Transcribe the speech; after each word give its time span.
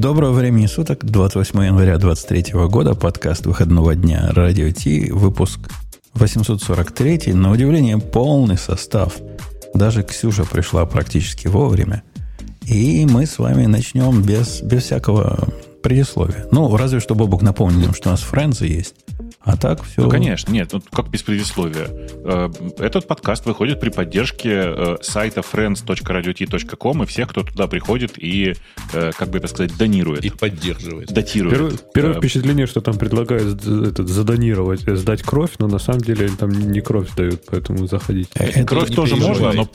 Доброго 0.00 0.32
времени 0.32 0.64
суток, 0.64 1.04
28 1.04 1.62
января 1.62 1.98
2023 1.98 2.58
года, 2.68 2.94
подкаст 2.94 3.44
выходного 3.44 3.94
дня 3.94 4.30
Радио 4.32 4.70
Ти, 4.70 5.10
выпуск 5.10 5.60
843, 6.14 7.34
на 7.34 7.52
удивление 7.52 7.98
полный 7.98 8.56
состав. 8.56 9.18
Даже 9.74 10.02
Ксюша 10.02 10.46
пришла 10.46 10.86
практически 10.86 11.48
вовремя. 11.48 12.02
И 12.66 13.04
мы 13.04 13.26
с 13.26 13.38
вами 13.38 13.66
начнем 13.66 14.22
без, 14.22 14.62
без 14.62 14.84
всякого 14.84 15.46
предисловия. 15.82 16.46
Ну, 16.50 16.74
разве 16.74 17.00
что 17.00 17.14
Бобук 17.14 17.42
напомнил, 17.42 17.92
что 17.92 18.08
у 18.08 18.12
нас 18.12 18.20
френзы 18.22 18.68
есть. 18.68 18.94
А 19.40 19.56
так 19.56 19.82
все... 19.84 20.02
Ну, 20.02 20.08
конечно, 20.08 20.52
нет, 20.52 20.70
ну, 20.72 20.82
как 20.92 21.08
без 21.08 21.22
предисловия. 21.22 21.88
Э, 22.24 22.50
этот 22.78 23.06
подкаст 23.06 23.46
выходит 23.46 23.80
при 23.80 23.90
поддержке 23.90 24.50
э, 24.52 24.96
сайта 25.02 25.40
friends.radiot.com 25.40 27.02
и 27.02 27.06
всех, 27.06 27.28
кто 27.28 27.42
туда 27.42 27.66
приходит 27.66 28.12
и, 28.16 28.54
э, 28.92 29.12
как 29.16 29.30
бы 29.30 29.38
это 29.38 29.48
сказать, 29.48 29.76
донирует. 29.76 30.24
И 30.24 30.30
поддерживает. 30.30 31.12
Датирует. 31.12 31.54
Первое, 31.54 31.72
первое 31.94 32.14
впечатление, 32.14 32.66
что 32.66 32.80
там 32.80 32.96
предлагают 32.96 33.64
этот, 33.64 34.08
задонировать, 34.08 34.80
сдать 34.80 35.22
кровь, 35.22 35.52
но 35.58 35.66
на 35.68 35.78
самом 35.78 36.00
деле 36.00 36.28
там 36.28 36.50
не 36.50 36.80
кровь 36.80 37.08
дают, 37.16 37.42
поэтому 37.46 37.86
заходите. 37.86 38.30
Это 38.34 38.64
кровь 38.64 38.94
тоже 38.94 39.16
можно, 39.16 39.52
но 39.52 39.68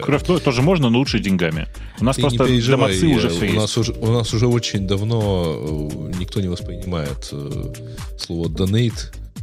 кровь 0.00 0.24
тоже 0.24 0.62
можно, 0.62 0.90
но 0.90 0.98
лучше 0.98 1.18
деньгами. 1.18 1.66
У 2.00 2.04
нас 2.04 2.16
просто 2.16 2.46
домоцы 2.68 3.06
уже 3.06 3.28
все 3.28 3.50
у 3.50 3.54
нас 3.54 3.76
Уже, 3.76 3.92
у 3.92 4.12
нас 4.12 4.34
уже 4.34 4.46
очень 4.46 4.86
давно 4.86 5.88
никто 6.18 6.40
не 6.40 6.48
воспринимает 6.48 7.32
слово 8.18 8.48
donate 8.48 9.01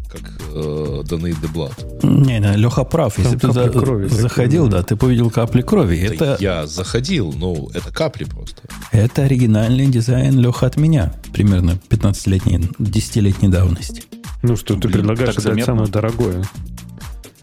как 0.09 0.21
э, 0.21 1.01
Donate 1.03 1.39
the 1.41 1.53
Blood. 1.53 2.05
Не, 2.05 2.39
не, 2.39 2.57
Леха 2.57 2.83
прав. 2.83 3.17
Если 3.17 3.35
бы 3.35 3.39
ты 3.39 3.51
за, 3.51 3.69
крови, 3.69 4.07
заходил, 4.07 4.67
да, 4.67 4.81
ты 4.83 4.95
увидел 4.95 5.29
капли 5.29 5.61
крови. 5.61 5.99
Это, 5.99 6.13
это... 6.13 6.37
Я 6.39 6.67
заходил, 6.67 7.31
но 7.33 7.69
это 7.73 7.93
капли 7.93 8.23
просто. 8.23 8.63
Это 8.91 9.23
оригинальный 9.23 9.87
дизайн 9.87 10.39
Леха 10.39 10.65
от 10.65 10.77
меня. 10.77 11.13
Примерно 11.33 11.79
15-летней, 11.89 12.57
10-летней 12.79 13.49
давности. 13.49 14.03
Ну 14.41 14.55
что, 14.55 14.75
ты 14.75 14.87
Блин, 14.87 14.93
предлагаешь 14.93 15.37
это 15.37 15.63
самое 15.63 15.89
дорогое 15.89 16.43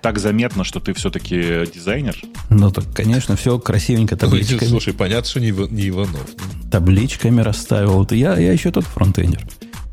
так 0.07 0.21
заметно, 0.21 0.62
что 0.62 0.79
ты 0.79 0.93
все-таки 0.95 1.67
дизайнер? 1.75 2.17
Ну, 2.49 2.71
так, 2.71 2.85
конечно, 2.95 3.35
все 3.35 3.59
красивенько 3.59 4.17
табличками. 4.17 4.69
Слушай, 4.69 4.95
понятно, 4.95 5.29
что 5.29 5.41
не, 5.41 5.51
не 5.51 5.89
Иванов. 5.89 6.31
Табличками 6.71 7.41
расставил. 7.41 8.07
Я, 8.12 8.39
я 8.39 8.53
еще 8.53 8.71
тот 8.71 8.85
фронтендер, 8.85 9.45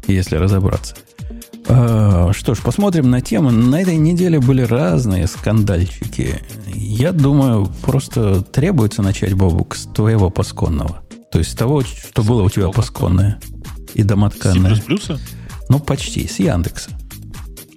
если 0.06 0.36
разобраться. 0.36 0.96
А, 1.68 2.32
что 2.34 2.56
ж, 2.56 2.62
посмотрим 2.62 3.10
на 3.10 3.22
тему. 3.22 3.52
На 3.52 3.82
этой 3.82 3.98
неделе 3.98 4.40
были 4.40 4.62
разные 4.62 5.28
скандальчики. 5.28 6.42
Я 6.68 7.12
думаю, 7.12 7.72
просто 7.82 8.42
требуется 8.42 9.02
начать, 9.02 9.34
Бобук, 9.34 9.76
с 9.76 9.86
твоего 9.86 10.30
пасконного. 10.30 11.04
То 11.32 11.40
есть 11.40 11.52
с 11.52 11.56
того, 11.56 11.82
что 11.82 12.22
с 12.22 12.26
было 12.26 12.44
у 12.44 12.50
тебя 12.50 12.70
пасконное 12.70 13.40
и 13.94 14.04
домотканное. 14.04 14.76
С 14.76 14.80
Ну, 15.70 15.80
почти, 15.80 16.28
с 16.28 16.40
Яндекса. 16.40 16.92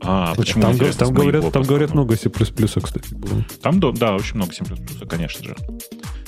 А, 0.03 0.35
почему? 0.35 0.63
Там, 0.63 0.79
там, 0.79 1.15
говорят, 1.15 1.53
там 1.53 1.63
говорят 1.63 1.95
много 1.95 2.17
C++, 2.17 2.29
кстати, 2.29 3.15
было. 3.15 3.45
Там, 3.63 3.81
да, 3.81 4.15
очень 4.15 4.37
много 4.37 4.53
C++, 4.53 4.65
конечно 5.09 5.45
же. 5.45 5.57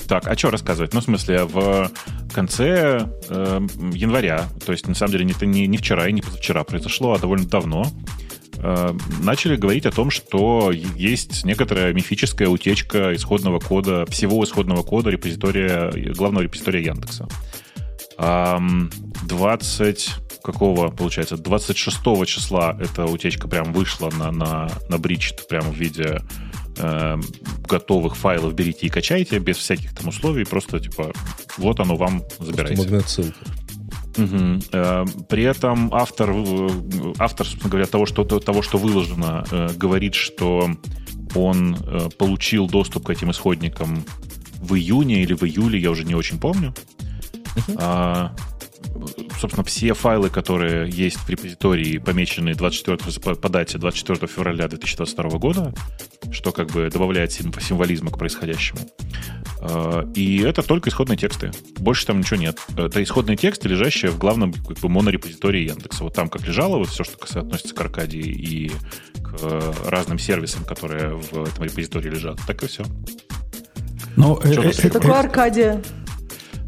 Так, 0.09 0.27
а 0.27 0.35
что 0.35 0.49
рассказывать? 0.49 0.95
Ну, 0.95 1.01
в 1.01 1.03
смысле, 1.03 1.43
в 1.43 1.91
конце 2.33 3.07
э, 3.29 3.61
января, 3.93 4.49
то 4.65 4.71
есть, 4.71 4.87
на 4.87 4.95
самом 4.95 5.11
деле, 5.11 5.23
не, 5.25 5.35
не, 5.45 5.67
не 5.67 5.77
вчера 5.77 6.07
и 6.07 6.11
не 6.11 6.21
позавчера 6.21 6.63
произошло, 6.63 7.13
а 7.13 7.19
довольно 7.19 7.45
давно, 7.45 7.85
э, 8.57 8.93
начали 9.21 9.55
говорить 9.55 9.85
о 9.85 9.91
том, 9.91 10.09
что 10.09 10.71
есть 10.71 11.45
некоторая 11.45 11.93
мифическая 11.93 12.47
утечка 12.47 13.15
исходного 13.15 13.59
кода, 13.59 14.07
всего 14.07 14.43
исходного 14.43 14.81
кода 14.81 15.11
репозитория, 15.11 15.91
главного 16.13 16.41
репозитория 16.41 16.81
Яндекса. 16.91 17.27
20 18.17 20.09
какого, 20.43 20.89
получается, 20.89 21.37
26 21.37 21.99
числа 22.25 22.75
эта 22.81 23.05
утечка 23.05 23.47
прям 23.47 23.71
вышла 23.73 24.09
на, 24.09 24.31
на, 24.31 24.71
на 24.89 24.97
бричт 24.97 25.47
прямо 25.47 25.69
в 25.69 25.75
виде 25.75 26.21
э, 26.79 27.17
готовых 27.67 28.15
файлов 28.15 28.53
берите 28.53 28.87
и 28.87 28.89
качайте 28.89 29.39
без 29.39 29.57
всяких 29.57 29.93
там 29.95 30.07
условий, 30.07 30.45
просто 30.45 30.79
типа 30.79 31.11
вот 31.57 31.79
оно 31.79 31.95
вам 31.95 32.23
забирайте. 32.39 32.81
Магнит-ссылка. 32.81 33.45
Угу. 34.17 34.61
Э, 34.71 35.05
при 35.29 35.43
этом 35.43 35.93
автор, 35.93 36.31
э, 36.31 36.69
автор, 37.19 37.45
собственно 37.45 37.69
говоря, 37.69 37.85
того, 37.85 38.05
что, 38.05 38.23
того, 38.23 38.61
что 38.61 38.77
выложено, 38.77 39.45
э, 39.51 39.69
говорит, 39.75 40.15
что 40.15 40.69
он 41.35 41.75
э, 41.75 42.09
получил 42.17 42.67
доступ 42.67 43.07
к 43.07 43.09
этим 43.11 43.31
исходникам 43.31 44.03
в 44.59 44.75
июне 44.75 45.21
или 45.21 45.33
в 45.33 45.43
июле, 45.43 45.79
я 45.79 45.91
уже 45.91 46.03
не 46.03 46.15
очень 46.15 46.39
помню. 46.39 46.73
Uh-huh. 47.55 48.31
Собственно, 49.39 49.63
все 49.63 49.93
файлы, 49.93 50.29
которые 50.29 50.89
есть 50.89 51.17
в 51.17 51.29
репозитории, 51.29 51.97
помечены 51.97 52.53
24, 52.53 53.35
по 53.35 53.49
дате 53.49 53.77
24 53.77 54.27
февраля 54.27 54.67
2022 54.67 55.39
года, 55.39 55.73
что 56.31 56.51
как 56.51 56.67
бы 56.71 56.89
добавляет 56.89 57.31
символизма 57.31 58.11
к 58.11 58.17
происходящему. 58.17 58.81
А, 59.61 60.09
и 60.15 60.39
это 60.41 60.61
только 60.63 60.89
исходные 60.89 61.17
тексты. 61.17 61.51
Больше 61.77 62.05
там 62.05 62.19
ничего 62.19 62.37
нет. 62.37 62.59
Это 62.75 63.01
исходные 63.01 63.37
тексты, 63.37 63.69
лежащие 63.69 64.11
в 64.11 64.17
главном 64.17 64.53
как 64.53 64.79
бы, 64.79 64.89
монорепозитории 64.89 65.69
Яндекса. 65.69 66.03
Вот 66.03 66.13
там 66.13 66.29
как 66.29 66.45
лежало 66.45 66.77
вот 66.77 66.89
все, 66.89 67.03
что 67.03 67.39
относится 67.39 67.75
к 67.75 67.81
Аркадии 67.81 68.19
и 68.19 68.71
к 69.21 69.75
разным 69.85 70.19
сервисам, 70.19 70.63
которые 70.65 71.15
в 71.15 71.43
этом 71.43 71.63
репозитории 71.63 72.09
лежат, 72.09 72.39
так 72.47 72.63
и 72.63 72.67
все. 72.67 72.83
Ну, 74.15 74.39
э, 74.43 74.53
э, 74.53 74.73
что 74.73 74.89
такое 74.89 75.19
Аркадия? 75.19 75.81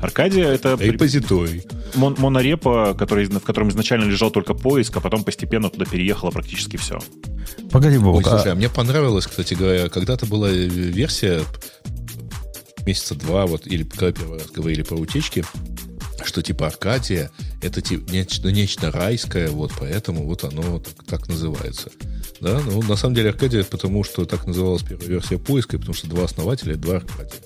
Аркадия— 0.02 0.48
это... 0.52 0.76
Репозиторий. 0.80 1.64
Мон 1.96 2.16
монорепа, 2.18 2.96
который, 2.98 3.26
в 3.26 3.40
котором 3.40 3.70
изначально 3.70 4.06
лежал 4.06 4.32
только 4.32 4.54
поиск, 4.54 4.98
а 4.98 5.00
потом 5.00 5.24
постепенно 5.24 5.70
туда 5.70 5.86
переехало 5.86 6.32
практически 6.32 6.78
все. 6.78 7.00
Погоди, 7.72 7.98
Бог. 7.98 8.18
Ой, 8.18 8.24
слушай, 8.24 8.50
а... 8.50 8.52
а 8.54 8.56
мне 8.56 8.70
понравилось, 8.70 9.28
кстати 9.28 9.54
говоря, 9.54 9.90
когда-то 9.90 10.26
была 10.26 10.50
версия 10.50 11.42
месяца 12.86 13.16
два, 13.16 13.46
вот, 13.46 13.68
или 13.68 13.84
когда 13.84 14.12
первый 14.12 14.40
раз 14.40 14.50
говорили 14.50 14.82
про 14.82 14.96
утечки, 14.96 15.46
что 16.24 16.42
типа 16.42 16.68
Аркадия 16.68 17.32
это 17.62 17.82
типа 17.82 18.12
нечто, 18.12 18.52
нечто 18.52 18.92
райское, 18.92 19.50
вот 19.50 19.72
поэтому 19.80 20.26
вот 20.26 20.44
оно 20.44 20.80
так, 20.80 21.06
так 21.06 21.28
называется. 21.28 21.92
Да, 22.40 22.60
ну 22.66 22.82
на 22.82 22.96
самом 22.96 23.16
деле 23.16 23.30
Аркадия, 23.30 23.64
потому 23.64 24.04
что 24.04 24.26
так 24.26 24.48
называлась 24.48 24.84
первая 24.84 25.08
версия 25.08 25.38
поиска, 25.38 25.78
потому 25.78 25.94
что 25.94 26.08
два 26.08 26.24
основателя, 26.26 26.76
два 26.76 26.98
Аркадия. 26.98 27.40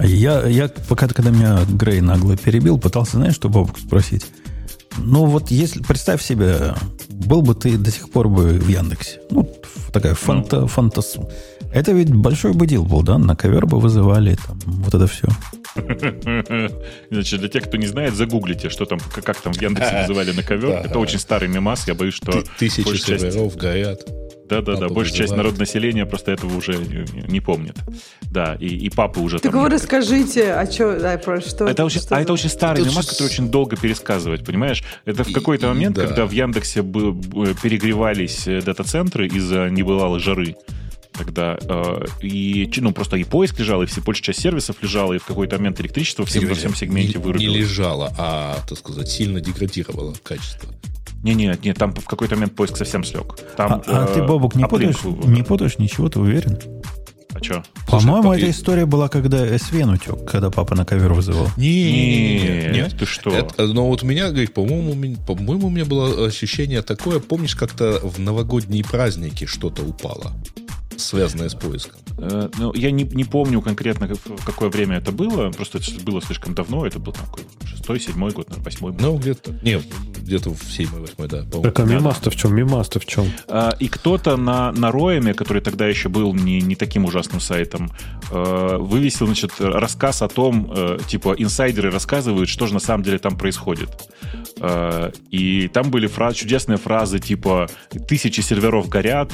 Я, 0.00 0.46
я 0.46 0.68
пока, 0.88 1.08
когда 1.08 1.30
меня 1.30 1.58
Грей 1.68 2.00
нагло 2.00 2.36
перебил, 2.36 2.78
пытался, 2.78 3.16
знаешь, 3.16 3.34
что 3.34 3.48
Бобок 3.48 3.78
спросить? 3.78 4.26
Ну, 4.96 5.26
вот 5.26 5.50
если, 5.50 5.82
представь 5.82 6.22
себе, 6.22 6.74
был 7.08 7.42
бы 7.42 7.54
ты 7.54 7.76
до 7.76 7.90
сих 7.90 8.10
пор 8.10 8.28
бы 8.28 8.48
в 8.48 8.68
Яндексе. 8.68 9.20
Ну, 9.30 9.48
такая 9.92 10.14
фанта, 10.14 10.60
ну. 10.60 10.66
фантас. 10.66 11.16
Это 11.72 11.92
ведь 11.92 12.12
большой 12.14 12.52
бы 12.52 12.66
дел 12.66 12.84
был, 12.84 13.02
да? 13.02 13.18
На 13.18 13.36
ковер 13.36 13.66
бы 13.66 13.78
вызывали, 13.78 14.36
там, 14.46 14.58
вот 14.66 14.94
это 14.94 15.06
все. 15.06 15.28
Значит, 17.10 17.40
для 17.40 17.48
тех, 17.48 17.64
кто 17.64 17.76
не 17.76 17.86
знает, 17.86 18.14
загуглите, 18.14 18.68
что 18.70 18.84
там, 18.86 18.98
как 19.12 19.40
там 19.40 19.52
в 19.52 19.60
Яндексе 19.60 20.00
вызывали 20.00 20.32
на 20.32 20.42
ковер. 20.42 20.70
Это 20.84 20.98
очень 20.98 21.18
старый 21.18 21.48
мемас, 21.48 21.86
я 21.86 21.94
боюсь, 21.94 22.14
что... 22.14 22.42
Тысячи 22.58 22.96
серверов 22.96 23.56
горят. 23.56 24.00
Да-да-да, 24.48 24.88
большая 24.88 25.18
часть 25.18 25.32
народного 25.36 25.60
населения 25.60 26.06
просто 26.06 26.32
этого 26.32 26.56
уже 26.56 26.76
не 27.28 27.40
помнит. 27.40 27.76
Да, 28.22 28.56
и, 28.58 28.66
и 28.66 28.90
папы 28.90 29.20
уже 29.20 29.38
Так 29.38 29.52
там... 29.52 29.62
вы 29.62 29.70
расскажите, 29.70 30.52
а 30.52 30.70
что, 30.70 30.98
да, 30.98 31.18
про 31.18 31.40
что? 31.40 31.66
Это 31.66 31.84
очень, 31.84 32.00
что 32.00 32.16
а 32.16 32.20
это 32.20 32.32
очень 32.32 32.48
старый 32.48 32.84
мемас, 32.84 33.06
который 33.06 33.26
очень 33.26 33.50
долго 33.50 33.76
пересказывать, 33.76 34.44
понимаешь? 34.44 34.82
Это 35.04 35.24
в 35.24 35.32
какой-то 35.32 35.68
момент, 35.68 35.96
да. 35.96 36.06
когда 36.06 36.26
в 36.26 36.30
Яндексе 36.30 36.82
перегревались 36.82 38.46
э, 38.46 38.60
дата-центры 38.62 39.26
из-за 39.26 39.68
небывалой 39.68 40.20
жары 40.20 40.56
тогда. 41.18 41.58
Э, 41.60 42.04
и, 42.22 42.70
ну, 42.78 42.92
просто 42.92 43.16
и 43.16 43.24
поиск 43.24 43.58
лежал, 43.58 43.82
и 43.82 43.86
все, 43.86 44.00
большая 44.00 44.22
часть 44.22 44.40
сервисов 44.40 44.76
лежала, 44.82 45.12
и 45.14 45.18
в 45.18 45.24
какой-то 45.24 45.56
момент 45.56 45.80
электричество 45.80 46.24
всем, 46.24 46.46
во 46.46 46.54
всем 46.54 46.74
сегменте 46.74 47.18
не, 47.18 47.24
вырубилось. 47.24 47.54
Не 47.54 47.60
лежало, 47.62 48.14
а, 48.16 48.58
так 48.68 48.78
сказать, 48.78 49.08
сильно 49.08 49.40
деградировало 49.40 50.14
качество. 50.22 50.68
Не, 51.22 51.34
не, 51.34 51.58
не, 51.62 51.74
там 51.74 51.92
в 51.92 52.04
какой-то 52.04 52.36
момент 52.36 52.54
поиск 52.54 52.76
совсем 52.76 53.04
слег. 53.04 53.36
Там, 53.56 53.82
а, 53.86 53.90
э, 53.90 54.04
а 54.04 54.06
ты, 54.06 54.22
Бобук, 54.22 54.54
не 54.54 54.66
путаешь, 54.66 55.02
не 55.02 55.42
путаешь 55.42 55.78
ничего, 55.78 56.08
ты 56.08 56.20
уверен? 56.20 56.58
А 57.34 57.42
что? 57.42 57.62
По-моему, 57.86 58.32
эта 58.32 58.50
история 58.50 58.86
была, 58.86 59.08
когда 59.08 59.58
Свен 59.58 59.90
утек, 59.90 60.24
когда 60.24 60.50
папа 60.50 60.74
на 60.74 60.84
ковер 60.84 61.12
вызывал. 61.12 61.48
Не, 61.56 62.70
нет, 62.72 62.96
ты 62.98 63.06
что? 63.06 63.30
Это, 63.30 63.66
но 63.66 63.86
вот 63.88 64.02
у 64.02 64.06
меня, 64.06 64.28
говорит, 64.28 64.54
по-моему, 64.54 65.16
по-моему, 65.26 65.66
у 65.66 65.70
меня 65.70 65.84
было 65.84 66.26
ощущение 66.26 66.82
такое, 66.82 67.20
помнишь, 67.20 67.54
как-то 67.54 68.00
в 68.02 68.18
новогодние 68.18 68.84
праздники 68.84 69.44
что-то 69.44 69.82
упало, 69.82 70.32
связанное 70.96 71.48
с 71.48 71.54
поиском. 71.54 72.00
Э, 72.18 72.48
ну, 72.58 72.74
я 72.74 72.90
не, 72.90 73.04
не 73.04 73.24
помню 73.24 73.60
конкретно, 73.60 74.08
в 74.08 74.44
какое 74.44 74.68
время 74.68 74.98
это 74.98 75.12
было, 75.12 75.50
просто 75.50 75.78
это 75.78 76.00
было 76.04 76.20
слишком 76.20 76.54
давно, 76.54 76.86
это 76.86 76.98
был 76.98 77.12
там 77.12 77.26
шестой, 77.64 78.00
седьмой 78.00 78.32
год, 78.32 78.48
восьмой. 78.58 78.94
Ну, 78.98 79.16
где-то. 79.16 79.52
Не, 79.62 79.80
где-то 80.18 80.50
в 80.50 80.62
7-8, 80.62 81.26
да. 81.28 81.62
Так, 81.62 81.80
а 81.80 81.84
мимаста 81.84 82.30
в 82.30 82.36
чем? 82.36 82.54
Мимаста 82.54 83.00
в 83.00 83.06
чем? 83.06 83.26
А, 83.48 83.74
и 83.78 83.88
кто-то 83.88 84.36
на, 84.36 84.72
на 84.72 84.90
Роеме, 84.90 85.34
который 85.34 85.62
тогда 85.62 85.86
еще 85.86 86.08
был 86.08 86.34
не, 86.34 86.60
не 86.60 86.74
таким 86.74 87.04
ужасным 87.04 87.40
сайтом, 87.40 87.90
э, 88.30 88.76
вывесил, 88.78 89.26
значит, 89.26 89.52
рассказ 89.58 90.22
о 90.22 90.28
том, 90.28 90.70
э, 90.74 90.98
типа, 91.06 91.34
инсайдеры 91.38 91.90
рассказывают, 91.90 92.48
что 92.48 92.66
же 92.66 92.74
на 92.74 92.80
самом 92.80 93.04
деле 93.04 93.18
там 93.18 93.36
происходит. 93.36 93.88
Э, 94.60 95.12
и 95.30 95.68
там 95.68 95.90
были 95.90 96.06
фраз, 96.06 96.36
чудесные 96.36 96.78
фразы, 96.78 97.18
типа, 97.18 97.68
тысячи 98.06 98.40
серверов 98.40 98.88
горят, 98.88 99.32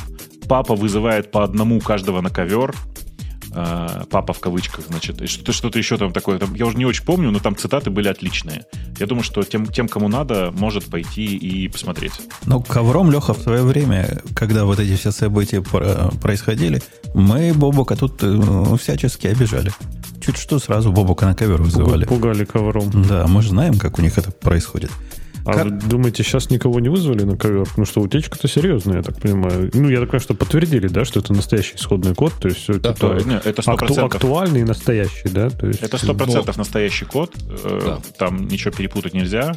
папа 0.48 0.74
вызывает 0.74 1.30
по 1.30 1.44
одному 1.44 1.80
каждого 1.80 2.20
на 2.20 2.30
ковер, 2.30 2.74
э, 3.52 4.04
папа 4.10 4.32
в 4.32 4.40
кавычках, 4.40 4.86
значит, 4.88 5.28
что-то, 5.28 5.52
что-то 5.52 5.78
еще 5.78 5.96
там 5.96 6.12
такое. 6.12 6.38
Там, 6.38 6.54
я 6.54 6.66
уже 6.66 6.76
не 6.76 6.86
очень 6.86 7.04
помню, 7.04 7.30
но 7.30 7.38
там 7.38 7.56
цитаты 7.56 7.90
были 7.90 8.08
отличные. 8.08 8.64
Я 8.98 9.06
думаю, 9.06 9.24
что 9.24 9.42
тем, 9.42 9.66
тем, 9.66 9.88
кому 9.88 10.08
надо, 10.08 10.52
может 10.56 10.86
пойти 10.86 11.36
и 11.36 11.68
посмотреть. 11.68 12.12
Ну, 12.46 12.62
ковром, 12.62 13.10
Леха, 13.10 13.34
в 13.34 13.40
свое 13.40 13.62
время, 13.62 14.22
когда 14.34 14.64
вот 14.64 14.80
эти 14.80 14.96
все 14.96 15.10
события 15.10 15.62
происходили, 15.62 16.82
мы 17.14 17.52
Бобука 17.54 17.96
тут 17.96 18.22
э, 18.22 18.76
всячески 18.80 19.26
обижали. 19.26 19.72
Чуть 20.24 20.38
что, 20.38 20.58
сразу 20.58 20.90
Бобука 20.90 21.26
на 21.26 21.34
ковер 21.34 21.60
вызывали. 21.60 22.06
Пугали 22.06 22.44
ковром. 22.44 22.90
Да, 23.06 23.26
мы 23.26 23.42
же 23.42 23.50
знаем, 23.50 23.78
как 23.78 23.98
у 23.98 24.02
них 24.02 24.16
это 24.16 24.30
происходит. 24.30 24.90
А 25.46 25.52
как? 25.52 25.64
вы 25.64 25.70
думаете, 25.70 26.22
сейчас 26.22 26.50
никого 26.50 26.80
не 26.80 26.88
вызвали 26.88 27.24
на 27.24 27.36
ковер? 27.36 27.66
Потому 27.66 27.86
что 27.86 28.00
утечка-то 28.00 28.48
серьезная, 28.48 28.98
я 28.98 29.02
так 29.02 29.20
понимаю. 29.20 29.70
Ну, 29.74 29.90
я 29.90 29.98
так 30.00 30.08
понимаю, 30.08 30.20
что 30.20 30.34
подтвердили, 30.34 30.88
да, 30.88 31.04
что 31.04 31.20
это 31.20 31.34
настоящий 31.34 31.76
исходный 31.76 32.14
код, 32.14 32.32
то 32.40 32.48
есть 32.48 32.62
все 32.62 32.74
да, 32.74 32.90
это, 32.90 33.20
не, 33.24 33.36
это 33.36 33.62
100%. 33.62 33.74
Акту, 33.74 34.04
актуальный 34.06 34.60
и 34.60 34.64
настоящий, 34.64 35.28
да? 35.28 35.50
То 35.50 35.66
есть, 35.66 35.82
это 35.82 35.98
100% 35.98 36.44
но... 36.46 36.52
настоящий 36.56 37.04
код, 37.04 37.34
э, 37.64 37.80
да. 37.84 38.00
там 38.18 38.48
ничего 38.48 38.70
перепутать 38.70 39.12
нельзя. 39.12 39.54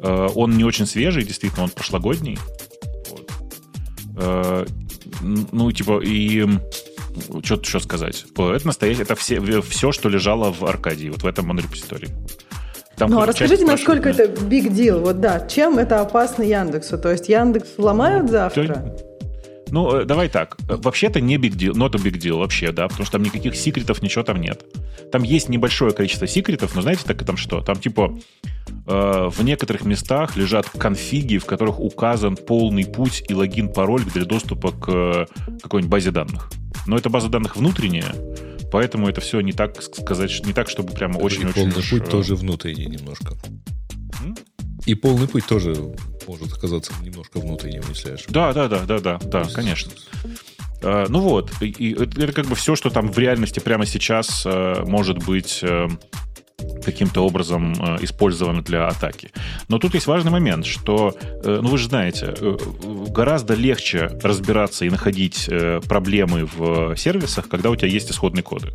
Э, 0.00 0.28
он 0.34 0.56
не 0.56 0.64
очень 0.64 0.86
свежий, 0.86 1.22
действительно, 1.22 1.64
он 1.64 1.70
прошлогодний. 1.70 2.38
Вот. 3.10 3.30
Э, 4.16 4.66
ну, 5.20 5.70
типа, 5.70 6.00
и 6.02 6.46
что 7.44 7.54
еще 7.56 7.80
сказать? 7.80 8.26
Это 8.36 8.66
настоящее, 8.66 9.04
это 9.04 9.14
все, 9.14 9.40
все, 9.62 9.92
что 9.92 10.08
лежало 10.08 10.52
в 10.52 10.64
Аркадии, 10.64 11.08
вот 11.08 11.22
в 11.22 11.26
этом 11.26 11.46
монорепозитории. 11.46 12.08
Там 12.98 13.10
ну, 13.10 13.20
а 13.20 13.26
расскажите, 13.26 13.64
насколько 13.64 14.08
это 14.08 14.24
big 14.24 14.70
deal? 14.70 15.00
Вот 15.00 15.20
да, 15.20 15.46
чем 15.46 15.78
это 15.78 16.00
опасно 16.00 16.42
Яндексу? 16.42 16.98
То 16.98 17.10
есть 17.10 17.28
Яндекс 17.28 17.68
ломают 17.78 18.30
завтра? 18.30 18.96
Ну, 19.70 20.00
э, 20.00 20.04
давай 20.04 20.28
так. 20.28 20.56
Вообще-то 20.66 21.20
не 21.20 21.36
big 21.36 21.52
deal, 21.52 21.72
not 21.72 21.94
a 21.94 21.98
big 21.98 22.18
deal 22.18 22.38
вообще, 22.38 22.72
да, 22.72 22.88
потому 22.88 23.04
что 23.04 23.12
там 23.12 23.22
никаких 23.22 23.54
секретов, 23.54 24.02
ничего 24.02 24.24
там 24.24 24.40
нет. 24.40 24.64
Там 25.12 25.22
есть 25.22 25.48
небольшое 25.48 25.92
количество 25.92 26.26
секретов, 26.26 26.74
но 26.74 26.82
знаете, 26.82 27.02
так 27.04 27.20
и 27.22 27.24
там 27.24 27.36
что? 27.36 27.60
Там 27.60 27.76
типа 27.76 28.18
э, 28.86 29.28
в 29.30 29.44
некоторых 29.44 29.84
местах 29.84 30.36
лежат 30.36 30.68
конфиги, 30.68 31.38
в 31.38 31.44
которых 31.44 31.80
указан 31.80 32.36
полный 32.36 32.84
путь 32.84 33.24
и 33.28 33.34
логин-пароль 33.34 34.04
для 34.04 34.24
доступа 34.24 34.72
к 34.72 34.88
э, 34.88 35.26
какой-нибудь 35.62 35.90
базе 35.90 36.10
данных. 36.10 36.50
Но 36.86 36.96
это 36.96 37.10
база 37.10 37.28
данных 37.28 37.56
внутренняя, 37.56 38.14
Поэтому 38.70 39.08
это 39.08 39.20
все 39.20 39.40
не 39.40 39.52
так 39.52 39.82
сказать, 39.82 40.44
не 40.44 40.52
так, 40.52 40.68
чтобы 40.68 40.92
прямо 40.92 41.18
очень-очень... 41.18 41.52
Полный 41.52 41.78
уж... 41.78 41.90
путь 41.90 42.08
тоже 42.08 42.34
внутренний 42.34 42.86
немножко. 42.86 43.34
М? 44.22 44.36
И 44.86 44.94
полный 44.94 45.28
путь 45.28 45.46
тоже 45.46 45.74
может 46.26 46.52
оказаться 46.52 46.92
немножко 47.02 47.40
внутренним, 47.40 47.82
если 47.88 48.08
я 48.08 48.14
ошибаюсь. 48.14 48.54
Да, 48.54 48.68
да, 48.68 48.68
да, 48.68 48.86
да, 48.86 48.98
да, 48.98 49.18
да, 49.18 49.44
конечно. 49.52 49.92
Uh, 50.80 51.06
ну 51.08 51.18
вот, 51.20 51.50
и, 51.60 51.66
и 51.66 51.92
это, 51.92 52.22
это 52.22 52.32
как 52.32 52.46
бы 52.46 52.54
все, 52.54 52.76
что 52.76 52.88
там 52.88 53.10
в 53.10 53.18
реальности 53.18 53.58
прямо 53.58 53.84
сейчас 53.84 54.46
uh, 54.46 54.88
может 54.88 55.18
быть 55.18 55.58
uh, 55.62 55.90
каким-то 56.84 57.24
образом 57.24 57.74
э, 57.74 57.98
для 58.62 58.88
атаки. 58.88 59.30
Но 59.68 59.78
тут 59.78 59.94
есть 59.94 60.06
важный 60.06 60.30
момент, 60.30 60.64
что, 60.66 61.14
э, 61.20 61.60
ну 61.62 61.68
вы 61.68 61.78
же 61.78 61.88
знаете, 61.88 62.34
э, 62.40 62.56
гораздо 63.08 63.54
легче 63.54 64.10
разбираться 64.22 64.84
и 64.84 64.90
находить 64.90 65.50
проблемы 65.88 66.46
в 66.46 66.96
сервисах, 66.96 67.48
когда 67.48 67.70
у 67.70 67.76
тебя 67.76 67.88
есть 67.88 68.10
исходные 68.10 68.42
коды. 68.42 68.72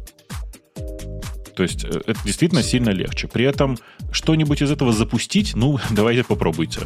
То 1.55 1.63
есть 1.63 1.83
это 1.83 2.15
действительно 2.25 2.63
сильно 2.63 2.89
легче. 2.89 3.27
При 3.27 3.45
этом 3.45 3.77
что-нибудь 4.11 4.61
из 4.61 4.71
этого 4.71 4.93
запустить, 4.93 5.55
ну, 5.55 5.79
давайте 5.91 6.23
попробуйте. 6.23 6.81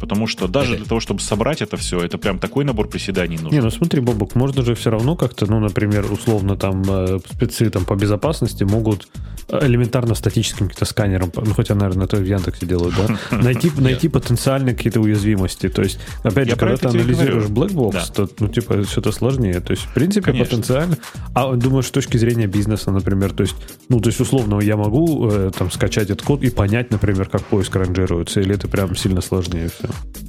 Потому 0.00 0.26
что 0.26 0.48
даже 0.48 0.76
для 0.76 0.86
того, 0.86 1.00
чтобы 1.00 1.20
собрать 1.20 1.62
это 1.62 1.76
все, 1.76 2.00
это 2.00 2.18
прям 2.18 2.38
такой 2.38 2.64
набор 2.64 2.88
приседаний 2.88 3.36
нужен. 3.36 3.52
Не, 3.52 3.60
ну 3.60 3.70
смотри, 3.70 4.00
Бобок, 4.00 4.34
можно 4.34 4.62
же 4.62 4.74
все 4.74 4.90
равно 4.90 5.16
как-то, 5.16 5.46
ну, 5.46 5.60
например, 5.60 6.10
условно 6.10 6.56
там 6.56 6.84
спецы 7.30 7.70
там 7.70 7.84
по 7.84 7.94
безопасности 7.94 8.64
могут 8.64 9.08
элементарно 9.48 10.14
статическим 10.14 10.68
каким-то 10.68 10.84
сканером, 10.84 11.32
ну 11.34 11.54
хотя, 11.54 11.74
наверное, 11.74 12.06
это 12.06 12.16
в 12.16 12.24
Яндексе 12.24 12.66
делают, 12.66 12.94
да, 12.96 13.18
найти, 13.36 13.70
найти 13.76 14.08
потенциальные 14.08 14.74
какие-то 14.74 15.00
уязвимости. 15.00 15.68
То 15.68 15.82
есть, 15.82 15.98
опять 16.22 16.50
же, 16.50 16.56
когда 16.56 16.76
ты 16.76 16.88
анализируешь 16.88 17.44
Blackbox, 17.44 18.12
то, 18.14 18.28
ну, 18.40 18.48
типа, 18.48 18.84
что-то 18.84 19.12
сложнее. 19.12 19.60
То 19.60 19.72
есть, 19.72 19.84
в 19.84 19.94
принципе, 19.94 20.32
потенциально. 20.32 20.96
А 21.34 21.54
думаю, 21.54 21.82
с 21.82 21.90
точки 21.90 22.16
зрения 22.16 22.46
бизнеса, 22.46 22.90
например, 22.90 23.32
то 23.32 23.42
есть, 23.42 23.54
ну, 23.88 24.00
то 24.00 24.08
есть, 24.12 24.20
условно, 24.20 24.60
я 24.60 24.76
могу 24.76 25.28
э, 25.28 25.50
там 25.56 25.70
скачать 25.70 26.10
этот 26.10 26.22
код 26.22 26.42
и 26.42 26.50
понять, 26.50 26.90
например, 26.90 27.28
как 27.28 27.42
поиск 27.42 27.74
ранжируется, 27.74 28.40
или 28.40 28.54
это 28.54 28.68
прям 28.68 28.94
сильно 28.94 29.20
сложнее 29.20 29.68
все? 29.68 29.88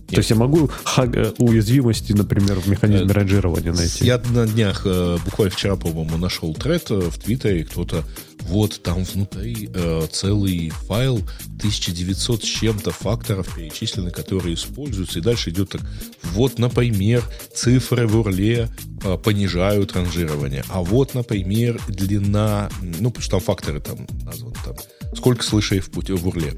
То 0.09 0.17
есть 0.17 0.29
я 0.29 0.35
могу 0.35 0.69
э, 0.97 1.31
уязвимости, 1.37 2.13
например, 2.13 2.59
в 2.59 2.67
механизме 2.67 3.09
э, 3.09 3.13
ранжирования 3.13 3.73
найти. 3.73 4.05
Я 4.05 4.21
на 4.29 4.47
днях, 4.47 4.83
э, 4.85 5.17
буквально 5.25 5.51
вчера, 5.51 5.75
по-моему, 5.75 6.17
нашел 6.17 6.53
тред 6.53 6.89
в 6.89 7.19
Твиттере, 7.19 7.63
кто-то 7.63 8.03
вот 8.47 8.81
там 8.83 9.03
внутри 9.03 9.69
э, 9.73 10.07
целый 10.11 10.69
файл 10.69 11.17
1900 11.57 12.43
с 12.43 12.45
чем-то 12.45 12.91
факторов 12.91 13.55
перечислены, 13.55 14.11
которые 14.11 14.55
используются. 14.55 15.19
И 15.19 15.21
дальше 15.21 15.49
идет 15.49 15.69
так. 15.69 15.81
Вот, 16.23 16.59
например, 16.59 17.23
цифры 17.53 18.07
в 18.07 18.17
урле 18.17 18.69
э, 19.03 19.17
понижают 19.17 19.93
ранжирование. 19.93 20.63
А 20.69 20.81
вот, 20.81 21.13
например, 21.13 21.81
длина, 21.87 22.69
ну, 22.81 23.09
потому 23.09 23.21
что 23.21 23.31
там 23.31 23.39
факторы 23.39 23.79
там 23.79 24.07
названы, 24.23 24.55
там, 24.65 24.75
сколько 25.15 25.43
слышей 25.43 25.79
в, 25.79 25.89
пути, 25.91 26.13
в 26.13 26.27
урле 26.27 26.53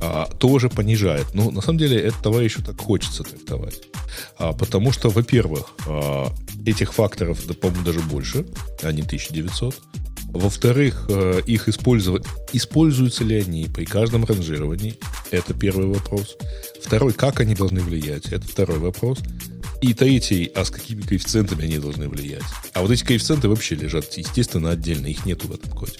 а, 0.00 0.26
тоже 0.38 0.68
понижает. 0.68 1.26
Но 1.34 1.50
на 1.50 1.60
самом 1.60 1.78
деле 1.78 1.98
это 1.98 2.22
товарищу 2.22 2.62
так 2.62 2.80
хочется 2.80 3.22
трактовать. 3.22 3.82
А, 4.38 4.52
потому 4.52 4.92
что, 4.92 5.08
во-первых, 5.08 5.70
а, 5.86 6.32
этих 6.66 6.92
факторов, 6.92 7.46
да, 7.46 7.54
по-моему, 7.54 7.84
даже 7.84 8.00
больше, 8.00 8.46
а 8.82 8.92
не 8.92 9.02
1900. 9.02 9.74
Во-вторых, 10.36 11.06
э, 11.08 11.40
их 11.46 11.68
использовать, 11.68 12.24
используются 12.52 13.24
ли 13.24 13.40
они 13.40 13.66
при 13.66 13.84
каждом 13.84 14.24
ранжировании? 14.24 14.98
Это 15.30 15.54
первый 15.54 15.86
вопрос. 15.86 16.36
Второй, 16.82 17.12
как 17.12 17.40
они 17.40 17.54
должны 17.54 17.80
влиять? 17.80 18.26
Это 18.26 18.46
второй 18.46 18.78
вопрос. 18.78 19.18
И 19.80 19.94
третий, 19.94 20.50
а 20.54 20.64
с 20.64 20.70
какими 20.70 21.02
коэффициентами 21.02 21.64
они 21.64 21.78
должны 21.78 22.08
влиять? 22.08 22.42
А 22.74 22.82
вот 22.82 22.90
эти 22.90 23.04
коэффициенты 23.04 23.48
вообще 23.48 23.74
лежат, 23.74 24.12
естественно, 24.14 24.70
отдельно, 24.70 25.06
их 25.06 25.24
нету 25.26 25.48
в 25.48 25.54
этом 25.54 25.72
коде. 25.72 25.98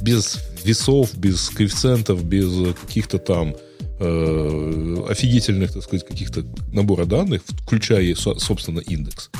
Без 0.00 0.38
весов, 0.64 1.16
без 1.16 1.48
коэффициентов, 1.50 2.24
без 2.24 2.74
каких-то 2.74 3.18
там 3.18 3.56
э, 3.98 5.04
офигительных, 5.08 5.72
так 5.72 5.82
сказать, 5.82 6.06
каких-то 6.06 6.44
набора 6.72 7.04
данных, 7.04 7.42
включая, 7.64 8.14
собственно, 8.14 8.80
индекс, 8.80 9.30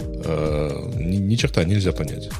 э, 0.00 0.92
ни, 0.96 1.16
ни 1.16 1.36
черта 1.36 1.64
нельзя 1.64 1.92
понять. 1.92 2.30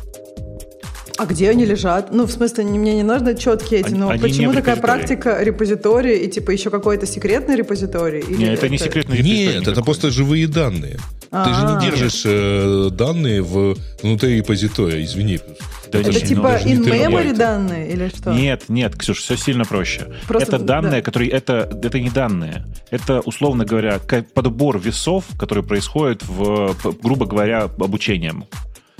А 1.22 1.26
где 1.26 1.50
они 1.50 1.64
лежат? 1.64 2.12
Ну, 2.12 2.26
в 2.26 2.32
смысле, 2.32 2.64
мне 2.64 2.96
не 2.96 3.04
нужны 3.04 3.36
четкие 3.36 3.82
эти, 3.82 3.94
но 3.94 4.08
они 4.08 4.20
почему 4.20 4.52
такая 4.52 4.74
практика 4.74 5.40
репозитории 5.40 6.18
и 6.24 6.28
типа 6.28 6.50
еще 6.50 6.68
какой-то 6.68 7.06
секретный 7.06 7.54
репозиторий? 7.54 8.22
Или 8.22 8.38
Нет, 8.38 8.58
это, 8.58 8.68
не 8.68 8.76
секретный 8.76 9.18
репозиторий. 9.18 9.46
Нет, 9.46 9.54
никакой. 9.54 9.72
это 9.72 9.82
просто 9.82 10.10
живые 10.10 10.48
данные. 10.48 10.98
А-а-а. 11.30 11.46
Ты 11.46 11.54
же 11.54 11.74
не 11.74 11.90
держишь 11.90 12.22
э, 12.24 12.88
данные 12.90 13.40
в, 13.40 13.76
внутри 14.02 14.38
репозитория, 14.38 15.04
извини. 15.04 15.38
Да, 15.92 16.00
это 16.00 16.20
типа 16.20 16.58
in-memory 16.64 17.36
данные 17.36 17.92
или 17.92 18.08
что? 18.08 18.32
Нет, 18.32 18.64
нет, 18.66 18.96
Ксюш, 18.96 19.18
все 19.18 19.36
сильно 19.36 19.64
проще. 19.64 20.08
Просто, 20.26 20.56
это 20.56 20.64
данные, 20.64 21.02
да. 21.02 21.02
которые... 21.02 21.30
Это, 21.30 21.70
это 21.84 22.00
не 22.00 22.10
данные. 22.10 22.66
Это, 22.90 23.20
условно 23.20 23.64
говоря, 23.64 24.00
подбор 24.34 24.80
весов, 24.80 25.26
который 25.38 25.62
происходит 25.62 26.24
в, 26.26 26.74
грубо 27.00 27.26
говоря, 27.26 27.70
обучением. 27.78 28.46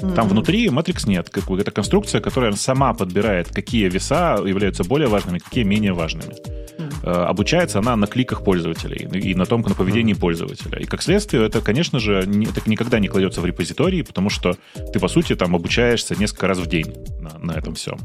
Mm-hmm. 0.03 0.15
Там 0.15 0.29
внутри 0.29 0.67
Matrix 0.67 1.09
нет. 1.09 1.31
Это 1.35 1.71
конструкция, 1.71 2.21
которая 2.21 2.53
сама 2.53 2.93
подбирает, 2.93 3.49
какие 3.49 3.89
веса 3.89 4.39
являются 4.45 4.85
более 4.85 5.09
важными, 5.09 5.39
какие 5.39 5.65
менее 5.65 5.93
важными. 5.93 6.35
Mm-hmm. 6.35 7.25
Обучается 7.25 7.79
она 7.79 7.97
на 7.97 8.07
кликах 8.07 8.43
пользователей 8.43 9.09
и 9.21 9.35
на 9.35 9.47
том, 9.47 9.63
на 9.63 9.75
поведении 9.75 10.15
mm-hmm. 10.15 10.21
пользователя. 10.21 10.79
И 10.79 10.85
как 10.85 11.03
следствие, 11.03 11.47
это, 11.47 11.61
конечно 11.61 12.01
же, 12.01 12.25
не, 12.27 12.47
это 12.47 12.69
никогда 12.69 12.99
не 12.99 13.09
кладется 13.09 13.41
в 13.41 13.47
репозитории, 13.47 14.03
потому 14.03 14.29
что 14.31 14.57
ты, 14.93 14.99
по 14.99 15.09
сути, 15.09 15.37
там 15.37 15.55
обучаешься 15.55 16.17
несколько 16.17 16.49
раз 16.49 16.59
в 16.59 16.67
день 16.67 16.93
на, 17.21 17.39
на 17.39 17.53
этом 17.53 17.75
всем. 17.75 17.99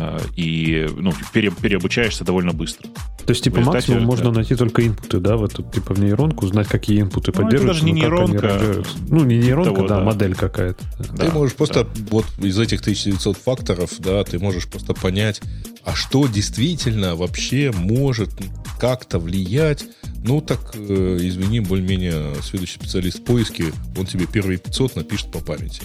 Э, 0.00 0.18
и 0.34 0.88
ну, 0.96 1.12
пере, 1.32 1.50
переобучаешься 1.50 2.24
довольно 2.24 2.52
быстро. 2.52 2.88
То 3.26 3.32
есть, 3.32 3.44
типа, 3.44 3.60
максимум 3.60 4.04
можно 4.04 4.30
найти 4.32 4.54
только 4.56 4.86
инпуты, 4.86 5.20
да, 5.20 5.36
в 5.36 5.44
эту, 5.44 5.62
типа, 5.62 5.94
в 5.94 6.00
нейронку, 6.00 6.46
узнать, 6.46 6.68
какие 6.68 7.02
инпуты 7.02 7.32
ну, 7.34 7.42
поддерживаются. 7.42 7.84
Это 7.84 7.84
даже 7.84 7.94
не 7.94 8.00
нейронка. 8.00 8.84
Ну, 9.08 9.24
не 9.24 9.38
нейронка, 9.38 9.74
того, 9.74 9.88
да, 9.88 9.98
да, 9.98 10.04
модель 10.04 10.34
какая-то. 10.34 10.82
Да, 11.12 11.26
ты 11.26 11.32
можешь 11.32 11.52
да. 11.52 11.56
просто, 11.58 11.86
вот 12.10 12.24
из 12.38 12.58
этих 12.58 12.80
1900 12.80 13.36
факторов, 13.36 13.90
да, 13.98 14.24
ты 14.24 14.38
можешь 14.38 14.66
просто 14.68 14.94
понять, 14.94 15.42
а 15.84 15.94
что 15.94 16.26
действительно 16.26 17.14
вообще 17.14 17.72
может 17.74 18.30
как-то 18.78 19.18
влиять 19.18 19.84
Ну, 20.22 20.40
так, 20.40 20.74
э, 20.74 21.18
извини, 21.20 21.60
более-менее 21.60 22.34
следующий 22.42 22.74
специалист 22.74 23.20
в 23.20 23.24
поиске, 23.24 23.64
он 23.96 24.06
тебе 24.06 24.26
первые 24.26 24.58
500 24.58 24.96
напишет 24.96 25.30
по 25.30 25.40
памяти. 25.40 25.82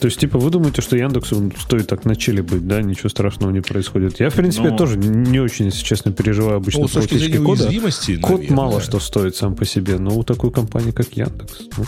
То 0.00 0.06
есть, 0.06 0.20
типа, 0.20 0.38
вы 0.38 0.50
думаете, 0.50 0.80
что 0.80 0.96
Яндексу 0.96 1.50
стоит 1.58 1.88
так 1.88 2.04
на 2.04 2.14
чиле 2.14 2.42
быть, 2.42 2.66
да? 2.66 2.80
Ничего 2.82 3.08
страшного 3.08 3.50
не 3.50 3.60
происходит. 3.60 4.20
Я, 4.20 4.30
в 4.30 4.34
принципе, 4.34 4.70
ну, 4.70 4.76
тоже 4.76 4.96
не 4.96 5.40
очень, 5.40 5.66
если 5.66 5.82
честно, 5.82 6.12
переживаю 6.12 6.58
обычно 6.58 6.82
ну, 6.82 6.88
точки 6.88 7.16
зрения 7.16 7.40
кода. 7.40 7.64
Код 7.64 8.30
наверное. 8.30 8.56
мало 8.56 8.80
что 8.80 9.00
стоит 9.00 9.34
сам 9.34 9.56
по 9.56 9.64
себе, 9.64 9.98
но 9.98 10.16
у 10.16 10.22
такой 10.22 10.52
компании, 10.52 10.92
как 10.92 11.12
Яндекс. 11.14 11.62
Ну. 11.76 11.84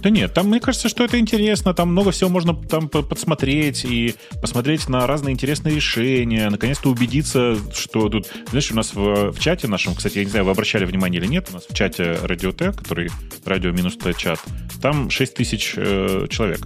Да 0.00 0.10
нет, 0.10 0.32
там, 0.32 0.48
мне 0.48 0.60
кажется, 0.60 0.88
что 0.88 1.04
это 1.04 1.18
интересно, 1.18 1.74
там 1.74 1.90
много 1.90 2.10
всего 2.10 2.30
можно 2.30 2.54
там 2.54 2.88
подсмотреть 2.88 3.84
и 3.84 4.14
посмотреть 4.40 4.88
на 4.88 5.06
разные 5.06 5.34
интересные 5.34 5.74
решения, 5.74 6.48
наконец-то 6.48 6.88
убедиться, 6.88 7.56
что 7.74 8.08
тут... 8.08 8.28
Знаешь, 8.48 8.70
у 8.72 8.74
нас 8.74 8.94
в, 8.94 9.32
в 9.32 9.38
чате 9.38 9.68
нашем, 9.68 9.94
кстати, 9.94 10.18
я 10.18 10.24
не 10.24 10.30
знаю, 10.30 10.46
вы 10.46 10.52
обращали 10.52 10.86
внимание 10.86 11.20
или 11.20 11.28
нет, 11.28 11.48
у 11.50 11.54
нас 11.54 11.66
в 11.66 11.74
чате 11.74 12.18
Радиотек, 12.22 12.76
который 12.76 13.10
радио 13.44 13.72
минус 13.72 13.98
чат, 14.16 14.40
там 14.80 15.10
6 15.10 15.34
тысяч 15.34 15.74
э, 15.76 16.26
человек 16.30 16.60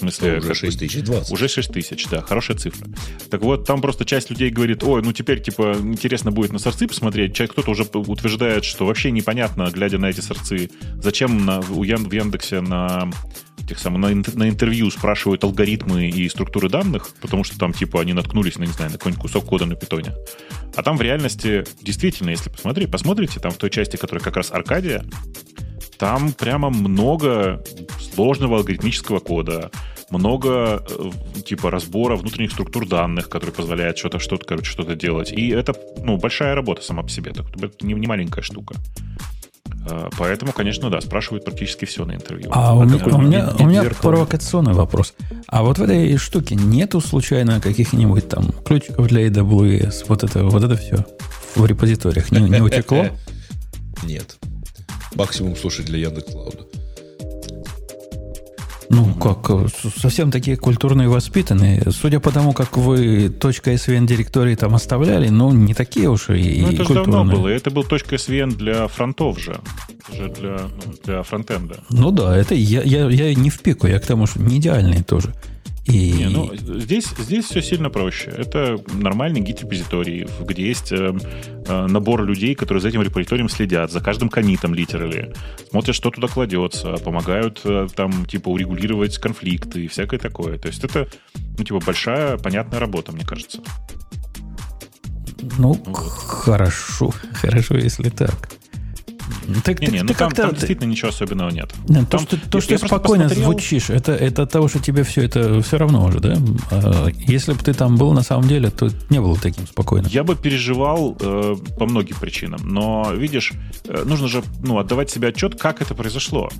смысле... 0.00 0.38
Уже 0.38 0.54
6020. 0.54 1.32
Уже 1.32 1.48
6000, 1.48 2.08
да, 2.08 2.20
хорошая 2.22 2.56
цифра. 2.56 2.88
Так 3.30 3.42
вот, 3.42 3.66
там 3.66 3.80
просто 3.80 4.04
часть 4.04 4.30
людей 4.30 4.50
говорит, 4.50 4.82
ой, 4.82 5.02
ну 5.02 5.12
теперь, 5.12 5.40
типа, 5.42 5.76
интересно 5.80 6.30
будет 6.30 6.52
на 6.52 6.58
сорцы 6.58 6.86
посмотреть. 6.86 7.34
Часть 7.34 7.52
кто-то 7.52 7.70
уже 7.70 7.84
утверждает, 7.84 8.64
что 8.64 8.86
вообще 8.86 9.10
непонятно, 9.10 9.70
глядя 9.72 9.98
на 9.98 10.06
эти 10.06 10.20
сорцы, 10.20 10.70
зачем 11.02 11.44
на, 11.44 11.60
у 11.60 11.84
Ян, 11.84 12.08
в 12.08 12.12
Яндексе 12.12 12.60
на 12.60 13.10
тех 13.68 13.78
самых, 13.78 14.00
на, 14.00 14.08
на 14.34 14.48
интервью 14.48 14.90
спрашивают 14.90 15.44
алгоритмы 15.44 16.08
и 16.08 16.28
структуры 16.28 16.68
данных, 16.68 17.10
потому 17.20 17.44
что 17.44 17.58
там, 17.58 17.72
типа, 17.72 18.00
они 18.00 18.12
наткнулись, 18.12 18.58
на, 18.58 18.64
не 18.64 18.72
знаю, 18.72 18.90
на 18.90 18.98
какой-нибудь 18.98 19.22
кусок 19.22 19.44
кода 19.44 19.64
на 19.64 19.76
питоне. 19.76 20.12
А 20.74 20.82
там 20.82 20.96
в 20.96 21.02
реальности, 21.02 21.64
действительно, 21.80 22.30
если 22.30 22.50
посмотреть, 22.50 22.90
посмотрите, 22.90 23.38
там 23.38 23.52
в 23.52 23.56
той 23.58 23.70
части, 23.70 23.96
которая 23.96 24.22
как 24.22 24.36
раз 24.36 24.50
Аркадия, 24.50 25.04
там 26.00 26.32
прямо 26.32 26.70
много 26.70 27.62
сложного 28.14 28.56
алгоритмического 28.56 29.20
кода, 29.20 29.70
много 30.08 30.82
э, 30.88 31.42
типа 31.42 31.70
разбора 31.70 32.16
внутренних 32.16 32.52
структур 32.52 32.88
данных, 32.88 33.28
которые 33.28 33.52
позволяют 33.54 33.98
что-то, 33.98 34.18
что-то, 34.18 34.46
короче, 34.46 34.70
что-то 34.70 34.96
делать. 34.96 35.30
И 35.30 35.50
это, 35.50 35.74
ну, 36.02 36.16
большая 36.16 36.54
работа 36.54 36.82
сама 36.82 37.02
по 37.02 37.10
себе. 37.10 37.32
Это 37.32 37.86
не, 37.86 37.92
не 37.92 38.06
маленькая 38.06 38.40
штука. 38.40 38.76
Э, 39.90 40.08
поэтому, 40.16 40.52
конечно, 40.52 40.88
да, 40.88 41.02
спрашивают 41.02 41.44
практически 41.44 41.84
все 41.84 42.06
на 42.06 42.14
интервью. 42.14 42.48
А, 42.50 42.74
у, 42.74 42.82
меня, 42.84 43.04
у 43.04 43.20
меня, 43.20 43.52
у 43.58 43.66
меня 43.66 43.84
провокационный 44.00 44.72
вопрос. 44.72 45.12
А 45.48 45.62
вот 45.62 45.78
в 45.78 45.82
этой 45.82 46.16
штуке 46.16 46.54
нету 46.54 47.02
случайно 47.02 47.60
каких-нибудь 47.60 48.26
там 48.26 48.52
ключиков 48.64 49.06
для 49.06 49.28
AWS? 49.28 50.06
Вот 50.08 50.24
это, 50.24 50.44
вот 50.44 50.64
это 50.64 50.78
все 50.78 51.04
в 51.54 51.66
репозиториях 51.66 52.32
не, 52.32 52.40
не 52.40 52.62
утекло? 52.62 53.08
Нет. 54.02 54.38
Максимум, 55.14 55.56
слушай, 55.56 55.84
для 55.84 55.98
Яндекс.Клауда. 55.98 56.66
Ну, 58.92 59.14
как, 59.14 59.48
совсем 59.96 60.32
такие 60.32 60.56
культурные 60.56 61.08
воспитанные. 61.08 61.80
Судя 61.92 62.18
по 62.18 62.32
тому, 62.32 62.52
как 62.52 62.76
вы 62.76 63.26
.svn 63.26 64.04
директории 64.04 64.56
там 64.56 64.74
оставляли, 64.74 65.28
ну, 65.28 65.52
не 65.52 65.74
такие 65.74 66.10
уж 66.10 66.28
и 66.30 66.60
Ну, 66.60 66.72
это 66.72 66.84
же 66.84 66.94
давно 66.94 67.24
было. 67.24 67.46
Это 67.46 67.70
был 67.70 67.82
.svn 67.82 68.56
для 68.56 68.88
фронтов 68.88 69.38
же. 69.38 69.60
Уже 70.12 70.28
для, 70.28 70.60
ну, 70.84 70.94
для 71.04 71.22
фронтенда. 71.22 71.84
Ну 71.90 72.10
да, 72.10 72.36
это 72.36 72.56
я, 72.56 72.82
я, 72.82 73.08
я 73.08 73.32
не 73.32 73.48
в 73.48 73.60
пику, 73.60 73.86
я 73.86 74.00
к 74.00 74.06
тому, 74.06 74.26
что 74.26 74.42
не 74.42 74.58
идеальные 74.58 75.04
тоже. 75.04 75.32
И... 75.90 76.12
Не, 76.12 76.28
ну, 76.28 76.54
здесь, 76.54 77.06
здесь 77.18 77.46
все 77.46 77.62
сильно 77.62 77.90
проще. 77.90 78.30
Это 78.30 78.78
нормальный 78.92 79.40
гид-репозиторий, 79.40 80.28
где 80.40 80.66
есть 80.66 80.92
э, 80.92 81.12
э, 81.66 81.86
набор 81.86 82.24
людей, 82.24 82.54
которые 82.54 82.80
за 82.80 82.88
этим 82.88 83.02
репозиторием 83.02 83.48
следят, 83.48 83.90
за 83.90 84.00
каждым 84.00 84.28
комитом 84.28 84.74
литерали, 84.74 85.34
смотрят, 85.70 85.96
что 85.96 86.10
туда 86.10 86.28
кладется, 86.28 86.94
помогают 86.94 87.60
э, 87.64 87.88
там, 87.94 88.24
типа, 88.26 88.48
урегулировать 88.48 89.18
конфликты 89.18 89.84
и 89.84 89.88
всякое 89.88 90.20
такое. 90.20 90.58
То 90.58 90.68
есть 90.68 90.84
это, 90.84 91.08
ну, 91.58 91.64
типа, 91.64 91.80
большая, 91.84 92.38
понятная 92.38 92.78
работа, 92.78 93.10
мне 93.12 93.24
кажется. 93.24 93.60
Ну, 95.58 95.72
вот. 95.72 95.96
хорошо, 95.96 97.12
хорошо, 97.32 97.76
если 97.76 98.10
так. 98.10 98.59
Ну, 99.46 99.60
так, 99.64 99.80
не, 99.80 99.86
ты, 99.86 99.92
не, 99.92 100.02
ну 100.02 100.14
там, 100.14 100.30
там 100.32 100.50
действительно 100.50 100.88
ничего 100.88 101.08
особенного 101.08 101.50
нет. 101.50 101.72
нет 101.88 102.08
там, 102.08 102.26
то, 102.26 102.36
что, 102.36 102.50
то, 102.50 102.60
что 102.60 102.78
ты 102.78 102.86
спокойно 102.86 103.24
посмотрел... 103.24 103.50
звучишь, 103.50 103.90
это, 103.90 104.12
это 104.12 104.42
от 104.42 104.50
того, 104.52 104.68
что 104.68 104.78
тебе 104.78 105.02
все 105.02 105.22
это 105.22 105.60
все 105.62 105.78
равно 105.78 106.06
уже, 106.06 106.20
да? 106.20 106.36
А, 106.70 107.08
если 107.26 107.52
бы 107.52 107.58
ты 107.58 107.72
там 107.74 107.96
был 107.96 108.12
на 108.12 108.22
самом 108.22 108.48
деле, 108.48 108.70
то 108.70 108.88
не 109.08 109.20
было 109.20 109.36
таким 109.36 109.66
спокойным. 109.66 110.10
Я 110.10 110.24
бы 110.24 110.36
переживал 110.36 111.16
э, 111.20 111.56
по 111.78 111.86
многим 111.86 112.16
причинам, 112.20 112.60
но 112.64 113.12
видишь, 113.14 113.52
э, 113.84 114.04
нужно 114.04 114.28
же 114.28 114.42
ну, 114.62 114.78
отдавать 114.78 115.10
себе 115.10 115.28
отчет, 115.28 115.60
как 115.60 115.82
это 115.82 115.94
произошло. 115.94 116.50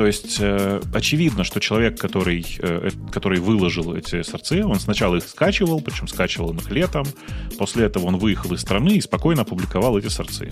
То 0.00 0.06
есть 0.06 0.38
э, 0.40 0.80
очевидно, 0.94 1.44
что 1.44 1.60
человек, 1.60 2.00
который, 2.00 2.46
э, 2.60 2.88
который 3.12 3.38
выложил 3.38 3.94
эти 3.94 4.22
сорцы, 4.22 4.64
он 4.64 4.80
сначала 4.80 5.16
их 5.16 5.24
скачивал, 5.24 5.82
причем 5.82 6.08
скачивал 6.08 6.54
их 6.54 6.70
летом, 6.70 7.04
после 7.58 7.84
этого 7.84 8.06
он 8.06 8.16
выехал 8.16 8.54
из 8.54 8.62
страны 8.62 8.96
и 8.96 9.00
спокойно 9.02 9.42
опубликовал 9.42 9.98
эти 9.98 10.08
сорцы. 10.08 10.50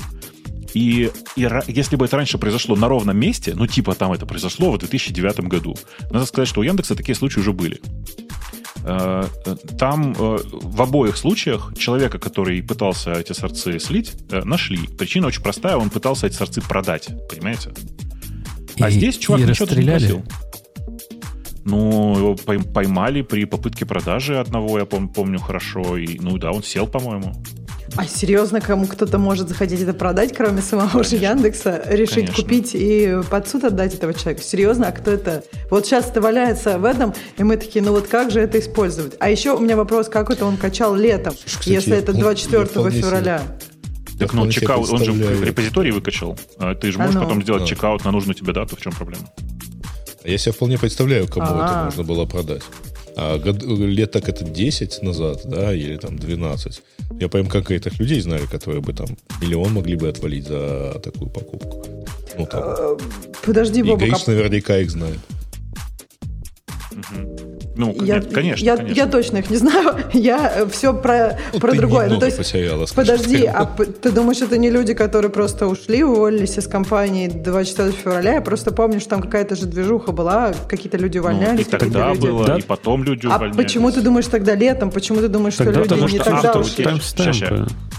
И, 0.75 1.10
и 1.37 1.48
если 1.66 1.96
бы 1.96 2.04
это 2.04 2.16
раньше 2.16 2.38
произошло 2.38 2.76
на 2.76 2.88
ровном 2.88 3.16
месте, 3.16 3.54
ну 3.54 3.66
типа 3.66 3.94
там 3.94 4.12
это 4.12 4.26
произошло 4.26 4.72
в 4.72 4.78
2009 4.78 5.40
году, 5.40 5.76
надо 6.10 6.26
сказать, 6.26 6.48
что 6.48 6.60
у 6.60 6.62
Яндекса 6.62 6.94
такие 6.94 7.14
случаи 7.14 7.40
уже 7.40 7.52
были. 7.52 7.80
Э, 8.84 9.25
там 9.78 10.14
э, 10.18 10.38
в 10.52 10.82
обоих 10.82 11.16
случаях 11.16 11.72
человека, 11.76 12.18
который 12.18 12.62
пытался 12.62 13.12
эти 13.12 13.32
сорцы 13.32 13.78
слить, 13.78 14.14
э, 14.30 14.42
нашли. 14.44 14.78
Причина 14.98 15.26
очень 15.26 15.42
простая, 15.42 15.76
он 15.76 15.90
пытался 15.90 16.26
эти 16.26 16.34
сорцы 16.34 16.60
продать, 16.60 17.08
понимаете? 17.30 17.70
А 18.80 18.88
и, 18.88 18.92
здесь 18.92 19.18
чувак 19.18 19.40
ничего 19.40 19.66
не 19.75 19.87
просил. 19.87 20.25
Ну, 21.64 22.16
его 22.16 22.34
поймали 22.34 23.20
при 23.20 23.44
попытке 23.44 23.84
продажи 23.84 24.38
одного, 24.38 24.78
я 24.78 24.87
помню 24.87 25.38
хорошо. 25.38 25.98
И, 25.98 26.18
ну 26.18 26.38
да, 26.38 26.50
он 26.50 26.62
сел, 26.62 26.87
по-моему. 26.87 27.34
А 27.99 28.07
серьезно, 28.07 28.61
кому 28.61 28.87
кто-то 28.87 29.19
может 29.19 29.49
захотеть 29.49 29.81
это 29.81 29.93
продать, 29.93 30.33
кроме 30.33 30.62
самого 30.62 30.88
Конечно. 30.88 31.19
же 31.19 31.25
Яндекса, 31.25 31.83
решить 31.88 32.26
Конечно. 32.26 32.45
купить 32.45 32.71
и 32.75 33.19
под 33.28 33.49
суд 33.49 33.64
отдать 33.64 33.93
этого 33.93 34.14
человека? 34.14 34.40
Серьезно, 34.40 34.87
а 34.87 34.93
кто 34.93 35.11
это? 35.11 35.43
Вот 35.69 35.85
сейчас 35.85 36.09
это 36.09 36.21
валяется 36.21 36.78
в 36.78 36.85
этом, 36.85 37.12
и 37.37 37.43
мы 37.43 37.57
такие, 37.57 37.85
ну 37.85 37.90
вот 37.90 38.07
как 38.07 38.31
же 38.31 38.38
это 38.38 38.61
использовать? 38.61 39.17
А 39.19 39.28
еще 39.28 39.57
у 39.57 39.59
меня 39.59 39.76
вопрос, 39.76 40.09
как 40.09 40.31
это 40.31 40.47
он 40.47 40.57
качал 40.57 40.95
летом, 40.95 41.35
Кстати, 41.45 41.71
если 41.71 41.97
это 41.97 42.12
24 42.12 42.67
февраля? 42.93 43.43
Так, 44.17 44.33
ну, 44.33 44.49
чекаут, 44.49 44.90
он 44.90 45.02
же 45.02 45.11
в 45.11 45.43
репозитории 45.43 45.90
выкачал. 45.90 46.38
А 46.57 46.76
ты 46.76 46.93
же 46.93 46.99
можешь 46.99 47.17
а 47.17 47.19
ну. 47.19 47.25
потом 47.25 47.43
сделать 47.43 47.64
а. 47.64 47.67
чекаут 47.67 48.05
на 48.05 48.12
нужную 48.12 48.37
тебе 48.37 48.52
дату. 48.52 48.76
В 48.76 48.81
чем 48.81 48.93
проблема? 48.93 49.28
Я 50.25 50.38
себе 50.38 50.52
вполне 50.52 50.78
представляю, 50.78 51.26
кому 51.26 51.47
А-а-а. 51.47 51.67
это 51.67 51.85
можно 51.87 52.05
было 52.05 52.26
продать. 52.26 52.62
А 53.20 53.37
год, 53.37 53.64
лет 53.64 54.12
так 54.12 54.28
это 54.28 54.44
10 54.44 55.02
назад, 55.02 55.40
да, 55.44 55.75
или 55.75 55.96
там 55.96 56.16
12. 56.16 56.82
Я 57.18 57.28
прям 57.28 57.48
конкретных 57.48 57.98
людей 57.98 58.20
знаю, 58.20 58.46
которые 58.48 58.80
бы 58.80 58.92
там 58.92 59.08
миллион 59.42 59.72
могли 59.72 59.96
бы 59.96 60.08
отвалить 60.08 60.46
за 60.46 61.00
такую 61.02 61.28
покупку. 61.28 61.84
Ну, 62.38 62.46
там. 62.46 62.62
А, 62.62 62.96
подожди, 63.44 63.82
Бобок. 63.82 64.02
И 64.02 64.10
Гриш 64.10 64.26
наверняка 64.28 64.78
их 64.78 64.92
знает. 64.92 65.18
Угу. 66.92 67.48
Ну, 67.78 67.94
я, 68.02 68.20
конечно, 68.20 68.64
я, 68.64 68.76
конечно. 68.76 68.94
Я 68.97 69.06
точно 69.06 69.37
их 69.38 69.50
не 69.50 69.56
знаю. 69.56 69.99
Я 70.12 70.52
э, 70.52 70.66
все 70.68 70.92
про, 70.92 71.38
ну, 71.52 71.61
про 71.61 71.73
другое. 71.75 72.08
Ну, 72.08 72.18
то 72.18 72.26
есть, 72.26 72.37
потеряла, 72.37 72.87
подожди, 72.92 73.44
а 73.47 73.66
ты 73.66 74.11
думаешь, 74.11 74.42
это 74.42 74.58
не 74.58 74.68
люди, 74.68 74.94
которые 74.94 75.30
просто 75.30 75.68
ушли, 75.68 76.02
уволились 76.02 76.58
из 76.58 76.66
компании 76.66 77.28
24 77.28 77.92
февраля? 77.92 78.35
Я 78.35 78.40
просто 78.40 78.73
помню, 78.73 78.99
что 78.99 79.11
там 79.11 79.23
какая-то 79.23 79.54
же 79.54 79.66
движуха 79.66 80.11
была, 80.11 80.54
какие-то 80.68 80.99
люди 80.99 81.18
увольнялись. 81.18 81.66
Ну, 81.70 81.76
и 81.76 81.80
тогда 81.80 82.12
люди... 82.12 82.26
было, 82.26 82.47
да? 82.47 82.58
и 82.58 82.62
потом 82.62 83.04
люди 83.04 83.26
а 83.26 83.37
увольнялись. 83.37 83.54
А 83.54 83.62
почему 83.62 83.92
ты 83.92 84.00
думаешь 84.00 84.26
тогда 84.26 84.56
летом? 84.56 84.90
Почему 84.90 85.20
ты 85.20 85.28
думаешь, 85.28 85.54
тогда, 85.54 85.85
что 85.85 85.94
люди 85.94 86.12
не 86.14 86.18
тогда 86.18 86.52
ушли? 86.54 86.85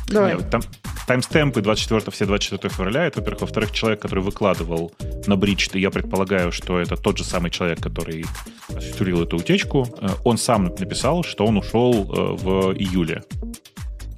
Давай. 0.09 0.35
Нет, 0.35 0.49
там, 0.49 0.61
таймстемпы 1.07 1.61
24, 1.61 2.11
все 2.11 2.25
24 2.25 2.73
февраля, 2.73 3.05
это, 3.05 3.19
во-первых. 3.19 3.41
Во-вторых, 3.41 3.71
человек, 3.71 4.01
который 4.01 4.23
выкладывал 4.23 4.91
на 5.27 5.35
бридж, 5.35 5.69
я 5.73 5.91
предполагаю, 5.91 6.51
что 6.51 6.79
это 6.79 6.97
тот 6.97 7.17
же 7.17 7.23
самый 7.23 7.51
человек, 7.51 7.79
который 7.79 8.25
осуществил 8.67 9.23
эту 9.23 9.37
утечку, 9.37 9.68
э, 9.77 10.07
он 10.23 10.37
сам 10.37 10.65
написал, 10.65 11.23
что 11.23 11.45
он 11.45 11.57
ушел 11.57 11.93
э, 11.93 12.35
в 12.35 12.73
июле. 12.73 13.23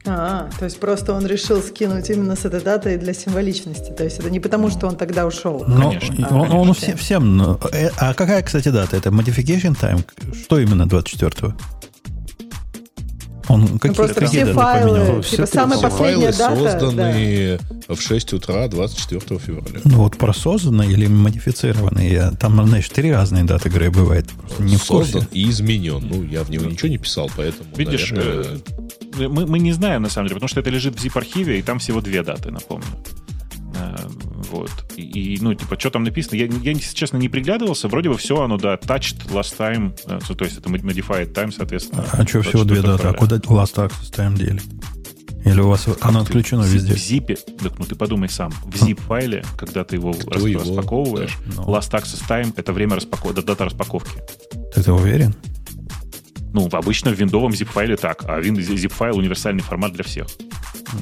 А, 0.06 0.50
то 0.58 0.66
есть 0.66 0.80
просто 0.80 1.14
он 1.14 1.28
решил 1.28 1.62
скинуть 1.62 2.10
именно 2.10 2.36
с 2.36 2.46
этой 2.46 2.62
датой 2.62 2.98
для 2.98 3.14
символичности. 3.14 3.92
То 3.92 4.04
есть 4.04 4.20
это 4.20 4.30
не 4.30 4.40
потому, 4.40 4.70
что 4.70 4.88
он 4.88 4.96
тогда 4.96 5.28
ушел. 5.28 5.64
Но 5.68 5.90
конечно. 5.90 6.28
Он, 6.42 6.52
а, 6.52 6.56
он 6.56 6.74
всем, 6.74 6.98
всем... 6.98 7.42
Э, 7.72 7.90
а 7.98 8.14
какая, 8.14 8.42
кстати, 8.42 8.70
дата? 8.70 8.98
Это 8.98 9.10
modification 9.10 9.78
time? 9.80 10.04
Что 10.44 10.60
именно 10.60 10.84
24-го? 10.84 11.54
Он 13.52 13.68
какие, 13.80 13.90
ну, 13.90 13.96
просто 13.96 14.26
все 14.26 14.54
файлы, 14.54 15.00
поменял? 15.00 15.24
типа 15.24 15.46
самая 15.46 15.78
все 15.78 15.90
последняя 15.90 16.32
файлы 16.32 16.38
дата, 16.38 16.80
созданы 16.80 17.60
да. 17.88 17.96
в 17.96 18.02
6 18.02 18.34
утра 18.34 18.68
24 18.68 19.40
февраля. 19.40 19.82
Ну 19.84 19.98
вот 19.98 20.18
про 20.18 20.34
созданные 20.34 20.92
или 20.92 21.08
модифицированные, 21.08 22.32
там, 22.40 22.66
знаешь, 22.66 22.88
три 22.90 23.12
разные 23.12 23.44
даты 23.44 23.70
игры 23.70 23.92
бывает. 23.92 24.30
Не 24.60 24.78
Создан 24.78 25.28
и 25.32 25.50
изменен. 25.50 26.00
Ну, 26.02 26.24
я 26.24 26.44
в 26.44 26.50
него 26.50 26.66
ничего 26.66 26.90
не 26.90 26.98
писал, 26.98 27.30
поэтому, 27.36 27.70
Видишь, 27.76 28.12
наверное... 28.12 28.60
Э, 29.18 29.28
мы, 29.28 29.46
мы 29.46 29.60
не 29.60 29.74
знаем, 29.74 30.04
на 30.04 30.10
самом 30.10 30.28
деле, 30.28 30.36
потому 30.36 30.50
что 30.50 30.62
это 30.62 30.70
лежит 30.70 31.00
в 31.00 31.04
zip-архиве, 31.04 31.60
и 31.60 31.62
там 31.62 31.80
всего 31.80 32.00
две 32.02 32.24
даты, 32.24 32.52
напомню. 32.52 32.88
Вот. 34.50 34.72
И, 34.96 35.36
и, 35.36 35.40
ну, 35.42 35.54
типа, 35.54 35.80
что 35.80 35.90
там 35.90 36.04
написано? 36.04 36.36
Я, 36.36 36.46
я, 36.46 36.72
если 36.72 36.96
честно, 36.96 37.18
не 37.18 37.30
приглядывался. 37.30 37.88
Вроде 37.88 38.10
бы 38.10 38.18
все 38.18 38.42
оно, 38.42 38.58
да, 38.58 38.76
touched 38.76 39.30
last 39.32 39.58
time. 39.58 39.94
Э, 40.06 40.20
то 40.34 40.46
есть 40.46 40.58
это 40.58 40.70
modified 40.70 41.34
time, 41.34 41.52
соответственно. 41.52 42.06
А, 42.12 42.22
а 42.22 42.28
что, 42.28 42.42
всего 42.42 42.64
две 42.64 42.82
даты? 42.82 43.08
А 43.08 43.14
куда 43.14 43.38
last 43.38 43.76
access 43.76 44.12
time 44.12 44.36
дели? 44.36 44.62
Или 45.46 45.60
у 45.60 45.70
вас 45.70 45.84
как 45.86 46.06
оно 46.06 46.22
отключено 46.22 46.62
везде? 46.64 46.94
В 46.94 46.98
зипе, 46.98 47.36
так, 47.36 47.80
ну 47.80 47.86
ты 47.86 47.96
подумай 47.96 48.30
сам, 48.30 48.52
в 48.52 48.76
zip-файле, 48.76 49.44
когда 49.58 49.84
ты 49.84 49.96
его 49.96 50.14
Кто 50.14 50.32
рас, 50.32 50.44
распаковываешь, 50.44 51.38
да. 51.48 51.64
last 51.64 51.92
access 51.92 52.22
time— 52.28 52.54
это 52.58 52.74
время 52.74 52.96
распаковки, 52.96 53.42
дата 53.42 53.66
распаковки. 53.66 54.22
Ты 54.76 54.92
уверен? 54.92 55.34
Ну, 56.54 56.68
обычно 56.72 57.12
в 57.12 57.14
виндовом 57.14 57.52
zip-файле 57.52 57.96
так, 57.98 58.24
а 58.28 58.40
zip-файл— 58.42 59.16
универсальный 59.18 59.62
формат 59.62 59.94
для 59.94 60.04
всех. 60.04 60.28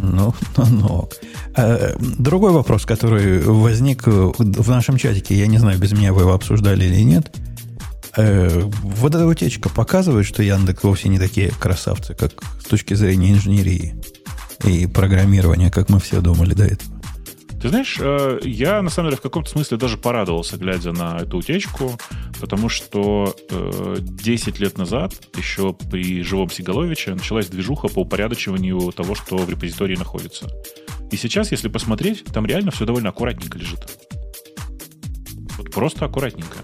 Ну, 0.02 0.34
ну, 0.58 0.66
ну. 0.66 1.10
А, 1.56 1.96
другой 2.00 2.52
вопрос, 2.52 2.86
который 2.86 3.40
возник 3.42 4.06
в 4.06 4.70
нашем 4.70 4.98
чатике, 4.98 5.36
я 5.36 5.48
не 5.48 5.58
знаю, 5.58 5.80
без 5.80 5.92
меня 5.92 6.14
вы 6.14 6.22
его 6.22 6.34
обсуждали 6.34 6.86
или 6.86 7.02
нет. 7.02 7.36
А, 8.16 8.70
вот 8.84 9.16
эта 9.16 9.26
утечка 9.26 9.70
показывает, 9.70 10.26
что 10.26 10.44
Яндекс 10.44 10.84
вовсе 10.84 11.10
не 11.10 11.20
такие 11.20 11.50
красавцы, 11.50 12.14
как 12.14 12.32
с 12.62 12.66
точки 12.66 12.94
зрения 12.94 13.32
инженерии 13.32 13.96
и 14.66 14.88
программирования, 14.88 15.72
как 15.72 15.90
мы 15.90 16.00
все 16.00 16.22
думали 16.22 16.54
до 16.54 16.66
этого. 16.66 16.99
Ты 17.62 17.68
знаешь, 17.68 17.98
э, 18.00 18.40
я 18.44 18.82
на 18.82 18.90
самом 18.90 19.10
деле 19.10 19.18
в 19.18 19.22
каком-то 19.22 19.50
смысле 19.50 19.78
даже 19.78 19.98
порадовался, 19.98 20.56
глядя 20.56 20.94
на 20.94 21.18
эту 21.18 21.38
утечку, 21.38 21.92
потому 22.40 22.70
что 22.70 23.36
10 23.98 24.48
э, 24.48 24.64
лет 24.64 24.78
назад, 24.78 25.14
еще 25.36 25.74
при 25.74 26.24
живом 26.24 26.50
Сигаловиче, 26.50 27.14
началась 27.14 27.48
движуха 27.48 27.90
по 27.90 28.00
упорядочиванию 28.00 28.80
того, 28.94 29.14
что 29.14 29.38
в 29.38 29.50
репозитории 29.50 29.98
находится. 29.98 30.48
И 31.12 31.18
сейчас, 31.18 31.52
если 31.52 31.68
посмотреть, 31.68 32.24
там 32.26 32.46
реально 32.46 32.72
все 32.72 32.86
довольно 32.86 33.10
аккуратненько 33.10 33.58
лежит. 33.58 33.80
Вот 35.58 35.72
просто 35.72 36.06
аккуратненько. 36.06 36.58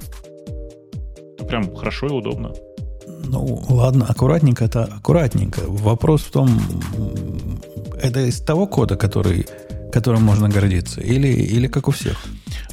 Прям 1.47 1.75
хорошо 1.75 2.07
и 2.07 2.11
удобно. 2.11 2.53
Ну, 3.25 3.63
ладно, 3.69 4.05
аккуратненько 4.07 4.63
это 4.63 4.85
аккуратненько. 4.85 5.61
Вопрос 5.67 6.21
в 6.21 6.31
том, 6.31 6.49
это 8.01 8.21
из 8.21 8.39
того 8.39 8.67
кода, 8.67 8.95
который 8.95 9.45
которым 9.95 10.23
можно 10.23 10.49
гордиться? 10.49 10.99
Или, 10.99 11.29
или 11.29 11.67
как 11.67 11.87
у 11.87 11.91
всех? 11.91 12.21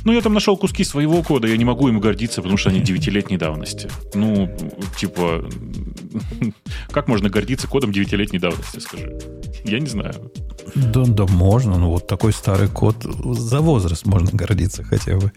Ну, 0.05 0.13
я 0.13 0.21
там 0.21 0.35
нашел 0.35 0.57
куски 0.57 0.83
своего 0.83 1.23
кода, 1.23 1.47
я 1.47 1.57
не 1.57 1.65
могу 1.65 1.89
им 1.89 2.01
гордиться, 2.01 2.43
потому 2.43 2.57
что 2.57 2.71
они 2.71 2.81
девятилетней 2.81 3.39
давности. 3.39 3.89
Ну, 4.15 4.51
типа, 4.99 5.49
как 6.91 7.07
можно 7.07 7.31
гордиться 7.31 7.69
кодом 7.69 7.93
девятилетней 7.93 8.41
давности, 8.41 8.81
скажи? 8.81 9.17
Я 9.65 9.79
не 9.79 9.87
знаю. 9.87 10.33
Да, 10.75 11.05
да, 11.07 11.27
можно. 11.27 11.79
Ну, 11.79 11.91
вот 11.91 12.09
такой 12.09 12.33
старый 12.33 12.67
код 12.67 12.97
за 13.05 13.61
возраст 13.61 14.05
можно 14.05 14.31
гордиться 14.33 14.83
хотя 14.83 15.17
бы. 15.17 15.31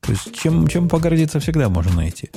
То 0.00 0.12
есть 0.12 0.34
чем, 0.34 0.68
чем 0.68 0.88
погордиться 0.88 1.40
всегда 1.40 1.68
можно 1.68 1.94
найти. 1.94 2.30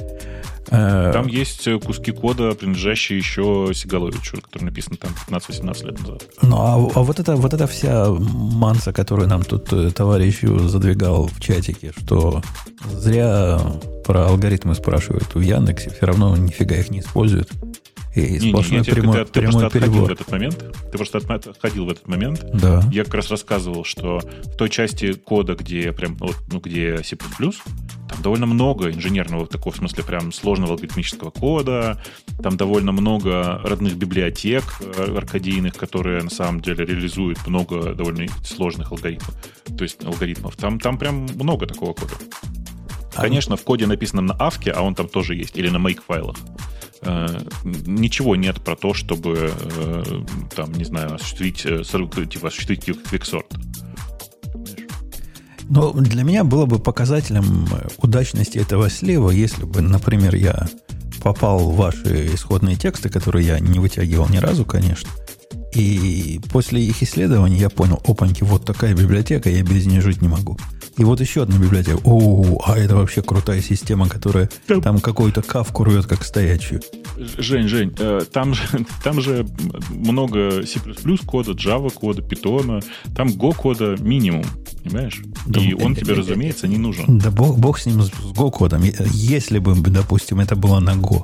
Э, 0.71 1.11
там 1.13 1.27
есть 1.27 1.67
э, 1.67 1.79
куски 1.79 2.11
кода, 2.11 2.53
принадлежащие 2.53 3.17
еще 3.17 3.71
Сигаловичу, 3.73 4.41
который 4.41 4.65
написан 4.65 4.97
там 4.97 5.11
15-18 5.27 5.85
лет 5.85 5.99
назад. 5.99 6.23
Ну, 6.41 6.57
а, 6.57 6.75
а 6.75 7.03
вот, 7.03 7.19
это, 7.19 7.35
вот 7.35 7.53
эта 7.53 7.65
вся 7.67 8.09
манса, 8.09 8.93
которую 8.93 9.27
нам 9.27 9.43
тут 9.43 9.71
э, 9.73 9.91
товарищ 9.91 10.41
задвигал 10.41 11.27
в 11.27 11.39
чатике, 11.39 11.91
что 11.97 12.41
зря 12.85 13.59
про 14.05 14.27
алгоритмы 14.27 14.75
спрашивают 14.75 15.33
в 15.33 15.39
Яндексе, 15.39 15.89
все 15.89 16.05
равно 16.05 16.35
нифига 16.37 16.75
их 16.75 16.89
не 16.91 16.99
используют. 16.99 17.49
И 18.15 18.39
не, 18.39 18.49
сплошной 18.49 18.81
не, 18.81 18.87
не, 18.87 18.93
прямой, 18.93 19.17
ты, 19.17 19.25
ты 19.25 19.39
прямой 19.39 19.61
просто 19.61 19.79
перебор. 19.79 20.09
в 20.09 20.11
этот 20.11 20.31
момент. 20.31 20.75
Ты 20.91 20.97
просто 20.97 21.17
отходил 21.19 21.85
в 21.85 21.89
этот 21.89 22.07
момент. 22.07 22.43
Да. 22.53 22.83
Я 22.91 23.03
как 23.03 23.15
раз 23.15 23.29
рассказывал, 23.29 23.83
что 23.83 24.19
в 24.19 24.55
той 24.57 24.69
части 24.69 25.13
кода, 25.13 25.55
где 25.55 25.91
прям 25.91 26.15
вот, 26.15 26.35
ну, 26.51 26.59
где 26.59 27.03
C++, 27.03 27.15
там 27.15 28.21
довольно 28.23 28.47
много 28.47 28.91
инженерного, 28.91 29.45
такого 29.45 29.73
в 29.73 29.77
смысле 29.77 30.03
прям 30.03 30.31
сложного 30.31 30.73
алгоритмического 30.73 31.29
кода, 31.29 32.01
там 32.41 32.57
довольно 32.57 32.91
много 32.91 33.61
родных 33.63 33.95
библиотек 33.95 34.63
э, 34.81 35.15
аркадийных, 35.15 35.75
которые 35.75 36.23
на 36.23 36.31
самом 36.31 36.61
деле 36.61 36.85
реализуют 36.85 37.45
много 37.45 37.93
довольно 37.93 38.25
сложных 38.43 38.91
алгоритмов. 38.91 39.35
То 39.77 39.83
есть 39.83 40.03
алгоритмов. 40.03 40.55
Там, 40.55 40.79
там 40.79 40.97
прям 40.97 41.27
много 41.35 41.67
такого 41.67 41.93
кода. 41.93 42.13
Конечно, 43.21 43.57
в 43.57 43.63
коде 43.63 43.87
написано 43.87 44.21
на 44.21 44.35
авке, 44.39 44.71
а 44.71 44.81
он 44.81 44.95
там 44.95 45.07
тоже 45.07 45.35
есть, 45.35 45.57
или 45.57 45.69
на 45.69 45.77
make 45.77 46.01
файлах. 46.05 46.37
Э, 47.01 47.27
ничего 47.63 48.35
нет 48.35 48.61
про 48.61 48.75
то, 48.75 48.93
чтобы 48.93 49.51
э, 49.53 50.03
там, 50.55 50.71
не 50.73 50.83
знаю, 50.83 51.15
осуществить, 51.15 51.65
э, 51.65 51.83
типа, 51.83 52.47
осуществить 52.47 52.85
квиксорт. 53.09 53.47
Но 55.69 55.91
для 55.93 56.23
меня 56.23 56.43
было 56.43 56.65
бы 56.65 56.79
показателем 56.79 57.67
удачности 57.97 58.57
этого 58.57 58.89
слива, 58.89 59.29
если 59.29 59.65
бы, 59.65 59.81
например, 59.81 60.35
я 60.35 60.67
попал 61.21 61.59
в 61.59 61.75
ваши 61.75 62.33
исходные 62.33 62.75
тексты, 62.75 63.09
которые 63.09 63.45
я 63.45 63.59
не 63.59 63.79
вытягивал 63.79 64.27
ни 64.29 64.37
разу, 64.37 64.65
конечно, 64.65 65.09
и 65.73 66.39
после 66.51 66.83
их 66.83 67.03
исследований 67.03 67.57
я 67.57 67.69
понял, 67.69 68.01
опаньки, 68.05 68.43
вот 68.43 68.65
такая 68.65 68.95
библиотека, 68.95 69.49
я 69.49 69.61
без 69.63 69.85
нее 69.85 70.01
жить 70.01 70.21
не 70.21 70.27
могу. 70.27 70.57
И 70.97 71.03
вот 71.05 71.21
еще 71.21 71.43
одна 71.43 71.57
библиотека. 71.57 71.97
О, 72.03 72.61
а 72.65 72.77
это 72.77 72.95
вообще 72.95 73.21
крутая 73.21 73.61
система, 73.61 74.09
которая 74.09 74.49
там, 74.67 74.81
там 74.81 74.99
какой-то 74.99 75.41
кавку 75.41 75.85
рвет, 75.85 76.05
как 76.07 76.25
стоячую. 76.25 76.81
Жень, 77.37 77.67
Жень, 77.69 77.95
э, 77.97 78.21
там, 78.31 78.53
же, 78.53 78.63
там 79.03 79.21
же 79.21 79.47
много 79.89 80.65
C++ 80.65 80.79
кода, 81.25 81.51
Java 81.51 81.89
кода, 81.89 82.21
Python, 82.21 82.83
там 83.15 83.29
Go 83.29 83.55
кода 83.55 83.95
минимум, 83.99 84.43
понимаешь? 84.83 85.21
Да, 85.45 85.61
И 85.61 85.73
он 85.73 85.95
тебе, 85.95 86.15
разумеется, 86.15 86.67
не 86.67 86.77
нужен. 86.77 87.19
Да 87.19 87.31
бог, 87.31 87.57
бог 87.59 87.79
с 87.79 87.85
ним, 87.85 88.01
с 88.01 88.09
Go 88.09 88.51
кодом. 88.51 88.83
Если 89.13 89.59
бы, 89.59 89.75
допустим, 89.75 90.41
это 90.41 90.57
было 90.57 90.79
на 90.79 90.95
Go, 90.95 91.23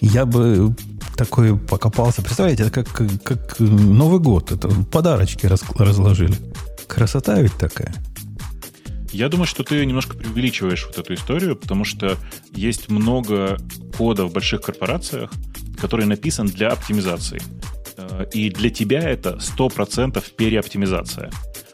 я 0.00 0.24
бы 0.26 0.74
такой 1.16 1.56
покопался. 1.58 2.22
Представляете, 2.22 2.64
это 2.64 2.84
как, 2.84 3.22
как, 3.22 3.58
Новый 3.58 4.20
год. 4.20 4.52
Это 4.52 4.68
подарочки 4.68 5.46
раз, 5.46 5.64
разложили. 5.76 6.36
Красота 6.86 7.40
ведь 7.40 7.56
такая. 7.56 7.94
Я 9.12 9.28
думаю, 9.28 9.46
что 9.46 9.64
ты 9.64 9.84
немножко 9.86 10.16
преувеличиваешь 10.16 10.86
вот 10.86 10.98
эту 10.98 11.14
историю, 11.14 11.56
потому 11.56 11.84
что 11.84 12.16
есть 12.52 12.90
много 12.90 13.56
кода 13.96 14.26
в 14.26 14.32
больших 14.32 14.60
корпорациях, 14.60 15.30
который 15.80 16.06
написан 16.06 16.46
для 16.46 16.68
оптимизации. 16.68 17.40
Э, 17.96 18.26
и 18.32 18.50
для 18.50 18.70
тебя 18.70 19.00
это 19.00 19.38
100% 19.40 20.22
переоптимизация. 20.36 21.30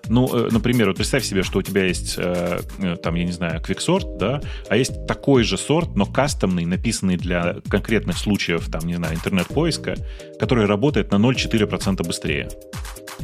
Ну, 0.09 0.29
э, 0.35 0.49
например, 0.51 0.89
вот 0.89 0.97
представь 0.97 1.25
себе, 1.25 1.43
что 1.43 1.61
у 1.61 1.63
тебя 1.63 1.85
есть, 1.85 2.15
э, 2.19 2.61
там, 3.03 3.15
я 3.15 3.25
не 3.25 3.33
знаю, 3.33 3.61
квиксорт, 3.61 4.19
да, 4.19 4.41
а 4.69 4.77
есть 4.77 5.07
такой 5.07 5.45
же 5.45 5.57
сорт, 5.57 5.95
но 5.95 6.07
кастомный, 6.07 6.65
написанный 6.65 7.17
для 7.17 7.57
конкретных 7.69 8.19
случаев, 8.19 8.69
там, 8.69 8.87
не 8.87 8.95
знаю, 8.95 9.15
интернет-поиска, 9.15 9.95
который 10.39 10.67
работает 10.67 11.13
на 11.13 11.17
0,4% 11.17 12.07
быстрее. 12.07 12.49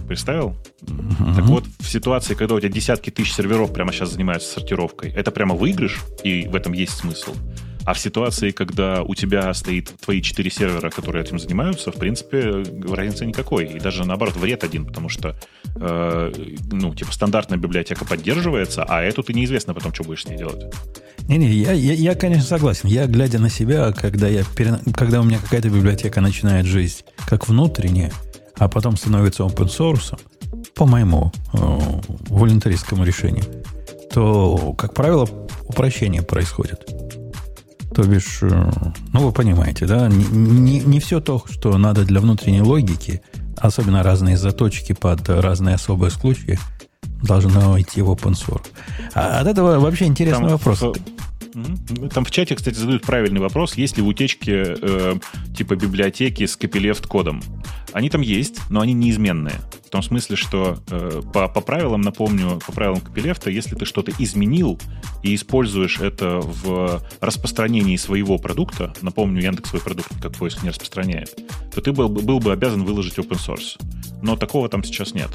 Представил? 0.06 0.56
Uh-huh. 0.82 1.34
Так 1.34 1.44
вот, 1.44 1.64
в 1.80 1.88
ситуации, 1.88 2.34
когда 2.34 2.54
у 2.54 2.60
тебя 2.60 2.70
десятки 2.70 3.10
тысяч 3.10 3.34
серверов 3.34 3.72
прямо 3.72 3.92
сейчас 3.92 4.12
занимаются 4.12 4.48
сортировкой, 4.48 5.10
это 5.10 5.30
прямо 5.30 5.54
выигрыш, 5.54 5.98
и 6.22 6.46
в 6.46 6.54
этом 6.54 6.72
есть 6.72 6.92
смысл. 6.92 7.34
А 7.88 7.94
в 7.94 7.98
ситуации, 7.98 8.50
когда 8.50 9.02
у 9.02 9.14
тебя 9.14 9.54
стоит 9.54 9.94
твои 10.04 10.20
четыре 10.20 10.50
сервера, 10.50 10.90
которые 10.90 11.24
этим 11.24 11.38
занимаются, 11.38 11.90
в 11.90 11.94
принципе, 11.94 12.62
разницы 12.86 13.24
никакой. 13.24 13.64
И 13.64 13.80
даже 13.80 14.04
наоборот, 14.04 14.36
вред 14.36 14.62
один, 14.62 14.84
потому 14.84 15.08
что, 15.08 15.34
э, 15.76 16.32
ну, 16.70 16.94
типа, 16.94 17.10
стандартная 17.14 17.56
библиотека 17.56 18.04
поддерживается, 18.04 18.84
а 18.84 19.00
эту 19.00 19.22
ты 19.22 19.32
неизвестно 19.32 19.72
потом, 19.72 19.94
что 19.94 20.04
будешь 20.04 20.24
с 20.24 20.28
ней 20.28 20.36
делать. 20.36 20.66
Не-не, 21.28 21.48
я, 21.48 21.72
я, 21.72 21.94
я, 21.94 22.14
конечно, 22.14 22.44
согласен. 22.44 22.90
Я, 22.90 23.06
глядя 23.06 23.38
на 23.38 23.48
себя, 23.48 23.90
когда, 23.92 24.28
я, 24.28 24.42
когда 24.94 25.22
у 25.22 25.24
меня 25.24 25.38
какая-то 25.38 25.70
библиотека 25.70 26.20
начинает 26.20 26.66
жизнь 26.66 27.04
как 27.26 27.48
внутренняя, 27.48 28.12
а 28.58 28.68
потом 28.68 28.98
становится 28.98 29.44
open 29.44 29.68
source, 29.68 30.20
по 30.74 30.84
моему 30.84 31.32
э, 31.54 31.58
волонтаристскому 32.28 33.04
решению, 33.04 33.44
то, 34.12 34.74
как 34.76 34.92
правило, 34.92 35.26
упрощение 35.66 36.20
происходит. 36.20 37.07
То 37.98 38.04
бишь, 38.04 38.38
э, 38.42 38.70
ну 39.12 39.26
вы 39.26 39.32
понимаете, 39.32 39.84
да, 39.84 40.06
не, 40.06 40.24
не, 40.24 40.78
не 40.78 41.00
все 41.00 41.18
то, 41.18 41.42
что 41.50 41.76
надо 41.78 42.04
для 42.04 42.20
внутренней 42.20 42.60
логики, 42.62 43.22
особенно 43.56 44.04
разные 44.04 44.36
заточки 44.36 44.92
под 44.92 45.28
разные 45.28 45.74
особые 45.74 46.12
случаи, 46.12 46.60
должно 47.24 47.76
идти 47.80 48.00
в 48.00 48.08
open 48.08 48.34
source. 48.34 48.66
А 49.14 49.40
от 49.40 49.48
этого 49.48 49.80
вообще 49.80 50.04
интересный 50.04 50.50
Там, 50.50 50.58
вопрос. 50.58 50.84
Там 52.12 52.24
в 52.24 52.30
чате, 52.30 52.54
кстати, 52.54 52.76
задают 52.76 53.02
правильный 53.02 53.40
вопрос, 53.40 53.74
есть 53.74 53.96
ли 53.96 54.02
в 54.02 54.06
утечке 54.06 54.76
э, 54.80 55.16
типа 55.56 55.76
библиотеки 55.76 56.46
с 56.46 56.58
copyleft 56.58 57.06
кодом. 57.06 57.42
Они 57.92 58.10
там 58.10 58.20
есть, 58.20 58.60
но 58.70 58.80
они 58.80 58.92
неизменные. 58.92 59.60
В 59.86 59.90
том 59.90 60.02
смысле, 60.02 60.36
что 60.36 60.78
э, 60.90 61.22
по, 61.32 61.48
по 61.48 61.60
правилам, 61.60 62.02
напомню, 62.02 62.60
по 62.66 62.72
правилам 62.72 62.98
copyleft, 62.98 63.50
если 63.50 63.74
ты 63.74 63.86
что-то 63.86 64.12
изменил 64.18 64.78
и 65.22 65.34
используешь 65.34 65.98
это 66.00 66.40
в 66.40 67.02
распространении 67.20 67.96
своего 67.96 68.38
продукта, 68.38 68.92
напомню, 69.00 69.42
Яндекс 69.42 69.70
свой 69.70 69.82
продукт 69.82 70.08
как 70.20 70.32
поиск 70.32 70.62
не 70.62 70.68
распространяет, 70.68 71.38
то 71.74 71.80
ты 71.80 71.92
был, 71.92 72.08
был 72.08 72.40
бы 72.40 72.52
обязан 72.52 72.84
выложить 72.84 73.18
open 73.18 73.38
source. 73.38 73.80
Но 74.22 74.36
такого 74.36 74.68
там 74.68 74.84
сейчас 74.84 75.14
нет. 75.14 75.30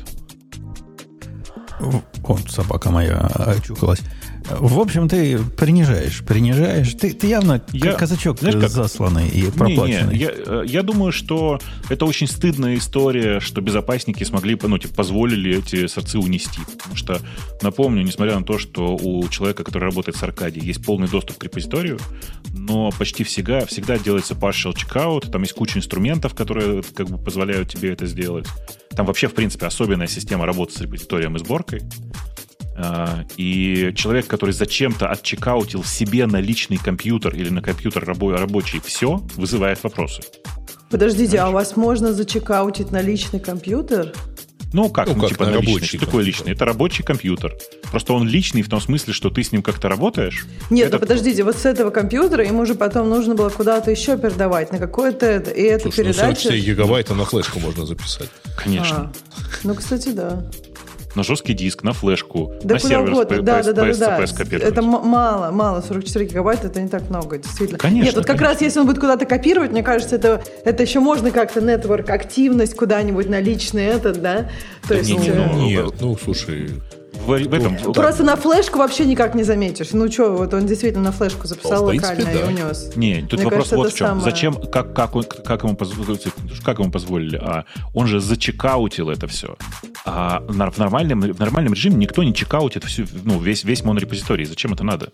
Вот 1.79 2.49
собака 2.49 2.91
моя 2.91 3.17
очухалась. 3.17 4.01
В 4.49 4.79
общем, 4.79 5.07
ты 5.07 5.39
принижаешь, 5.39 6.23
принижаешь. 6.23 6.93
Ты, 6.93 7.13
ты 7.13 7.27
явно 7.27 7.63
я, 7.71 7.93
казачок 7.93 8.39
знаешь, 8.39 8.55
как? 8.55 8.69
засланный 8.69 9.27
и 9.29 9.49
проплаченный. 9.51 10.13
Не, 10.13 10.19
не, 10.19 10.23
я, 10.23 10.31
э, 10.33 10.63
я 10.67 10.83
думаю, 10.83 11.11
что 11.11 11.59
это 11.89 12.05
очень 12.05 12.27
стыдная 12.27 12.75
история, 12.75 13.39
что 13.39 13.61
безопасники 13.61 14.23
смогли, 14.23 14.57
ну, 14.61 14.77
типа, 14.77 14.95
позволили 14.95 15.59
эти 15.59 15.87
сорцы 15.87 16.19
унести. 16.19 16.61
Потому 16.77 16.95
что, 16.95 17.21
напомню, 17.61 18.03
несмотря 18.03 18.37
на 18.37 18.43
то, 18.43 18.57
что 18.57 18.95
у 18.95 19.27
человека, 19.29 19.63
который 19.63 19.85
работает 19.85 20.17
с 20.17 20.23
Аркадией, 20.23 20.65
есть 20.65 20.85
полный 20.85 21.07
доступ 21.07 21.37
к 21.37 21.43
репозиторию, 21.43 21.99
но 22.53 22.91
почти 22.91 23.23
всегда, 23.23 23.65
всегда 23.65 23.97
делается 23.97 24.33
partial 24.33 24.73
checkout, 24.73 25.31
там 25.31 25.41
есть 25.41 25.53
куча 25.53 25.79
инструментов, 25.79 26.35
которые 26.35 26.83
как 26.95 27.09
бы 27.09 27.17
позволяют 27.17 27.69
тебе 27.69 27.91
это 27.91 28.05
сделать. 28.05 28.47
Там 28.95 29.05
вообще, 29.05 29.27
в 29.27 29.33
принципе, 29.33 29.65
особенная 29.65 30.07
система 30.07 30.45
работы 30.45 30.73
с 30.73 30.81
репозиторием 30.81 31.35
и 31.35 31.39
сборкой. 31.39 31.81
А, 32.75 33.23
и 33.37 33.93
человек, 33.95 34.27
который 34.27 34.51
зачем-то 34.51 35.07
отчекаутил 35.07 35.83
себе 35.83 36.25
на 36.25 36.39
личный 36.39 36.77
компьютер 36.77 37.35
или 37.35 37.49
на 37.49 37.61
компьютер 37.61 38.05
рабочий 38.05 38.81
все, 38.83 39.21
вызывает 39.35 39.83
вопросы. 39.83 40.23
Подождите, 40.89 41.31
Знаешь? 41.31 41.45
а 41.45 41.49
у 41.49 41.53
вас 41.53 41.75
можно 41.75 42.13
зачекаутить 42.13 42.91
на 42.91 43.01
личный 43.01 43.39
компьютер? 43.39 44.13
Ну 44.73 44.89
как, 44.89 45.07
ну, 45.07 45.13
ну 45.13 45.21
как 45.21 45.29
типа 45.29 45.45
на, 45.45 45.51
на 45.51 45.57
личный. 45.57 45.87
Что 45.87 45.99
такое 45.99 46.23
личный? 46.23 46.53
Это 46.53 46.65
рабочий 46.65 47.03
компьютер. 47.03 47.55
Просто 47.91 48.13
он 48.13 48.27
личный 48.27 48.63
в 48.63 48.69
том 48.69 48.81
смысле, 48.81 49.13
что 49.13 49.29
ты 49.29 49.43
с 49.43 49.51
ним 49.51 49.61
как-то 49.61 49.87
работаешь. 49.87 50.47
Нет, 50.71 50.87
это... 50.87 50.95
ну 50.95 50.99
подождите, 51.01 51.43
вот 51.43 51.57
с 51.57 51.65
этого 51.65 51.91
компьютера 51.91 52.43
ему 52.43 52.65
же 52.65 52.73
потом 52.73 53.07
нужно 53.07 53.35
было 53.35 53.49
куда-то 53.49 53.91
еще 53.91 54.17
передавать, 54.17 54.71
на 54.71 54.79
какое-то 54.79 55.27
это. 55.27 55.51
И 55.51 55.61
эту 55.61 55.91
Слушай, 55.91 56.05
передачу... 56.05 56.27
Ну 56.27 56.35
44 56.35 56.61
гигабайта 56.61 57.13
на 57.13 57.25
флешку 57.25 57.59
можно 57.59 57.85
записать. 57.85 58.29
Конечно. 58.57 58.97
А, 58.97 59.11
ну, 59.63 59.75
кстати, 59.75 60.09
да 60.09 60.43
на 61.15 61.23
жесткий 61.23 61.53
диск, 61.53 61.83
на 61.83 61.93
флешку, 61.93 62.53
да 62.63 62.75
на 62.75 62.79
сервер 62.79 63.11
угодно. 63.11 63.37
с, 63.37 63.41
да, 63.41 63.59
PS, 63.59 63.63
да, 63.63 63.73
да, 63.73 63.89
PS, 63.89 63.97
да, 63.97 64.19
PS 64.19 64.35
копировать. 64.35 64.71
Это 64.71 64.81
мало, 64.81 65.51
мало, 65.51 65.81
44 65.81 66.25
гигабайта 66.25 66.67
это 66.67 66.81
не 66.81 66.89
так 66.89 67.09
много, 67.09 67.37
действительно. 67.37 67.77
Конечно. 67.77 68.05
Нет, 68.05 68.15
вот 68.15 68.25
как 68.25 68.37
конечно. 68.37 68.53
раз 68.53 68.61
если 68.61 68.79
он 68.79 68.85
будет 68.85 68.99
куда-то 68.99 69.25
копировать, 69.25 69.71
мне 69.71 69.83
кажется, 69.83 70.15
это, 70.15 70.43
это 70.65 70.83
еще 70.83 70.99
можно 70.99 71.31
как-то 71.31 71.59
network 71.59 72.09
активность 72.09 72.75
куда-нибудь 72.75 73.29
на 73.29 73.39
личный 73.39 73.85
этот, 73.85 74.21
да? 74.21 74.49
То 74.83 74.89
да 74.89 74.95
есть, 74.95 75.09
не, 75.09 75.17
не, 75.17 75.27
э, 75.29 75.33
ну, 75.33 75.65
нет, 75.65 75.93
ну 75.99 76.17
слушай, 76.21 76.69
в, 77.25 77.27
в 77.27 77.53
этом. 77.53 77.77
Ну, 77.83 77.93
Просто 77.93 78.23
на 78.23 78.35
флешку 78.35 78.79
вообще 78.79 79.05
никак 79.05 79.35
не 79.35 79.43
заметишь. 79.43 79.91
Ну 79.91 80.11
что, 80.11 80.35
вот 80.35 80.53
он 80.53 80.65
действительно 80.65 81.03
на 81.03 81.11
флешку 81.11 81.47
записал 81.47 81.83
в 81.83 81.87
локально 81.87 82.25
да. 82.25 82.31
и 82.31 82.43
унес. 82.43 82.91
Не, 82.95 83.21
тут 83.21 83.39
Мне 83.39 83.45
вопрос 83.45 83.69
кажется, 83.69 83.77
вот 83.77 83.93
в 83.93 83.95
чем. 83.95 84.07
Самое... 84.07 84.23
Зачем, 84.23 84.53
как, 84.53 84.93
как, 84.93 85.15
он, 85.15 85.23
как, 85.23 85.63
ему 85.63 85.75
позволили, 85.75 86.19
как 86.63 86.79
ему 86.79 86.91
позволили? 86.91 87.37
А, 87.37 87.65
он 87.93 88.07
же 88.07 88.19
зачекаутил 88.19 89.09
это 89.09 89.27
все. 89.27 89.55
А 90.05 90.43
в 90.47 90.57
нормальном, 90.57 91.21
в 91.21 91.39
нормальном 91.39 91.73
режиме 91.73 91.95
никто 91.95 92.23
не 92.23 92.33
чекаутит 92.33 92.83
всю, 92.83 93.05
ну, 93.23 93.39
весь, 93.39 93.63
весь 93.63 93.83
монорепозиторий. 93.83 94.45
Зачем 94.45 94.73
это 94.73 94.83
надо? 94.83 95.09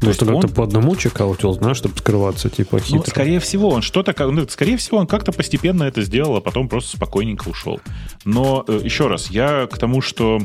То 0.00 0.08
есть 0.08 0.22
он... 0.22 0.40
по 0.42 0.64
одному 0.64 0.94
чекаутил, 0.96 1.52
знаешь, 1.52 1.76
чтобы 1.76 1.96
скрываться, 1.98 2.48
типа, 2.48 2.76
ну, 2.76 2.82
хитро. 2.82 2.98
Ну, 2.98 3.04
скорее 3.06 3.40
всего, 3.40 3.70
он 3.70 3.82
что-то, 3.82 4.14
ну, 4.30 4.46
скорее 4.48 4.76
всего, 4.76 4.98
он 4.98 5.06
как-то 5.06 5.32
постепенно 5.32 5.84
это 5.84 6.02
сделал, 6.02 6.36
а 6.36 6.40
потом 6.40 6.68
просто 6.68 6.96
спокойненько 6.96 7.48
ушел. 7.48 7.80
Но 8.24 8.64
э, 8.68 8.80
еще 8.84 9.08
раз, 9.08 9.30
я 9.30 9.66
к 9.66 9.76
тому, 9.76 10.00
что, 10.00 10.38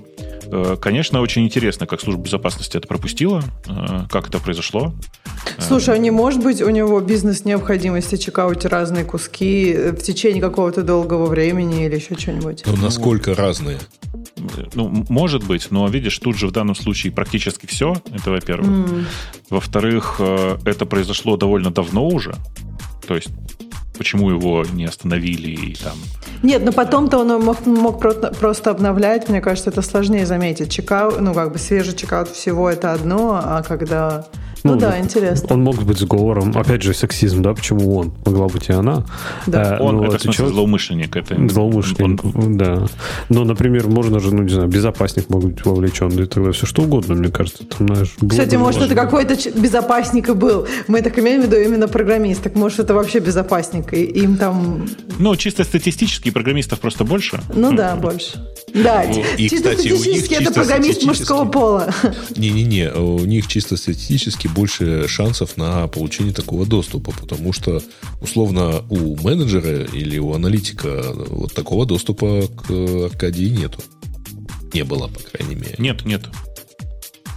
э, 0.45 0.77
конечно, 0.81 1.21
очень 1.21 1.45
интересно, 1.45 1.85
как 1.85 2.01
служба 2.01 2.23
безопасности 2.23 2.77
это 2.77 2.87
пропустила, 2.87 3.43
э, 3.67 4.07
как 4.09 4.29
это 4.29 4.39
произошло. 4.39 4.93
Слушай, 5.59 5.95
а 5.95 5.97
не 5.97 6.09
может 6.09 6.41
быть 6.41 6.61
у 6.61 6.69
него 6.69 6.99
бизнес-необходимости 6.99 8.15
чекаутить 8.15 8.65
разные 8.65 9.05
куски 9.05 9.73
в 9.91 9.97
течение 9.97 10.41
какого-то 10.41 10.81
долгого 10.81 11.27
времени 11.27 11.85
или 11.85 11.95
еще 11.95 12.17
что-нибудь? 12.17 12.63
Ну, 12.65 12.75
насколько 12.77 13.35
разные? 13.35 13.77
Ну, 14.73 15.05
может 15.09 15.43
быть, 15.43 15.67
но 15.69 15.87
видишь, 15.87 16.17
тут 16.17 16.37
же 16.37 16.47
в 16.47 16.51
данном 16.51 16.75
случае 16.75 17.11
практически 17.11 17.65
все, 17.65 17.95
это 18.13 18.31
во-первых. 18.31 18.67
Mm. 18.67 19.05
Во-вторых, 19.49 20.15
э, 20.19 20.57
это 20.65 20.85
произошло 20.85 21.37
довольно 21.37 21.71
давно 21.71 22.07
уже. 22.07 22.35
То 23.07 23.15
есть 23.15 23.29
почему 23.97 24.31
его 24.31 24.65
не 24.73 24.85
остановили 24.85 25.49
и 25.49 25.75
там... 25.75 25.93
Нет, 26.41 26.63
но 26.65 26.71
потом-то 26.71 27.19
он 27.19 27.41
мог, 27.41 27.65
мог 27.65 28.01
просто 28.01 28.71
обновлять, 28.71 29.29
мне 29.29 29.39
кажется, 29.39 29.69
это 29.69 29.81
сложнее 29.81 30.25
заметить. 30.25 30.71
Чекаут, 30.71 31.21
ну, 31.21 31.33
как 31.33 31.51
бы 31.51 31.59
свежий 31.59 31.95
чекаут 31.95 32.29
всего 32.29 32.69
это 32.69 32.91
одно, 32.91 33.39
а 33.41 33.63
когда 33.63 34.25
ну, 34.63 34.75
ну 34.75 34.79
да, 34.79 34.99
интересно. 34.99 35.47
Он 35.51 35.63
мог 35.63 35.81
быть 35.83 35.97
сговором. 35.97 36.55
Опять 36.55 36.81
же, 36.83 36.93
сексизм, 36.93 37.41
да? 37.41 37.53
Почему 37.53 37.97
он? 37.97 38.13
Могла 38.25 38.47
быть 38.47 38.69
и 38.69 38.73
она. 38.73 39.05
Да. 39.45 39.77
А, 39.77 39.83
он, 39.83 39.97
ну, 39.97 40.05
это, 40.05 40.17
в 40.17 40.21
смысле, 40.21 40.47
злоумышленник. 40.47 41.15
Это... 41.15 41.35
Злоумышленник, 41.49 42.23
он... 42.23 42.57
да. 42.57 42.85
Но, 43.29 43.43
например, 43.43 43.87
можно 43.87 44.19
же, 44.19 44.33
ну, 44.33 44.43
не 44.43 44.53
знаю, 44.53 44.69
безопасник 44.69 45.29
может 45.29 45.51
быть 45.51 45.65
вовлечен, 45.65 46.09
и 46.17 46.25
тогда 46.25 46.51
все 46.51 46.65
что 46.65 46.83
угодно, 46.83 47.15
мне 47.15 47.29
кажется. 47.29 47.65
Там, 47.65 47.87
знаешь, 47.87 48.15
Кстати, 48.27 48.55
может, 48.55 48.81
это 48.81 48.95
какой-то 48.95 49.35
безопасник 49.59 50.29
и 50.29 50.33
был. 50.33 50.67
Мы 50.87 51.01
так 51.01 51.19
имеем 51.19 51.41
в 51.41 51.45
виду 51.45 51.57
именно 51.57 51.87
программист. 51.87 52.43
Так 52.43 52.55
может, 52.55 52.79
это 52.79 52.93
вообще 52.93 53.19
безопасник, 53.19 53.93
и 53.93 54.03
им 54.03 54.37
там... 54.37 54.87
Ну, 55.19 55.35
чисто 55.35 55.63
статистически 55.63 56.31
программистов 56.31 56.79
просто 56.79 57.03
больше. 57.03 57.41
Ну 57.53 57.73
да, 57.73 57.95
больше. 57.95 58.41
Да, 58.73 59.03
ну, 59.07 59.23
и, 59.37 59.49
чисто 59.49 59.69
кстати, 59.69 59.87
статистически 59.87 60.33
это 60.33 60.51
программист 60.51 61.03
мужского 61.03 61.45
пола. 61.45 61.93
Не-не-не, 62.35 62.91
у 62.91 63.19
них 63.19 63.47
чисто 63.47 63.77
статистически 63.77 64.47
больше 64.53 65.07
шансов 65.07 65.57
на 65.57 65.87
получение 65.87 66.33
такого 66.33 66.65
доступа, 66.65 67.11
потому 67.11 67.53
что, 67.53 67.81
условно, 68.21 68.83
у 68.89 69.15
менеджера 69.21 69.83
или 69.83 70.17
у 70.17 70.33
аналитика 70.33 71.03
вот 71.29 71.53
такого 71.53 71.85
доступа 71.85 72.43
к 72.47 72.71
Аркадии 73.05 73.49
нету. 73.49 73.79
Не 74.73 74.83
было, 74.83 75.07
по 75.07 75.19
крайней 75.19 75.55
мере. 75.55 75.75
Нет, 75.77 76.05
нет. 76.05 76.21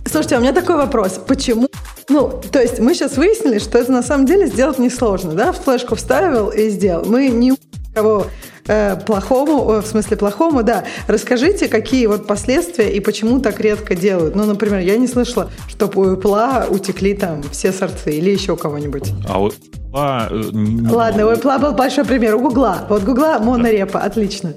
Слушайте, 0.04 0.36
а 0.36 0.38
у 0.38 0.42
меня 0.42 0.52
такой 0.52 0.76
вопрос. 0.76 1.20
Почему 1.26 1.68
ну, 2.08 2.40
то 2.52 2.60
есть 2.60 2.78
мы 2.78 2.94
сейчас 2.94 3.16
выяснили, 3.16 3.58
что 3.58 3.78
это 3.78 3.90
на 3.90 4.02
самом 4.02 4.26
деле 4.26 4.46
сделать 4.46 4.78
несложно, 4.78 5.32
да? 5.32 5.52
В 5.52 5.60
флешку 5.60 5.96
вставил 5.96 6.50
и 6.50 6.70
сделал. 6.70 7.04
Мы 7.04 7.28
не 7.30 7.54
кого 7.94 8.26
э, 8.66 8.96
плохому, 8.96 9.80
в 9.80 9.86
смысле 9.86 10.16
плохому, 10.16 10.62
да. 10.62 10.84
Расскажите, 11.06 11.68
какие 11.68 12.06
вот 12.06 12.26
последствия 12.26 12.92
и 12.92 13.00
почему 13.00 13.40
так 13.40 13.60
редко 13.60 13.94
делают. 13.94 14.34
Ну, 14.34 14.44
например, 14.44 14.80
я 14.80 14.96
не 14.96 15.06
слышала, 15.06 15.50
чтобы 15.68 16.00
у 16.02 16.16
Apple 16.16 16.68
утекли 16.68 17.14
там 17.14 17.42
все 17.50 17.72
сорцы 17.72 18.12
или 18.12 18.30
еще 18.30 18.56
кого-нибудь. 18.56 19.12
А 19.28 19.40
у 19.40 19.48
Apple... 19.48 20.92
Ладно, 20.92 21.26
у 21.26 21.32
Apple 21.32 21.60
был 21.60 21.72
большой 21.72 22.04
пример. 22.04 22.34
У 22.34 22.40
Гугла. 22.40 22.86
Вот 22.88 23.02
Гугла 23.02 23.38
монорепа, 23.38 24.00
отлично. 24.00 24.52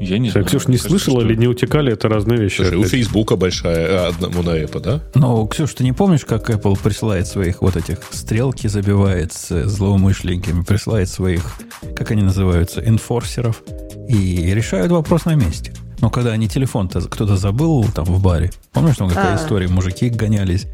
Я 0.00 0.18
не 0.18 0.30
знаю. 0.30 0.46
Ксюш, 0.46 0.68
не 0.68 0.76
слышала 0.76 1.22
или 1.22 1.34
не 1.34 1.48
утекали, 1.48 1.92
это 1.92 2.08
разные 2.08 2.38
вещи. 2.38 2.56
Слушай, 2.56 2.76
у 2.76 2.84
Фейсбука 2.84 3.36
большая, 3.36 4.06
а, 4.06 4.08
одна 4.08 4.28
монорепа, 4.28 4.80
да? 4.80 5.00
Ну, 5.14 5.46
Ксюш, 5.46 5.74
ты 5.74 5.84
не 5.84 5.92
помнишь, 5.92 6.24
как 6.24 6.50
Apple 6.50 6.78
присылает 6.82 7.26
своих 7.26 7.62
вот 7.62 7.76
этих 7.76 7.98
стрелки, 8.10 8.66
забивает 8.66 9.32
с 9.32 9.64
злоумышленниками, 9.66 10.62
присылает 10.62 11.08
своих, 11.08 11.56
как 11.94 12.10
они 12.10 12.22
называются, 12.22 12.86
инфорсеров, 12.86 13.62
и 14.08 14.52
решают 14.54 14.92
вопрос 14.92 15.24
на 15.24 15.34
месте. 15.34 15.72
Но 16.00 16.10
когда 16.10 16.32
они 16.32 16.48
телефон-то 16.48 17.00
кто-то 17.00 17.36
забыл 17.36 17.84
там 17.94 18.04
в 18.04 18.22
баре, 18.22 18.50
помнишь, 18.72 18.96
там 18.96 19.08
какая 19.08 19.34
а. 19.34 19.36
история, 19.36 19.68
мужики 19.68 20.10
гонялись, 20.10 20.66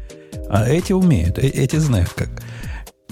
а 0.49 0.67
эти 0.67 0.91
умеют, 0.91 1.37
э, 1.37 1.47
эти 1.47 1.77
знают 1.77 2.09
как 2.09 2.29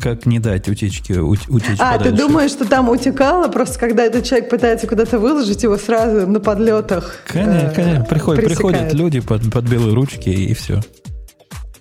как 0.02 0.26
не 0.26 0.40
дать 0.40 0.68
утечке 0.68 1.20
утечь 1.20 1.78
А, 1.80 1.94
подальше. 1.94 2.04
ты 2.04 2.18
думаешь, 2.18 2.52
что 2.52 2.66
там 2.66 2.90
утекало, 2.90 3.48
просто 3.48 3.80
когда 3.80 4.04
этот 4.04 4.26
человек 4.26 4.50
пытается 4.50 4.88
куда-то 4.88 5.20
выложить, 5.20 5.64
его 5.64 5.78
сразу 5.78 6.28
на 6.28 6.40
подлетах 6.40 7.16
Конечно, 7.28 7.68
э, 7.68 7.74
конечно. 7.76 8.06
Приходят, 8.06 8.44
приходят 8.44 8.94
люди 8.94 9.20
под, 9.20 9.52
под 9.52 9.66
белые 9.66 9.94
ручки 9.94 10.30
и 10.30 10.54
все. 10.54 10.82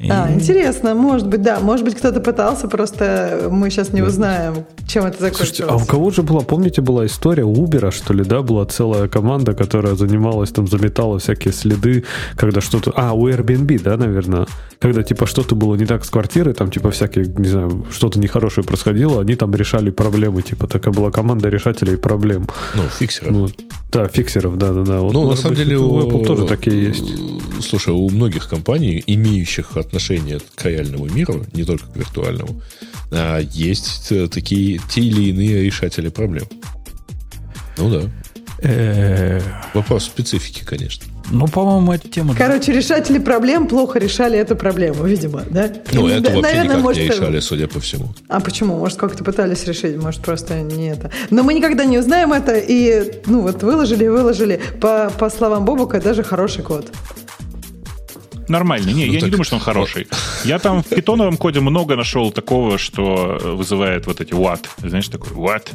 И... 0.01 0.09
А, 0.09 0.33
интересно, 0.33 0.95
может 0.95 1.29
быть, 1.29 1.43
да. 1.43 1.61
Может 1.61 1.85
быть, 1.85 1.95
кто-то 1.95 2.21
пытался, 2.21 2.69
просто 2.69 3.49
мы 3.51 3.69
сейчас 3.69 3.93
не 3.93 4.01
узнаем, 4.01 4.65
чем 4.89 5.05
это 5.05 5.21
закончилось. 5.21 5.57
Слушайте, 5.57 5.65
а 5.65 5.77
у 5.77 5.85
кого 5.85 6.11
же 6.11 6.23
была, 6.23 6.41
помните, 6.41 6.81
была 6.81 7.05
история 7.05 7.45
у 7.45 7.55
Uber, 7.55 7.91
что 7.91 8.15
ли, 8.15 8.25
да, 8.25 8.41
была 8.41 8.65
целая 8.65 9.09
команда, 9.09 9.53
которая 9.53 9.97
занималась, 9.97 10.53
там, 10.53 10.67
заметала 10.67 11.19
всякие 11.19 11.53
следы, 11.53 12.05
когда 12.35 12.63
что-то... 12.63 12.93
А, 12.97 13.13
у 13.13 13.29
Airbnb, 13.29 13.83
да, 13.83 13.99
наверное? 13.99 14.47
Когда, 14.79 15.03
типа, 15.03 15.27
что-то 15.27 15.55
было 15.55 15.75
не 15.75 15.85
так 15.85 16.03
с 16.03 16.09
квартирой, 16.09 16.55
там, 16.55 16.71
типа, 16.71 16.91
всякие, 16.91 17.27
не 17.27 17.49
знаю, 17.49 17.85
что-то 17.93 18.19
нехорошее 18.19 18.65
происходило, 18.65 19.21
они 19.21 19.35
там 19.35 19.55
решали 19.55 19.91
проблемы, 19.91 20.41
типа, 20.41 20.67
такая 20.67 20.95
была 20.95 21.11
команда 21.11 21.51
решателей 21.51 21.99
проблем. 21.99 22.49
Ну, 22.75 22.83
фиксеров. 22.85 23.33
Ну, 23.33 23.49
да, 23.93 24.09
фиксеров, 24.09 24.57
да-да-да. 24.57 25.01
Вот, 25.01 25.13
ну, 25.13 25.29
на 25.29 25.37
самом 25.37 25.57
быть, 25.57 25.65
деле, 25.65 25.79
у 25.79 26.01
Apple 26.01 26.25
тоже 26.25 26.47
такие 26.47 26.89
есть. 26.89 27.05
Слушай, 27.61 27.93
у 27.93 28.09
многих 28.09 28.49
компаний, 28.49 29.03
имеющих 29.07 29.77
отношение 29.77 30.41
к 30.55 30.65
реальному 30.65 31.07
миру, 31.07 31.45
не 31.53 31.65
только 31.65 31.87
к 31.87 31.97
виртуальному, 31.97 32.61
а, 33.11 33.41
есть 33.41 34.13
такие 34.31 34.81
те 34.89 35.01
или 35.01 35.31
иные 35.31 35.63
решатели 35.63 36.09
проблем. 36.09 36.47
Ну 37.79 37.91
да. 37.91 38.11
Э, 38.63 39.41
Вопрос 39.75 40.05
специфики, 40.05 40.65
конечно. 40.65 41.10
Ну, 41.31 41.47
по-моему, 41.47 41.93
эту 41.93 42.09
тему... 42.09 42.35
Короче, 42.37 42.73
решатели 42.73 43.19
проблем 43.19 43.69
плохо 43.69 43.99
решали 43.99 44.39
эту 44.39 44.57
проблему, 44.57 45.05
видимо, 45.05 45.43
да? 45.49 45.71
Ну, 45.93 46.09
И, 46.09 46.13
это 46.13 46.31
вообще 46.31 46.43
наверное, 46.43 46.65
никак 46.65 46.83
может... 46.83 47.03
не 47.03 47.09
решали, 47.09 47.41
судя 47.41 47.69
по 47.69 47.79
всему. 47.81 48.09
А 48.29 48.41
почему? 48.41 48.77
Может, 48.77 48.99
как-то 48.99 49.23
пытались 49.23 49.65
решить, 49.65 49.97
может, 49.97 50.23
просто 50.23 50.61
не 50.61 50.89
это. 50.89 51.11
Но 51.31 51.43
мы 51.43 51.55
никогда 51.55 51.85
не 51.85 51.99
узнаем 51.99 52.33
это, 52.33 52.57
и, 52.57 53.21
ну, 53.27 53.43
вот 53.43 53.63
выложили 53.63 54.05
и 54.05 54.09
выложили. 54.09 54.61
По, 54.81 55.13
по 55.19 55.31
словам 55.31 55.65
Бобука, 55.65 56.01
даже 56.01 56.23
хороший 56.23 56.65
код. 56.65 56.91
Нормальный. 58.49 58.93
Не, 58.93 59.07
ну, 59.07 59.13
я 59.13 59.21
так... 59.21 59.27
не 59.27 59.31
думаю, 59.31 59.45
что 59.45 59.57
он 59.57 59.63
хороший. 59.63 60.09
Я 60.45 60.59
там 60.59 60.83
в 60.83 60.89
питоновом 60.89 61.37
коде 61.37 61.61
много 61.61 61.95
нашел 61.95 62.33
такого, 62.33 62.79
что 62.79 63.39
вызывает 63.45 64.07
вот 64.07 64.21
эти 64.21 64.33
what. 64.33 64.67
Знаешь, 64.83 65.07
такой 65.09 65.31
what. 65.37 65.69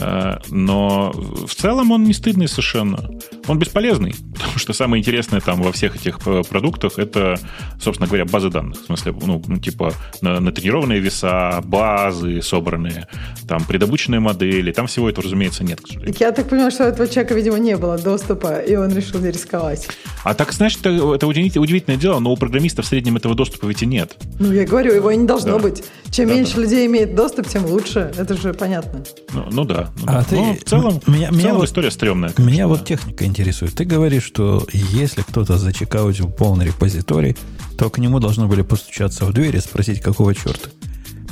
Э, 0.00 0.38
но 0.48 1.12
в 1.12 1.54
целом 1.54 1.90
он 1.90 2.04
не 2.04 2.12
стыдный 2.12 2.48
совершенно. 2.48 3.10
Он 3.46 3.58
бесполезный, 3.58 4.14
потому 4.34 4.58
что 4.58 4.72
самое 4.72 5.00
интересное 5.00 5.40
там 5.40 5.62
во 5.62 5.72
всех 5.72 5.96
этих 5.96 6.18
э, 6.26 6.42
продуктах 6.48 6.98
это, 6.98 7.38
собственно 7.80 8.06
говоря, 8.06 8.24
базы 8.24 8.50
данных. 8.50 8.82
В 8.82 8.86
смысле, 8.86 9.14
ну, 9.20 9.42
ну 9.46 9.58
типа 9.58 9.92
натренированные 10.22 11.00
веса, 11.00 11.60
базы 11.64 12.42
собранные, 12.42 13.08
там 13.46 13.64
предобученные 13.64 14.20
модели. 14.20 14.72
Там 14.72 14.86
всего 14.86 15.08
этого, 15.08 15.24
разумеется, 15.24 15.64
нет. 15.64 15.80
Я 16.18 16.32
так 16.32 16.48
понимаю, 16.48 16.70
что 16.70 16.84
у 16.84 16.88
этого 16.88 17.08
человека, 17.08 17.34
видимо, 17.34 17.58
не 17.58 17.76
было 17.76 17.98
доступа, 17.98 18.58
и 18.58 18.76
он 18.76 18.94
решил 18.94 19.20
не 19.20 19.30
рисковать. 19.30 19.88
А 20.24 20.34
так, 20.34 20.52
значит, 20.52 20.80
это, 20.80 21.14
это 21.14 21.26
удивительное 21.26 21.96
дело, 21.96 22.18
но 22.18 22.32
у 22.32 22.36
программиста 22.36 22.82
в 22.82 22.86
среднем 22.86 23.16
этого 23.16 23.34
доступа 23.34 23.66
ведь 23.66 23.82
и 23.82 23.86
нет. 23.86 24.16
Ну, 24.38 24.52
я 24.52 24.64
говорю, 24.64 24.94
его 24.94 25.10
и 25.10 25.16
не 25.16 25.26
должно 25.26 25.54
да. 25.54 25.58
быть. 25.58 25.84
Чем 26.10 26.28
да, 26.28 26.34
меньше 26.34 26.56
да. 26.56 26.62
людей 26.62 26.86
имеет 26.86 27.14
доступ, 27.14 27.46
тем 27.48 27.66
лучше. 27.66 28.12
Это 28.16 28.36
же 28.36 28.54
понятно. 28.54 29.02
Ну, 29.32 29.46
ну 29.50 29.64
да. 29.64 29.87
Ну, 29.96 30.04
а 30.06 30.12
да. 30.12 30.24
Ты, 30.24 30.36
ну, 30.36 30.54
в 30.54 30.64
целом, 30.64 31.00
меня, 31.06 31.30
в 31.30 31.40
целом 31.40 31.56
вот, 31.56 31.66
история 31.66 31.90
стрёмная. 31.90 32.30
Конечно, 32.30 32.52
меня 32.52 32.64
да. 32.64 32.68
вот 32.68 32.84
техника 32.84 33.24
интересует. 33.24 33.74
Ты 33.74 33.84
говоришь, 33.84 34.24
что 34.24 34.66
если 34.72 35.22
кто-то 35.22 35.58
зачекаутил 35.58 36.28
полный 36.30 36.66
репозиторий, 36.66 37.36
то 37.76 37.90
к 37.90 37.98
нему 37.98 38.20
должны 38.20 38.46
были 38.46 38.62
постучаться 38.62 39.24
в 39.24 39.32
дверь 39.32 39.56
и 39.56 39.60
спросить, 39.60 40.00
какого 40.00 40.34
черта. 40.34 40.70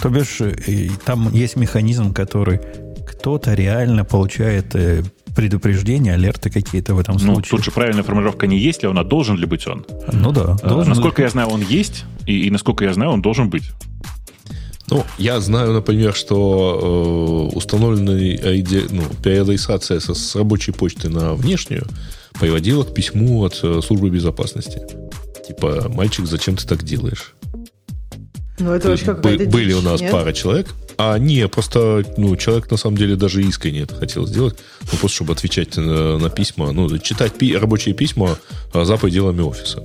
То 0.01 0.09
бишь, 0.09 0.40
там 1.05 1.33
есть 1.33 1.57
механизм, 1.57 2.12
который 2.12 2.61
кто-то 3.07 3.55
реально 3.55 4.05
получает 4.05 4.75
э, 4.75 5.03
предупреждения, 5.35 6.14
алерты 6.14 6.51
какие-то 6.51 6.95
в 6.95 6.99
этом 6.99 7.14
ну, 7.14 7.35
случае. 7.35 7.51
Тут 7.51 7.64
же 7.64 7.71
правильная 7.71 8.03
формулировка 8.03 8.47
не 8.47 8.59
есть 8.59 8.83
ли 8.83 8.88
он, 8.88 8.99
а 8.99 9.05
должен 9.05 9.37
ли 9.37 9.47
быть 9.47 9.66
он. 9.66 9.87
Ну 10.12 10.33
да. 10.33 10.57
А, 10.62 10.69
должен 10.69 10.90
насколько 10.90 11.23
я 11.23 11.29
знаю, 11.29 11.49
он 11.49 11.61
есть, 11.61 12.05
и, 12.27 12.47
и 12.47 12.51
насколько 12.51 12.85
я 12.85 12.92
знаю, 12.92 13.12
он 13.12 13.23
должен 13.23 13.51
быть. 13.51 13.64
Ну, 14.88 15.05
я 15.18 15.40
знаю, 15.40 15.72
например, 15.72 16.14
что 16.14 17.51
э, 17.53 17.57
установленная 17.57 18.18
ID, 18.18 18.88
ну, 18.90 19.03
переадресация 19.22 19.99
с, 19.99 20.14
с 20.14 20.37
рабочей 20.37 20.72
почты 20.72 21.09
на 21.09 21.35
внешнюю 21.35 21.87
приводила 22.38 22.85
к 22.85 22.94
письму 22.94 23.44
от 23.44 23.59
э, 23.62 23.81
службы 23.83 24.11
безопасности. 24.11 24.81
Типа, 25.46 25.87
мальчик, 25.88 26.27
зачем 26.27 26.57
ты 26.57 26.66
так 26.66 26.85
делаешь? 26.85 27.35
Ну, 28.59 28.72
это 28.72 28.90
очень 28.90 29.07
какая-то 29.07 29.46
Были 29.46 29.72
у 29.72 29.83
нас 29.83 30.01
нет? 30.01 30.12
пара 30.12 30.33
человек. 30.33 30.68
А, 30.99 31.19
не, 31.19 31.47
просто, 31.49 32.05
ну, 32.17 32.37
человек 32.37 32.71
на 32.71 32.77
самом 32.77 32.97
деле 32.97 33.17
даже 33.17 33.43
искренне 33.43 33.81
это 33.81 33.95
хотел 33.95 34.27
сделать. 34.27 34.57
Ну, 34.81 34.99
просто 34.99 35.17
чтобы 35.17 35.35
отвечать 35.35 35.77
на, 35.77 36.19
на 36.19 36.31
письма, 36.31 36.73
ну, 36.73 36.99
читать 36.99 37.35
пи- 37.35 37.57
рабочие 37.57 37.95
письма 37.95 38.39
за 38.73 38.97
пределами 38.97 39.43
офиса. 39.43 39.83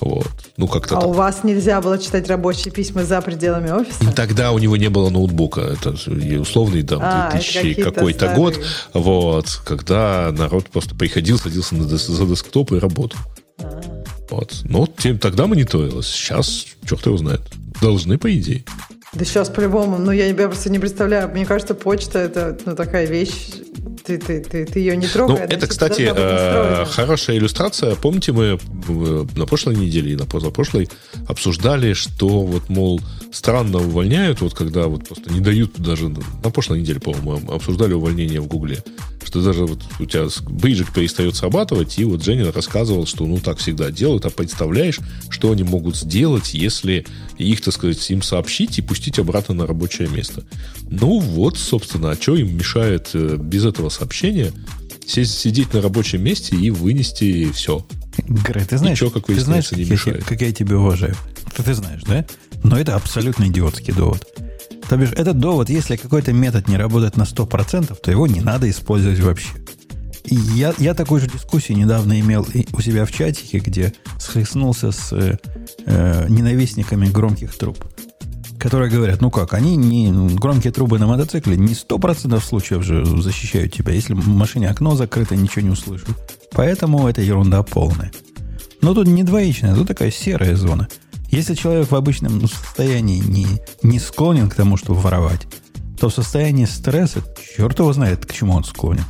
Вот. 0.00 0.28
Ну, 0.58 0.68
как-то 0.68 0.98
а 0.98 1.00
так. 1.00 1.08
у 1.08 1.12
вас 1.12 1.42
нельзя 1.42 1.80
было 1.80 1.98
читать 1.98 2.28
рабочие 2.28 2.72
письма 2.72 3.04
за 3.04 3.22
пределами 3.22 3.70
офиса? 3.70 3.98
Ну, 4.02 4.12
тогда 4.12 4.52
у 4.52 4.58
него 4.58 4.76
не 4.76 4.90
было 4.90 5.08
ноутбука. 5.08 5.62
Это 5.62 5.90
условный 6.40 6.82
там 6.82 7.00
а, 7.02 7.30
2000 7.30 7.82
какой-то 7.82 8.34
год. 8.34 8.60
Вот. 8.92 9.60
Когда 9.64 10.30
народ 10.32 10.68
просто 10.68 10.94
приходил, 10.94 11.38
садился 11.38 11.74
на, 11.74 11.84
за 11.84 12.26
десктоп 12.26 12.72
и 12.72 12.78
работал. 12.78 13.18
А. 13.58 13.80
Вот. 14.30 14.60
Но 14.64 14.86
тем, 14.86 15.18
тогда 15.18 15.46
мониторилось. 15.46 16.08
Сейчас 16.08 16.66
черт 16.86 17.06
его 17.06 17.16
знает. 17.16 17.40
Должны, 17.80 18.18
по 18.18 18.34
идее. 18.34 18.64
Да 19.18 19.24
сейчас 19.24 19.48
по-любому. 19.48 19.96
Ну, 19.96 20.10
я 20.12 20.28
себя 20.28 20.46
просто 20.46 20.70
не 20.70 20.78
представляю. 20.78 21.28
Мне 21.28 21.46
кажется, 21.46 21.74
почта 21.74 22.18
это 22.18 22.58
ну, 22.66 22.76
такая 22.76 23.06
вещь. 23.06 23.54
Ты, 24.04 24.18
ты, 24.18 24.40
ты, 24.40 24.64
ты 24.64 24.78
ее 24.78 24.96
не 24.96 25.06
трогаешь. 25.06 25.40
Ну, 25.40 25.56
это, 25.56 25.66
кстати, 25.66 26.10
э, 26.14 26.84
хорошая 26.86 27.38
иллюстрация. 27.38 27.94
Помните, 27.96 28.32
мы 28.32 28.58
на 29.36 29.46
прошлой 29.46 29.76
неделе 29.76 30.12
и 30.12 30.16
на 30.16 30.26
позапрошлой 30.26 30.88
обсуждали, 31.28 31.92
что 31.92 32.42
вот, 32.42 32.68
мол, 32.68 33.00
странно 33.32 33.78
увольняют, 33.78 34.40
вот 34.40 34.54
когда 34.54 34.86
вот 34.86 35.06
просто 35.08 35.32
не 35.32 35.40
дают 35.40 35.78
даже... 35.78 36.08
На 36.08 36.50
прошлой 36.50 36.80
неделе, 36.80 37.00
по-моему, 37.00 37.52
обсуждали 37.52 37.94
увольнение 37.94 38.40
в 38.40 38.46
Гугле. 38.46 38.82
Что 39.24 39.42
даже 39.42 39.66
вот 39.66 39.80
у 39.98 40.04
тебя 40.04 40.28
бейджик 40.48 40.92
перестает 40.92 41.34
срабатывать, 41.34 41.98
и 41.98 42.04
вот 42.04 42.22
Женя 42.22 42.52
рассказывал, 42.52 43.06
что 43.06 43.26
ну 43.26 43.38
так 43.38 43.58
всегда 43.58 43.90
делают, 43.90 44.24
а 44.24 44.30
представляешь, 44.30 45.00
что 45.30 45.50
они 45.50 45.64
могут 45.64 45.96
сделать, 45.96 46.54
если 46.54 47.04
их, 47.36 47.60
так 47.60 47.74
сказать, 47.74 48.08
им 48.10 48.22
сообщить 48.22 48.78
и 48.78 48.82
пустить 48.82 49.18
обратно 49.18 49.54
на 49.54 49.66
рабочее 49.66 50.08
место. 50.08 50.44
Ну 50.88 51.18
вот, 51.18 51.58
собственно, 51.58 52.12
а 52.12 52.14
что 52.14 52.36
им 52.36 52.56
мешает 52.56 53.10
э, 53.14 53.36
без 53.36 53.65
этого 53.68 53.88
сообщения 53.88 54.52
сидеть 55.06 55.72
на 55.72 55.80
рабочем 55.80 56.22
месте 56.22 56.56
и 56.56 56.70
вынести 56.70 57.50
все? 57.52 57.86
Грей, 58.26 58.64
ты 58.64 58.78
знаешь, 58.78 58.98
Ничего, 59.00 59.10
как 59.10 59.26
ты 59.26 59.38
знаешь 59.40 59.70
не 59.72 59.84
мешает. 59.84 60.24
как 60.24 60.40
я 60.40 60.52
тебя 60.52 60.78
уважаю. 60.78 61.14
Это 61.52 61.62
ты 61.62 61.74
знаешь, 61.74 62.02
да? 62.04 62.24
Но 62.64 62.78
это 62.78 62.96
абсолютно 62.96 63.44
идиотский 63.46 63.92
довод. 63.92 64.26
То 64.88 64.96
бишь, 64.96 65.12
этот 65.12 65.38
довод, 65.38 65.68
если 65.68 65.96
какой-то 65.96 66.32
метод 66.32 66.68
не 66.68 66.76
работает 66.76 67.16
на 67.16 67.22
100%, 67.22 67.96
то 68.00 68.10
его 68.10 68.26
не 68.26 68.40
надо 68.40 68.68
использовать 68.70 69.20
вообще. 69.20 69.48
И 70.24 70.34
я, 70.34 70.74
я 70.78 70.94
такую 70.94 71.20
же 71.20 71.28
дискуссию 71.28 71.78
недавно 71.78 72.18
имел 72.18 72.46
у 72.72 72.80
себя 72.80 73.04
в 73.04 73.12
чатике, 73.12 73.58
где 73.58 73.92
схлестнулся 74.18 74.90
с 74.90 75.12
э, 75.12 75.38
э, 75.86 76.26
ненавистниками 76.28 77.06
громких 77.08 77.56
труб, 77.56 77.84
которые 78.58 78.90
говорят, 78.90 79.20
ну 79.20 79.30
как, 79.30 79.54
они 79.54 79.76
не 79.76 80.10
ну, 80.10 80.28
громкие 80.36 80.72
трубы 80.72 80.98
на 80.98 81.06
мотоцикле 81.06 81.56
не 81.56 81.74
100% 81.74 82.40
случаев 82.40 82.82
же 82.82 83.04
защищают 83.04 83.72
тебя. 83.72 83.92
Если 83.92 84.14
в 84.14 84.28
машине 84.28 84.70
окно 84.70 84.96
закрыто, 84.96 85.36
ничего 85.36 85.62
не 85.62 85.70
услышат. 85.70 86.08
Поэтому 86.52 87.08
это 87.08 87.22
ерунда 87.22 87.62
полная. 87.62 88.12
Но 88.80 88.94
тут 88.94 89.06
не 89.06 89.22
двоичная, 89.22 89.74
тут 89.74 89.88
такая 89.88 90.10
серая 90.10 90.56
зона. 90.56 90.88
Если 91.30 91.54
человек 91.54 91.90
в 91.90 91.94
обычном 91.94 92.46
состоянии 92.48 93.18
не, 93.18 93.46
не 93.82 93.98
склонен 93.98 94.48
к 94.48 94.54
тому, 94.54 94.76
чтобы 94.76 95.00
воровать, 95.00 95.46
то 95.98 96.08
в 96.08 96.14
состоянии 96.14 96.66
стресса, 96.66 97.22
черт 97.56 97.78
его 97.78 97.92
знает, 97.92 98.26
к 98.26 98.32
чему 98.32 98.54
он 98.54 98.64
склонен. 98.64 99.04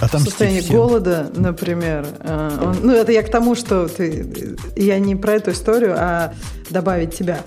А 0.00 0.08
там 0.08 0.22
в 0.22 0.24
состоянии 0.24 0.60
всем. 0.60 0.76
голода, 0.76 1.30
например. 1.34 2.06
Э, 2.20 2.58
он, 2.60 2.76
ну, 2.82 2.92
это 2.92 3.12
я 3.12 3.22
к 3.22 3.30
тому, 3.30 3.54
что 3.54 3.86
ты, 3.86 4.56
я 4.74 4.98
не 4.98 5.14
про 5.14 5.34
эту 5.34 5.52
историю, 5.52 5.94
а 5.96 6.34
добавить 6.70 7.16
тебя. 7.16 7.42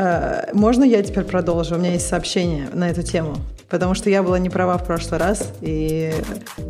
Э, 0.00 0.50
можно 0.54 0.82
я 0.82 1.02
теперь 1.02 1.24
продолжу? 1.24 1.74
У 1.74 1.78
меня 1.78 1.92
есть 1.92 2.08
сообщение 2.08 2.68
на 2.72 2.88
эту 2.88 3.02
тему. 3.02 3.36
Потому 3.68 3.94
что 3.94 4.10
я 4.10 4.22
была 4.22 4.38
не 4.38 4.50
права 4.50 4.78
в 4.78 4.84
прошлый 4.84 5.20
раз, 5.20 5.52
и 5.60 6.12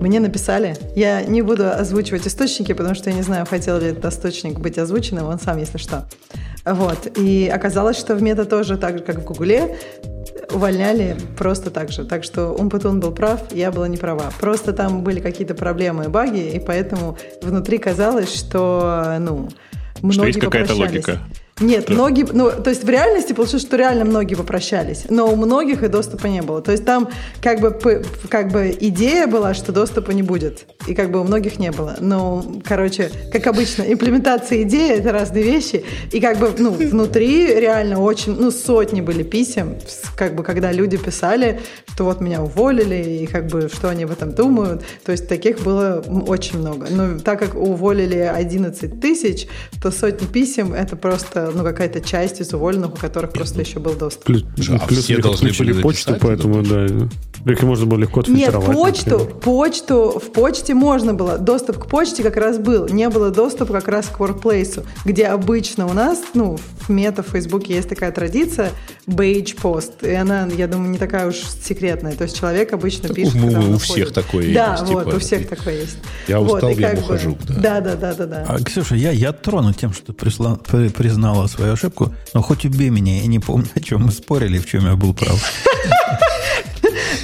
мне 0.00 0.20
написали. 0.20 0.76
Я 0.94 1.22
не 1.22 1.40
буду 1.40 1.70
озвучивать 1.70 2.26
источники, 2.26 2.74
потому 2.74 2.94
что 2.94 3.08
я 3.08 3.16
не 3.16 3.22
знаю, 3.22 3.46
хотел 3.46 3.78
ли 3.78 3.86
этот 3.86 4.04
источник 4.04 4.58
быть 4.58 4.76
озвученным, 4.76 5.26
он 5.26 5.38
сам, 5.38 5.58
если 5.58 5.78
что. 5.78 6.06
Вот. 6.66 7.16
И 7.16 7.48
оказалось, 7.48 7.96
что 7.96 8.14
в 8.16 8.22
мета 8.22 8.44
тоже 8.44 8.76
так 8.76 8.98
же, 8.98 9.04
как 9.04 9.20
в 9.20 9.24
Гугле, 9.24 9.78
увольняли 10.52 11.16
просто 11.38 11.70
так 11.70 11.90
же. 11.90 12.04
Так 12.04 12.22
что 12.22 12.48
Умпутун 12.48 13.00
был 13.00 13.12
прав, 13.12 13.40
я 13.52 13.70
была 13.70 13.88
не 13.88 13.96
права. 13.96 14.30
Просто 14.40 14.74
там 14.74 15.02
были 15.02 15.20
какие-то 15.20 15.54
проблемы 15.54 16.04
и 16.04 16.08
баги, 16.08 16.50
и 16.50 16.58
поэтому 16.58 17.16
внутри 17.40 17.78
казалось, 17.78 18.34
что, 18.34 19.16
ну, 19.20 19.48
многие 20.02 20.12
что 20.12 20.26
есть 20.26 20.40
какая-то 20.40 20.74
логика. 20.74 21.20
Нет, 21.60 21.86
да. 21.86 21.94
многие, 21.94 22.26
ну, 22.32 22.50
то 22.50 22.70
есть 22.70 22.84
в 22.84 22.88
реальности 22.88 23.32
получилось, 23.32 23.62
что 23.62 23.76
реально 23.76 24.04
многие 24.04 24.34
попрощались, 24.34 25.04
но 25.08 25.30
у 25.30 25.36
многих 25.36 25.82
и 25.82 25.88
доступа 25.88 26.26
не 26.26 26.42
было. 26.42 26.62
То 26.62 26.72
есть 26.72 26.84
там 26.84 27.08
как 27.42 27.60
бы, 27.60 28.04
как 28.28 28.50
бы 28.50 28.76
идея 28.80 29.26
была, 29.26 29.54
что 29.54 29.72
доступа 29.72 30.12
не 30.12 30.22
будет, 30.22 30.66
и 30.86 30.94
как 30.94 31.10
бы 31.10 31.20
у 31.20 31.24
многих 31.24 31.58
не 31.58 31.70
было. 31.70 31.96
Но, 32.00 32.44
короче, 32.64 33.10
как 33.32 33.46
обычно, 33.46 33.82
имплементация 33.82 34.62
идеи— 34.62 34.90
это 34.98 35.12
разные 35.12 35.44
вещи, 35.44 35.84
и 36.12 36.20
как 36.20 36.38
бы, 36.38 36.52
ну, 36.58 36.70
внутри 36.70 37.46
реально 37.46 38.00
очень, 38.00 38.34
ну, 38.34 38.50
сотни 38.50 39.00
были 39.00 39.22
писем, 39.22 39.76
как 40.16 40.34
бы, 40.34 40.42
когда 40.42 40.72
люди 40.72 40.96
писали, 40.96 41.60
что 42.00 42.06
вот 42.06 42.22
меня 42.22 42.42
уволили, 42.42 42.94
и 42.94 43.26
как 43.26 43.48
бы, 43.48 43.68
что 43.70 43.90
они 43.90 44.04
об 44.04 44.10
этом 44.10 44.32
думают. 44.32 44.82
То 45.04 45.12
есть 45.12 45.28
таких 45.28 45.60
было 45.60 46.02
очень 46.26 46.58
много. 46.58 46.86
Но 46.90 47.18
так 47.18 47.38
как 47.38 47.54
уволили 47.54 48.16
11 48.16 48.98
тысяч, 49.00 49.46
то 49.82 49.90
сотни 49.90 50.24
писем— 50.24 50.72
это 50.74 50.96
просто 50.96 51.49
ну, 51.54 51.64
какая-то 51.64 52.00
часть 52.00 52.40
из 52.40 52.52
уволенных, 52.52 52.94
у 52.94 52.96
которых 52.96 53.32
просто 53.32 53.60
еще 53.60 53.78
был 53.78 53.94
доступ. 53.94 54.24
Плюс, 54.24 54.44
а 54.68 54.78
плюс 54.86 55.04
все 55.04 55.18
должны 55.18 55.52
были 55.52 55.80
почту, 55.80 56.16
поэтому, 56.20 56.62
да. 56.62 56.86
Их 57.46 57.62
можно 57.62 57.86
было 57.86 57.98
легко 57.98 58.22
Нет, 58.26 58.52
почту, 58.52 59.10
например. 59.10 59.34
почту, 59.40 60.22
в 60.22 60.32
почте 60.32 60.74
можно 60.74 61.14
было. 61.14 61.38
Доступ 61.38 61.78
к 61.78 61.86
почте 61.86 62.22
как 62.22 62.36
раз 62.36 62.58
был. 62.58 62.86
Не 62.88 63.08
было 63.08 63.30
доступа 63.30 63.72
как 63.72 63.88
раз 63.88 64.06
к 64.06 64.20
Workplace, 64.20 64.84
где 65.06 65.26
обычно 65.26 65.86
у 65.86 65.92
нас, 65.94 66.20
ну, 66.34 66.58
в 66.80 66.90
мета, 66.90 67.22
в 67.22 67.28
Фейсбуке 67.28 67.74
есть 67.74 67.88
такая 67.88 68.12
традиция 68.12 68.72
beige 69.06 69.56
пост. 69.60 70.02
И 70.02 70.12
она, 70.12 70.46
я 70.46 70.68
думаю, 70.68 70.90
не 70.90 70.98
такая 70.98 71.28
уж 71.28 71.36
секретная. 71.36 72.14
То 72.14 72.24
есть 72.24 72.38
человек 72.38 72.72
обычно 72.72 73.08
пишет, 73.08 73.36
у, 73.36 73.40
когда 73.40 73.60
у 73.60 73.78
всех 73.78 74.12
такое 74.12 74.52
да, 74.52 74.72
есть. 74.72 74.84
Да, 74.84 74.92
вот, 74.92 75.04
типа, 75.04 75.16
у 75.16 75.18
всех 75.18 75.48
такое 75.48 75.80
есть. 75.80 75.98
Я 76.28 76.40
вот, 76.40 76.62
устал, 76.62 76.70
я 76.70 76.92
ухожу. 76.92 77.38
Да. 77.48 77.80
да, 77.80 77.80
да, 77.80 77.96
да, 77.96 78.14
да, 78.14 78.26
да. 78.26 78.46
А, 78.48 78.62
Ксюша, 78.62 78.96
я, 78.96 79.10
я 79.10 79.32
тронут 79.32 79.78
тем, 79.78 79.92
что 79.92 80.12
присла, 80.12 80.56
признала 80.56 81.39
свою 81.48 81.72
ошибку, 81.72 82.14
но 82.34 82.42
хоть 82.42 82.64
убей 82.64 82.90
меня, 82.90 83.20
я 83.20 83.26
не 83.26 83.38
помню, 83.38 83.68
о 83.74 83.80
чем 83.80 84.04
мы 84.04 84.12
спорили, 84.12 84.58
в 84.58 84.66
чем 84.66 84.86
я 84.86 84.96
был 84.96 85.14
прав. 85.14 85.40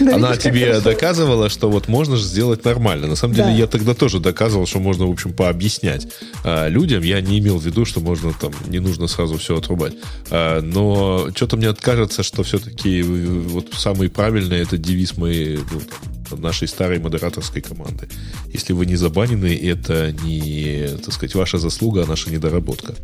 Она 0.00 0.37
тебе 0.37 0.81
доказывала, 0.81 1.48
что 1.48 1.70
вот 1.70 1.88
можно 1.88 2.16
же 2.16 2.24
сделать 2.24 2.64
нормально. 2.64 3.07
На 3.07 3.16
самом 3.16 3.35
деле, 3.35 3.52
я 3.52 3.66
тогда 3.66 3.94
тоже 3.94 4.20
доказывал, 4.20 4.66
что 4.66 4.79
можно, 4.79 5.07
в 5.07 5.11
общем, 5.11 5.33
пообъяснять 5.33 6.09
а, 6.44 6.68
людям. 6.68 7.02
Я 7.02 7.20
не 7.20 7.38
имел 7.38 7.59
в 7.59 7.64
виду, 7.64 7.85
что 7.85 8.00
можно 8.00 8.33
там, 8.33 8.52
не 8.68 8.79
нужно 8.79 9.07
сразу 9.07 9.38
все 9.38 9.57
отрубать. 9.57 9.94
А, 10.31 10.61
но 10.61 11.29
что-то 11.35 11.57
мне 11.57 11.72
кажется, 11.74 12.22
что 12.22 12.42
все-таки 12.42 13.02
вот 13.02 13.68
самый 13.74 14.09
правильный 14.09 14.61
это 14.61 14.79
девиз 14.79 15.16
моей, 15.16 15.59
ну, 16.31 16.37
нашей 16.37 16.68
старой 16.68 16.98
модераторской 16.98 17.62
команды. 17.62 18.09
Если 18.52 18.72
вы 18.72 18.87
не 18.87 18.96
забанены, 18.96 19.55
это 19.57 20.12
не, 20.12 20.88
так 21.05 21.12
сказать, 21.12 21.35
ваша 21.35 21.59
заслуга, 21.59 22.02
а 22.02 22.07
наша 22.07 22.31
недоработка 22.31 22.94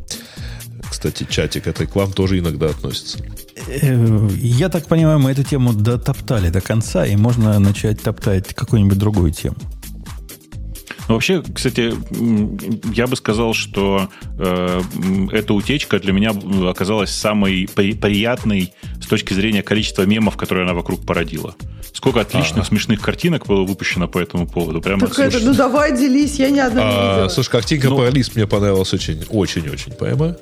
кстати, 0.90 1.26
чатик, 1.28 1.66
это 1.66 1.86
к 1.86 1.96
вам 1.96 2.12
тоже 2.12 2.38
иногда 2.38 2.66
относится. 2.66 3.18
Э, 3.66 4.28
я 4.36 4.68
так 4.68 4.86
понимаю, 4.86 5.18
мы 5.18 5.30
эту 5.30 5.42
тему 5.42 5.72
дотоптали 5.72 6.50
до 6.50 6.60
конца, 6.60 7.06
и 7.06 7.16
можно 7.16 7.58
начать 7.58 8.02
топтать 8.02 8.54
какую-нибудь 8.54 8.98
другую 8.98 9.32
тему. 9.32 9.56
Ну, 11.08 11.14
вообще, 11.14 11.42
кстати, 11.42 11.94
я 12.94 13.06
бы 13.06 13.16
сказал, 13.16 13.54
что 13.54 14.08
э, 14.38 14.80
эта 15.32 15.52
утечка 15.52 15.98
для 15.98 16.12
меня 16.12 16.32
оказалась 16.68 17.10
самой 17.10 17.68
при, 17.74 17.92
приятной 17.94 18.72
с 19.02 19.06
точки 19.06 19.34
зрения 19.34 19.62
количества 19.62 20.04
мемов, 20.04 20.36
которые 20.36 20.64
она 20.64 20.74
вокруг 20.74 21.04
породила. 21.04 21.54
Сколько 21.92 22.20
отличных, 22.20 22.58
ага. 22.58 22.64
смешных 22.64 23.00
картинок 23.00 23.46
было 23.46 23.64
выпущено 23.64 24.08
по 24.08 24.18
этому 24.18 24.46
поводу. 24.46 24.80
Прямо 24.80 25.06
так 25.06 25.18
это, 25.18 25.40
ну 25.40 25.52
давай 25.54 25.96
делись, 25.96 26.38
я 26.38 26.50
ни 26.50 26.60
одной 26.60 26.84
а, 26.84 26.86
не 26.86 27.10
видела. 27.10 27.28
Слушай, 27.28 27.50
картинка 27.50 27.90
ну, 27.90 27.96
про 27.98 28.10
лист 28.10 28.34
мне 28.34 28.46
понравилась 28.46 28.92
очень, 28.94 29.24
очень-очень, 29.28 29.92
понимаешь? 29.92 30.36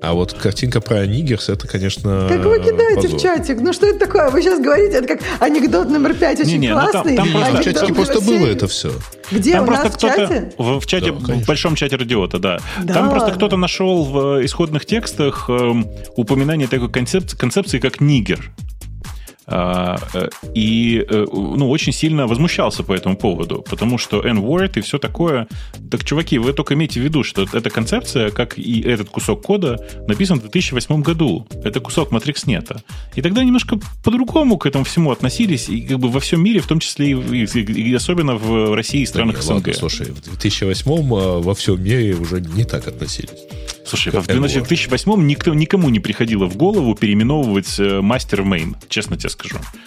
А 0.00 0.12
вот 0.12 0.32
картинка 0.32 0.80
про 0.80 1.04
Нигерс, 1.06 1.48
это, 1.48 1.66
конечно, 1.66 2.26
Как 2.28 2.44
вы 2.44 2.60
кидаете 2.60 3.02
позор. 3.02 3.18
в 3.18 3.22
чатик? 3.22 3.60
Ну 3.60 3.72
что 3.72 3.86
это 3.86 3.98
такое? 3.98 4.30
Вы 4.30 4.42
сейчас 4.42 4.60
говорите, 4.60 4.98
это 4.98 5.08
как 5.08 5.20
анекдот 5.40 5.90
номер 5.90 6.14
пять, 6.14 6.38
очень 6.38 6.52
не, 6.52 6.68
не, 6.68 6.72
классный. 6.72 7.12
Ну, 7.12 7.16
там, 7.16 7.32
там 7.32 7.42
просто, 7.42 7.56
в 7.56 7.64
чатике 7.64 7.94
просто 7.94 8.20
было 8.20 8.46
это 8.46 8.68
все. 8.68 8.92
Где, 9.32 9.52
там 9.52 9.64
у 9.64 9.66
просто 9.66 9.84
нас 9.86 9.94
в 9.96 10.00
чате? 10.00 10.52
В, 10.56 10.80
в 10.80 10.86
чате, 10.86 11.12
да, 11.12 11.34
в 11.34 11.46
большом 11.46 11.74
чате 11.74 11.96
радиота, 11.96 12.38
да. 12.38 12.58
да 12.82 12.94
там 12.94 13.10
просто 13.10 13.32
кто-то 13.32 13.56
нашел 13.56 14.04
в 14.04 14.44
исходных 14.44 14.86
текстах 14.86 15.46
э, 15.48 15.72
упоминание 16.14 16.68
такой 16.68 16.90
концепции, 16.90 17.36
концепции, 17.36 17.80
как 17.80 18.00
нигер. 18.00 18.52
А, 19.50 19.96
э, 20.12 20.28
и 20.54 21.06
э, 21.08 21.26
ну, 21.32 21.70
очень 21.70 21.92
сильно 21.92 22.26
возмущался 22.26 22.82
по 22.82 22.92
этому 22.92 23.16
поводу, 23.16 23.64
потому 23.68 23.96
что 23.96 24.20
N-word 24.20 24.78
и 24.78 24.80
все 24.82 24.98
такое. 24.98 25.48
Так, 25.90 26.04
чуваки, 26.04 26.38
вы 26.38 26.52
только 26.52 26.74
имейте 26.74 27.00
в 27.00 27.04
виду, 27.04 27.22
что 27.22 27.46
эта 27.50 27.70
концепция, 27.70 28.30
как 28.30 28.58
и 28.58 28.82
этот 28.82 29.08
кусок 29.08 29.42
кода, 29.42 29.78
написан 30.06 30.38
в 30.38 30.42
2008 30.42 31.00
году. 31.00 31.46
Это 31.64 31.80
кусок 31.80 32.12
MatrixNet. 32.12 32.82
И 33.14 33.22
тогда 33.22 33.42
немножко 33.42 33.80
по-другому 34.04 34.58
к 34.58 34.66
этому 34.66 34.84
всему 34.84 35.12
относились, 35.12 35.70
и 35.70 35.80
как 35.80 35.98
бы 35.98 36.10
во 36.10 36.20
всем 36.20 36.44
мире, 36.44 36.60
в 36.60 36.66
том 36.66 36.78
числе 36.78 37.12
и, 37.12 37.44
и, 37.44 37.90
и 37.90 37.94
особенно 37.94 38.34
в 38.36 38.74
России 38.74 39.00
и 39.00 39.06
странах 39.06 39.36
да, 39.36 39.42
СНГ. 39.42 39.54
Ладно, 39.54 39.74
слушай, 39.74 40.10
в 40.10 40.20
2008 40.20 40.90
а, 40.90 41.40
во 41.40 41.54
всем 41.54 41.82
мире 41.82 42.14
уже 42.14 42.42
не 42.42 42.64
так 42.64 42.86
относились. 42.86 43.30
Слушай, 43.88 44.12
в 44.12 44.26
2008 44.26 45.26
никто, 45.26 45.54
никому 45.54 45.88
не 45.88 46.00
приходило 46.00 46.44
в 46.44 46.56
голову 46.56 46.94
переименовывать 46.94 47.78
э, 47.78 48.02
мастер 48.02 48.42
мейн, 48.42 48.76
честно 48.90 49.16
тебе 49.16 49.30
скажу. 49.30 49.37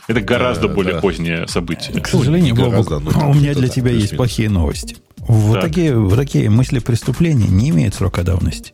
Это 0.08 0.22
гораздо 0.22 0.68
да, 0.68 0.74
более 0.74 0.94
да. 0.96 1.02
позднее 1.02 1.48
событие. 1.48 2.00
К 2.02 2.08
сожалению, 2.08 2.56
Бобок, 2.56 2.92
у 2.92 3.34
меня 3.34 3.54
для 3.54 3.68
тебя 3.68 3.92
есть 3.92 4.16
плохие 4.16 4.50
новости. 4.50 4.98
Вот 5.18 5.62
такие, 5.62 5.96
вот 5.98 6.16
такие 6.16 6.50
мысли 6.50 6.80
преступления 6.80 7.48
не 7.48 7.70
имеют 7.70 7.96
срока 7.96 8.24
давности. 8.24 8.74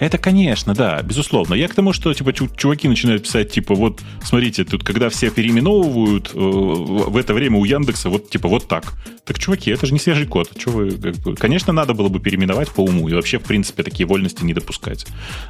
Это, 0.00 0.18
конечно, 0.18 0.74
да, 0.74 1.00
безусловно. 1.02 1.54
Я 1.54 1.68
к 1.68 1.74
тому, 1.74 1.92
что 1.92 2.12
типа 2.12 2.32
чуваки 2.32 2.88
начинают 2.88 3.22
писать, 3.22 3.52
типа, 3.52 3.74
вот, 3.74 4.02
смотрите, 4.22 4.64
тут, 4.64 4.82
когда 4.82 5.08
все 5.08 5.30
переименовывают, 5.30 6.32
э, 6.34 6.38
в 6.38 7.16
это 7.16 7.32
время 7.32 7.58
у 7.58 7.64
Яндекса 7.64 8.10
вот, 8.10 8.28
типа, 8.28 8.48
вот 8.48 8.66
так. 8.66 8.92
Так, 9.24 9.38
чуваки, 9.38 9.70
это 9.70 9.86
же 9.86 9.94
не 9.94 9.98
свежий 9.98 10.26
код. 10.26 10.50
Что 10.56 10.70
вы, 10.70 10.90
как 10.90 11.16
бы, 11.16 11.34
конечно, 11.34 11.72
надо 11.72 11.94
было 11.94 12.08
бы 12.08 12.20
переименовать 12.20 12.70
по 12.70 12.82
уму 12.82 13.08
и 13.08 13.14
вообще, 13.14 13.38
в 13.38 13.42
принципе, 13.42 13.82
такие 13.82 14.06
вольности 14.06 14.44
не 14.44 14.52
допускать. 14.52 15.06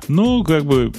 Но, 0.07 0.45
как 0.45 0.65
бы, 0.65 0.93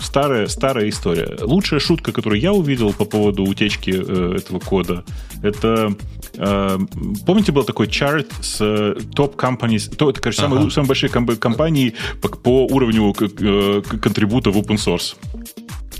старая, 0.00 0.48
старая 0.48 0.88
история. 0.88 1.38
Лучшая 1.40 1.78
шутка, 1.78 2.10
которую 2.10 2.40
я 2.40 2.52
увидел 2.52 2.92
по 2.92 3.04
поводу 3.04 3.44
утечки 3.44 3.90
э, 3.90 4.36
этого 4.38 4.58
кода, 4.58 5.04
это, 5.42 5.94
э, 6.34 6.78
помните, 7.26 7.52
был 7.52 7.62
такой 7.62 7.86
чарт 7.86 8.32
с 8.42 8.60
э, 8.60 8.96
топ 9.14 9.36
companies, 9.40 9.94
то, 9.94 10.10
это, 10.10 10.20
короче, 10.20 10.42
ага. 10.42 10.54
самые, 10.54 10.70
самые 10.72 10.88
большие 10.88 11.10
компании 11.10 11.94
по, 12.20 12.28
по 12.28 12.66
уровню 12.66 13.14
э, 13.20 13.82
контрибута 13.82 14.50
в 14.50 14.56
open 14.56 14.76
source. 14.76 15.14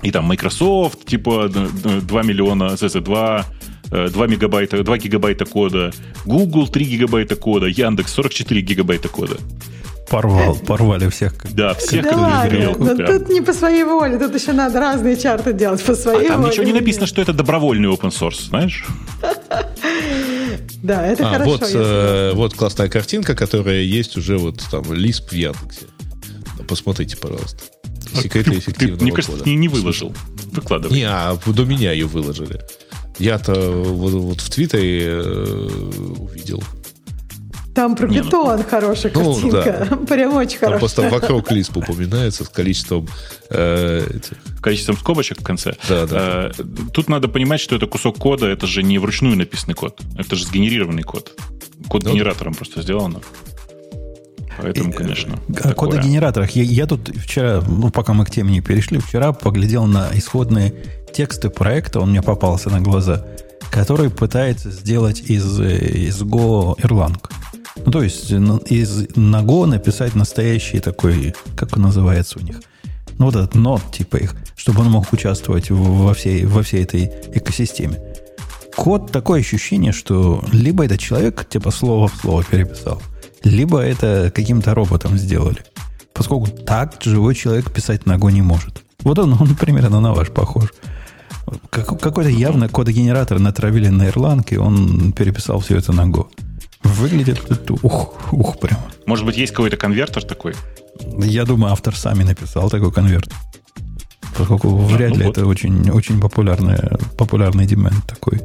И 0.03 0.11
там 0.11 0.25
Microsoft, 0.25 1.05
типа 1.05 1.49
2 1.49 2.23
миллиона, 2.23 2.77
2 2.77 3.46
2 3.90 4.26
мегабайта, 4.26 4.83
2 4.83 4.98
гигабайта 4.98 5.44
кода, 5.44 5.92
Google 6.24 6.68
3 6.68 6.85
гигабайта 6.85 7.37
кода, 7.37 7.66
Яндекс 7.66 8.12
44 8.12 8.61
гигабайта 8.61 9.09
кода. 9.09 9.37
Порвал, 10.09 10.57
порвали 10.57 11.09
всех. 11.09 11.35
Да, 11.55 11.74
всех, 11.74 12.05
да 12.05 12.16
ладно, 12.16 12.74
но 12.79 12.96
прям. 12.96 13.18
тут 13.18 13.29
не 13.29 13.40
по 13.40 13.53
своей 13.53 13.85
воле, 13.85 14.18
тут 14.18 14.35
еще 14.35 14.53
надо 14.53 14.81
разные 14.81 15.16
чарты 15.16 15.53
делать 15.53 15.83
по 15.85 15.94
своей 15.94 16.26
а 16.26 16.33
там 16.33 16.46
ничего 16.46 16.64
не 16.64 16.72
написано, 16.72 17.07
что 17.07 17.22
это 17.22 17.33
добровольный 17.33 17.88
open 17.88 18.11
source, 18.11 18.48
знаешь? 18.48 18.85
Да, 20.83 21.07
это 21.07 21.29
а, 21.29 21.33
хорошо. 21.33 21.50
Вот, 21.50 21.70
э, 21.74 22.33
вот 22.35 22.55
классная 22.55 22.88
картинка, 22.88 23.35
которая 23.35 23.83
есть 23.83 24.16
уже 24.16 24.38
вот 24.38 24.64
там 24.70 24.81
Lisp 24.85 25.29
в 25.29 25.33
Яндексе. 25.35 25.87
Посмотрите, 26.66 27.18
пожалуйста. 27.18 27.59
Секреты 28.14 28.59
эффективного 28.59 28.98
Ты, 28.98 29.05
мне 29.05 29.12
кажется, 29.12 29.44
не, 29.44 29.57
не 29.57 29.68
выложил. 29.68 30.14
Выкладывай. 30.53 30.96
Не, 30.96 31.05
а 31.05 31.38
до 31.46 31.64
меня 31.66 31.92
ее 31.92 32.07
выложили. 32.07 32.61
Я-то 33.20 33.54
вот, 33.70 34.12
вот 34.12 34.40
в 34.40 34.50
Твиттере 34.50 35.09
э, 35.09 35.62
увидел. 36.18 36.62
Там 37.74 37.94
про 37.94 38.09
не, 38.09 38.22
ну, 38.22 38.62
хорошая 38.68 39.12
ну, 39.14 39.35
картинка. 39.35 39.87
Да. 39.88 39.96
Прям 40.09 40.35
очень 40.35 40.59
хорошая. 40.59 40.78
просто 40.78 41.02
вокруг 41.09 41.52
лисп 41.52 41.76
упоминается 41.76 42.44
с 42.44 42.48
количеством... 42.48 43.09
Э. 43.50 44.04
Количеством 44.61 44.96
скобочек 44.96 45.40
в 45.40 45.44
конце. 45.44 45.76
Да, 45.88 46.06
да. 46.06 46.50
Э, 46.59 46.62
тут 46.92 47.09
надо 47.09 47.28
понимать, 47.28 47.61
что 47.61 47.76
это 47.76 47.87
кусок 47.87 48.18
кода, 48.18 48.46
это 48.46 48.66
же 48.66 48.83
не 48.83 48.98
вручную 48.98 49.37
написанный 49.37 49.74
код. 49.74 50.00
Это 50.16 50.35
же 50.35 50.46
сгенерированный 50.46 51.02
код. 51.02 51.38
Код 51.88 52.02
ну, 52.04 52.12
генератором 52.12 52.54
просто 52.54 52.83
сделано. 52.83 53.20
Поэтому, 54.59 54.92
конечно. 54.92 55.38
О 55.62 55.72
кодогенераторах. 55.72 56.50
Я, 56.52 56.62
я 56.62 56.87
тут 56.87 57.09
вчера, 57.16 57.62
ну, 57.66 57.90
пока 57.90 58.12
мы 58.12 58.24
к 58.24 58.30
теме 58.30 58.52
не 58.52 58.61
перешли, 58.61 58.98
вчера 58.98 59.33
поглядел 59.33 59.87
на 59.87 60.11
исходные 60.14 60.74
тексты 61.12 61.51
проекта, 61.51 62.01
он 62.01 62.11
мне 62.11 62.23
попался 62.23 62.70
на 62.70 62.81
глаза, 62.81 63.25
который 63.70 64.11
пытается 64.11 64.70
сделать 64.70 65.20
из, 65.20 65.61
из 65.61 66.23
Go 66.23 66.77
Erlang. 66.79 67.18
Ну, 67.85 67.92
то 67.92 68.03
есть 68.03 68.31
из, 68.31 69.16
на 69.16 69.42
Go 69.42 69.66
написать 69.66 70.14
настоящий 70.14 70.81
такой, 70.81 71.35
как 71.57 71.77
он 71.77 71.83
называется 71.83 72.38
у 72.38 72.42
них, 72.42 72.61
ну, 73.18 73.27
вот 73.27 73.37
этот 73.37 73.55
нод 73.55 73.83
типа 73.92 74.16
их, 74.16 74.35
чтобы 74.57 74.81
он 74.81 74.90
мог 74.90 75.12
участвовать 75.12 75.70
во 75.70 76.14
всей, 76.14 76.46
во 76.46 76.62
всей 76.62 76.85
этой 76.85 77.12
экосистеме. 77.35 78.01
Код 78.75 79.12
такое 79.12 79.40
ощущение, 79.40 79.92
что 79.92 80.42
либо 80.53 80.87
это 80.87 80.96
человек 80.96 81.46
типа 81.46 81.70
слово 81.70 82.09
в 82.09 82.16
слово 82.16 82.44
переписал, 82.44 83.03
либо 83.44 83.81
это 83.81 84.33
каким-то 84.35 84.75
роботом 84.75 85.18
сделали. 85.18 85.59
Поскольку 86.14 86.49
так 86.49 86.94
живой 87.03 87.35
человек 87.35 87.70
писать 87.70 88.07
на 88.07 88.16
не 88.16 88.42
может. 88.42 88.83
Вот 89.01 89.18
он, 89.18 89.33
он 89.40 89.55
примерно 89.55 90.01
на 90.01 90.12
ваш 90.12 90.31
похож. 90.31 90.73
Какой-то 91.70 92.30
явно 92.30 92.68
кодогенератор 92.68 93.38
натравили 93.38 93.88
на 93.88 94.08
Erlang, 94.08 94.44
и 94.50 94.56
он 94.56 95.12
переписал 95.12 95.60
все 95.60 95.76
это 95.76 95.92
на 95.92 96.02
Go. 96.02 96.26
Выглядит 96.82 97.70
ух, 97.82 98.32
ух, 98.32 98.58
прям. 98.58 98.78
Может 99.06 99.26
быть, 99.26 99.36
есть 99.36 99.52
какой-то 99.52 99.76
конвертер 99.76 100.24
такой? 100.24 100.54
Я 101.18 101.44
думаю, 101.44 101.72
автор 101.72 101.96
сами 101.96 102.22
написал 102.22 102.70
такой 102.70 102.92
конвертер. 102.92 103.32
Поскольку 104.36 104.76
вряд 104.76 105.10
ну, 105.10 105.16
ли 105.16 105.24
вот. 105.24 105.36
это 105.36 105.46
очень, 105.46 105.90
очень 105.90 106.20
популярный, 106.20 106.78
популярный 107.18 107.66
демент 107.66 108.06
такой. 108.06 108.40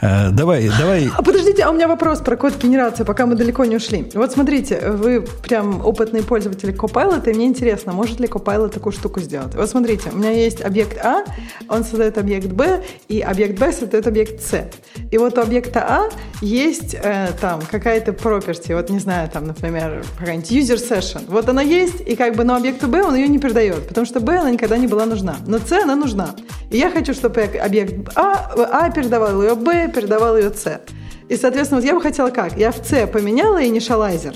Э, 0.00 0.30
давай, 0.30 0.70
давай. 0.78 1.10
А 1.16 1.22
подождите, 1.22 1.62
а 1.64 1.70
у 1.70 1.72
меня 1.72 1.88
вопрос 1.88 2.20
про 2.20 2.36
код 2.36 2.56
генерации, 2.62 3.04
пока 3.04 3.26
мы 3.26 3.34
далеко 3.34 3.64
не 3.64 3.76
ушли. 3.76 4.08
Вот 4.14 4.32
смотрите, 4.32 4.90
вы 4.90 5.22
прям 5.22 5.84
опытные 5.84 6.22
пользователи 6.22 6.72
Copilot, 6.72 7.28
и 7.28 7.34
мне 7.34 7.46
интересно, 7.46 7.92
может 7.92 8.20
ли 8.20 8.28
Copilot 8.28 8.68
такую 8.68 8.92
штуку 8.92 9.20
сделать? 9.20 9.54
Вот 9.54 9.68
смотрите, 9.68 10.10
у 10.12 10.16
меня 10.16 10.30
есть 10.30 10.60
объект 10.60 11.04
А, 11.04 11.24
он 11.68 11.84
создает 11.84 12.16
объект 12.18 12.48
Б, 12.48 12.84
и 13.08 13.20
объект 13.20 13.58
Б 13.58 13.72
создает 13.72 14.06
объект 14.06 14.40
С. 14.40 14.68
И 15.10 15.18
вот 15.18 15.36
у 15.36 15.40
объекта 15.40 15.80
А 15.80 16.08
есть 16.40 16.94
э, 16.94 17.28
там 17.40 17.60
какая-то 17.68 18.12
property, 18.12 18.74
вот 18.74 18.90
не 18.90 19.00
знаю, 19.00 19.28
там, 19.28 19.46
например, 19.46 20.04
какая-нибудь 20.18 20.50
user 20.52 20.76
session. 20.76 21.22
Вот 21.26 21.48
она 21.48 21.62
есть, 21.62 22.00
и 22.00 22.14
как 22.14 22.36
бы, 22.36 22.44
но 22.44 22.54
объекту 22.54 22.86
Б 22.86 23.02
он 23.02 23.16
ее 23.16 23.28
не 23.28 23.38
передает, 23.38 23.88
потому 23.88 24.06
что 24.06 24.20
Б 24.20 24.38
она 24.38 24.50
никогда 24.50 24.76
не 24.76 24.86
была 24.86 25.06
нужна. 25.06 25.36
Но 25.46 25.58
С 25.58 25.72
она 25.72 25.96
нужна. 25.96 26.36
И 26.70 26.78
я 26.78 26.90
хочу, 26.90 27.14
чтобы 27.14 27.40
объект 27.42 28.10
А, 28.14 28.52
а 28.56 28.90
передавал 28.90 29.42
ее 29.42 29.54
Б, 29.54 29.87
передавал 29.88 30.36
ее 30.36 30.50
С. 30.50 30.80
И, 31.28 31.36
соответственно, 31.36 31.80
вот 31.80 31.86
я 31.86 31.94
бы 31.94 32.00
хотела 32.00 32.30
как? 32.30 32.56
Я 32.56 32.72
в 32.72 32.76
С 32.76 33.06
поменяла 33.06 33.62
initializer, 33.62 34.34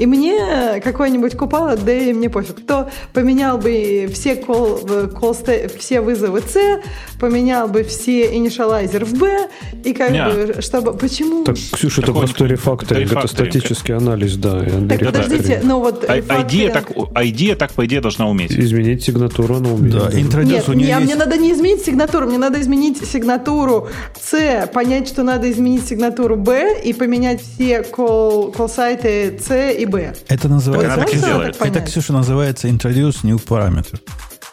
и 0.00 0.06
мне 0.06 0.80
какой-нибудь 0.82 1.36
купала, 1.36 1.76
да 1.76 1.92
и 1.92 2.14
мне 2.14 2.30
пофиг. 2.30 2.62
Кто 2.62 2.88
поменял 3.12 3.58
бы 3.58 4.10
все, 4.12 4.32
call, 4.32 5.12
call, 5.12 5.78
все 5.78 6.00
вызовы 6.00 6.40
C, 6.40 6.82
поменял 7.20 7.68
бы 7.68 7.82
все 7.82 8.34
initializer 8.34 9.04
в 9.04 9.18
B, 9.18 9.48
и 9.84 9.92
как 9.92 10.10
Не. 10.10 10.24
бы, 10.24 10.62
чтобы... 10.62 10.94
Почему? 10.94 11.44
Так, 11.44 11.56
Ксюша, 11.56 12.00
это 12.00 12.12
просто 12.12 12.46
рефакторинг, 12.46 13.12
это 13.12 13.28
статический 13.28 13.94
анализ, 13.94 14.36
да. 14.36 14.64
Так, 14.88 15.00
подождите, 15.00 15.60
ну 15.62 15.80
вот... 15.80 16.06
А, 16.08 16.18
идея 16.46 16.72
так, 16.72 16.90
идея 17.24 17.56
так, 17.56 17.72
по 17.72 17.84
идее, 17.84 18.00
должна 18.00 18.26
уметь. 18.26 18.52
Изменить 18.52 19.04
сигнатуру 19.04 19.56
она 19.56 19.70
умеет. 19.70 19.92
Да, 19.94 20.42
Нет, 20.42 20.66
у 20.68 20.72
нее 20.72 20.86
не, 20.86 20.92
есть... 20.92 21.04
мне 21.04 21.14
надо 21.14 21.36
не 21.36 21.52
изменить 21.52 21.84
сигнатуру, 21.84 22.26
мне 22.26 22.38
надо 22.38 22.58
изменить 22.60 23.06
сигнатуру 23.06 23.88
C, 24.18 24.66
понять, 24.72 25.08
что 25.08 25.24
надо 25.24 25.50
изменить 25.50 25.86
сигнатуру 25.86 26.36
B 26.36 26.80
и 26.82 26.94
поменять 26.94 27.42
все 27.42 27.80
call, 27.82 28.54
call 28.54 28.68
сайты 28.68 29.38
C 29.38 29.74
и 29.74 29.89
Б. 29.90 30.14
Это 30.28 30.48
называется... 30.48 31.00
Это, 31.00 31.64
это, 31.64 31.80
Ксюша, 31.80 32.12
называется 32.12 32.68
introduce 32.68 33.18
new 33.22 33.36
parameter 33.36 34.00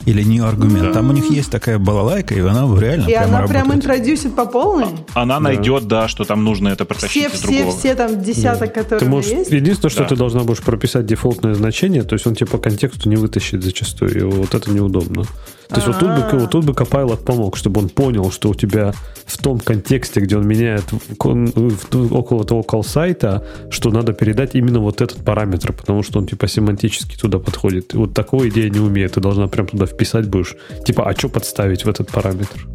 или 0.05 0.23
new 0.23 0.45
аргумент. 0.45 0.87
Да. 0.87 0.93
Там 0.93 1.09
у 1.09 1.13
них 1.13 1.29
есть 1.29 1.51
такая 1.51 1.79
балалайка, 1.79 2.35
и 2.35 2.39
она 2.39 2.67
реально 2.79 3.03
И 3.03 3.07
прямо 3.07 3.25
она 3.25 3.41
работает. 3.41 3.49
прям 3.49 3.73
интродюсит 3.73 4.35
по 4.35 4.45
полной? 4.45 4.87
А, 5.13 5.23
она 5.23 5.35
да. 5.35 5.39
найдет, 5.41 5.87
да, 5.87 6.07
что 6.07 6.23
там 6.23 6.43
нужно 6.43 6.69
это 6.69 6.85
протащить 6.85 7.27
все, 7.27 7.35
из 7.35 7.41
другого. 7.41 7.71
Все, 7.71 7.79
все 7.79 7.95
там 7.95 8.21
десяток, 8.21 8.73
да. 8.73 8.81
которые 8.83 8.99
ты 8.99 9.05
можешь, 9.05 9.31
есть. 9.31 9.51
Единственное, 9.51 9.89
что 9.89 10.03
да. 10.03 10.09
ты 10.09 10.15
должна 10.15 10.43
будешь 10.43 10.61
прописать 10.61 11.05
дефолтное 11.05 11.55
значение, 11.55 12.03
то 12.03 12.13
есть 12.13 12.27
он 12.27 12.35
тебе 12.35 12.47
по 12.47 12.57
контексту 12.57 13.09
не 13.09 13.15
вытащит 13.15 13.63
зачастую, 13.63 14.17
и 14.17 14.23
вот 14.23 14.53
это 14.53 14.71
неудобно. 14.71 15.25
То 15.69 15.75
есть 15.75 15.87
вот 15.87 15.99
тут, 15.99 16.09
бы, 16.09 16.39
вот 16.39 16.51
тут 16.51 16.65
бы 16.65 16.73
Copilot 16.73 17.23
помог, 17.23 17.57
чтобы 17.57 17.81
он 17.81 17.89
понял, 17.89 18.31
что 18.31 18.49
у 18.49 18.55
тебя 18.55 18.93
в 19.25 19.37
том 19.37 19.59
контексте, 19.59 20.21
где 20.21 20.37
он 20.37 20.47
меняет 20.47 20.85
около 21.19 22.45
того 22.45 22.63
колл-сайта, 22.63 23.45
что 23.69 23.91
надо 23.91 24.13
передать 24.13 24.55
именно 24.55 24.79
вот 24.79 25.01
этот 25.01 25.25
параметр, 25.25 25.73
потому 25.73 26.03
что 26.03 26.19
он 26.19 26.27
типа 26.27 26.47
семантически 26.47 27.17
туда 27.17 27.39
подходит. 27.39 27.93
И 27.93 27.97
вот 27.97 28.13
такой 28.13 28.49
идея 28.49 28.69
не 28.69 28.79
умеет. 28.79 29.13
Ты 29.13 29.19
должна 29.19 29.47
прям 29.47 29.67
туда 29.67 29.85
вписать 29.85 30.27
будешь. 30.27 30.55
Типа, 30.85 31.09
а 31.09 31.13
что 31.13 31.29
подставить 31.29 31.83
в 31.83 31.89
этот 31.89 32.09
параметр? 32.11 32.67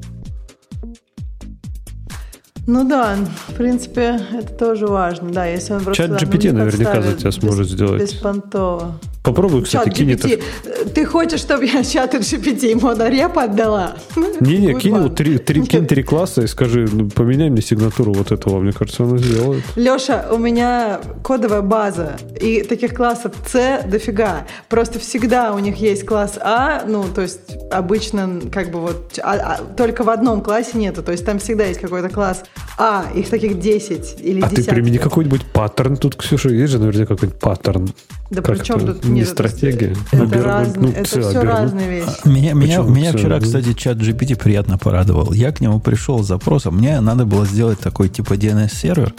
Ну 2.67 2.89
да, 2.89 3.17
в 3.49 3.55
принципе, 3.55 4.21
это 4.33 4.53
тоже 4.53 4.87
важно. 4.87 5.33
Да, 5.33 5.47
если 5.47 5.73
он 5.73 5.83
просто 5.83 6.07
Чат 6.07 6.23
GPT 6.23 6.53
наверняка 6.53 7.03
за 7.03 7.15
тебя 7.15 7.33
сможет 7.33 7.69
сделать. 7.69 8.03
Беспонтово. 8.03 9.01
Попробуй, 9.23 9.61
GPT. 9.61 10.35
Это... 10.35 10.91
Ты 10.91 11.07
хочешь, 11.07 11.41
чтобы 11.41 11.65
я 11.67 11.85
чат 11.85 12.15
GPT 12.15 12.71
ему 12.71 12.91
на 12.91 13.09
реп 13.09 13.39
отдала? 13.39 13.97
Не-не, 14.41 14.75
кинь, 14.81 14.97
ему 14.97 15.09
три, 15.09 15.39
три, 15.39 15.63
кинь 15.63 15.87
три 15.87 16.03
класса 16.03 16.43
и 16.43 16.49
скажи, 16.49 16.89
ну, 16.91 17.09
поменяй 17.09 17.49
мне 17.49 17.63
сигнатуру 17.63 18.13
вот 18.13 18.33
этого. 18.33 18.59
Мне 18.59 18.73
кажется, 18.73 19.05
она 19.05 19.19
сделает. 19.19 19.63
Леша, 19.77 20.27
у 20.33 20.39
меня 20.39 21.01
кодовая 21.23 21.63
база, 21.63 22.17
и 22.41 22.63
таких 22.63 22.95
классов 22.95 23.33
C 23.47 23.85
дофига. 23.87 24.45
Просто 24.69 24.99
всегда 24.99 25.55
у 25.55 25.61
них 25.61 25.77
есть 25.77 26.05
класс 26.05 26.39
А, 26.41 26.83
ну, 26.85 27.05
то 27.05 27.23
есть 27.23 27.57
обычно 27.71 28.41
как 28.51 28.73
бы 28.73 28.81
вот 28.81 29.21
а, 29.23 29.35
а, 29.35 29.75
только 29.77 30.03
в 30.03 30.11
одном 30.11 30.41
классе 30.41 30.77
нету. 30.79 31.05
То 31.05 31.13
есть 31.13 31.25
там 31.25 31.39
всегда 31.39 31.67
есть 31.67 31.81
какой-то 31.81 32.09
класс 32.09 32.43
А, 32.77 33.05
их 33.15 33.31
таких 33.31 33.61
10 33.61 34.21
или 34.21 34.41
10. 34.41 34.45
А 34.45 34.49
ты 34.49 34.65
примени 34.65 34.99
какой-нибудь 34.99 35.43
паттерн 35.53 35.97
тут, 35.97 36.17
Ксюша, 36.17 36.49
есть 36.49 36.73
же 36.73 36.81
наверняка 36.81 37.15
какой-нибудь 37.15 37.41
паттерн. 37.41 37.93
Да 38.33 38.41
при 38.41 38.65
чем 38.65 38.81
тут 38.81 39.05
не 39.05 39.27
стратегия? 39.27 39.95
Это, 40.11 40.25
это, 40.25 40.43
раз, 40.43 40.75
ну, 40.75 40.89
это 40.89 41.05
все 41.05 41.29
оберну. 41.29 41.51
разные 41.51 41.89
вещи. 41.91 42.09
Меня, 42.25 42.55
меня, 42.55 42.81
меня 42.81 43.13
вчера, 43.13 43.39
кстати, 43.41 43.75
чат 43.75 43.99
GPT 43.99 44.37
приятно 44.37 44.79
порадовал. 44.79 45.35
Я 45.35 45.53
к 45.53 45.61
нему 45.61 45.81
пришел 45.81 46.23
с 46.25 46.29
запросом. 46.29 46.79
Мне 46.79 46.99
надо 47.01 47.27
было 47.27 47.45
сделать 47.45 47.79
такой 47.79 48.09
типа 48.09 48.33
DNS-сервер, 48.33 49.13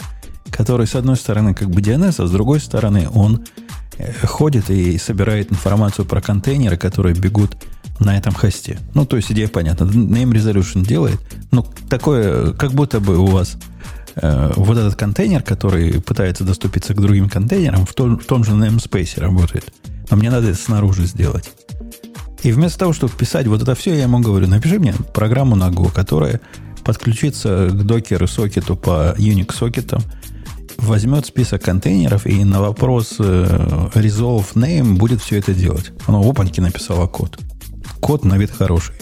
который, 0.50 0.88
с 0.88 0.96
одной 0.96 1.14
стороны, 1.14 1.54
как 1.54 1.70
бы 1.70 1.80
DNS, 1.80 2.24
а 2.24 2.26
с 2.26 2.30
другой 2.32 2.58
стороны, 2.58 3.08
он 3.14 3.44
э, 3.98 4.12
ходит 4.26 4.68
и 4.68 4.98
собирает 4.98 5.52
информацию 5.52 6.06
про 6.06 6.20
контейнеры, 6.20 6.76
которые 6.76 7.14
бегут 7.14 7.56
на 8.00 8.18
этом 8.18 8.34
хосте. 8.34 8.80
Ну, 8.94 9.06
то 9.06 9.16
есть 9.16 9.30
идея 9.30 9.46
понятна. 9.46 9.84
Name 9.84 10.32
resolution 10.32 10.84
делает. 10.84 11.20
Ну, 11.52 11.64
такое, 11.88 12.52
как 12.54 12.72
будто 12.72 12.98
бы 12.98 13.16
у 13.16 13.26
вас 13.26 13.56
вот 14.16 14.76
этот 14.76 14.96
контейнер, 14.96 15.42
который 15.42 16.00
пытается 16.00 16.44
доступиться 16.44 16.94
к 16.94 17.00
другим 17.00 17.28
контейнерам, 17.28 17.84
в 17.84 17.94
том, 17.94 18.18
в 18.18 18.24
том 18.24 18.44
же 18.44 18.52
namespace 18.52 19.20
работает. 19.20 19.72
Но 20.10 20.16
мне 20.16 20.30
надо 20.30 20.48
это 20.48 20.58
снаружи 20.58 21.06
сделать. 21.06 21.50
И 22.42 22.52
вместо 22.52 22.80
того, 22.80 22.92
чтобы 22.92 23.12
писать 23.14 23.46
вот 23.46 23.62
это 23.62 23.74
все, 23.74 23.94
я 23.94 24.02
ему 24.02 24.20
говорю, 24.20 24.46
напиши 24.46 24.78
мне 24.78 24.94
программу 25.14 25.56
на 25.56 25.70
Go, 25.70 25.90
которая 25.90 26.40
подключится 26.84 27.68
к 27.70 27.86
докеру 27.86 28.28
сокету 28.28 28.76
по 28.76 29.14
Unix 29.18 29.54
сокетам, 29.54 30.02
возьмет 30.76 31.24
список 31.24 31.62
контейнеров 31.62 32.26
и 32.26 32.44
на 32.44 32.60
вопрос 32.60 33.16
э, 33.18 33.88
resolve 33.94 34.52
name 34.54 34.96
будет 34.96 35.22
все 35.22 35.38
это 35.38 35.54
делать. 35.54 35.92
Оно 36.06 36.20
опаньки 36.20 36.60
написало 36.60 37.06
код. 37.06 37.38
Код 38.00 38.24
на 38.24 38.36
вид 38.36 38.50
хороший. 38.50 38.94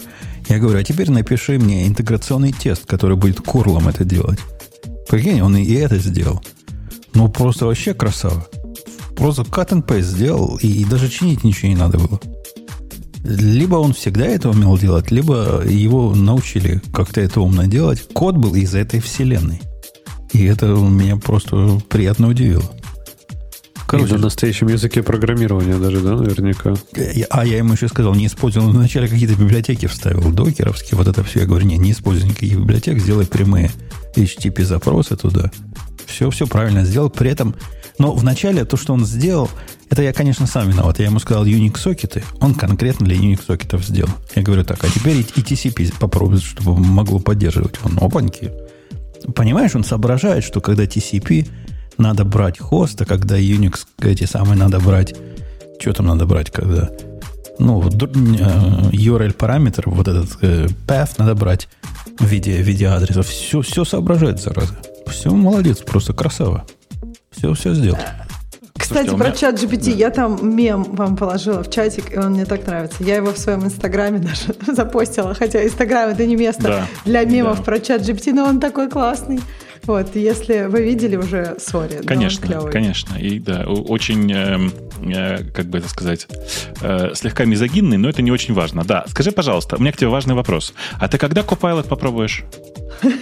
Я 0.47 0.59
говорю, 0.59 0.79
а 0.79 0.83
теперь 0.83 1.11
напиши 1.11 1.59
мне 1.59 1.87
интеграционный 1.87 2.53
тест, 2.53 2.85
который 2.85 3.17
будет 3.17 3.41
курлом 3.41 3.89
это 3.89 4.05
делать. 4.05 4.39
Прикинь, 5.07 5.41
он 5.41 5.55
и 5.57 5.73
это 5.73 5.97
сделал. 5.97 6.41
Ну, 7.13 7.29
просто 7.29 7.65
вообще 7.65 7.93
красава. 7.93 8.47
Просто 9.15 9.43
cut 9.43 9.69
and 9.69 9.85
paste 9.85 10.03
сделал, 10.03 10.57
и 10.57 10.83
даже 10.85 11.09
чинить 11.09 11.43
ничего 11.43 11.69
не 11.69 11.77
надо 11.77 11.99
было. 11.99 12.19
Либо 13.23 13.75
он 13.75 13.93
всегда 13.93 14.25
это 14.25 14.49
умел 14.49 14.77
делать, 14.77 15.11
либо 15.11 15.63
его 15.65 16.13
научили 16.13 16.81
как-то 16.93 17.21
это 17.21 17.39
умно 17.39 17.65
делать. 17.67 18.05
Код 18.13 18.35
был 18.35 18.53
из 18.55 18.75
этой 18.75 18.99
вселенной. 18.99 19.61
И 20.33 20.43
это 20.45 20.65
меня 20.65 21.15
просто 21.15 21.79
приятно 21.89 22.27
удивило. 22.27 22.69
И 23.97 24.11
на 24.11 24.17
настоящем 24.17 24.67
языке 24.67 25.03
программирования 25.03 25.77
даже, 25.77 26.01
да, 26.01 26.15
наверняка. 26.15 26.73
А 27.29 27.45
я 27.45 27.57
ему 27.57 27.73
еще 27.73 27.87
сказал, 27.87 28.15
не 28.15 28.27
используй. 28.27 28.63
Он 28.63 28.71
вначале 28.71 29.07
какие-то 29.07 29.35
библиотеки 29.35 29.85
вставил, 29.85 30.31
докеровские, 30.31 30.97
вот 30.97 31.07
это 31.07 31.23
все. 31.23 31.41
Я 31.41 31.45
говорю, 31.45 31.65
не, 31.65 31.77
не 31.77 31.91
используй 31.91 32.29
никаких 32.29 32.57
библиотек, 32.57 32.99
сделай 32.99 33.25
прямые 33.25 33.71
HTTP 34.15 34.63
запросы 34.63 35.15
туда. 35.15 35.51
Все, 36.05 36.29
все 36.29 36.47
правильно 36.47 36.85
сделал. 36.85 37.09
При 37.09 37.29
этом, 37.29 37.55
но 37.97 38.13
вначале 38.13 38.65
то, 38.65 38.77
что 38.77 38.93
он 38.93 39.05
сделал, 39.05 39.49
это 39.89 40.01
я, 40.01 40.13
конечно, 40.13 40.47
сам 40.47 40.69
виноват. 40.69 40.99
Я 40.99 41.05
ему 41.05 41.19
сказал 41.19 41.45
Unix 41.45 41.77
сокеты, 41.77 42.23
он 42.39 42.55
конкретно 42.55 43.05
для 43.05 43.15
Unix 43.15 43.41
сокетов 43.45 43.85
сделал. 43.85 44.11
Я 44.35 44.41
говорю 44.41 44.63
так, 44.63 44.83
а 44.83 44.87
теперь 44.87 45.17
и 45.17 45.21
TCP 45.23 45.93
попробуй, 45.99 46.39
чтобы 46.39 46.75
могло 46.77 47.19
поддерживать. 47.19 47.75
Он 47.83 47.97
опаньки. 48.01 48.51
Понимаешь, 49.35 49.75
он 49.75 49.83
соображает, 49.83 50.43
что 50.43 50.61
когда 50.61 50.83
TCP 50.83 51.47
надо 51.97 52.25
брать 52.25 52.59
хост, 52.59 53.01
а 53.01 53.05
когда 53.05 53.37
Unix 53.37 53.85
эти 54.01 54.25
самые 54.25 54.57
надо 54.57 54.79
брать, 54.79 55.15
что 55.79 55.93
там 55.93 56.07
надо 56.07 56.25
брать, 56.25 56.51
когда 56.51 56.89
ну, 57.59 57.81
э, 57.81 57.91
URL 58.91 59.33
параметр, 59.33 59.89
вот 59.89 60.07
этот 60.07 60.37
э, 60.41 60.67
path 60.87 61.11
надо 61.17 61.35
брать 61.35 61.67
в 62.19 62.25
виде, 62.25 62.57
в 62.57 62.61
виде 62.61 62.87
адреса. 62.87 63.21
Все, 63.21 63.61
все 63.61 63.85
соображает, 63.85 64.41
зараза. 64.41 64.75
Все, 65.07 65.29
молодец, 65.31 65.79
просто 65.79 66.13
красава. 66.13 66.65
Все, 67.31 67.53
все 67.53 67.73
сделал. 67.73 67.99
Кстати, 68.75 69.07
Слушайте, 69.07 69.17
про 69.17 69.27
меня... 69.27 69.35
чат 69.35 69.63
GPT. 69.63 69.91
Да. 69.91 69.97
Я 69.97 70.09
там 70.09 70.55
мем 70.55 70.83
вам 70.83 71.15
положила 71.15 71.63
в 71.63 71.69
чатик, 71.69 72.13
и 72.13 72.17
он 72.17 72.33
мне 72.33 72.45
так 72.45 72.65
нравится. 72.65 73.03
Я 73.03 73.15
его 73.15 73.31
в 73.31 73.37
своем 73.37 73.63
инстаграме 73.63 74.19
даже 74.19 74.55
запостила, 74.75 75.33
хотя 75.33 75.63
инстаграм 75.63 76.09
это 76.09 76.25
не 76.25 76.35
место 76.35 76.63
да. 76.63 76.87
для 77.05 77.23
мемов 77.23 77.59
да. 77.59 77.63
про 77.63 77.79
чат 77.79 78.01
GPT, 78.01 78.33
но 78.33 78.45
он 78.45 78.59
такой 78.59 78.89
классный. 78.89 79.39
Вот, 79.85 80.15
если 80.15 80.67
вы 80.67 80.81
видели 80.83 81.17
уже, 81.17 81.57
сори. 81.59 82.01
Конечно, 82.05 82.61
конечно. 82.71 83.17
И 83.17 83.39
да, 83.39 83.65
очень, 83.65 84.31
э, 84.31 84.69
э, 85.13 85.43
как 85.53 85.65
бы 85.65 85.79
это 85.79 85.89
сказать, 85.89 86.27
э, 86.81 87.11
слегка 87.15 87.43
мизогинный, 87.43 87.97
но 87.97 88.07
это 88.07 88.21
не 88.21 88.31
очень 88.31 88.53
важно. 88.53 88.83
Да, 88.85 89.03
скажи, 89.07 89.31
пожалуйста, 89.31 89.75
у 89.75 89.81
меня 89.81 89.91
к 89.91 89.97
тебе 89.97 90.07
важный 90.07 90.35
вопрос. 90.35 90.73
А 90.99 91.07
ты 91.09 91.17
когда 91.17 91.41
Copilot 91.41 91.87
попробуешь? 91.87 92.43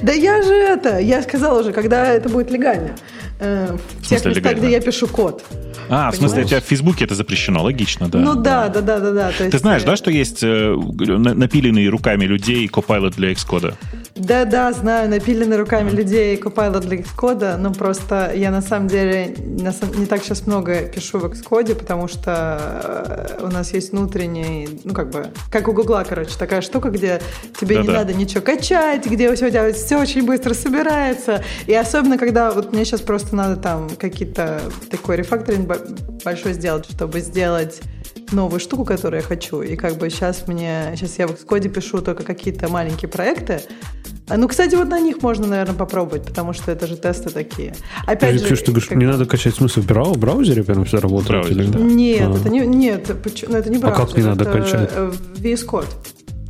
Да 0.00 0.10
я 0.12 0.42
же 0.42 0.54
это, 0.54 0.98
я 0.98 1.22
сказала 1.22 1.60
уже, 1.60 1.72
когда 1.72 2.06
это 2.06 2.28
будет 2.30 2.50
легально. 2.50 2.96
Э, 3.38 3.76
в 4.00 4.06
тех 4.06 4.24
местах, 4.24 4.56
где 4.56 4.70
я 4.70 4.80
пишу 4.80 5.06
код. 5.06 5.44
А, 5.90 6.10
в 6.10 6.16
смысле, 6.16 6.44
у 6.44 6.46
тебя 6.46 6.60
в 6.60 6.64
Фейсбуке 6.64 7.04
это 7.04 7.14
запрещено, 7.14 7.62
логично, 7.62 8.08
да. 8.08 8.18
Ну 8.18 8.34
да, 8.34 8.68
да, 8.68 8.80
да, 8.80 8.98
да, 8.98 9.12
да. 9.12 9.32
Ты 9.38 9.58
знаешь, 9.58 9.82
да, 9.82 9.96
что 9.96 10.10
есть 10.10 10.42
напиленные 10.42 11.90
руками 11.90 12.24
людей 12.24 12.66
Copilot 12.68 13.14
для 13.14 13.32
Xcode? 13.32 13.74
Да-да, 14.14 14.72
знаю, 14.72 15.08
напилены 15.08 15.56
руками 15.56 15.88
людей 15.88 16.36
Copilot 16.36 16.80
для 16.80 16.98
Xcode, 16.98 17.56
но 17.56 17.72
просто 17.72 18.32
я 18.34 18.50
на 18.50 18.60
самом 18.60 18.88
деле 18.88 19.34
не 19.38 20.06
так 20.06 20.22
сейчас 20.22 20.46
много 20.46 20.82
пишу 20.82 21.18
в 21.18 21.24
Xcode, 21.24 21.74
потому 21.74 22.08
что 22.08 23.38
э, 23.40 23.44
у 23.44 23.48
нас 23.48 23.72
есть 23.72 23.92
внутренний, 23.92 24.80
ну 24.84 24.92
как 24.92 25.10
бы, 25.10 25.28
как 25.50 25.66
у 25.68 25.72
Гугла, 25.72 26.04
короче, 26.06 26.36
такая 26.38 26.60
штука, 26.60 26.90
где 26.90 27.22
тебе 27.58 27.76
Да-да. 27.76 27.88
не 27.88 27.94
надо 27.96 28.14
ничего 28.14 28.42
качать, 28.42 29.06
где 29.06 29.30
у 29.30 29.34
тебя 29.34 29.72
все 29.72 29.98
очень 29.98 30.26
быстро 30.26 30.52
собирается. 30.52 31.42
И 31.66 31.74
особенно, 31.74 32.18
когда 32.18 32.50
вот 32.50 32.72
мне 32.72 32.84
сейчас 32.84 33.00
просто 33.00 33.34
надо 33.34 33.56
там 33.56 33.88
какие-то 33.98 34.60
такой 34.90 35.16
рефакторинг 35.16 35.72
большой 36.22 36.52
сделать, 36.52 36.84
чтобы 36.90 37.20
сделать 37.20 37.80
новую 38.32 38.60
штуку, 38.60 38.84
которую 38.84 39.22
я 39.22 39.26
хочу. 39.26 39.62
И 39.62 39.76
как 39.76 39.96
бы 39.96 40.10
сейчас 40.10 40.46
мне, 40.46 40.92
сейчас 40.96 41.18
я 41.18 41.26
в 41.26 41.32
Xcode 41.32 41.68
пишу 41.68 42.00
только 42.00 42.22
какие-то 42.24 42.68
маленькие 42.68 43.08
проекты, 43.08 43.62
а, 44.28 44.36
ну, 44.36 44.48
кстати, 44.48 44.74
вот 44.76 44.88
на 44.88 45.00
них 45.00 45.20
можно, 45.20 45.46
наверное, 45.46 45.74
попробовать, 45.74 46.24
потому 46.24 46.52
что 46.52 46.70
это 46.70 46.86
же 46.86 46.96
тесты 46.96 47.28
такие. 47.28 47.74
Опять 48.06 48.40
же, 48.40 48.56
что 48.56 48.66
ты 48.66 48.72
говоришь, 48.72 48.88
как... 48.88 48.96
не 48.96 49.06
надо 49.06 49.26
качать 49.26 49.54
смысл 49.54 49.82
в 49.82 50.18
браузере, 50.18 50.62
прям 50.62 50.84
все 50.84 50.98
работает? 50.98 51.42
Браузер, 51.42 51.60
или... 51.60 51.70
да. 51.70 51.78
Нет, 51.78 52.28
а. 52.28 52.38
это 52.38 52.48
не, 52.48 52.60
нет, 52.60 53.08
ну, 53.08 53.56
это 53.56 53.70
не 53.70 53.78
браузер. 53.78 54.02
А 54.02 54.06
как 54.06 54.16
не 54.16 54.22
надо 54.22 54.44
качать? 54.44 54.90
VS 54.92 55.66
Code. 55.66 55.86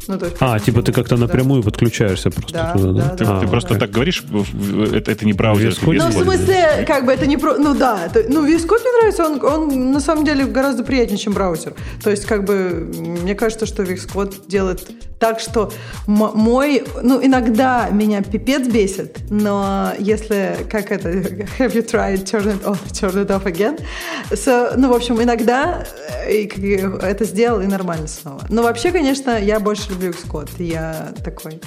Ну, 0.09 0.19
то 0.19 0.27
есть, 0.27 0.37
а, 0.41 0.59
типа 0.59 0.83
ты 0.83 0.93
как-то 0.93 1.17
напрямую 1.17 1.63
да. 1.63 1.71
подключаешься 1.71 2.31
просто 2.31 2.53
да, 2.53 2.73
туда, 2.73 2.93
да? 2.93 3.03
да 3.03 3.17
ты, 3.17 3.25
да, 3.25 3.41
ты 3.41 3.47
да, 3.47 3.51
просто 3.51 3.75
да. 3.75 3.81
так 3.81 3.91
говоришь, 3.91 4.25
это, 4.93 5.11
это 5.11 5.25
не 5.25 5.33
браузер. 5.33 5.75
Ну, 5.83 6.09
в 6.09 6.13
смысле, 6.13 6.85
как 6.87 7.07
бы 7.07 7.13
это 7.13 7.27
не 7.27 7.37
про... 7.37 7.57
Ну, 7.57 7.75
да. 7.75 8.07
Это, 8.07 8.25
ну, 8.29 8.47
VS 8.47 8.67
Code 8.67 8.81
мне 8.81 8.93
нравится, 8.99 9.25
он, 9.25 9.45
он 9.45 9.93
на 9.93 10.01
самом 10.01 10.25
деле 10.25 10.45
гораздо 10.45 10.85
приятнее, 10.85 11.19
чем 11.19 11.33
браузер. 11.33 11.75
То 12.03 12.11
есть, 12.11 12.27
как 12.27 12.45
бы, 12.45 12.91
мне 12.97 13.35
кажется, 13.35 13.67
что 13.67 13.83
VS 13.83 14.13
Code 14.13 14.49
делает 14.49 14.89
так, 15.23 15.39
что 15.39 15.73
мой... 16.09 16.83
Ну, 17.01 17.25
иногда 17.25 17.89
меня 17.91 18.23
пипец 18.23 18.67
бесит, 18.67 19.19
но 19.31 19.93
если, 20.01 20.57
как 20.69 20.91
это, 20.91 21.11
have 21.59 21.75
you 21.75 21.89
tried 21.89 22.25
turn 22.25 22.49
it 22.49 22.65
off, 22.65 22.81
turn 22.91 23.25
it 23.25 23.29
off 23.29 23.45
again? 23.45 23.81
So, 24.33 24.73
ну, 24.77 24.89
в 24.89 24.95
общем, 24.95 25.23
иногда 25.23 25.87
э, 26.27 26.49
это 27.03 27.25
сделал 27.25 27.61
и 27.61 27.67
нормально 27.67 28.09
снова. 28.09 28.41
Но 28.49 28.63
вообще, 28.63 28.91
конечно, 28.91 29.39
я 29.39 29.61
больше 29.61 29.92
люблю 29.93 30.11
Xcode. 30.11 30.51
Я 30.59 31.13
такой... 31.25 31.61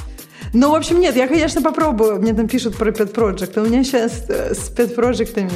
Ну, 0.53 0.71
в 0.71 0.75
общем, 0.75 0.99
нет, 0.99 1.15
я, 1.15 1.27
конечно, 1.27 1.61
попробую. 1.61 2.21
Мне 2.21 2.33
там 2.33 2.47
пишут 2.47 2.77
про 2.77 2.91
Pet 2.91 3.13
Project. 3.13 3.59
У 3.59 3.65
меня 3.65 3.83
сейчас 3.83 4.25
э, 4.29 4.53
с 4.53 4.71
Pet 4.71 4.95
Project... 4.95 5.49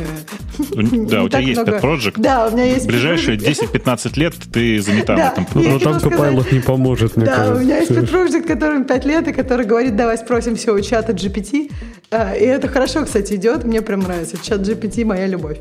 Да, 1.09 1.23
у 1.23 1.29
тебя 1.29 1.39
есть 1.39 1.61
Pet 1.61 1.81
Project. 1.81 2.13
Да, 2.17 2.47
у 2.47 2.51
меня 2.51 2.65
есть 2.65 2.85
Ближайшие 2.85 3.37
10-15 3.37 4.19
лет 4.19 4.33
ты 4.51 4.81
занята 4.81 5.15
в 5.15 5.19
этом. 5.19 5.47
Но 5.53 5.79
там 5.79 5.97
Copilot 5.97 6.53
не 6.53 6.59
поможет, 6.59 7.15
мне 7.15 7.25
кажется. 7.27 7.53
Да, 7.53 7.59
у 7.59 7.63
меня 7.63 7.77
есть 7.79 7.91
Pet 7.91 8.11
Project, 8.11 8.47
которому 8.47 8.85
5 8.85 9.05
лет, 9.05 9.27
и 9.27 9.33
который 9.33 9.65
говорит, 9.65 9.95
давай 9.95 10.17
спросим 10.17 10.55
все 10.55 10.73
у 10.73 10.81
чата 10.81 11.13
GPT. 11.13 11.71
А, 12.11 12.33
и 12.33 12.43
это 12.43 12.67
хорошо, 12.67 13.05
кстати, 13.05 13.35
идет. 13.35 13.65
Мне 13.65 13.81
прям 13.81 13.99
нравится. 13.99 14.37
Чат 14.41 14.61
GPT 14.61 15.05
моя 15.05 15.27
любовь. 15.27 15.59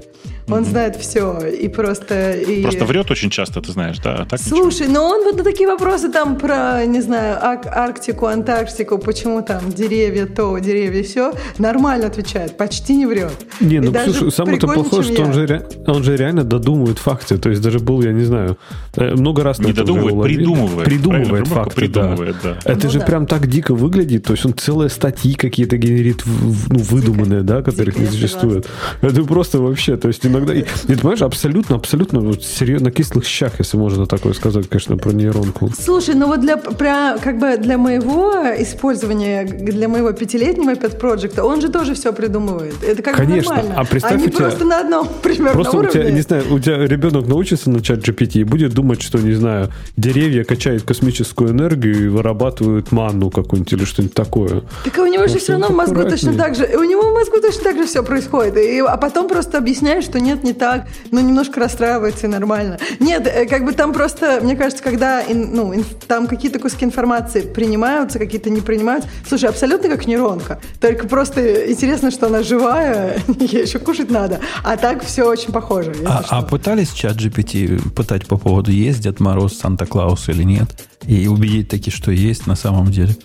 Он 0.48 0.62
mm-hmm. 0.62 0.64
знает 0.64 0.96
все. 0.96 1.46
И 1.46 1.68
просто... 1.68 2.32
И... 2.32 2.62
Просто 2.62 2.86
врет 2.86 3.10
очень 3.10 3.28
часто, 3.28 3.60
ты 3.60 3.72
знаешь, 3.72 3.98
да? 3.98 4.24
Так 4.24 4.40
Слушай, 4.40 4.88
ничего? 4.88 4.94
но 4.94 5.08
он 5.10 5.24
вот 5.24 5.36
на 5.36 5.44
такие 5.44 5.68
вопросы 5.68 6.10
там 6.10 6.38
про, 6.38 6.86
не 6.86 7.02
знаю, 7.02 7.38
Арктику, 7.42 8.26
Антарктику, 8.26 8.96
почему 8.96 9.42
там 9.42 9.70
деревья 9.70 10.24
то, 10.24 10.56
деревья 10.58 11.02
все, 11.02 11.34
нормально 11.58 12.06
отвечает, 12.06 12.56
почти 12.56 12.96
не 12.96 13.04
врет. 13.04 13.32
Не, 13.60 13.80
ну, 13.80 13.92
слушай, 14.04 14.32
самое-то 14.32 14.68
плохое, 14.68 15.02
что 15.02 15.22
он 15.22 15.34
же, 15.34 15.66
он 15.86 16.02
же 16.02 16.16
реально 16.16 16.44
додумывает 16.44 16.98
факты. 16.98 17.36
То 17.36 17.50
есть 17.50 17.60
даже 17.60 17.78
был, 17.78 18.00
я 18.00 18.12
не 18.12 18.24
знаю, 18.24 18.56
э, 18.96 19.14
много 19.14 19.42
раз... 19.42 19.58
Не 19.58 19.74
додумывает, 19.74 20.22
придумывает. 20.22 20.88
Придумывает 20.88 21.46
факты, 21.46 21.76
придумывает, 21.76 22.36
да. 22.42 22.56
да. 22.64 22.72
Это 22.72 22.86
ну, 22.86 22.92
же 22.92 22.98
да. 23.00 23.04
прям 23.04 23.26
так 23.26 23.46
дико 23.48 23.74
выглядит. 23.74 24.24
То 24.24 24.32
есть 24.32 24.46
он 24.46 24.54
целые 24.54 24.88
статьи 24.88 25.34
какие-то 25.34 25.76
генерит, 25.76 26.24
ну, 26.38 26.78
выдуманные, 26.78 27.42
да, 27.42 27.62
которых 27.62 27.98
не 27.98 28.06
существует. 28.06 28.66
Это 29.00 29.22
просто 29.24 29.58
вообще, 29.58 29.96
то 29.96 30.08
есть 30.08 30.24
иногда... 30.26 30.54
И, 30.54 30.62
ты 30.86 30.96
понимаешь, 30.96 31.22
абсолютно, 31.22 31.76
абсолютно 31.76 32.20
вот, 32.20 32.44
серьезно, 32.44 32.86
на 32.86 32.90
кислых 32.92 33.26
щах, 33.26 33.52
если 33.58 33.76
можно 33.76 34.06
такое 34.06 34.32
сказать, 34.32 34.68
конечно, 34.68 34.96
про 34.96 35.12
нейронку. 35.12 35.70
Слушай, 35.78 36.14
ну 36.14 36.26
вот 36.26 36.40
для, 36.40 36.56
про, 36.56 37.18
как 37.22 37.38
бы 37.38 37.56
для 37.58 37.78
моего 37.78 38.32
использования, 38.58 39.44
для 39.44 39.88
моего 39.88 40.12
пятилетнего 40.12 40.72
Pet 40.72 41.40
он 41.40 41.60
же 41.60 41.68
тоже 41.68 41.94
все 41.94 42.12
придумывает. 42.12 42.74
Это 42.82 43.02
как 43.02 43.16
конечно. 43.16 43.54
нормально. 43.54 43.74
А 43.76 43.84
представь, 43.84 44.14
Они 44.14 44.26
у 44.26 44.30
тебя... 44.30 44.38
просто 44.38 44.64
на 44.64 44.80
одном 44.80 45.08
примерно 45.22 45.52
Просто 45.52 45.76
уровне. 45.76 45.88
у 45.88 45.92
тебя, 45.92 46.10
не 46.10 46.20
знаю, 46.20 46.44
у 46.50 46.58
тебя 46.58 46.86
ребенок 46.86 47.26
научится 47.26 47.70
на 47.70 47.82
чат 47.82 48.00
GPT 48.00 48.40
и 48.40 48.44
будет 48.44 48.72
думать, 48.72 49.02
что, 49.02 49.18
не 49.18 49.34
знаю, 49.34 49.70
деревья 49.96 50.44
качают 50.44 50.82
космическую 50.84 51.50
энергию 51.50 52.04
и 52.04 52.08
вырабатывают 52.08 52.92
манну 52.92 53.30
какую-нибудь 53.30 53.72
или 53.72 53.84
что-нибудь 53.84 54.14
такое. 54.14 54.62
Так 54.84 54.98
у 54.98 55.06
него 55.06 55.26
же 55.26 55.38
все 55.38 55.52
равно 55.52 55.68
в 55.68 55.76
мозгу 55.76 56.02
точно 56.04 56.27
так 56.36 56.54
же. 56.54 56.66
У 56.76 56.84
него 56.84 57.10
в 57.10 57.14
мозгу 57.14 57.40
точно 57.40 57.62
так 57.62 57.76
же 57.76 57.86
все 57.86 58.02
происходит. 58.02 58.56
И, 58.56 58.78
а 58.80 58.96
потом 58.96 59.28
просто 59.28 59.58
объясняешь, 59.58 60.04
что 60.04 60.20
нет, 60.20 60.44
не 60.44 60.52
так, 60.52 60.86
ну, 61.10 61.20
немножко 61.20 61.60
расстраивается 61.60 62.26
и 62.26 62.30
нормально. 62.30 62.78
Нет, 63.00 63.26
э, 63.26 63.46
как 63.46 63.64
бы 63.64 63.72
там 63.72 63.92
просто, 63.92 64.40
мне 64.42 64.56
кажется, 64.56 64.82
когда 64.82 65.22
ну, 65.28 65.74
там 66.06 66.26
какие-то 66.26 66.58
куски 66.58 66.84
информации 66.84 67.42
принимаются, 67.42 68.18
какие-то 68.18 68.50
не 68.50 68.60
принимаются. 68.60 69.08
Слушай, 69.26 69.50
абсолютно 69.50 69.88
как 69.88 70.06
нейронка. 70.06 70.60
Только 70.80 71.06
просто 71.06 71.70
интересно, 71.70 72.10
что 72.10 72.26
она 72.26 72.42
живая, 72.42 73.20
ей 73.38 73.62
еще 73.62 73.78
кушать 73.78 74.10
надо. 74.10 74.40
А 74.64 74.76
так 74.76 75.04
все 75.04 75.24
очень 75.24 75.52
похоже. 75.52 75.94
А, 76.06 76.24
а 76.28 76.42
пытались 76.42 76.92
чат 76.92 77.16
GPT 77.16 77.90
пытать 77.92 78.26
по 78.26 78.36
поводу, 78.36 78.70
есть 78.70 79.00
Дед 79.00 79.20
Мороз, 79.20 79.58
Санта-Клаус 79.58 80.28
или 80.28 80.42
нет? 80.42 80.68
И 81.06 81.26
убедить 81.28 81.68
таки, 81.68 81.90
что 81.90 82.10
есть 82.10 82.46
на 82.46 82.56
самом 82.56 82.90
деле? 82.90 83.16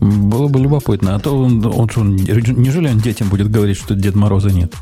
Было 0.00 0.48
бы 0.48 0.60
любопытно. 0.60 1.14
А 1.14 1.18
то 1.18 1.36
он, 1.36 1.64
он, 1.64 1.90
он, 1.96 2.16
неужели 2.16 2.88
он 2.88 2.98
детям 2.98 3.28
будет 3.28 3.50
говорить, 3.50 3.76
что 3.76 3.94
Дед 3.94 4.14
Мороза 4.14 4.50
нет? 4.50 4.74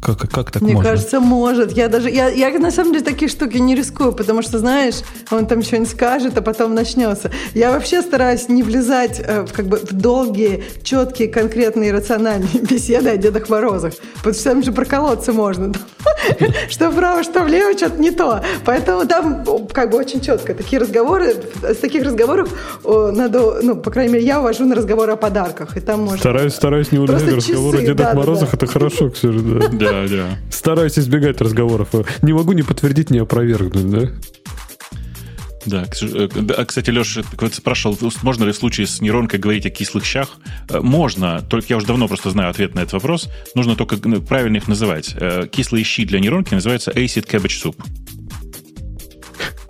Как, 0.00 0.30
как 0.30 0.50
так 0.50 0.62
Мне 0.62 0.74
можно? 0.74 0.90
кажется, 0.90 1.20
может. 1.20 1.72
Я 1.72 1.88
даже, 1.88 2.08
я, 2.08 2.28
я 2.28 2.58
на 2.58 2.70
самом 2.70 2.92
деле 2.92 3.04
такие 3.04 3.28
штуки 3.28 3.58
не 3.58 3.74
рискую, 3.74 4.12
потому 4.12 4.40
что, 4.40 4.58
знаешь, 4.58 4.96
он 5.30 5.46
там 5.46 5.62
что-нибудь 5.62 5.90
скажет, 5.90 6.38
а 6.38 6.42
потом 6.42 6.74
начнется. 6.74 7.30
Я 7.54 7.70
вообще 7.70 8.00
стараюсь 8.00 8.48
не 8.48 8.62
влезать 8.62 9.20
э, 9.20 9.42
в, 9.42 9.52
как 9.52 9.66
бы, 9.66 9.76
в 9.76 9.92
долгие, 9.92 10.64
четкие, 10.82 11.28
конкретные, 11.28 11.92
рациональные 11.92 12.60
беседы 12.70 13.10
о 13.10 13.16
Дедах 13.18 13.50
Морозах. 13.50 13.92
Потому 14.16 14.34
что 14.34 14.44
там 14.44 14.62
же 14.62 14.72
проколоться 14.72 15.32
можно. 15.34 15.72
Что 16.70 16.90
вправо, 16.90 17.22
что 17.22 17.42
влево, 17.42 17.76
что-то 17.76 18.00
не 18.00 18.10
то. 18.10 18.42
Поэтому 18.64 19.06
там 19.06 19.44
как 19.72 19.90
бы 19.90 19.98
очень 19.98 20.20
четко. 20.20 20.54
Такие 20.54 20.80
разговоры, 20.80 21.34
с 21.62 21.76
таких 21.76 22.04
разговоров 22.04 22.48
надо, 22.84 23.60
ну, 23.62 23.76
по 23.76 23.90
крайней 23.90 24.14
мере, 24.14 24.24
я 24.24 24.40
увожу 24.40 24.64
на 24.64 24.74
разговоры 24.74 25.12
о 25.12 25.16
подарках. 25.16 25.76
И 25.76 25.80
там 25.80 26.00
можно... 26.00 26.18
Стараюсь, 26.18 26.54
стараюсь 26.54 26.92
не 26.92 26.98
улезать 26.98 27.32
в 27.32 27.36
разговоры 27.36 27.78
о 27.78 27.82
Дедах 27.82 28.14
Морозах. 28.14 28.54
Это 28.54 28.66
хорошо, 28.66 29.10
Ксюша, 29.10 29.40
да. 29.90 30.08
Да. 30.08 30.38
Стараюсь 30.50 30.98
избегать 30.98 31.40
разговоров. 31.40 31.88
Не 32.22 32.32
могу 32.32 32.52
не 32.52 32.62
подтвердить, 32.62 33.10
не 33.10 33.18
опровергнуть, 33.18 33.90
да? 33.90 34.10
Да, 35.66 35.84
э, 36.02 36.28
а, 36.56 36.64
кстати, 36.64 36.90
Леша 36.90 37.22
спрашивал, 37.52 37.98
можно 38.22 38.44
ли 38.44 38.52
в 38.52 38.56
случае 38.56 38.86
с 38.86 39.00
нейронкой 39.00 39.38
говорить 39.38 39.66
о 39.66 39.70
кислых 39.70 40.04
щах? 40.04 40.28
Э, 40.68 40.80
можно, 40.80 41.42
только 41.42 41.66
я 41.70 41.76
уже 41.76 41.86
давно 41.86 42.08
просто 42.08 42.30
знаю 42.30 42.50
ответ 42.50 42.74
на 42.74 42.80
этот 42.80 42.94
вопрос. 42.94 43.28
Нужно 43.54 43.76
только 43.76 43.96
ну, 44.02 44.22
правильно 44.22 44.56
их 44.56 44.68
называть. 44.68 45.14
Э, 45.20 45.46
кислые 45.50 45.84
щи 45.84 46.04
для 46.06 46.18
нейронки 46.18 46.54
называются 46.54 46.90
acid 46.92 47.26
cabbage 47.26 47.62
soup. 47.62 47.76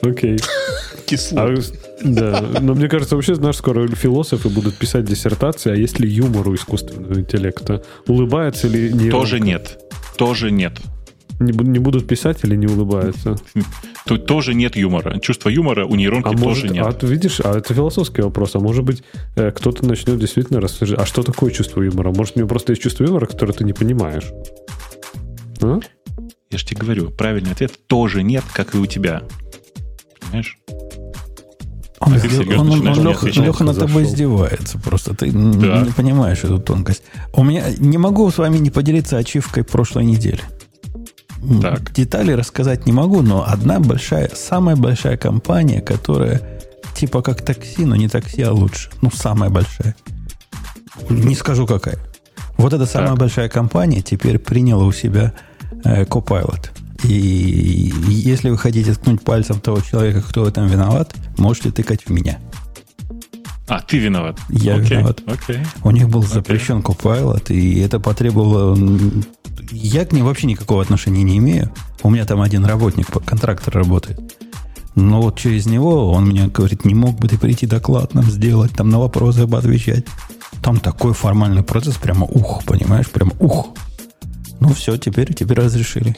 Окей. 0.03 0.39
Кисло. 1.07 1.43
А, 1.43 1.57
да, 2.03 2.41
но 2.61 2.75
мне 2.75 2.89
кажется, 2.89 3.16
вообще, 3.16 3.35
знаешь, 3.35 3.57
скоро 3.57 3.87
философы 3.89 4.49
будут 4.49 4.77
писать 4.77 5.05
диссертации, 5.05 5.73
а 5.73 5.75
есть 5.75 5.99
ли 5.99 6.09
юмор 6.09 6.49
у 6.49 6.55
искусственного 6.55 7.18
интеллекта? 7.18 7.83
Улыбается 8.07 8.68
ли 8.68 8.93
нейронка? 8.93 9.11
Тоже 9.11 9.41
нет 9.41 9.79
тоже 10.21 10.51
нет. 10.51 10.79
Не, 11.39 11.53
не 11.53 11.79
будут 11.79 12.07
писать 12.07 12.45
или 12.45 12.55
не 12.55 12.66
улыбаются? 12.66 13.37
Тут 14.05 14.27
тоже 14.27 14.53
нет 14.53 14.77
юмора. 14.77 15.18
Чувство 15.18 15.49
юмора 15.49 15.87
у 15.87 15.95
нейронки 15.95 16.27
а 16.27 16.33
тоже 16.33 16.45
может, 16.45 16.71
нет. 16.71 17.03
А 17.03 17.07
видишь, 17.07 17.41
а 17.43 17.57
это 17.57 17.73
философский 17.73 18.21
вопрос. 18.21 18.55
А 18.55 18.61
может 18.61 18.85
быть, 18.85 19.03
э, 19.37 19.51
кто-то 19.51 19.87
начнет 19.87 20.18
действительно 20.18 20.61
рассуждать. 20.61 20.99
А 20.99 21.07
что 21.07 21.23
такое 21.23 21.51
чувство 21.53 21.81
юмора? 21.81 22.12
Может, 22.12 22.37
у 22.37 22.41
него 22.41 22.49
просто 22.51 22.73
есть 22.73 22.83
чувство 22.83 23.05
юмора, 23.05 23.25
которое 23.25 23.55
ты 23.55 23.64
не 23.64 23.73
понимаешь? 23.73 24.31
А? 25.62 25.81
Я 26.51 26.59
же 26.59 26.66
тебе 26.66 26.83
говорю, 26.83 27.11
правильный 27.11 27.53
ответ 27.53 27.73
тоже 27.87 28.23
нет, 28.23 28.45
как 28.53 28.75
и 28.75 28.79
у 28.79 28.85
тебя. 28.85 29.23
Понимаешь? 30.21 30.59
Он, 32.01 32.15
а 32.15 32.61
он, 32.61 32.71
он, 32.71 32.89
он 32.89 33.09
Леха, 33.09 33.27
Леха 33.29 33.65
над 33.65 33.79
тобой 33.79 34.05
издевается 34.05 34.79
просто. 34.79 35.15
Ты 35.15 35.31
да. 35.31 35.83
не 35.83 35.91
понимаешь 35.91 36.39
эту 36.45 36.59
тонкость. 36.59 37.03
У 37.35 37.45
меня 37.45 37.65
не 37.79 37.99
могу 37.99 38.31
с 38.31 38.39
вами 38.39 38.57
не 38.57 38.71
поделиться 38.71 39.19
ачивкой 39.19 39.65
прошлой 39.65 40.07
недели. 40.07 40.41
Так. 41.61 41.93
Детали 41.93 42.33
рассказать 42.33 42.87
не 42.87 42.93
могу, 42.93 43.23
но 43.23 43.45
одна 43.47 43.81
большая, 43.81 44.31
самая 44.35 44.77
большая 44.77 45.17
компания, 45.17 45.81
которая 45.83 46.41
типа 46.95 47.23
как 47.23 47.43
такси, 47.43 47.85
но 47.85 47.97
не 47.97 48.09
такси, 48.09 48.43
а 48.43 48.53
лучше. 48.53 48.91
Ну, 49.03 49.11
самая 49.11 49.51
большая. 49.51 49.95
Не 51.09 51.35
скажу 51.35 51.67
какая. 51.67 51.99
Вот 52.57 52.73
эта 52.73 52.87
самая 52.87 53.11
так. 53.11 53.19
большая 53.19 53.49
компания 53.49 54.03
теперь 54.03 54.39
приняла 54.39 54.85
у 54.85 54.93
себя 54.93 55.33
э, 55.85 56.05
Copilot. 56.05 56.71
И 57.05 57.93
если 58.07 58.51
вы 58.51 58.59
хотите 58.59 58.95
ткнуть 58.95 59.23
пальцем 59.23 59.61
того 59.61 59.81
человека, 59.81 60.23
кто 60.23 60.47
этом 60.47 60.67
виноват, 60.67 61.15
можете 61.39 61.71
тыкать 61.71 62.05
в 62.07 62.11
меня. 62.11 62.39
А, 63.69 63.81
ты 63.81 63.99
виноват. 63.99 64.39
Я 64.49 64.75
Окей, 64.75 64.99
виноват. 64.99 65.23
Окей. 65.27 65.59
У 65.85 65.91
них 65.93 66.09
был 66.09 66.23
запрещен 66.23 66.81
Copilot, 66.81 67.53
и 67.53 67.79
это 67.81 68.01
потребовало... 68.01 68.77
Я 69.71 70.05
к 70.05 70.13
ним 70.13 70.25
вообще 70.27 70.49
никакого 70.49 70.83
отношения 70.83 71.23
не 71.23 71.39
имею. 71.39 71.71
У 72.03 72.11
меня 72.11 72.25
там 72.25 72.41
один 72.41 72.65
работник, 72.65 73.07
контрактор 73.25 73.73
работает. 73.73 74.19
Но 74.97 75.23
вот 75.23 75.39
через 75.39 75.67
него 75.67 76.11
он 76.11 76.27
мне 76.27 76.49
говорит, 76.49 76.85
не 76.85 76.95
мог 76.95 77.19
бы 77.19 77.29
ты 77.29 77.39
прийти 77.39 77.67
доклад 77.67 78.13
нам 78.13 78.25
сделать, 78.25 78.73
там 78.73 78.91
на 78.91 78.99
вопросы 78.99 79.47
бы 79.47 79.57
отвечать. 79.57 80.05
Там 80.63 80.81
такой 80.81 81.15
формальный 81.15 81.63
процесс, 81.63 81.95
прямо 81.95 82.27
ух, 82.27 82.65
понимаешь, 82.65 83.09
прямо 83.09 83.33
ух. 83.39 83.69
Ну 84.59 84.75
все, 84.75 84.97
теперь, 84.97 85.33
теперь 85.33 85.59
разрешили. 85.59 86.17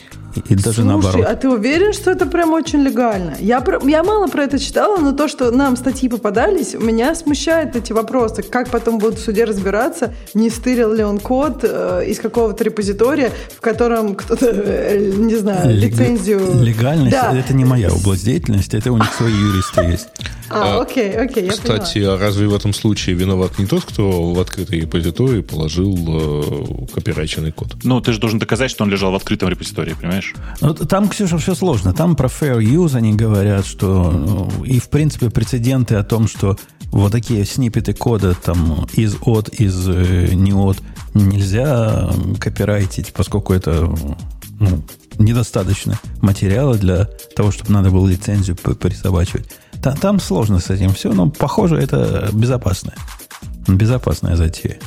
И, 0.49 0.55
даже 0.55 0.77
Слушай, 0.83 0.85
наоборот. 0.87 1.27
а 1.29 1.35
ты 1.35 1.49
уверен, 1.49 1.93
что 1.93 2.11
это 2.11 2.27
прям 2.27 2.53
очень 2.53 2.81
легально? 2.83 3.37
Я, 3.41 3.61
про- 3.61 3.81
я 3.89 4.03
мало 4.03 4.27
про 4.29 4.45
это 4.45 4.59
читала, 4.59 4.99
но 4.99 5.13
то, 5.13 5.29
что 5.29 5.51
нам 5.51 5.77
статьи 5.77 6.09
попадались, 6.09 6.75
меня 6.75 7.15
смущают 7.15 7.77
эти 7.77 7.93
вопросы. 7.93 8.43
Как 8.43 8.71
потом 8.71 8.99
будут 8.99 9.19
в 9.19 9.25
суде 9.25 9.45
разбираться, 9.45 10.15
не 10.35 10.51
стырил 10.51 10.93
ли 10.93 11.05
он 11.05 11.19
код 11.19 11.61
э, 11.65 12.05
из 12.07 12.19
какого-то 12.21 12.65
репозитория, 12.65 13.31
в 13.57 13.61
котором 13.61 14.15
кто-то, 14.15 14.47
э, 14.47 15.13
не 15.17 15.37
знаю, 15.37 15.71
Лег- 15.77 15.91
лицензию... 15.91 16.41
Легальность 16.63 17.13
Да. 17.13 17.37
это 17.37 17.55
не 17.55 17.65
моя 17.65 17.91
область 17.93 18.25
деятельности, 18.25 18.77
это 18.77 18.93
у 18.93 18.97
них 18.99 19.13
свои 19.13 19.33
юристы 19.33 19.83
есть. 19.83 20.09
А, 20.55 20.79
А, 20.79 20.83
окей, 20.83 21.11
окей, 21.13 21.45
я 21.47 21.53
Кстати, 21.53 21.95
поняла. 21.95 22.15
а 22.15 22.19
разве 22.19 22.47
в 22.47 22.55
этом 22.55 22.75
случае 22.75 23.17
виноват 23.17 23.59
не 23.59 23.67
тот, 23.67 23.85
кто 23.85 24.33
в 24.33 24.39
открытый 24.41 24.81
репозиторий 24.81 25.43
положил 25.43 25.97
э, 26.09 26.87
копирайченный 26.95 27.53
код? 27.53 27.69
Ну, 27.85 28.01
ты 28.03 28.13
же 28.13 28.21
должен 28.21 28.39
доказать, 28.39 28.71
что 28.71 28.85
он 28.85 28.91
лежал 28.91 29.13
в 29.13 29.15
открытом 29.15 29.49
репозитории, 29.49 29.95
понимаешь? 29.99 30.22
Ну, 30.61 30.75
там, 30.75 31.09
Ксюша, 31.09 31.39
все 31.39 31.55
сложно. 31.55 31.93
Там 31.93 32.17
про 32.17 32.29
fair 32.29 32.59
use 32.59 32.97
они 32.97 33.15
говорят, 33.15 33.67
что 33.67 34.11
ну, 34.11 34.65
и, 34.65 34.79
в 34.79 34.89
принципе, 34.89 35.31
прецеденты 35.31 35.97
о 35.97 36.05
том, 36.05 36.29
что 36.29 36.57
вот 36.91 37.13
такие 37.13 37.45
снипеты 37.45 37.95
кода 37.95 38.35
там 38.35 38.87
из 38.93 39.17
от, 39.23 39.49
из 39.49 39.89
э, 39.89 40.35
не 40.35 40.53
от 40.53 40.79
нельзя 41.15 42.11
копирайтить, 42.39 43.13
поскольку 43.13 43.53
это 43.55 43.91
ну, 44.61 44.83
недостаточно 45.19 45.99
материала 46.21 46.77
для 46.77 47.09
того, 47.37 47.51
чтобы 47.51 47.73
надо 47.73 47.91
было 47.91 48.07
лицензию 48.07 48.57
присобачивать. 48.57 49.49
Та- 49.83 49.97
Там 49.97 50.21
сложно 50.21 50.59
с 50.61 50.71
этим 50.71 50.93
все, 50.95 51.13
но, 51.13 51.31
похоже, 51.31 51.77
это 51.79 52.29
безопасное. 52.33 52.95
Безопасная 53.67 54.37
затея. 54.37 54.79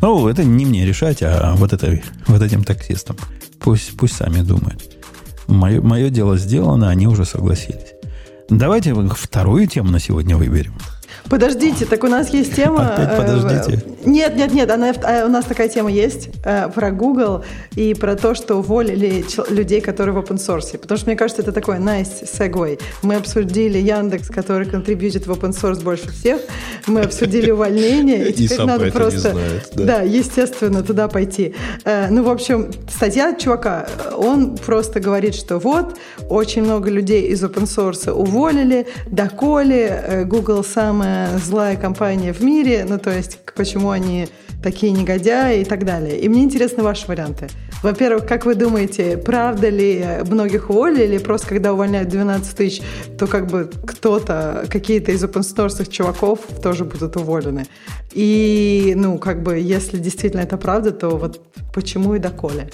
Ну, 0.00 0.28
это 0.28 0.44
не 0.44 0.64
мне 0.64 0.86
решать, 0.86 1.22
а 1.22 1.54
вот, 1.56 1.72
это, 1.72 2.00
вот 2.26 2.42
этим 2.42 2.64
таксистам. 2.64 3.16
Пусть, 3.60 3.96
пусть 3.96 4.16
сами 4.16 4.42
думают. 4.42 4.82
Мое, 5.46 5.80
мое 5.80 6.10
дело 6.10 6.38
сделано, 6.38 6.88
они 6.88 7.06
уже 7.06 7.24
согласились. 7.24 7.94
Давайте 8.48 8.94
вторую 8.94 9.66
тему 9.68 9.90
на 9.90 10.00
сегодня 10.00 10.36
выберем. 10.36 10.74
Подождите, 11.30 11.86
так 11.86 12.02
у 12.02 12.08
нас 12.08 12.30
есть 12.30 12.56
тема... 12.56 12.92
Опять 12.92 13.08
э, 13.12 13.16
подождите. 13.16 13.84
Нет, 14.04 14.34
нет, 14.34 14.52
нет, 14.52 14.68
она, 14.68 14.90
э, 14.90 15.24
у 15.24 15.28
нас 15.28 15.44
такая 15.44 15.68
тема 15.68 15.88
есть 15.88 16.28
э, 16.44 16.68
про 16.74 16.90
Google 16.90 17.44
и 17.76 17.94
про 17.94 18.16
то, 18.16 18.34
что 18.34 18.56
уволили 18.56 19.24
людей, 19.48 19.80
которые 19.80 20.12
в 20.12 20.18
open 20.18 20.38
source. 20.38 20.76
Потому 20.76 20.98
что, 20.98 21.06
мне 21.06 21.16
кажется, 21.16 21.42
это 21.42 21.52
такой 21.52 21.76
nice 21.76 22.24
segue. 22.24 22.80
Мы 23.02 23.14
обсудили 23.14 23.78
Яндекс, 23.78 24.26
который 24.26 24.66
контрибьютит 24.66 25.28
в 25.28 25.30
open 25.30 25.50
source 25.50 25.80
больше 25.84 26.10
всех. 26.10 26.40
Мы 26.88 27.02
обсудили 27.02 27.52
увольнение. 27.52 28.30
И 28.30 28.32
теперь 28.32 28.62
надо 28.64 28.90
просто... 28.90 29.36
да. 29.74 30.02
Естественно, 30.02 30.82
туда 30.82 31.06
пойти. 31.06 31.54
Ну, 31.84 32.24
в 32.24 32.28
общем, 32.28 32.72
статья 32.92 33.34
чувака, 33.34 33.86
он 34.16 34.56
просто 34.56 34.98
говорит, 34.98 35.36
что 35.36 35.58
вот, 35.58 35.96
очень 36.28 36.64
много 36.64 36.90
людей 36.90 37.28
из 37.28 37.44
open 37.44 37.66
source 37.66 38.10
уволили, 38.10 38.88
доколе 39.06 40.24
Google 40.26 40.64
самая 40.64 41.19
злая 41.38 41.76
компания 41.76 42.32
в 42.32 42.42
мире, 42.42 42.84
ну, 42.88 42.98
то 42.98 43.10
есть, 43.10 43.38
почему 43.54 43.90
они 43.90 44.28
такие 44.62 44.92
негодяи 44.92 45.62
и 45.62 45.64
так 45.64 45.84
далее. 45.84 46.20
И 46.20 46.28
мне 46.28 46.44
интересны 46.44 46.82
ваши 46.82 47.06
варианты. 47.06 47.48
Во-первых, 47.82 48.26
как 48.26 48.44
вы 48.44 48.54
думаете, 48.54 49.16
правда 49.16 49.70
ли 49.70 50.04
многих 50.26 50.68
уволили, 50.68 51.04
или 51.04 51.18
просто 51.18 51.48
когда 51.48 51.72
увольняют 51.72 52.10
12 52.10 52.56
тысяч, 52.56 52.82
то 53.18 53.26
как 53.26 53.46
бы 53.46 53.70
кто-то, 53.86 54.66
какие-то 54.68 55.12
из 55.12 55.24
open 55.24 55.42
source 55.42 55.90
чуваков 55.90 56.40
тоже 56.62 56.84
будут 56.84 57.16
уволены? 57.16 57.64
И, 58.12 58.92
ну, 58.96 59.18
как 59.18 59.42
бы, 59.42 59.58
если 59.58 59.98
действительно 59.98 60.42
это 60.42 60.58
правда, 60.58 60.90
то 60.90 61.16
вот 61.16 61.40
почему 61.72 62.14
и 62.14 62.18
доколе? 62.18 62.70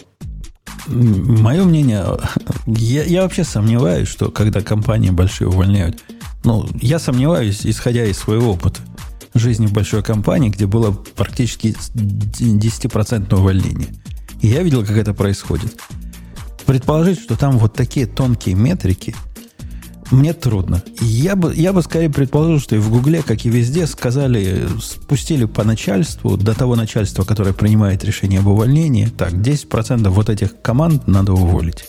Мое 0.89 1.65
мнение, 1.65 2.05
я, 2.67 3.03
я 3.05 3.23
вообще 3.23 3.45
сомневаюсь, 3.45 4.09
что 4.09 4.31
когда 4.31 4.61
компании 4.61 5.11
большие 5.11 5.49
увольняют, 5.49 6.03
ну, 6.47 6.65
я 6.81 6.99
сомневаюсь, 7.01 7.67
исходя 7.67 8.05
из 8.05 8.17
своего 8.17 8.53
опыта 8.53 8.81
жизни 9.35 9.67
в 9.67 9.73
большой 9.73 10.03
компании, 10.03 10.49
где 10.49 10.67
было 10.67 10.93
практически 10.93 11.77
10% 11.95 13.35
увольнение. 13.35 13.89
И 14.41 14.47
я 14.47 14.63
видел, 14.63 14.87
как 14.87 14.97
это 14.97 15.13
происходит. 15.13 15.79
Предположить, 16.65 17.21
что 17.21 17.37
там 17.37 17.59
вот 17.59 17.75
такие 17.75 18.07
тонкие 18.07 18.55
метрики, 18.55 19.15
мне 20.13 20.35
трудно. 20.35 20.83
Я 21.01 21.35
бы, 21.35 21.53
я 21.53 21.73
бы 21.73 21.83
скорее 21.83 22.11
предположил, 22.11 22.61
что 22.61 22.77
и 22.77 22.79
в 22.79 22.91
Гугле, 22.91 23.23
как 23.23 23.45
и 23.45 23.49
везде, 23.49 23.89
сказали, 23.89 24.69
спустили 24.81 25.47
по 25.47 25.65
начальству, 25.65 26.37
до 26.37 26.55
того 26.55 26.77
начальства, 26.77 27.25
которое 27.25 27.55
принимает 27.55 28.05
решение 28.05 28.39
об 28.39 28.47
увольнении, 28.47 29.07
так, 29.07 29.33
10% 29.33 30.09
вот 30.11 30.31
этих 30.31 30.61
команд 30.63 31.09
надо 31.09 31.33
уволить. 31.33 31.87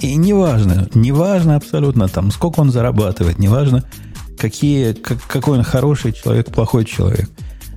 И 0.00 0.14
неважно, 0.16 0.88
неважно 0.94 1.56
абсолютно, 1.56 2.08
там, 2.08 2.30
сколько 2.30 2.60
он 2.60 2.70
зарабатывает, 2.70 3.38
неважно, 3.38 3.84
какие, 4.38 4.92
как, 4.92 5.22
какой 5.26 5.58
он 5.58 5.64
хороший 5.64 6.12
человек, 6.12 6.50
плохой 6.50 6.84
человек. 6.84 7.30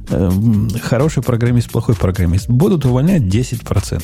Эм, 0.09 0.69
хороший 0.81 1.21
программист, 1.21 1.69
плохой 1.69 1.95
программист. 1.95 2.49
Будут 2.49 2.85
увольнять 2.85 3.23
10%. 3.23 4.03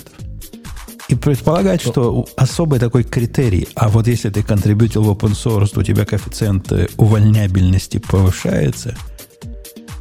И 1.09 1.15
предполагать, 1.15 1.81
что 1.81 2.25
особый 2.37 2.79
такой 2.79 3.03
критерий, 3.03 3.67
а 3.75 3.89
вот 3.89 4.07
если 4.07 4.29
ты 4.29 4.41
контрибьютил 4.41 5.03
в 5.03 5.11
open 5.11 5.31
source, 5.31 5.71
то 5.73 5.81
у 5.81 5.83
тебя 5.83 6.05
коэффициент 6.05 6.71
э, 6.71 6.87
увольнябельности 6.97 7.97
повышается, 7.97 8.95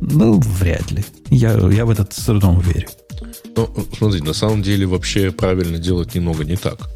ну, 0.01 0.41
вряд 0.41 0.91
ли. 0.91 1.05
Я, 1.29 1.53
я 1.71 1.85
в 1.87 1.91
это 1.91 2.07
с 2.11 2.25
трудом 2.25 2.61
верю. 2.61 2.89
Ну, 3.57 3.69
смотри, 3.97 4.21
на 4.21 4.33
самом 4.33 4.63
деле 4.63 4.87
вообще 4.87 5.31
правильно 5.31 5.79
делать 5.79 6.15
немного 6.15 6.45
не 6.45 6.57
так. 6.57 6.89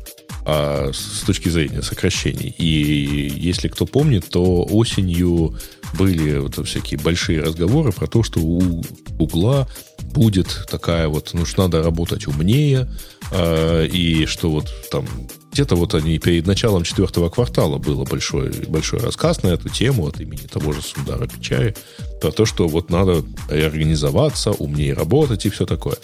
А 0.48 0.92
с 0.92 1.24
точки 1.24 1.48
зрения 1.48 1.82
сокращений. 1.82 2.54
И 2.56 3.32
если 3.36 3.66
кто 3.66 3.84
помнит, 3.84 4.28
то 4.28 4.62
осенью 4.62 5.56
были 5.98 6.38
вот 6.38 6.64
всякие 6.68 7.00
большие 7.00 7.42
разговоры 7.42 7.90
про 7.90 8.06
то, 8.06 8.22
что 8.22 8.38
у 8.38 8.84
Угла 9.18 9.66
будет 10.14 10.66
такая 10.70 11.08
вот, 11.08 11.30
ну 11.32 11.44
что 11.44 11.62
надо 11.62 11.82
работать 11.82 12.28
умнее, 12.28 12.88
э, 13.32 13.86
и 13.86 14.26
что 14.26 14.50
вот 14.50 14.72
там 14.92 15.04
где-то 15.50 15.74
вот 15.74 15.94
они 15.94 16.16
перед 16.20 16.46
началом 16.46 16.84
четвертого 16.84 17.28
квартала 17.28 17.78
было 17.78 18.04
большой, 18.04 18.50
большой 18.68 19.00
рассказ 19.00 19.42
на 19.42 19.48
эту 19.48 19.68
тему 19.68 20.06
от 20.06 20.20
имени 20.20 20.46
того 20.46 20.72
же 20.72 20.80
Сундара 20.80 21.26
Пичаи 21.26 21.74
про 22.20 22.30
то, 22.30 22.46
что 22.46 22.68
вот 22.68 22.88
надо 22.88 23.24
реорганизоваться, 23.48 24.52
умнее 24.52 24.94
работать 24.94 25.44
и 25.44 25.50
все 25.50 25.66
такое. 25.66 25.96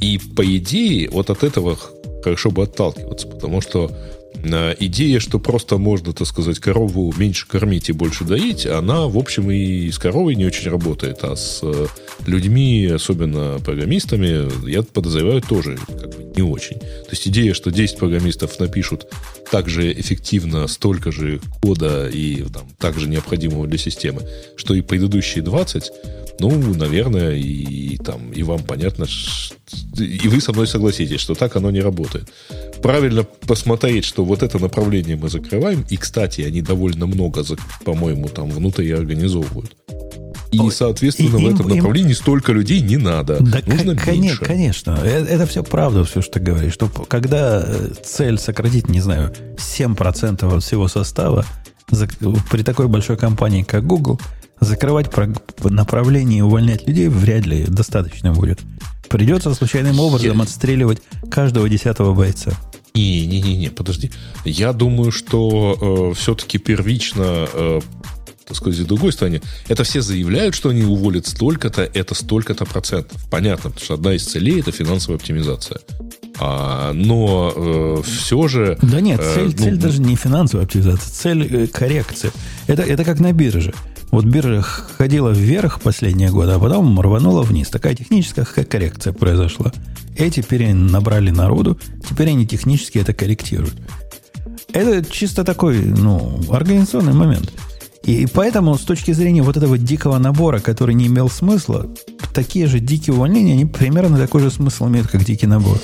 И 0.00 0.18
по 0.18 0.44
идее 0.44 1.10
вот 1.10 1.30
от 1.30 1.42
этого 1.42 1.76
хорошо 2.22 2.50
бы 2.50 2.62
отталкиваться, 2.62 3.26
потому 3.26 3.60
что 3.60 3.90
идея, 4.42 5.20
что 5.20 5.38
просто 5.38 5.78
можно, 5.78 6.12
так 6.12 6.26
сказать, 6.26 6.58
корову 6.58 7.12
меньше 7.16 7.46
кормить 7.46 7.88
и 7.88 7.92
больше 7.92 8.24
доить, 8.24 8.66
она, 8.66 9.06
в 9.06 9.16
общем, 9.16 9.50
и 9.50 9.90
с 9.90 9.98
коровой 9.98 10.34
не 10.34 10.46
очень 10.46 10.70
работает, 10.70 11.18
а 11.22 11.36
с 11.36 11.60
э, 11.62 11.86
людьми, 12.26 12.86
особенно 12.86 13.58
программистами, 13.64 14.68
я 14.68 14.82
подозреваю, 14.82 15.42
тоже 15.42 15.78
как 15.86 16.16
бы 16.16 16.32
не 16.34 16.42
очень. 16.42 16.78
То 16.78 17.10
есть 17.10 17.28
идея, 17.28 17.54
что 17.54 17.70
10 17.70 17.98
программистов 17.98 18.58
напишут 18.58 19.06
так 19.50 19.68
же 19.68 19.92
эффективно 19.92 20.66
столько 20.66 21.12
же 21.12 21.40
кода 21.60 22.08
и 22.08 22.42
там, 22.44 22.68
так 22.78 22.98
же 22.98 23.08
необходимого 23.08 23.66
для 23.66 23.78
системы, 23.78 24.22
что 24.56 24.74
и 24.74 24.80
предыдущие 24.80 25.44
20, 25.44 25.92
ну, 26.40 26.74
наверное, 26.74 27.36
и, 27.36 27.96
там, 27.98 28.32
и 28.32 28.42
вам 28.42 28.64
понятно, 28.64 29.06
и 29.96 30.28
вы 30.28 30.40
со 30.40 30.52
мной 30.52 30.66
согласитесь, 30.66 31.20
что 31.20 31.34
так 31.34 31.54
оно 31.56 31.70
не 31.70 31.80
работает. 31.80 32.32
Правильно 32.82 33.24
посмотреть, 33.24 34.04
что 34.04 34.21
вот 34.24 34.42
это 34.42 34.58
направление 34.58 35.16
мы 35.16 35.28
закрываем, 35.28 35.84
и, 35.88 35.96
кстати, 35.96 36.42
они 36.42 36.60
довольно 36.62 37.06
много, 37.06 37.44
по-моему, 37.84 38.28
там 38.28 38.50
внутри 38.50 38.90
организовывают. 38.92 39.76
И, 40.50 40.60
соответственно, 40.70 41.28
и- 41.28 41.30
в 41.30 41.48
им- 41.48 41.54
этом 41.54 41.70
им- 41.70 41.76
направлении 41.76 42.12
столько 42.12 42.52
людей 42.52 42.80
не 42.82 42.98
надо. 42.98 43.38
Да, 43.40 43.60
Нужно 43.66 43.96
кон- 43.96 44.20
меньше. 44.20 44.44
конечно. 44.44 44.98
Э, 45.02 45.24
Это 45.24 45.46
все 45.46 45.62
правда, 45.62 46.04
все, 46.04 46.20
что 46.20 46.32
ты 46.32 46.40
говоришь. 46.40 46.74
Что 46.74 46.88
когда 46.88 47.62
э, 47.66 47.88
цель 48.04 48.38
сократить, 48.38 48.88
не 48.90 49.00
знаю, 49.00 49.32
7% 49.56 50.54
от 50.54 50.62
всего 50.62 50.88
состава, 50.88 51.46
при 52.50 52.62
такой 52.62 52.88
большой 52.88 53.16
компании, 53.16 53.62
как 53.62 53.86
Google, 53.86 54.20
закрывать 54.60 55.08
прог- 55.10 55.40
направление 55.64 56.40
и 56.40 56.42
увольнять 56.42 56.86
людей 56.86 57.08
вряд 57.08 57.46
ли 57.46 57.64
достаточно 57.64 58.32
будет. 58.32 58.60
Придется 59.08 59.54
случайным 59.54 60.00
образом 60.00 60.36
Я- 60.36 60.42
отстреливать 60.42 61.00
каждого 61.30 61.68
десятого 61.68 62.14
бойца. 62.14 62.52
Не-не-не, 62.94 63.70
подожди. 63.70 64.10
Я 64.44 64.72
думаю, 64.72 65.12
что 65.12 66.12
все-таки 66.14 66.58
первично 66.58 67.48
э, 67.52 67.80
так 68.52 68.56
сказать, 68.56 68.80
с 68.80 68.84
другой 68.84 69.12
стороны, 69.12 69.40
это 69.68 69.84
все 69.84 70.02
заявляют, 70.02 70.54
что 70.54 70.68
они 70.68 70.82
уволят 70.82 71.26
столько-то, 71.26 71.82
это 71.82 72.14
столько-то 72.14 72.66
процентов. 72.66 73.18
Понятно, 73.30 73.70
потому 73.70 73.84
что 73.84 73.94
одна 73.94 74.14
из 74.14 74.24
целей 74.24 74.60
это 74.60 74.72
финансовая 74.72 75.16
оптимизация. 75.16 75.80
А, 76.38 76.92
но 76.92 77.52
э, 77.54 78.02
все 78.04 78.48
же... 78.48 78.78
Да 78.82 79.00
нет, 79.00 79.20
э, 79.20 79.34
цель, 79.34 79.50
э, 79.50 79.54
ну, 79.56 79.64
цель 79.64 79.76
даже 79.76 80.00
не 80.00 80.16
финансовая 80.16 80.66
оптимизация, 80.66 81.10
цель 81.10 81.48
э, 81.50 81.66
коррекции. 81.66 82.32
Это, 82.66 82.82
это 82.82 83.04
как 83.04 83.20
на 83.20 83.32
бирже. 83.32 83.72
Вот 84.12 84.26
биржа 84.26 84.60
ходила 84.60 85.30
вверх 85.30 85.80
последние 85.80 86.30
годы, 86.30 86.52
а 86.52 86.58
потом 86.58 87.00
рванула 87.00 87.42
вниз. 87.42 87.70
Такая 87.70 87.94
техническая 87.94 88.44
коррекция 88.44 89.14
произошла. 89.14 89.72
Эти 90.16 90.42
теперь 90.42 90.74
набрали 90.74 91.30
народу, 91.30 91.78
теперь 92.06 92.28
они 92.28 92.46
технически 92.46 92.98
это 92.98 93.14
корректируют. 93.14 93.74
Это 94.74 95.02
чисто 95.10 95.44
такой, 95.44 95.78
ну, 95.78 96.38
организационный 96.50 97.14
момент. 97.14 97.52
И 98.04 98.26
поэтому, 98.26 98.76
с 98.76 98.82
точки 98.82 99.12
зрения 99.12 99.42
вот 99.42 99.56
этого 99.56 99.78
дикого 99.78 100.18
набора, 100.18 100.58
который 100.58 100.94
не 100.94 101.06
имел 101.06 101.30
смысла, 101.30 101.88
такие 102.34 102.66
же 102.66 102.80
дикие 102.80 103.14
увольнения, 103.14 103.54
они 103.54 103.64
примерно 103.64 104.18
такой 104.18 104.42
же 104.42 104.50
смысл 104.50 104.88
имеют, 104.88 105.08
как 105.08 105.24
дикий 105.24 105.46
набор. 105.46 105.78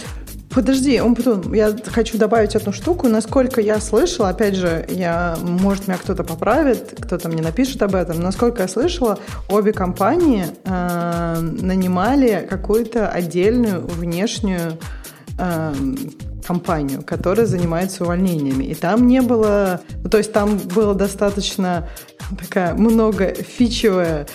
Подожди, 0.55 1.01
он 1.01 1.15
потом, 1.15 1.53
я 1.53 1.77
хочу 1.87 2.17
добавить 2.19 2.57
одну 2.57 2.73
штуку. 2.73 3.09
Насколько 3.09 3.61
я 3.61 3.81
слышала, 3.81 4.31
опять 4.31 4.55
же, 4.55 4.87
я, 4.89 5.37
может, 5.43 5.89
меня 5.89 5.99
кто-то 5.99 6.25
поправит, 6.25 6.95
кто-то 7.01 7.29
мне 7.29 7.43
напишет 7.43 7.83
об 7.83 7.95
этом. 7.95 8.21
Насколько 8.21 8.63
я 8.63 8.69
слышала, 8.69 9.19
обе 9.51 9.73
компании 9.73 10.47
э, 10.65 11.39
нанимали 11.41 12.47
какую-то 12.49 13.09
отдельную 13.09 13.87
внешнюю 13.87 14.79
э, 15.39 15.75
компанию, 16.47 17.03
которая 17.05 17.47
занимается 17.47 18.05
увольнениями. 18.05 18.65
И 18.65 18.75
там 18.75 19.07
не 19.07 19.21
было... 19.21 19.83
То 20.11 20.17
есть 20.17 20.33
там 20.33 20.57
было 20.57 20.95
достаточно 20.95 21.89
такая 22.37 22.75
много 22.75 23.35
фичевая 23.35 24.27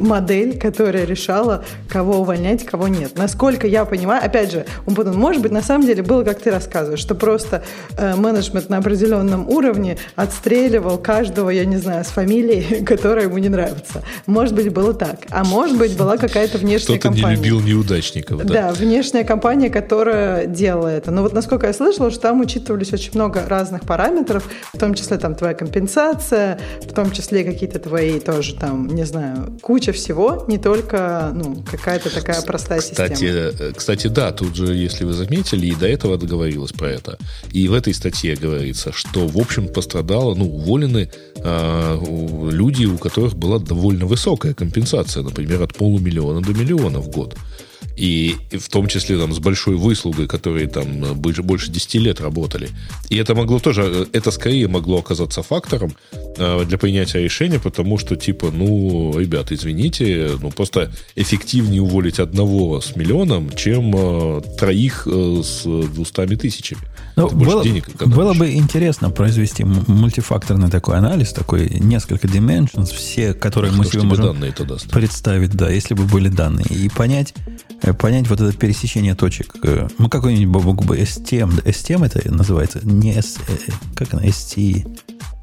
модель, 0.00 0.58
которая 0.58 1.04
решала, 1.04 1.64
кого 1.88 2.20
увольнять, 2.20 2.64
кого 2.64 2.88
нет. 2.88 3.16
Насколько 3.16 3.66
я 3.66 3.84
понимаю, 3.84 4.24
опять 4.24 4.52
же, 4.52 4.66
может 4.86 5.42
быть, 5.42 5.52
на 5.52 5.62
самом 5.62 5.86
деле 5.86 6.02
было, 6.02 6.24
как 6.24 6.40
ты 6.40 6.50
рассказываешь, 6.50 7.00
что 7.00 7.14
просто 7.14 7.62
э, 7.96 8.14
менеджмент 8.16 8.68
на 8.68 8.78
определенном 8.78 9.48
уровне 9.48 9.98
отстреливал 10.14 10.98
каждого, 10.98 11.50
я 11.50 11.64
не 11.64 11.76
знаю, 11.76 12.04
с 12.04 12.08
фамилией, 12.08 12.84
которая 12.86 13.26
ему 13.26 13.38
не 13.38 13.48
нравится. 13.48 14.02
Может 14.26 14.54
быть, 14.54 14.72
было 14.72 14.94
так. 14.94 15.20
А 15.30 15.44
может 15.44 15.76
быть, 15.76 15.96
была 15.96 16.16
какая-то 16.16 16.58
внешняя 16.58 16.98
Кто-то 16.98 17.14
компания. 17.14 17.36
не 17.36 17.36
любил 17.36 17.60
неудачников. 17.60 18.44
Да? 18.44 18.54
да, 18.54 18.72
внешняя 18.72 19.24
компания, 19.24 19.70
которая 19.70 20.46
делала 20.46 20.88
это. 20.88 21.10
Но 21.10 21.22
вот 21.22 21.32
насколько 21.32 21.66
я 21.66 21.72
слышала, 21.72 22.10
что 22.10 22.20
там 22.20 22.40
учитывались 22.40 22.92
очень 22.92 23.12
много 23.14 23.44
разных 23.46 23.82
параметров, 23.82 24.48
в 24.72 24.78
том 24.78 24.94
числе 24.94 25.18
там 25.18 25.34
твоя 25.34 25.54
компенсация, 25.54 26.58
в 26.82 26.92
том 26.92 27.10
числе 27.10 27.25
какие-то 27.44 27.78
твои 27.78 28.20
тоже 28.20 28.54
там, 28.54 28.86
не 28.88 29.04
знаю, 29.04 29.58
куча 29.62 29.92
всего, 29.92 30.44
не 30.48 30.58
только 30.58 31.32
ну, 31.34 31.62
какая-то 31.70 32.14
такая 32.14 32.42
простая 32.42 32.80
кстати, 32.80 33.12
система. 33.12 33.30
Э, 33.30 33.72
кстати, 33.74 34.06
да, 34.08 34.32
тут 34.32 34.54
же, 34.54 34.74
если 34.74 35.04
вы 35.04 35.12
заметили, 35.12 35.66
и 35.66 35.74
до 35.74 35.86
этого 35.86 36.16
договорилось 36.16 36.72
про 36.72 36.90
это. 36.90 37.18
И 37.52 37.68
в 37.68 37.74
этой 37.74 37.94
статье 37.94 38.36
говорится, 38.36 38.92
что, 38.92 39.26
в 39.26 39.38
общем, 39.38 39.68
пострадало, 39.68 40.34
ну, 40.34 40.46
уволены 40.46 41.10
э, 41.36 41.98
люди, 42.50 42.86
у 42.86 42.98
которых 42.98 43.36
была 43.36 43.58
довольно 43.58 44.06
высокая 44.06 44.54
компенсация, 44.54 45.22
например, 45.22 45.62
от 45.62 45.74
полумиллиона 45.74 46.40
до 46.40 46.52
миллиона 46.52 47.00
в 47.00 47.08
год. 47.08 47.36
И, 47.96 48.36
в 48.52 48.68
том 48.68 48.88
числе 48.88 49.18
там 49.18 49.32
с 49.32 49.38
большой 49.38 49.76
выслугой, 49.76 50.26
которые 50.26 50.68
там 50.68 51.14
больше, 51.14 51.42
больше 51.42 51.70
10 51.70 51.94
лет 51.94 52.20
работали. 52.20 52.68
И 53.08 53.16
это 53.16 53.34
могло 53.34 53.58
тоже, 53.58 54.06
это 54.12 54.30
скорее 54.30 54.68
могло 54.68 54.98
оказаться 54.98 55.42
фактором 55.42 55.96
э, 56.12 56.64
для 56.66 56.78
принятия 56.78 57.22
решения, 57.22 57.58
потому 57.58 57.98
что, 57.98 58.16
типа, 58.16 58.50
ну, 58.52 59.18
ребят, 59.18 59.52
извините, 59.52 60.30
ну, 60.40 60.50
просто 60.50 60.92
эффективнее 61.14 61.80
уволить 61.80 62.18
одного 62.18 62.80
с 62.80 62.96
миллионом, 62.96 63.50
чем 63.56 63.94
э, 63.94 64.42
троих 64.58 65.08
э, 65.10 65.42
с 65.42 65.62
двустами 65.62 66.34
тысячами. 66.34 66.82
Ну, 67.16 67.30
было, 67.30 67.64
денег, 67.64 67.88
было 68.04 68.34
бы 68.34 68.52
интересно 68.52 69.10
произвести 69.10 69.64
мультифакторный 69.64 70.70
такой 70.70 70.98
анализ, 70.98 71.32
такой 71.32 71.70
несколько 71.80 72.26
dimensions, 72.26 72.94
все, 72.94 73.32
которые 73.32 73.70
Ах, 73.70 73.78
мы 73.78 73.86
себе 73.86 74.02
можем 74.02 74.26
данные 74.26 74.54
представить, 74.90 75.52
да, 75.52 75.70
если 75.70 75.94
бы 75.94 76.04
были 76.04 76.28
данные, 76.28 76.66
и 76.68 76.90
понять, 76.90 77.32
э, 77.46 77.65
понять 77.98 78.28
вот 78.28 78.40
это 78.40 78.56
пересечение 78.56 79.14
точек. 79.14 79.56
Э, 79.62 79.88
мы 79.98 80.08
какой-нибудь 80.08 80.54
бабук 80.54 80.84
бы 80.84 80.98
STM, 80.98 81.62
STM 81.64 82.06
это 82.06 82.32
называется, 82.32 82.80
не 82.82 83.14
S, 83.14 83.38
э, 83.48 83.72
как 83.94 84.14
она, 84.14 84.24
ST, 84.24 84.86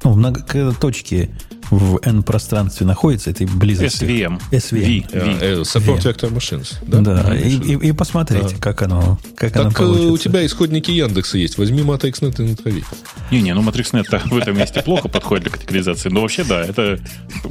ну, 0.04 0.14
много, 0.14 0.42
когда 0.42 0.72
точки 0.72 1.30
в 1.70 1.98
N-пространстве 2.02 2.86
находится, 2.86 3.30
этой 3.30 3.46
близости. 3.46 4.04
SVM. 4.04 4.40
SVM. 4.50 5.06
V, 5.10 5.56
v. 5.56 5.60
Support 5.62 6.02
Vector 6.02 6.30
Machines. 6.30 6.74
Да, 6.86 7.00
да 7.00 7.34
и, 7.34 7.56
и, 7.56 7.88
и 7.88 7.92
посмотрите, 7.92 8.54
да. 8.54 8.60
как 8.60 8.82
оно 8.82 9.18
как 9.34 9.52
так 9.52 9.62
оно 9.62 9.70
э, 9.70 9.74
получится. 9.74 10.12
у 10.12 10.18
тебя 10.18 10.44
исходники 10.44 10.90
Яндекса 10.90 11.38
есть. 11.38 11.56
Возьми 11.56 11.80
MatrixNet 11.80 12.42
и 12.44 12.50
натрави. 12.50 12.84
Не-не, 13.30 13.54
ну 13.54 13.62
MatrixNet 13.62 14.28
в 14.28 14.36
этом 14.36 14.58
месте 14.58 14.82
плохо 14.82 15.08
подходит 15.08 15.44
для 15.44 15.52
категоризации. 15.52 16.10
Но 16.10 16.20
вообще, 16.20 16.44
да, 16.44 16.62
это 16.62 16.98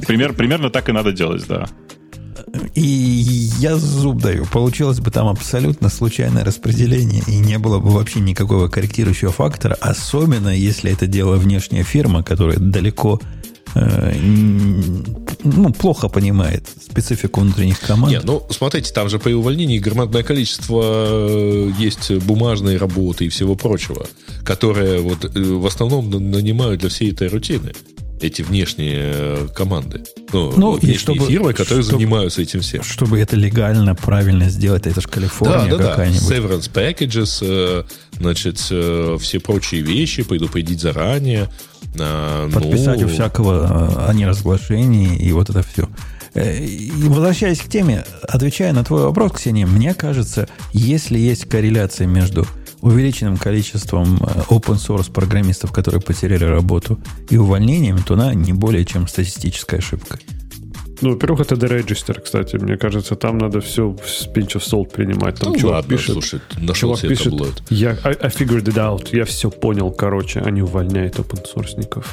пример, 0.06 0.32
примерно 0.32 0.70
так 0.70 0.88
и 0.88 0.92
надо 0.92 1.12
делать, 1.12 1.44
да. 1.48 1.66
И 2.74 2.80
я 3.58 3.76
зуб 3.76 4.20
даю. 4.20 4.46
Получилось 4.46 5.00
бы 5.00 5.10
там 5.10 5.28
абсолютно 5.28 5.88
случайное 5.88 6.44
распределение, 6.44 7.22
и 7.26 7.36
не 7.38 7.58
было 7.58 7.78
бы 7.78 7.90
вообще 7.90 8.20
никакого 8.20 8.68
корректирующего 8.68 9.32
фактора, 9.32 9.76
особенно 9.80 10.48
если 10.48 10.92
это 10.92 11.06
делала 11.06 11.36
внешняя 11.36 11.82
фирма, 11.82 12.22
которая 12.22 12.58
далеко 12.58 13.20
Э, 13.74 14.14
ну, 15.42 15.72
плохо 15.72 16.08
понимает 16.08 16.68
специфику 16.80 17.40
внутренних 17.40 17.80
команд. 17.80 18.12
Нет, 18.12 18.24
ну, 18.24 18.46
смотрите, 18.50 18.92
там 18.92 19.08
же 19.08 19.18
при 19.18 19.32
увольнении 19.32 19.78
громадное 19.78 20.22
количество 20.22 20.82
э, 20.84 21.70
есть 21.78 22.12
бумажной 22.24 22.76
работы 22.76 23.26
и 23.26 23.28
всего 23.28 23.56
прочего, 23.56 24.06
которые 24.44 25.00
вот 25.00 25.24
э, 25.24 25.28
в 25.42 25.66
основном 25.66 26.08
нанимают 26.10 26.80
для 26.80 26.88
всей 26.88 27.10
этой 27.12 27.28
рутины 27.28 27.72
эти 28.26 28.42
внешние 28.42 29.48
команды. 29.54 30.02
Ну, 30.32 30.52
ну 30.56 30.76
и 30.76 30.96
чтобы, 30.96 31.26
фирмы, 31.26 31.52
которые 31.52 31.84
чтобы, 31.84 31.98
занимаются 31.98 32.42
этим 32.42 32.60
всем. 32.60 32.82
Чтобы 32.82 33.20
это 33.20 33.36
легально, 33.36 33.94
правильно 33.94 34.48
сделать, 34.48 34.86
это 34.86 35.00
же 35.00 35.08
Калифорния 35.08 35.70
да, 35.70 35.78
да, 35.78 35.90
какая-нибудь. 35.90 36.28
Да. 36.28 36.36
Severance 36.36 36.70
packages, 36.72 37.86
значит, 38.18 38.58
все 38.58 39.40
прочие 39.40 39.82
вещи, 39.82 40.22
предупредить 40.22 40.80
заранее. 40.80 41.48
А, 41.98 42.50
Подписать 42.50 43.00
ну... 43.00 43.06
у 43.06 43.08
всякого 43.08 44.08
о 44.08 44.12
неразглашении 44.14 45.16
и 45.16 45.30
вот 45.32 45.50
это 45.50 45.62
все. 45.62 45.88
Э, 46.34 46.58
и 46.58 46.90
возвращаясь 47.08 47.60
к 47.60 47.68
теме, 47.68 48.04
отвечая 48.22 48.72
на 48.72 48.84
твой 48.84 49.02
вопрос, 49.04 49.32
Ксения, 49.32 49.66
мне 49.66 49.94
кажется, 49.94 50.48
если 50.72 51.18
есть 51.18 51.48
корреляция 51.48 52.06
между 52.06 52.46
увеличенным 52.84 53.38
количеством 53.38 54.16
э, 54.16 54.42
open 54.50 54.76
source 54.76 55.10
программистов, 55.10 55.72
которые 55.72 56.00
потеряли 56.00 56.44
работу, 56.44 56.98
и 57.30 57.38
увольнением, 57.38 58.02
то 58.02 58.14
она 58.14 58.34
не 58.34 58.52
более 58.52 58.84
чем 58.84 59.08
статистическая 59.08 59.78
ошибка. 59.78 60.18
Ну, 61.00 61.10
во-первых, 61.10 61.40
это 61.40 61.54
Deregister, 61.54 62.20
кстати. 62.20 62.56
Мне 62.56 62.76
кажется, 62.76 63.16
там 63.16 63.38
надо 63.38 63.60
все 63.60 63.96
с 64.06 64.26
pinch 64.26 64.54
of 64.54 64.62
salt 64.62 64.92
принимать. 64.92 65.40
Там 65.40 65.52
ну, 65.52 65.58
чувак 65.58 65.76
ладно, 65.76 65.96
пишет, 65.96 66.12
слушай, 66.12 66.40
чувак 66.74 67.00
пишет, 67.00 67.34
я 67.70 67.90
I, 68.04 68.12
I 68.12 68.28
figured 68.28 68.64
it 68.64 68.76
out, 68.76 69.08
я 69.16 69.24
все 69.24 69.50
понял, 69.50 69.90
короче, 69.90 70.40
они 70.40 70.62
увольняют 70.62 71.16
open 71.16 71.44
sourceников. 71.44 72.04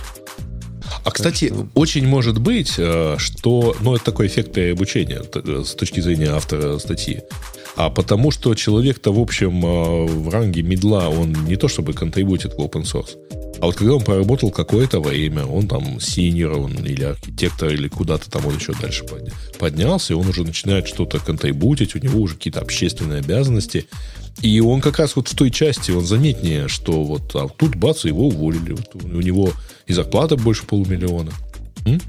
А, 1.04 1.12
кстати, 1.12 1.48
что... 1.48 1.68
очень 1.74 2.08
может 2.08 2.40
быть, 2.40 2.76
э, 2.78 3.16
что... 3.18 3.76
Ну, 3.82 3.96
это 3.96 4.06
такой 4.06 4.28
эффект 4.28 4.54
переобучения 4.54 5.22
э, 5.34 5.64
с 5.66 5.74
точки 5.76 6.00
зрения 6.00 6.30
автора 6.30 6.78
статьи. 6.80 7.22
А 7.76 7.90
потому 7.90 8.32
что 8.32 8.54
человек-то, 8.54 9.12
в 9.12 9.20
общем, 9.20 9.66
э, 9.66 10.06
в 10.06 10.30
ранге 10.30 10.62
медла, 10.62 11.10
он 11.10 11.34
не 11.46 11.56
то 11.56 11.68
чтобы 11.68 11.94
контрибутит 11.94 12.54
в 12.54 12.60
open 12.60 12.84
source. 12.84 13.18
А 13.62 13.68
вот 13.68 13.76
когда 13.76 13.94
он 13.94 14.04
поработал 14.04 14.50
какое-то 14.50 15.00
время, 15.00 15.46
он 15.46 15.68
там 15.68 16.00
синьор, 16.00 16.54
он 16.54 16.74
или 16.84 17.04
архитектор, 17.04 17.70
или 17.70 17.88
куда-то 17.88 18.30
там 18.30 18.48
он 18.48 18.56
еще 18.58 18.74
дальше 18.74 19.06
поднялся, 19.60 20.14
и 20.14 20.16
он 20.16 20.28
уже 20.28 20.44
начинает 20.44 20.88
что-то 20.88 21.20
контрибутить, 21.20 21.96
у 21.96 22.00
него 22.00 22.22
уже 22.22 22.36
какие-то 22.36 22.60
общественные 22.60 23.20
обязанности. 23.20 23.88
И 24.42 24.60
он 24.62 24.82
как 24.82 24.98
раз 24.98 25.16
вот 25.16 25.28
в 25.28 25.36
той 25.36 25.52
части, 25.52 25.92
он 25.92 26.06
заметнее, 26.06 26.68
что 26.68 27.04
вот 27.04 27.36
а 27.36 27.48
тут 27.50 27.76
бац, 27.76 28.04
его 28.04 28.28
уволили. 28.30 28.72
Вот 28.72 28.96
у 28.96 29.22
него 29.22 29.52
и 29.86 29.94
зарплата 29.94 30.38
больше 30.38 30.66
полумиллиона. 30.66 31.32
М? 31.86 32.02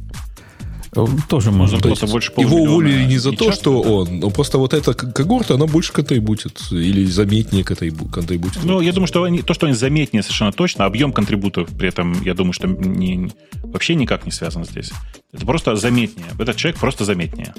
Тоже 1.28 1.51
можно 1.51 1.78
быть. 1.78 2.11
Больше 2.11 2.32
Его 2.36 2.59
уволили 2.59 3.05
не 3.05 3.16
за 3.16 3.30
то, 3.32 3.47
часто, 3.47 3.61
что 3.62 3.82
да? 3.82 3.88
он, 3.88 4.20
но 4.20 4.30
просто 4.30 4.59
вот 4.59 4.74
эта 4.74 4.93
когорта, 4.93 5.55
она 5.55 5.66
больше 5.66 5.90
контрибутит. 5.93 6.61
Или 6.70 7.07
заметнее 7.07 7.64
контрибутит. 7.64 8.62
Ну, 8.62 8.80
я 8.80 8.93
думаю, 8.93 9.07
что 9.07 9.22
они, 9.22 9.40
то, 9.40 9.55
что 9.55 9.66
они 9.66 9.74
заметнее 9.74 10.22
совершенно 10.22 10.53
точно, 10.53 10.84
объем 10.84 11.12
контрибутов 11.12 11.70
при 11.70 11.88
этом, 11.88 12.20
я 12.22 12.34
думаю, 12.34 12.53
что 12.53 12.68
не, 12.68 13.30
вообще 13.62 13.95
никак 13.95 14.26
не 14.26 14.32
связан 14.32 14.66
здесь. 14.66 14.93
Это 15.32 15.47
просто 15.47 15.76
заметнее. 15.76 16.26
Этот 16.38 16.57
человек 16.57 16.78
просто 16.78 17.07
заметнее. 17.07 17.55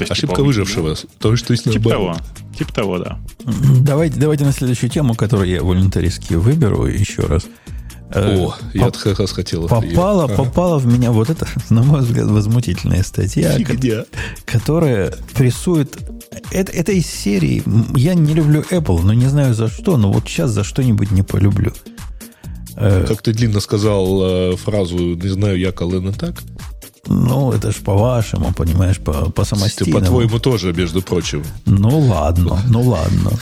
есть, 0.00 0.10
Ошибка 0.10 0.36
типа, 0.36 0.46
выжившего. 0.46 0.88
Ну, 0.88 0.96
то, 1.18 1.36
что 1.36 1.52
есть 1.52 1.70
Типа 1.70 1.90
того. 1.90 2.16
Типа 2.58 2.72
того, 2.72 2.98
да. 2.98 3.20
Давайте, 3.80 4.18
давайте 4.18 4.44
на 4.44 4.52
следующую 4.52 4.90
тему, 4.90 5.14
которую 5.14 5.48
я 5.48 5.62
волонтаристски 5.62 6.34
выберу 6.34 6.86
еще 6.86 7.22
раз. 7.22 7.46
О, 8.14 8.54
я 8.74 8.90
как 8.90 9.18
раз 9.18 9.32
хотел. 9.32 9.68
Попала, 9.68 10.28
попала 10.28 10.78
в 10.78 10.86
меня 10.86 11.12
вот 11.12 11.30
эта, 11.30 11.46
на 11.70 11.82
мой 11.82 12.00
взгляд, 12.00 12.26
возмутительная 12.26 13.02
статья, 13.02 13.56
Фигня. 13.56 14.04
которая 14.44 15.14
прессует... 15.34 15.96
Это, 16.50 16.72
это 16.72 16.92
из 16.92 17.06
серии... 17.06 17.62
Я 17.96 18.14
не 18.14 18.34
люблю 18.34 18.62
Apple, 18.70 19.02
но 19.02 19.12
не 19.12 19.26
знаю 19.26 19.54
за 19.54 19.68
что, 19.68 19.96
но 19.96 20.12
вот 20.12 20.28
сейчас 20.28 20.50
за 20.50 20.64
что-нибудь 20.64 21.10
не 21.10 21.22
полюблю. 21.22 21.72
Как 22.74 23.22
ты 23.22 23.32
длинно 23.32 23.60
сказал 23.60 24.56
фразу 24.56 24.96
«не 24.96 25.28
знаю 25.28 25.58
я, 25.58 25.72
Колен, 25.72 26.12
так», 26.14 26.42
ну, 27.06 27.52
это 27.52 27.72
ж 27.72 27.76
по-вашему, 27.76 28.52
понимаешь, 28.52 28.98
по, 28.98 29.30
по 29.30 29.44
самостийному. 29.44 30.00
По-твоему 30.00 30.38
тоже, 30.38 30.72
между 30.72 31.02
прочим. 31.02 31.44
Ну, 31.66 31.98
ладно, 31.98 32.60
ну, 32.68 32.80
ладно. 32.80 33.32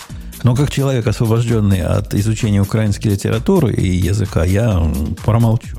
Но 0.43 0.57
как 0.57 0.71
человек, 0.71 1.07
освобожденный 1.07 1.83
от 1.83 2.15
изучения 2.15 2.61
украинской 2.61 3.09
литературы 3.09 3.73
и 3.73 3.89
языка, 3.89 4.45
я 4.45 4.83
промолчу. 5.25 5.77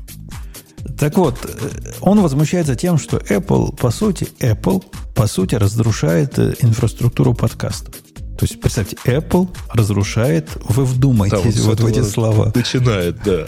Так 0.98 1.16
вот, 1.16 1.36
он 2.00 2.20
возмущается 2.20 2.76
тем, 2.76 2.98
что 2.98 3.16
Apple, 3.16 3.76
по 3.76 3.90
сути, 3.90 4.28
Apple, 4.40 4.84
по 5.14 5.26
сути, 5.26 5.54
разрушает 5.54 6.38
э, 6.38 6.54
инфраструктуру 6.60 7.34
подкастов. 7.34 7.94
То 8.38 8.46
есть, 8.46 8.60
представьте, 8.60 8.96
Apple 9.04 9.48
разрушает, 9.72 10.48
вы 10.68 10.84
вдумайтесь 10.84 11.56
да, 11.56 11.62
вот, 11.62 11.80
вот 11.80 11.80
в 11.80 11.86
эти 11.86 12.02
слова. 12.02 12.52
Начинает, 12.54 13.22
да. 13.24 13.46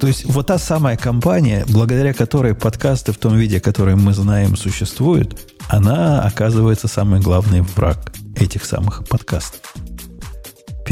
То 0.00 0.06
есть 0.06 0.24
вот 0.26 0.46
та 0.46 0.58
самая 0.58 0.96
компания, 0.96 1.64
благодаря 1.68 2.12
которой 2.12 2.54
подкасты 2.54 3.12
в 3.12 3.18
том 3.18 3.36
виде, 3.36 3.60
который 3.60 3.96
мы 3.96 4.12
знаем, 4.12 4.56
существуют, 4.56 5.38
она 5.68 6.22
оказывается 6.22 6.88
самый 6.88 7.20
главный 7.20 7.62
враг 7.62 8.12
этих 8.36 8.64
самых 8.64 9.06
подкастов. 9.08 9.60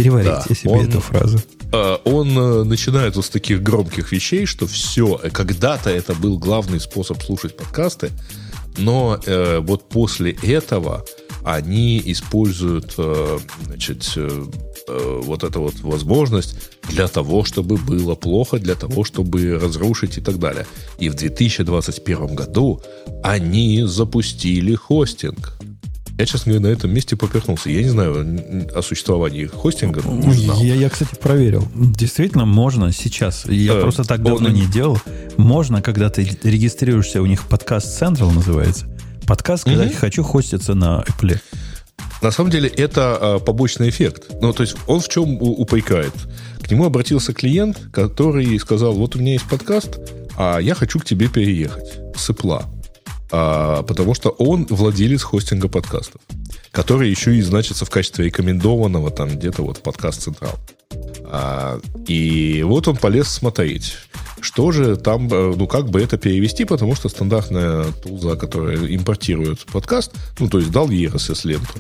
Переварите 0.02 0.44
да, 0.48 0.54
себе 0.54 0.70
он, 0.70 0.88
эту 0.88 1.00
фразу. 1.00 1.38
А, 1.72 2.00
он 2.04 2.36
э, 2.36 2.64
начинает 2.64 3.16
вот 3.16 3.24
с 3.24 3.30
таких 3.30 3.62
громких 3.62 4.12
вещей, 4.12 4.46
что 4.46 4.66
все, 4.66 5.20
э, 5.22 5.30
когда-то 5.30 5.90
это 5.90 6.14
был 6.14 6.38
главный 6.38 6.80
способ 6.80 7.22
слушать 7.22 7.56
подкасты, 7.56 8.10
но 8.76 9.18
э, 9.26 9.58
вот 9.60 9.88
после 9.88 10.32
этого 10.42 11.04
они 11.44 12.02
используют 12.04 12.94
э, 12.98 13.38
значит, 13.66 14.12
э, 14.16 14.44
э, 14.88 15.20
вот 15.22 15.44
эту 15.44 15.62
вот 15.62 15.80
возможность 15.80 16.56
для 16.88 17.08
того, 17.08 17.44
чтобы 17.44 17.76
было 17.76 18.14
плохо, 18.14 18.58
для 18.58 18.74
того, 18.74 19.04
чтобы 19.04 19.58
разрушить 19.58 20.18
и 20.18 20.20
так 20.20 20.38
далее. 20.38 20.66
И 20.98 21.08
в 21.08 21.14
2021 21.14 22.34
году 22.34 22.82
они 23.22 23.82
запустили 23.84 24.74
хостинг. 24.74 25.59
Я, 26.20 26.26
честно 26.26 26.52
говоря, 26.52 26.68
на 26.68 26.72
этом 26.74 26.92
месте 26.92 27.16
поперхнулся. 27.16 27.70
Я 27.70 27.82
не 27.82 27.88
знаю 27.88 28.68
о 28.74 28.82
существовании 28.82 29.46
хостинга. 29.46 30.02
Не 30.02 30.34
знал. 30.34 30.62
Я, 30.62 30.74
я, 30.74 30.90
кстати, 30.90 31.14
проверил. 31.14 31.66
Действительно, 31.74 32.44
можно 32.44 32.92
сейчас. 32.92 33.46
Я 33.46 33.76
э, 33.76 33.80
просто 33.80 34.04
так 34.04 34.22
давно 34.22 34.48
он... 34.48 34.54
не 34.54 34.66
делал. 34.66 34.98
Можно, 35.38 35.80
когда 35.80 36.10
ты 36.10 36.28
регистрируешься, 36.42 37.22
у 37.22 37.26
них 37.26 37.46
подкаст 37.46 38.02
Central 38.02 38.34
называется. 38.34 38.84
Подкаст, 39.26 39.64
когда 39.64 39.84
угу. 39.84 39.92
я 39.92 39.96
хочу 39.96 40.22
хоститься 40.22 40.74
на 40.74 41.06
Apple. 41.08 41.38
На 42.20 42.30
самом 42.30 42.50
деле 42.50 42.68
это 42.68 43.16
а, 43.18 43.38
побочный 43.38 43.88
эффект. 43.88 44.24
Ну, 44.42 44.52
то 44.52 44.62
есть 44.62 44.76
он 44.86 45.00
в 45.00 45.08
чем 45.08 45.40
упрекает? 45.40 46.12
К 46.60 46.70
нему 46.70 46.84
обратился 46.84 47.32
клиент, 47.32 47.80
который 47.94 48.58
сказал, 48.58 48.92
вот 48.92 49.16
у 49.16 49.20
меня 49.20 49.32
есть 49.32 49.48
подкаст, 49.48 49.98
а 50.36 50.58
я 50.58 50.74
хочу 50.74 50.98
к 50.98 51.04
тебе 51.06 51.28
переехать 51.28 51.98
с 52.14 52.28
Apple 52.28 52.62
а, 53.30 53.82
потому 53.82 54.14
что 54.14 54.30
он 54.30 54.66
владелец 54.68 55.22
хостинга 55.22 55.68
подкастов, 55.68 56.20
который 56.72 57.10
еще 57.10 57.36
и 57.36 57.42
значится 57.42 57.84
в 57.84 57.90
качестве 57.90 58.26
рекомендованного 58.26 59.10
там 59.10 59.28
где-то 59.28 59.62
вот 59.62 59.82
подкаст 59.82 60.22
Централ. 60.22 60.58
А, 61.24 61.80
и 62.06 62.62
вот 62.64 62.88
он 62.88 62.96
полез 62.96 63.28
смотреть, 63.28 63.94
что 64.40 64.72
же 64.72 64.96
там, 64.96 65.28
э, 65.30 65.54
ну 65.56 65.66
как 65.66 65.88
бы 65.88 66.00
это 66.00 66.18
перевести, 66.18 66.64
потому 66.64 66.96
что 66.96 67.08
стандартная 67.08 67.84
тулза, 68.02 68.36
которая 68.36 68.78
импортирует 68.94 69.60
подкаст, 69.66 70.12
ну 70.38 70.48
то 70.48 70.58
есть 70.58 70.70
дал 70.70 70.90
ей 70.90 71.06
RSS-ленту, 71.06 71.74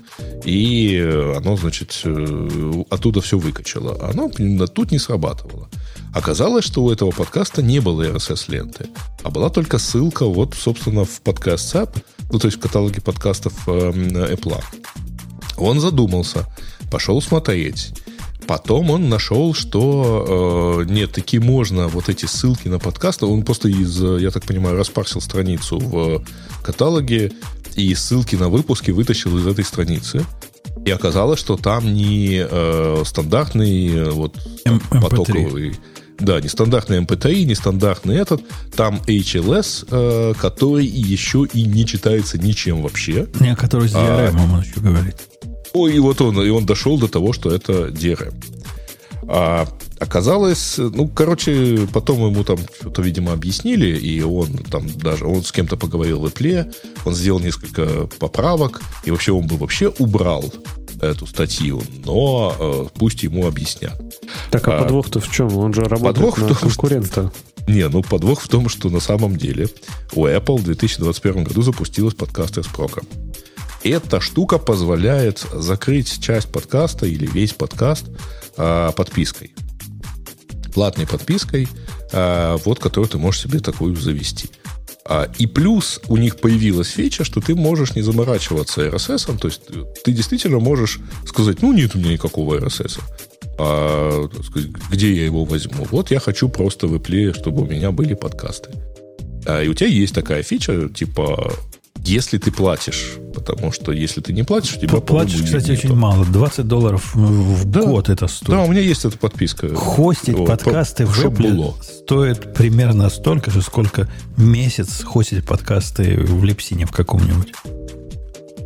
и 0.44 0.98
оно, 1.36 1.56
значит, 1.56 2.00
э, 2.04 2.82
оттуда 2.90 3.20
все 3.20 3.38
выкачало. 3.38 3.98
Оно 4.08 4.28
тут 4.28 4.92
не 4.92 4.98
срабатывало. 4.98 5.68
Оказалось, 6.14 6.64
что 6.64 6.82
у 6.82 6.90
этого 6.90 7.12
подкаста 7.12 7.62
не 7.62 7.80
было 7.80 8.02
RSS-ленты, 8.02 8.88
а 9.22 9.30
была 9.30 9.48
только 9.48 9.78
ссылка 9.78 10.26
вот, 10.26 10.54
собственно, 10.54 11.04
в 11.04 11.20
подкаст 11.20 11.74
App, 11.74 12.02
ну, 12.32 12.38
то 12.38 12.46
есть 12.46 12.58
в 12.58 12.60
каталоге 12.60 13.00
подкастов 13.00 13.52
э, 13.68 13.90
Apple. 13.90 14.62
Он 15.56 15.80
задумался, 15.80 16.46
пошел 16.90 17.22
смотреть. 17.22 17.92
Потом 18.46 18.90
он 18.90 19.08
нашел, 19.08 19.54
что 19.54 20.82
э, 20.82 20.90
нет, 20.90 21.12
таки 21.12 21.38
можно 21.38 21.86
вот 21.86 22.08
эти 22.08 22.26
ссылки 22.26 22.66
на 22.66 22.80
подкасты. 22.80 23.26
Он 23.26 23.44
просто 23.44 23.68
из, 23.68 24.02
я 24.02 24.30
так 24.30 24.44
понимаю, 24.44 24.76
распарсил 24.76 25.20
страницу 25.20 25.78
в 25.78 26.24
каталоге 26.62 27.30
и 27.76 27.94
ссылки 27.94 28.34
на 28.34 28.48
выпуски 28.48 28.90
вытащил 28.90 29.38
из 29.38 29.46
этой 29.46 29.64
страницы. 29.64 30.24
И 30.84 30.90
оказалось, 30.90 31.38
что 31.38 31.56
там 31.56 31.92
не 31.94 32.44
э, 32.48 33.02
стандартный 33.04 33.88
э, 33.88 34.10
вот 34.10 34.36
М- 34.64 34.80
потоковый 34.80 35.76
да, 36.20 36.40
нестандартный 36.40 37.00
MP3, 37.00 37.44
нестандартный 37.44 38.16
этот. 38.16 38.42
Там 38.74 39.00
HLS, 39.06 39.86
э, 39.90 40.34
который 40.38 40.86
еще 40.86 41.46
и 41.52 41.64
не 41.64 41.86
читается 41.86 42.38
ничем 42.38 42.82
вообще. 42.82 43.26
Не, 43.40 43.56
который 43.56 43.88
с 43.88 43.94
DRM, 43.94 44.36
а, 44.38 44.54
он 44.54 44.60
еще 44.62 44.80
говорит. 44.80 45.16
Ой, 45.72 45.94
и 45.94 45.98
вот 45.98 46.20
он, 46.20 46.40
и 46.42 46.48
он 46.50 46.66
дошел 46.66 46.98
до 46.98 47.08
того, 47.08 47.32
что 47.32 47.50
это 47.50 47.88
DRM. 47.88 48.34
А 49.32 49.68
оказалось, 50.00 50.78
ну, 50.78 51.06
короче, 51.06 51.86
потом 51.92 52.26
ему 52.26 52.42
там 52.42 52.58
что-то, 52.80 53.02
видимо, 53.02 53.32
объяснили, 53.32 53.96
и 53.96 54.20
он 54.22 54.48
там 54.70 54.88
даже, 54.98 55.26
он 55.26 55.44
с 55.44 55.52
кем-то 55.52 55.76
поговорил 55.76 56.20
в 56.20 56.26
Apple, 56.26 56.74
он 57.04 57.14
сделал 57.14 57.38
несколько 57.38 58.08
поправок, 58.18 58.82
и 59.04 59.10
вообще 59.10 59.32
он 59.32 59.46
бы 59.46 59.56
вообще 59.56 59.88
убрал 59.98 60.52
эту 61.00 61.26
статью, 61.26 61.82
но 62.04 62.54
э, 62.58 62.86
пусть 62.98 63.22
ему 63.22 63.46
объяснят. 63.46 64.00
Так, 64.50 64.68
а, 64.68 64.78
а 64.78 64.82
подвох-то 64.82 65.20
в 65.20 65.30
чем? 65.30 65.56
Он 65.56 65.72
же 65.72 65.82
работает 65.82 66.16
подвох 66.16 66.38
на 66.38 66.48
том, 66.48 66.56
конкурента. 66.56 67.32
Что... 67.56 67.70
Не, 67.70 67.88
ну 67.88 68.02
подвох 68.02 68.40
в 68.40 68.48
том, 68.48 68.68
что 68.68 68.90
на 68.90 69.00
самом 69.00 69.36
деле 69.36 69.68
у 70.14 70.26
Apple 70.26 70.58
в 70.58 70.64
2021 70.64 71.44
году 71.44 71.62
запустилась 71.62 72.14
с 72.14 72.66
проком. 72.66 73.04
Эта 73.82 74.20
штука 74.20 74.58
позволяет 74.58 75.38
закрыть 75.52 76.20
часть 76.20 76.52
подкаста 76.52 77.06
или 77.06 77.26
весь 77.26 77.54
подкаст 77.54 78.06
а, 78.56 78.92
подпиской. 78.92 79.54
Платной 80.74 81.06
подпиской, 81.06 81.66
а, 82.12 82.58
вот 82.58 82.78
которую 82.78 83.08
ты 83.08 83.18
можешь 83.18 83.42
себе 83.42 83.60
такую 83.60 83.96
завести. 83.96 84.50
А, 85.10 85.28
и 85.38 85.46
плюс 85.46 86.00
у 86.08 86.16
них 86.16 86.36
появилась 86.36 86.90
фича, 86.90 87.24
что 87.24 87.40
ты 87.40 87.56
можешь 87.56 87.96
не 87.96 88.02
заморачиваться 88.02 88.86
RSS, 88.86 89.36
то 89.38 89.48
есть 89.48 89.62
ты 90.04 90.12
действительно 90.12 90.60
можешь 90.60 91.00
сказать, 91.26 91.62
ну 91.62 91.72
нет 91.72 91.96
у 91.96 91.98
меня 91.98 92.12
никакого 92.12 92.60
RSS. 92.60 93.00
А, 93.58 94.28
сказать, 94.44 94.70
где 94.88 95.12
я 95.12 95.24
его 95.24 95.44
возьму? 95.44 95.84
Вот 95.90 96.12
я 96.12 96.20
хочу 96.20 96.48
просто 96.48 96.86
в 96.86 96.94
Apple, 96.94 97.34
чтобы 97.36 97.62
у 97.62 97.66
меня 97.66 97.90
были 97.90 98.14
подкасты. 98.14 98.70
А, 99.46 99.60
и 99.60 99.66
у 99.66 99.74
тебя 99.74 99.88
есть 99.88 100.14
такая 100.14 100.44
фича, 100.44 100.88
типа 100.88 101.54
если 102.10 102.38
ты 102.38 102.50
платишь. 102.50 103.14
Потому 103.34 103.72
что 103.72 103.92
если 103.92 104.20
ты 104.20 104.32
не 104.32 104.42
платишь, 104.42 104.76
у 104.76 104.80
тебя, 104.80 105.00
Платишь, 105.00 105.42
кстати, 105.42 105.70
очень 105.70 105.94
мало. 105.94 106.24
20 106.24 106.66
долларов 106.66 107.14
в 107.14 107.64
да. 107.64 107.82
год 107.82 108.08
это 108.08 108.26
стоит. 108.26 108.50
Да, 108.50 108.62
у 108.62 108.68
меня 108.68 108.80
есть 108.80 109.04
эта 109.04 109.16
подписка. 109.16 109.72
Хостить 109.74 110.34
вот, 110.34 110.48
подкасты 110.48 111.06
в 111.06 111.24
Apple 111.24 111.74
стоит 111.82 112.52
примерно 112.54 113.08
столько 113.08 113.50
же, 113.50 113.62
сколько 113.62 114.08
месяц 114.36 115.02
хостить 115.02 115.46
подкасты 115.46 116.16
в 116.18 116.44
Липсине 116.44 116.86
в 116.86 116.92
каком-нибудь. 116.92 117.52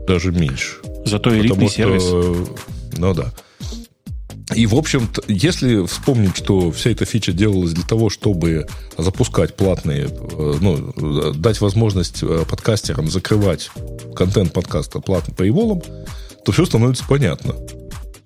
Даже 0.09 0.33
меньше. 0.33 0.77
Зато 1.05 1.37
элитный 1.37 1.69
что, 1.69 1.77
сервис. 1.77 2.49
Ну 2.97 3.15
да. 3.15 3.33
И, 4.53 4.67
в 4.67 4.75
общем-то, 4.75 5.23
если 5.27 5.87
вспомнить, 5.87 6.37
что 6.37 6.71
вся 6.71 6.91
эта 6.91 7.07
фича 7.07 7.33
делалась 7.33 7.73
для 7.73 7.85
того, 7.85 8.11
чтобы 8.11 8.67
запускать 8.99 9.57
платные, 9.57 10.09
э, 10.09 10.55
ну, 10.61 11.33
дать 11.33 11.61
возможность 11.61 12.23
э, 12.23 12.45
подкастерам 12.49 13.11
закрывать 13.11 13.71
контент 14.15 14.53
подкаста 14.53 15.01
платным 15.01 15.35
paywall, 15.37 15.83
то 16.45 16.53
все 16.53 16.67
становится 16.67 17.05
понятно. 17.09 17.55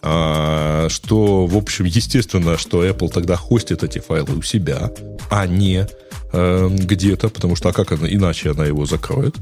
А, 0.01 0.89
что, 0.89 1.47
в 1.47 1.57
общем, 1.57 1.85
естественно, 1.85 2.59
что 2.59 2.85
Apple 2.85 3.11
тогда 3.11 3.37
хостит 3.37 3.83
эти 3.83 4.01
файлы 4.01 4.37
у 4.37 4.43
себя, 4.43 4.91
а 5.31 5.47
не 5.47 5.87
э, 6.33 6.69
где-то, 6.71 7.29
потому 7.29 7.57
что 7.57 7.69
а 7.69 7.73
как 7.73 7.93
она, 7.93 8.09
иначе 8.09 8.51
она 8.51 8.67
его 8.67 8.87
закроет. 8.87 9.37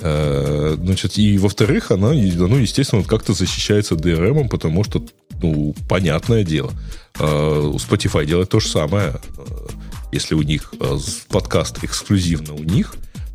Э, 0.00 0.76
значит, 0.78 1.18
и 1.18 1.38
во-вторых, 1.38 1.90
она, 1.90 2.08
ну, 2.12 2.56
естественно, 2.56 3.02
как-то 3.02 3.32
защищается 3.32 3.94
DRM, 3.94 4.48
потому 4.48 4.84
что 4.84 5.04
ну, 5.42 5.74
понятное 5.88 6.44
дело. 6.44 6.72
Э, 7.18 7.60
у 7.60 7.76
Spotify 7.76 8.24
делает 8.24 8.50
то 8.50 8.60
же 8.60 8.68
самое. 8.68 9.14
Э, 9.36 9.66
если 10.12 10.34
у 10.34 10.42
них 10.42 10.72
э, 10.80 10.98
подкаст 11.28 11.82
эксклюзивно 11.82 12.54
у 12.54 12.62
них, 12.62 12.94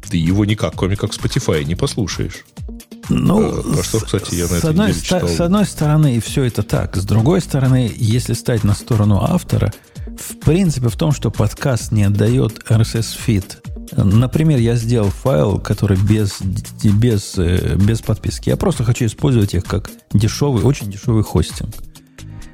ты 0.09 0.17
его 0.17 0.45
никак, 0.45 0.73
кроме 0.75 0.95
как 0.95 1.11
Spotify, 1.11 1.63
не 1.63 1.75
послушаешь. 1.75 2.45
Ну, 3.09 3.63
а 3.79 3.83
что, 3.83 3.99
кстати, 3.99 4.35
я 4.35 4.47
на 4.47 4.59
с, 4.59 4.65
одной 4.65 4.93
ста- 4.93 5.27
с 5.27 5.39
одной 5.39 5.65
стороны, 5.65 6.19
все 6.21 6.43
это 6.43 6.63
так. 6.63 6.95
С 6.95 7.05
другой 7.05 7.41
стороны, 7.41 7.91
если 7.95 8.33
стать 8.33 8.63
на 8.63 8.75
сторону 8.75 9.21
автора, 9.21 9.73
в 10.19 10.39
принципе 10.39 10.89
в 10.89 10.95
том, 10.95 11.11
что 11.11 11.31
подкаст 11.31 11.91
не 11.91 12.03
отдает 12.03 12.63
RSS-фид. 12.69 13.63
Например, 13.95 14.59
я 14.59 14.75
сделал 14.75 15.09
файл, 15.09 15.59
который 15.59 15.97
без, 15.97 16.39
без, 16.83 17.37
э, 17.37 17.75
без 17.75 18.01
подписки. 18.01 18.49
Я 18.49 18.57
просто 18.57 18.83
хочу 18.83 19.05
использовать 19.05 19.53
их 19.53 19.63
как 19.65 19.89
дешевый, 20.13 20.63
очень 20.63 20.91
дешевый 20.91 21.23
хостинг. 21.23 21.73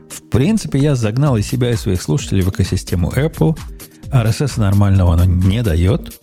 В 0.10 0.30
принципе, 0.30 0.80
я 0.80 0.96
загнал 0.96 1.36
и 1.36 1.42
себя, 1.42 1.72
и 1.72 1.76
своих 1.76 2.02
слушателей 2.02 2.42
в 2.42 2.50
экосистему 2.50 3.12
Apple. 3.12 3.58
RSS 4.12 4.60
нормального 4.60 5.14
оно 5.14 5.26
не 5.26 5.62
дает. 5.62 6.22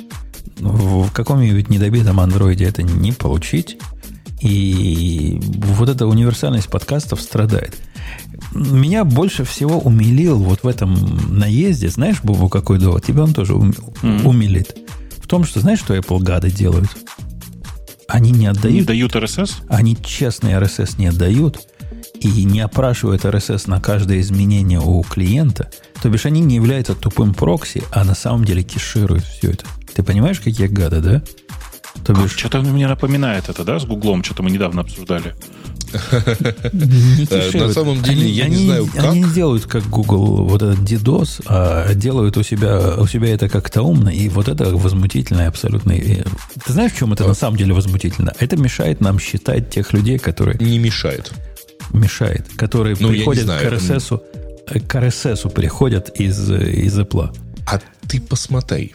В 0.58 1.10
каком-нибудь 1.10 1.68
недобитом 1.68 2.20
андроиде 2.20 2.64
это 2.64 2.82
не 2.82 3.12
получить. 3.12 3.78
И 4.40 5.38
вот 5.42 5.88
эта 5.88 6.06
универсальность 6.06 6.68
подкастов 6.68 7.20
страдает. 7.20 7.74
Меня 8.54 9.04
больше 9.04 9.44
всего 9.44 9.78
умилил 9.78 10.38
вот 10.38 10.62
в 10.62 10.66
этом 10.66 11.38
наезде. 11.38 11.88
Знаешь, 11.88 12.20
Бубу, 12.22 12.48
какой 12.48 12.78
довод? 12.78 13.04
Тебя 13.04 13.22
он 13.24 13.32
тоже 13.32 13.54
ум, 13.54 13.70
mm-hmm. 13.70 14.26
умилит. 14.26 14.76
В 15.18 15.26
том, 15.26 15.44
что 15.44 15.60
знаешь, 15.60 15.78
что 15.78 15.96
Apple 15.96 16.20
гады 16.20 16.50
делают? 16.50 16.90
Они 18.08 18.30
не 18.30 18.46
отдают... 18.46 18.74
Не 18.74 18.82
дают 18.82 19.16
RSS? 19.16 19.52
Они 19.68 19.96
честный 19.96 20.52
RSS 20.52 20.96
не 20.98 21.06
отдают 21.06 21.66
и 22.20 22.44
не 22.44 22.60
опрашивают 22.60 23.24
RSS 23.24 23.70
на 23.70 23.80
каждое 23.80 24.20
изменение 24.20 24.80
у 24.80 25.02
клиента. 25.02 25.70
То 26.02 26.10
бишь 26.10 26.26
они 26.26 26.40
не 26.40 26.56
являются 26.56 26.94
тупым 26.94 27.32
прокси, 27.32 27.82
а 27.90 28.04
на 28.04 28.14
самом 28.14 28.44
деле 28.44 28.62
кешируют 28.62 29.24
все 29.24 29.52
это. 29.52 29.64
Ты 29.94 30.02
понимаешь, 30.02 30.40
какие 30.40 30.66
гады, 30.66 31.00
да? 31.00 31.22
То 32.04 32.12
бишь... 32.12 32.36
Что-то 32.36 32.60
мне 32.60 32.86
напоминает 32.86 33.48
это, 33.48 33.64
да, 33.64 33.78
с 33.78 33.84
Гуглом, 33.84 34.22
что-то 34.22 34.42
мы 34.42 34.50
недавно 34.50 34.82
обсуждали. 34.82 35.34
На 35.92 37.72
самом 37.72 38.02
деле, 38.02 38.28
я 38.28 38.48
не 38.48 38.56
знаю, 38.56 38.86
как. 38.86 39.04
Они 39.04 39.22
не 39.22 39.32
делают, 39.32 39.66
как 39.66 39.88
Google, 39.88 40.44
вот 40.44 40.62
этот 40.62 40.80
DDoS, 40.80 41.42
а 41.46 41.94
делают 41.94 42.36
у 42.36 42.42
себя, 42.42 42.96
у 42.98 43.06
себя 43.06 43.34
это 43.34 43.48
как-то 43.48 43.82
умно, 43.82 44.10
и 44.10 44.28
вот 44.28 44.48
это 44.48 44.76
возмутительно 44.76 45.46
абсолютно. 45.46 45.94
Ты 45.94 46.72
знаешь, 46.72 46.92
в 46.92 46.98
чем 46.98 47.12
это 47.12 47.26
на 47.26 47.34
самом 47.34 47.56
деле 47.56 47.74
возмутительно? 47.74 48.32
Это 48.38 48.56
мешает 48.56 49.00
нам 49.00 49.18
считать 49.18 49.70
тех 49.70 49.92
людей, 49.92 50.18
которые... 50.18 50.58
Не 50.58 50.78
мешает. 50.78 51.32
Мешает. 51.92 52.46
Которые 52.56 52.96
ну, 52.98 53.10
приходят 53.10 53.46
к 53.46 53.62
RSS, 53.62 54.20
к 54.66 54.94
RSS 54.94 55.50
приходят 55.50 56.08
из, 56.18 56.50
из 56.50 56.98
Apple. 56.98 57.34
А 57.66 57.80
ты 58.08 58.20
посмотри. 58.20 58.92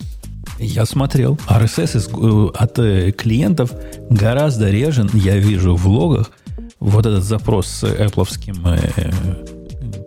Я 0.60 0.86
смотрел. 0.86 1.38
RSS 1.48 1.98
из, 1.98 2.08
э, 2.08 2.58
от 2.58 2.80
э, 2.80 3.12
клиентов 3.12 3.72
гораздо 4.10 4.70
реже 4.70 5.08
я 5.14 5.38
вижу 5.38 5.76
в 5.76 5.88
логах 5.88 6.32
вот 6.80 7.06
этот 7.06 7.24
запрос 7.24 7.68
с 7.68 7.84
Apple 7.84 8.28
э, 8.96 9.12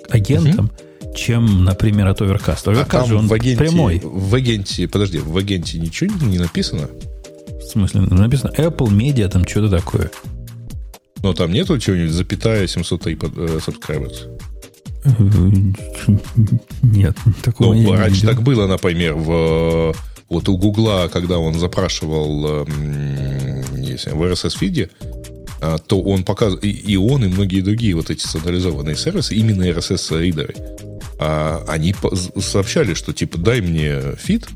агентом, 0.08 0.70
угу. 1.00 1.14
чем, 1.14 1.64
например, 1.64 2.08
от 2.08 2.20
Overcast. 2.20 2.64
Overcast 2.64 3.02
а 3.02 3.06
же 3.06 3.16
он 3.16 3.26
в 3.26 3.32
агенте, 3.32 3.58
прямой. 3.58 4.00
В 4.02 4.34
агенте, 4.34 4.88
подожди, 4.88 5.18
в 5.18 5.36
агенте 5.36 5.78
ничего 5.78 6.14
не 6.24 6.38
написано? 6.38 6.88
В 7.58 7.62
смысле, 7.62 8.02
написано 8.02 8.52
Apple 8.56 8.88
Media, 8.88 9.28
там 9.28 9.46
что-то 9.46 9.76
такое. 9.76 10.10
Но 11.22 11.34
там 11.34 11.52
нету 11.52 11.78
чего-нибудь, 11.78 12.12
запятая 12.12 12.66
700 12.66 13.06
subscribers? 13.06 14.38
Нет, 16.82 17.16
такого 17.42 17.74
ну, 17.74 17.92
раньше 17.94 18.26
так 18.26 18.42
было, 18.42 18.66
например, 18.66 19.14
в 19.14 19.94
вот 20.30 20.48
у 20.48 20.56
Гугла, 20.56 21.10
когда 21.12 21.38
он 21.38 21.58
запрашивал 21.58 22.62
эм, 22.62 23.62
в 23.62 24.22
RSS-фиде, 24.22 24.88
а, 25.00 25.19
то 25.86 26.00
он 26.00 26.24
показывал, 26.24 26.62
и 26.62 26.96
он, 26.96 27.24
и 27.24 27.28
многие 27.28 27.60
другие 27.60 27.94
вот 27.94 28.10
эти 28.10 28.26
централизованные 28.26 28.96
сервисы, 28.96 29.34
именно 29.34 29.64
RSS-ридеры, 29.64 30.54
а, 31.18 31.64
они 31.68 31.94
сообщали, 32.38 32.94
что 32.94 33.12
типа 33.12 33.38
дай 33.38 33.60
мне 33.60 34.14
фид, 34.16 34.48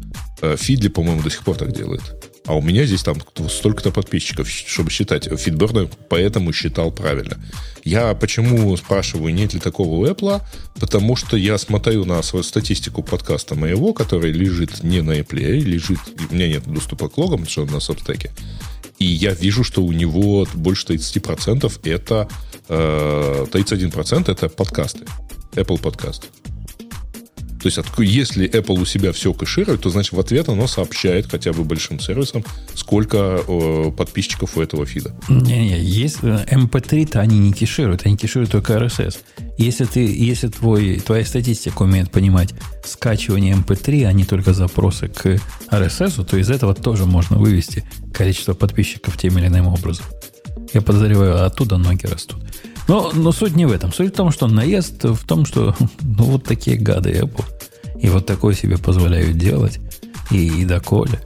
Фидли, 0.56 0.88
по-моему, 0.88 1.22
до 1.22 1.30
сих 1.30 1.42
пор 1.42 1.56
так 1.56 1.72
делает. 1.72 2.33
А 2.46 2.54
у 2.54 2.60
меня 2.60 2.84
здесь 2.84 3.02
там 3.02 3.16
столько-то 3.48 3.90
подписчиков, 3.90 4.50
чтобы 4.50 4.90
считать. 4.90 5.24
Фидбернер 5.24 5.88
поэтому 6.10 6.52
считал 6.52 6.90
правильно. 6.90 7.38
Я 7.84 8.14
почему 8.14 8.76
спрашиваю, 8.76 9.32
нет 9.32 9.54
ли 9.54 9.60
такого 9.60 9.94
у 9.94 10.06
Apple? 10.06 10.42
Потому 10.78 11.16
что 11.16 11.38
я 11.38 11.56
смотрю 11.56 12.04
на 12.04 12.22
свою 12.22 12.42
статистику 12.42 13.02
подкаста 13.02 13.54
моего, 13.54 13.94
который 13.94 14.30
лежит 14.30 14.82
не 14.82 15.00
на 15.00 15.12
Apple, 15.12 15.44
а 15.44 15.52
лежит... 15.52 15.98
У 16.30 16.34
меня 16.34 16.48
нет 16.48 16.64
доступа 16.66 17.08
к 17.08 17.16
логам, 17.16 17.46
что 17.46 17.62
он 17.62 17.68
на 17.68 17.76
Substack. 17.76 18.30
И 18.98 19.06
я 19.06 19.32
вижу, 19.32 19.64
что 19.64 19.82
у 19.82 19.92
него 19.92 20.46
больше 20.54 20.86
30% 20.86 21.72
это... 21.84 22.28
Э, 22.68 23.46
31% 23.50 24.30
это 24.30 24.48
подкасты. 24.50 25.04
Apple 25.54 25.80
подкаст. 25.80 26.28
То 27.64 27.68
есть, 27.68 27.78
если 27.96 28.46
Apple 28.46 28.78
у 28.78 28.84
себя 28.84 29.10
все 29.12 29.32
кэширует, 29.32 29.80
то, 29.80 29.88
значит, 29.88 30.12
в 30.12 30.20
ответ 30.20 30.50
оно 30.50 30.66
сообщает 30.66 31.30
хотя 31.30 31.54
бы 31.54 31.64
большим 31.64 31.98
сервисам, 31.98 32.44
сколько 32.74 33.40
э, 33.48 33.90
подписчиков 33.96 34.58
у 34.58 34.60
этого 34.60 34.84
фида. 34.84 35.14
Не-не, 35.30 35.80
есть 35.80 36.18
MP3-то 36.18 37.20
э, 37.20 37.22
они 37.22 37.38
не 37.38 37.54
кэшируют, 37.54 38.04
они 38.04 38.18
кэшируют 38.18 38.50
только 38.50 38.74
RSS. 38.74 39.16
Если, 39.56 39.86
ты, 39.86 40.00
если 40.00 40.48
твой, 40.48 40.96
твоя 40.96 41.24
статистика 41.24 41.84
умеет 41.84 42.10
понимать 42.10 42.50
скачивание 42.84 43.54
MP3, 43.54 44.04
а 44.04 44.12
не 44.12 44.24
только 44.24 44.52
запросы 44.52 45.08
к 45.08 45.40
RSS, 45.70 46.22
то 46.22 46.36
из 46.36 46.50
этого 46.50 46.74
тоже 46.74 47.06
можно 47.06 47.38
вывести 47.38 47.82
количество 48.12 48.52
подписчиков 48.52 49.16
тем 49.16 49.38
или 49.38 49.46
иным 49.46 49.68
образом. 49.68 50.04
Я 50.74 50.82
подозреваю, 50.82 51.46
оттуда 51.46 51.78
ноги 51.78 52.04
растут. 52.04 52.44
Но, 52.88 53.12
но 53.14 53.32
суть 53.32 53.56
не 53.56 53.66
в 53.66 53.72
этом. 53.72 53.92
Суть 53.92 54.12
в 54.12 54.16
том, 54.16 54.30
что 54.30 54.46
наезд 54.46 55.04
в 55.04 55.26
том, 55.26 55.46
что 55.46 55.74
ну, 56.02 56.24
вот 56.24 56.44
такие 56.44 56.76
гады 56.76 57.12
Apple. 57.12 57.44
И 58.00 58.08
вот 58.08 58.26
такое 58.26 58.54
себе 58.54 58.78
позволяют 58.78 59.36
делать. 59.38 59.78
И, 60.30 60.62
и 60.62 60.64
доколе. 60.64 61.20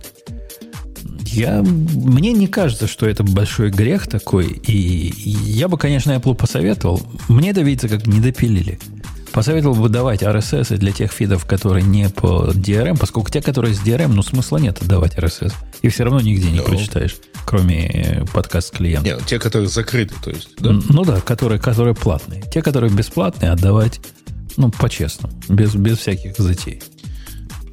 Я, 1.24 1.62
мне 1.62 2.32
не 2.32 2.48
кажется, 2.48 2.86
что 2.86 3.06
это 3.06 3.22
большой 3.22 3.70
грех 3.70 4.06
такой. 4.08 4.46
И, 4.46 5.08
и 5.08 5.30
я 5.30 5.68
бы, 5.68 5.78
конечно, 5.78 6.12
Apple 6.12 6.34
посоветовал. 6.34 7.02
Мне 7.28 7.50
это 7.50 7.60
видится, 7.60 7.88
как 7.88 8.06
не 8.06 8.20
допилили. 8.20 8.78
Посоветовал 9.38 9.76
бы 9.76 9.88
давать 9.88 10.24
RSS 10.24 10.78
для 10.78 10.90
тех 10.90 11.12
фидов, 11.12 11.46
которые 11.46 11.84
не 11.84 12.08
по 12.08 12.50
DRM, 12.52 12.98
поскольку 12.98 13.30
те, 13.30 13.40
которые 13.40 13.72
с 13.72 13.78
DRM, 13.78 14.08
ну, 14.08 14.24
смысла 14.24 14.56
нет 14.58 14.82
отдавать 14.82 15.16
RSS. 15.16 15.52
И 15.80 15.88
все 15.90 16.02
равно 16.02 16.20
нигде 16.20 16.50
не 16.50 16.58
no. 16.58 16.64
прочитаешь, 16.64 17.14
кроме 17.46 17.86
э, 17.86 18.24
подкаст 18.26 18.76
клиента. 18.76 19.08
Нет, 19.08 19.22
те, 19.26 19.38
которые 19.38 19.68
закрыты, 19.68 20.16
то 20.24 20.30
есть, 20.30 20.48
да? 20.58 20.72
Ну 20.88 21.04
да, 21.04 21.20
которые, 21.20 21.60
которые 21.60 21.94
платные. 21.94 22.42
Те, 22.52 22.62
которые 22.62 22.92
бесплатные, 22.92 23.52
отдавать, 23.52 24.00
ну, 24.56 24.72
по-честному, 24.72 25.32
без, 25.48 25.72
без 25.76 25.98
всяких 25.98 26.36
затей. 26.36 26.82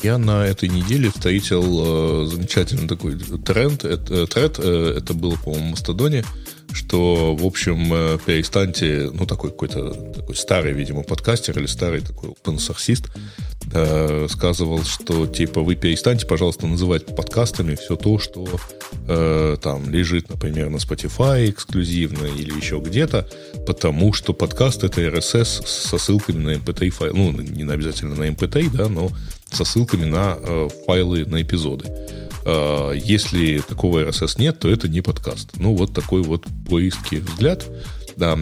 Я 0.04 0.20
на 0.20 0.46
этой 0.46 0.70
неделе 0.70 1.10
встретил 1.10 1.64
э, 1.64 2.28
замечательный 2.28 2.88
такой 2.88 3.18
тренд. 3.18 3.86
Это, 3.86 4.14
э, 4.14 4.28
тред, 4.28 4.60
э, 4.60 4.98
это 5.00 5.16
было, 5.16 5.36
по-моему, 5.38 5.70
в 5.70 5.72
Мастодоне 5.72 6.26
что, 6.76 7.36
в 7.36 7.46
общем, 7.46 7.92
э, 7.94 8.18
перестаньте, 8.26 9.10
ну, 9.14 9.26
такой 9.26 9.52
какой-то 9.52 9.92
такой 10.14 10.36
старый, 10.36 10.74
видимо, 10.74 11.04
подкастер 11.04 11.58
или 11.58 11.66
старый 11.68 12.02
такой 12.02 12.32
open 12.32 12.58
э, 13.72 14.28
что, 14.84 15.26
типа, 15.26 15.62
вы 15.62 15.76
перестаньте, 15.76 16.28
пожалуйста, 16.28 16.68
называть 16.68 17.16
подкастами 17.16 17.76
все 17.76 17.96
то, 17.96 18.20
что 18.20 18.46
э, 19.08 19.58
там 19.62 19.90
лежит, 19.90 20.30
например, 20.30 20.70
на 20.70 20.78
Spotify 20.78 21.50
эксклюзивно 21.50 22.26
или 22.26 22.54
еще 22.54 22.80
где-то, 22.80 23.28
потому 23.66 24.12
что 24.12 24.34
подкаст— 24.34 24.84
это 24.84 25.02
RSS 25.02 25.66
со 25.66 25.98
ссылками 25.98 26.38
на 26.40 26.50
MP3 26.56 26.90
файл. 26.90 27.16
Ну, 27.16 27.32
не 27.32 27.64
обязательно 27.72 28.16
на 28.16 28.28
MP3, 28.28 28.76
да, 28.76 28.90
но 28.90 29.12
со 29.50 29.64
ссылками 29.64 30.06
на 30.06 30.38
э, 30.38 30.70
файлы, 30.86 31.26
на 31.26 31.42
эпизоды. 31.42 31.86
А, 32.46 32.92
если 32.92 33.60
такого 33.60 34.04
RSS 34.04 34.36
нет, 34.40 34.60
то 34.60 34.70
это 34.70 34.88
не 34.88 35.02
подкаст. 35.02 35.52
Ну, 35.58 35.76
вот 35.76 35.94
такой 35.94 36.22
вот 36.22 36.46
поистский 36.70 37.20
взгляд. 37.20 37.66
Да. 38.16 38.38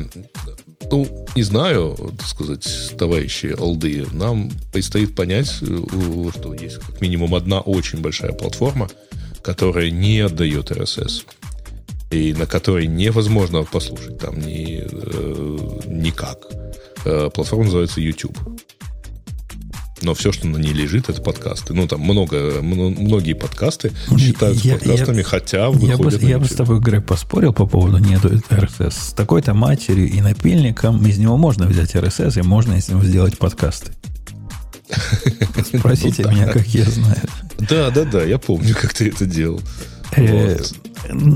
Ну, 0.91 1.25
не 1.35 1.43
знаю, 1.43 1.95
так 2.17 2.27
сказать, 2.27 2.67
товарищи 2.97 3.55
алды, 3.57 4.05
нам 4.11 4.51
предстоит 4.71 5.15
понять, 5.15 5.47
что 5.47 6.53
есть 6.53 6.77
как 6.77 7.01
минимум 7.01 7.33
одна 7.33 7.61
очень 7.61 7.99
большая 7.99 8.33
платформа, 8.33 8.89
которая 9.41 9.89
не 9.89 10.19
отдает 10.19 10.71
RSS 10.71 11.23
и 12.11 12.33
на 12.33 12.45
которой 12.45 12.85
невозможно 12.85 13.63
послушать 13.63 14.19
там 14.19 14.39
ни, 14.39 14.83
э, 14.85 15.79
никак. 15.87 16.47
Э, 17.05 17.31
платформа 17.33 17.65
называется 17.65 18.01
YouTube 18.01 18.37
но 20.03 20.13
все, 20.13 20.31
что 20.31 20.47
на 20.47 20.57
ней 20.57 20.73
лежит, 20.73 21.09
это 21.09 21.21
подкасты. 21.21 21.73
Ну, 21.73 21.87
там 21.87 22.01
много, 22.01 22.61
многие 22.61 23.33
подкасты 23.33 23.91
считаются 24.17 24.67
я, 24.67 24.75
подкастами, 24.75 25.17
я, 25.17 25.23
хотя 25.23 25.69
выходят 25.69 26.21
Я 26.21 26.27
бы, 26.27 26.29
я 26.29 26.39
бы 26.39 26.45
с 26.45 26.51
тобой, 26.51 26.79
Грег, 26.79 27.05
поспорил 27.05 27.53
по 27.53 27.65
поводу 27.65 27.97
нету 27.97 28.29
RSS. 28.49 28.91
С 28.91 29.13
такой-то 29.13 29.53
матерью 29.53 30.09
и 30.09 30.21
напильником 30.21 31.05
из 31.05 31.17
него 31.17 31.37
можно 31.37 31.65
взять 31.65 31.95
RSS, 31.95 32.39
и 32.39 32.41
можно 32.43 32.73
из 32.73 32.89
него 32.89 33.03
сделать 33.03 33.37
подкасты. 33.37 33.91
Спросите 35.77 36.23
меня, 36.23 36.47
как 36.47 36.67
я 36.67 36.85
знаю. 36.85 37.21
Да, 37.69 37.89
да, 37.89 38.03
да, 38.03 38.23
я 38.23 38.37
помню, 38.37 38.75
как 38.79 38.93
ты 38.93 39.09
это 39.09 39.25
делал. 39.25 39.61
Э, 40.15 40.57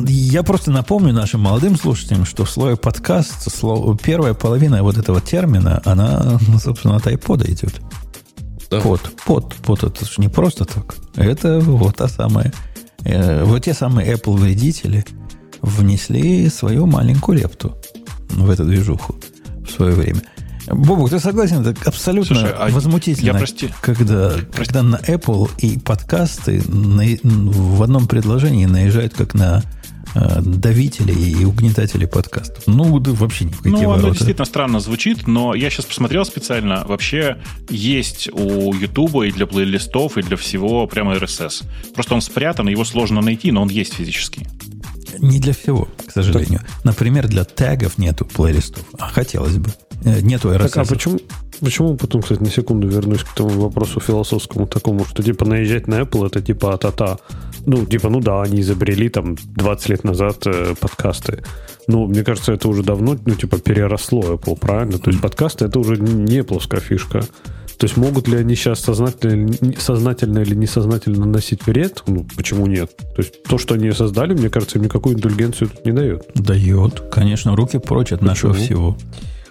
я 0.08 0.44
просто 0.44 0.72
напомню 0.72 1.14
нашим 1.14 1.42
молодым 1.42 1.78
слушателям, 1.78 2.26
что 2.26 2.46
в 2.46 2.50
слое 2.50 2.78
подкаст, 2.78 3.48
первая 4.04 4.34
половина 4.34 4.84
вот 4.84 4.98
этого 4.98 5.22
термина, 5.22 5.82
она, 5.86 6.40
ну, 6.48 6.60
собственно, 6.60 6.96
от 6.96 7.08
iPod 7.08 7.50
идет. 7.52 7.82
Да. 8.70 8.82
Под, 8.82 9.02
под, 9.26 9.56
под, 9.56 9.84
это 9.84 10.06
же 10.06 10.14
не 10.18 10.28
просто 10.28 10.66
так. 10.66 10.96
Это 11.16 11.60
вот 11.60 11.98
та 11.98 12.08
самая, 12.08 12.54
э, 13.04 13.44
вот 13.44 13.64
те 13.64 13.74
самые 13.74 14.14
Apple 14.14 14.36
вредители 14.36 15.06
внесли 15.62 16.50
свою 16.50 16.86
маленькую 16.86 17.40
лепту 17.40 17.78
в 18.30 18.50
эту 18.50 18.66
движуху 18.66 19.16
в 19.66 19.72
свое 19.72 19.94
время. 19.94 20.22
Бобук, 20.68 21.10
ты 21.10 21.20
согласен? 21.20 21.66
Это 21.66 21.76
абсолютно 21.86 22.36
Слушай, 22.36 22.54
а 22.58 22.70
возмутительно, 22.70 23.28
я, 23.28 23.34
прости, 23.34 23.70
когда, 23.82 24.32
прости. 24.32 24.46
когда 24.58 24.84
на 24.84 24.98
Apple 24.98 25.50
и 25.60 25.80
подкасты 25.80 26.62
на, 26.68 27.04
в 27.24 27.84
одном 27.84 28.08
предложении 28.08 28.66
наезжают 28.66 29.14
как 29.14 29.34
на 29.34 29.64
давители 30.42 31.12
и 31.14 31.46
угнетатели 31.46 32.06
подкастов. 32.06 32.64
Ну, 32.68 33.00
да 33.00 33.12
вообще 33.12 33.46
ни 33.46 33.52
в 33.52 33.58
какие 33.58 33.72
Ну, 33.74 33.80
ворота. 33.80 34.00
оно 34.06 34.10
действительно 34.14 34.46
странно 34.46 34.80
звучит, 34.80 35.28
но 35.28 35.54
я 35.56 35.70
сейчас 35.70 35.86
посмотрел 35.86 36.26
специально. 36.26 36.84
Вообще 36.88 37.38
есть 37.70 38.30
у 38.32 38.74
YouTube 38.74 39.24
и 39.24 39.32
для 39.32 39.46
плейлистов, 39.48 40.18
и 40.18 40.22
для 40.22 40.38
всего 40.38 40.88
прямо 40.88 41.16
RSS. 41.16 41.64
Просто 41.94 42.16
он 42.16 42.22
спрятан, 42.22 42.68
его 42.68 42.86
сложно 42.86 43.22
найти, 43.22 43.52
но 43.52 43.62
он 43.62 43.70
есть 43.70 43.94
физически. 43.94 44.48
Не 45.20 45.40
для 45.40 45.54
всего, 45.54 45.88
к 46.06 46.12
сожалению. 46.12 46.62
Например, 46.84 47.28
для 47.28 47.44
тегов 47.44 47.98
нету 47.98 48.26
плейлистов, 48.26 48.84
а 49.00 49.08
хотелось 49.08 49.58
бы. 49.58 49.72
Э, 50.06 50.22
нету 50.22 50.50
RSS. 50.50 50.70
Так, 50.70 50.78
а 50.78 50.86
почему, 50.86 51.20
почему 51.60 51.96
потом, 51.96 52.22
кстати, 52.22 52.42
на 52.42 52.50
секунду 52.50 52.88
вернусь 52.88 53.24
к 53.24 53.34
тому 53.34 53.50
вопросу 53.50 54.00
философскому 54.00 54.68
такому, 54.68 55.06
что 55.06 55.24
типа 55.24 55.46
наезжать 55.46 55.88
на 55.88 56.02
Apple 56.02 56.28
это 56.28 56.42
типа 56.42 56.74
а-та-та. 56.74 57.18
Ну, 57.66 57.86
типа, 57.86 58.10
ну 58.10 58.22
да, 58.22 58.42
они 58.42 58.62
изобрели 58.62 59.10
там 59.10 59.36
20 59.56 59.90
лет 59.90 60.04
назад 60.04 60.48
э, 60.48 60.76
подкасты. 60.80 61.44
Ну, 61.88 62.08
мне 62.08 62.24
кажется, 62.24 62.54
это 62.54 62.68
уже 62.68 62.84
давно, 62.84 63.18
ну, 63.26 63.36
типа, 63.36 63.60
переросло 63.60 64.22
Apple, 64.22 64.58
правильно? 64.58 65.00
То 65.00 65.10
есть 65.10 65.22
подкасты 65.22 65.66
это 65.66 65.80
уже 65.80 65.98
не 65.98 66.44
плоская 66.44 66.82
фишка. 66.82 67.22
То 67.78 67.86
есть 67.86 67.96
могут 67.96 68.28
ли 68.28 68.38
они 68.38 68.56
сейчас 68.56 68.80
сознательно, 68.80 69.54
сознательно 69.78 70.40
или 70.40 70.56
несознательно 70.56 71.20
наносить 71.20 71.68
вред? 71.68 72.04
Ну, 72.08 72.26
почему 72.36 72.66
нет? 72.66 72.96
То 72.98 73.22
есть 73.22 73.44
то, 73.44 73.58
что 73.58 73.76
они 73.76 73.92
создали, 73.92 74.34
мне 74.34 74.50
кажется, 74.50 74.80
им 74.80 74.86
никакую 74.86 75.16
индульгенцию 75.16 75.70
тут 75.70 75.86
не 75.86 75.92
дает. 75.92 76.26
Дает. 76.34 77.02
Конечно, 77.12 77.56
руки 77.56 77.78
прочь 77.78 78.12
от 78.12 78.22
нашего 78.22 78.54
всего. 78.54 78.98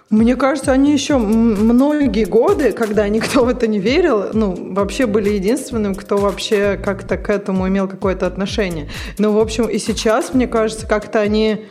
Мне 0.08 0.36
кажется, 0.36 0.70
они 0.70 0.92
еще 0.92 1.18
многие 1.18 2.24
годы, 2.24 2.72
когда 2.72 3.08
никто 3.08 3.44
в 3.44 3.48
это 3.48 3.66
не 3.66 3.80
верил, 3.80 4.26
ну, 4.32 4.72
вообще 4.72 5.06
были 5.06 5.30
единственным, 5.30 5.96
кто 5.96 6.16
вообще 6.16 6.76
как-то 6.82 7.16
к 7.16 7.28
этому 7.28 7.66
имел 7.66 7.88
какое-то 7.88 8.26
отношение. 8.26 8.88
Ну, 9.18 9.32
в 9.32 9.38
общем, 9.38 9.64
и 9.64 9.78
сейчас, 9.78 10.32
мне 10.32 10.46
кажется, 10.46 10.86
как-то 10.86 11.20
они 11.20 11.66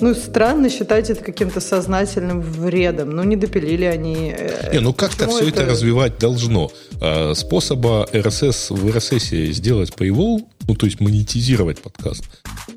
ну, 0.00 0.14
странно 0.14 0.68
считать 0.68 1.10
это 1.10 1.24
каким-то 1.24 1.60
сознательным 1.60 2.40
вредом. 2.40 3.10
Ну, 3.10 3.24
не 3.24 3.36
допилили 3.36 3.84
они. 3.84 4.34
Э, 4.36 4.70
не, 4.72 4.80
ну 4.80 4.92
как-то 4.92 5.26
все 5.26 5.48
это... 5.48 5.62
это 5.62 5.72
развивать 5.72 6.18
должно. 6.18 6.70
А, 7.00 7.34
способа 7.34 8.08
RSS 8.12 8.76
в 8.76 8.86
RSS 8.86 9.52
сделать 9.52 9.90
paywall, 9.90 10.40
ну, 10.68 10.74
то 10.74 10.86
есть 10.86 11.00
монетизировать 11.00 11.80
подкаст, 11.80 12.24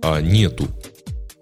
а 0.02 0.20
нету. 0.22 0.68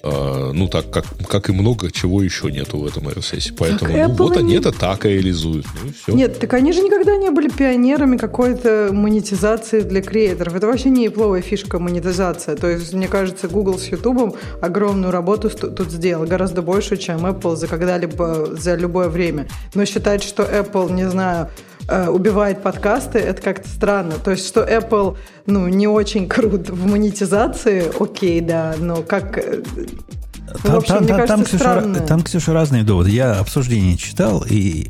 А, 0.01 0.51
ну, 0.53 0.67
так 0.67 0.89
как, 0.89 1.05
как 1.27 1.49
и 1.49 1.51
много 1.51 1.91
чего 1.91 2.21
еще 2.21 2.49
нету 2.51 2.77
в 2.77 2.85
этом 2.85 3.07
RSS. 3.07 3.53
Поэтому 3.57 3.93
ну, 3.93 4.13
вот 4.13 4.37
они 4.37 4.55
это 4.55 4.71
так 4.71 5.03
реализуют. 5.03 5.65
Ну, 5.81 5.89
и 5.89 5.91
все. 5.91 6.13
Нет, 6.13 6.39
так 6.39 6.53
они 6.53 6.71
же 6.71 6.81
никогда 6.81 7.17
не 7.17 7.29
были 7.31 7.49
пионерами 7.49 8.15
какой-то 8.15 8.89
монетизации 8.93 9.81
для 9.81 10.01
креаторов. 10.01 10.55
Это 10.55 10.67
вообще 10.67 10.89
не 10.89 11.09
пловая 11.09 11.41
фишка 11.41 11.79
монетизация. 11.79 12.55
То 12.55 12.69
есть, 12.69 12.93
мне 12.93 13.09
кажется, 13.09 13.49
Google 13.49 13.77
с 13.77 13.87
YouTube 13.87 14.37
огромную 14.61 15.11
работу 15.11 15.49
тут 15.49 15.91
сделал. 15.91 16.25
Гораздо 16.25 16.61
больше, 16.61 16.95
чем 16.95 17.25
Apple 17.25 17.57
за 17.57 17.67
когда-либо, 17.67 18.55
за 18.55 18.75
любое 18.75 19.09
время. 19.09 19.47
Но 19.73 19.83
считать, 19.83 20.23
что 20.23 20.43
Apple, 20.43 20.93
не 20.93 21.09
знаю, 21.09 21.49
убивает 22.09 22.61
подкасты, 22.61 23.19
это 23.19 23.41
как-то 23.41 23.67
странно. 23.67 24.13
То 24.23 24.31
есть, 24.31 24.47
что 24.47 24.61
Apple, 24.61 25.17
ну, 25.45 25.67
не 25.67 25.87
очень 25.87 26.27
крут 26.27 26.69
в 26.69 26.85
монетизации, 26.85 27.91
окей, 27.99 28.41
да, 28.41 28.75
но 28.79 28.97
как... 28.97 29.37
Э, 29.37 29.61
там, 30.63 30.75
общем, 30.77 30.95
там, 30.95 31.07
там, 31.07 31.17
кажется, 31.17 31.45
Ксюша, 31.45 32.05
там, 32.07 32.21
Ксюша, 32.23 32.53
разные 32.53 32.83
доводы. 32.83 33.11
Я 33.11 33.39
обсуждение 33.39 33.97
читал, 33.97 34.43
и 34.49 34.87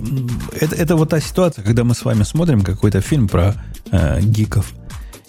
это, 0.59 0.75
это 0.75 0.95
вот 0.95 1.09
та 1.09 1.19
ситуация, 1.19 1.63
когда 1.63 1.83
мы 1.83 1.93
с 1.93 2.05
вами 2.05 2.23
смотрим 2.23 2.61
какой-то 2.61 3.01
фильм 3.01 3.27
про 3.27 3.55
э, 3.91 4.21
гиков, 4.21 4.71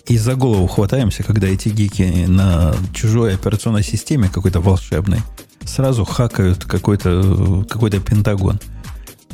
и 0.07 0.19
за 0.19 0.35
голову 0.35 0.67
хватаемся, 0.67 1.23
когда 1.23 1.47
эти 1.47 1.69
гики 1.69 2.27
на 2.27 2.75
чужой 2.93 3.35
операционной 3.35 3.85
системе 3.85 4.29
какой-то 4.33 4.61
волшебной 4.61 5.21
сразу 5.65 6.05
хакают 6.05 6.65
какой-то 6.65 7.65
какой 7.69 7.91
пентагон. 7.91 8.59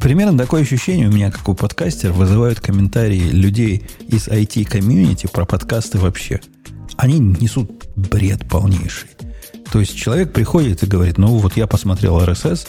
Примерно 0.00 0.38
такое 0.38 0.62
ощущение 0.62 1.08
у 1.08 1.12
меня, 1.12 1.30
как 1.30 1.48
у 1.48 1.54
подкастера, 1.54 2.12
вызывают 2.12 2.60
комментарии 2.60 3.30
людей 3.30 3.82
из 4.08 4.28
IT-комьюнити 4.28 5.26
про 5.26 5.44
подкасты 5.44 5.98
вообще. 5.98 6.40
Они 6.96 7.18
несут 7.18 7.70
бред 7.96 8.48
полнейший. 8.48 9.08
То 9.72 9.80
есть 9.80 9.96
человек 9.96 10.32
приходит 10.32 10.82
и 10.82 10.86
говорит, 10.86 11.18
ну 11.18 11.38
вот 11.38 11.56
я 11.56 11.66
посмотрел 11.66 12.20
RSS, 12.20 12.68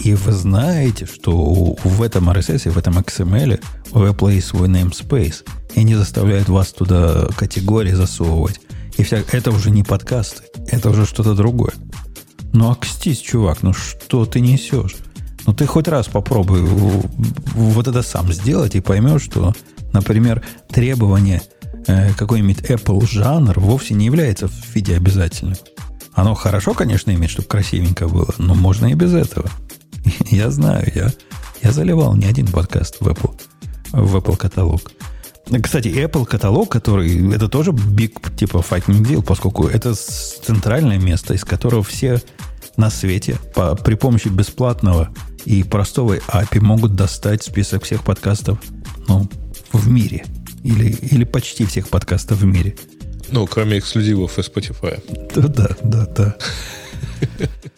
и 0.00 0.14
вы 0.14 0.32
знаете, 0.32 1.06
что 1.06 1.76
в 1.84 2.02
этом 2.02 2.30
RSS, 2.30 2.70
в 2.70 2.78
этом 2.78 2.98
XML 2.98 3.62
у 3.92 3.98
Apple 3.98 4.34
есть 4.34 4.48
свой 4.48 4.68
namespace, 4.68 5.44
и 5.74 5.80
они 5.80 5.94
заставляют 5.94 6.48
вас 6.48 6.72
туда 6.72 7.28
категории 7.36 7.92
засовывать. 7.92 8.60
И 8.96 9.02
вся, 9.02 9.22
это 9.32 9.50
уже 9.50 9.70
не 9.70 9.82
подкасты, 9.82 10.42
это 10.68 10.90
уже 10.90 11.04
что-то 11.04 11.34
другое. 11.34 11.72
Ну, 12.52 12.70
акстись, 12.70 13.18
чувак, 13.18 13.62
ну 13.62 13.72
что 13.72 14.24
ты 14.24 14.40
несешь? 14.40 14.96
Ну, 15.46 15.52
ты 15.52 15.66
хоть 15.66 15.88
раз 15.88 16.06
попробуй 16.06 16.62
вот 16.62 17.86
это 17.86 18.02
сам 18.02 18.32
сделать 18.32 18.74
и 18.74 18.80
поймешь, 18.80 19.22
что, 19.22 19.52
например, 19.92 20.42
требование 20.68 21.42
э, 21.86 22.12
какой-нибудь 22.14 22.62
Apple 22.70 23.06
жанр 23.06 23.58
вовсе 23.60 23.94
не 23.94 24.06
является 24.06 24.48
в 24.48 24.74
виде 24.74 24.96
обязательным. 24.96 25.56
Оно 26.14 26.34
хорошо, 26.34 26.74
конечно, 26.74 27.10
иметь, 27.10 27.30
чтобы 27.30 27.48
красивенько 27.48 28.08
было, 28.08 28.32
но 28.38 28.54
можно 28.54 28.86
и 28.86 28.94
без 28.94 29.12
этого. 29.12 29.50
Я 30.30 30.50
знаю, 30.50 30.90
я, 30.94 31.12
я 31.62 31.72
заливал 31.72 32.14
не 32.14 32.26
один 32.26 32.46
подкаст 32.46 32.96
в 33.00 33.08
Apple, 33.08 33.40
в 33.92 34.16
Apple 34.16 34.36
каталог. 34.36 34.92
Кстати, 35.62 35.88
Apple 35.88 36.24
каталог, 36.24 36.70
который 36.70 37.34
это 37.34 37.48
тоже 37.48 37.72
big 37.72 38.34
типа 38.36 38.58
fighting 38.58 39.02
deal, 39.02 39.22
поскольку 39.22 39.66
это 39.66 39.94
центральное 39.94 40.98
место, 40.98 41.34
из 41.34 41.44
которого 41.44 41.82
все 41.82 42.22
на 42.76 42.90
свете 42.90 43.38
по, 43.54 43.74
при 43.74 43.94
помощи 43.94 44.28
бесплатного 44.28 45.10
и 45.44 45.62
простого 45.62 46.16
API 46.16 46.60
могут 46.60 46.94
достать 46.94 47.42
список 47.42 47.84
всех 47.84 48.04
подкастов 48.04 48.58
ну, 49.08 49.28
в 49.72 49.88
мире. 49.88 50.24
Или, 50.62 50.90
или 51.10 51.24
почти 51.24 51.66
всех 51.66 51.88
подкастов 51.88 52.38
в 52.38 52.44
мире. 52.44 52.74
Ну, 53.30 53.46
кроме 53.46 53.78
эксклюзивов 53.78 54.38
и 54.38 54.42
Spotify. 54.42 55.02
Да, 55.34 55.48
да, 55.48 55.76
да, 55.82 56.06
да. 56.06 56.36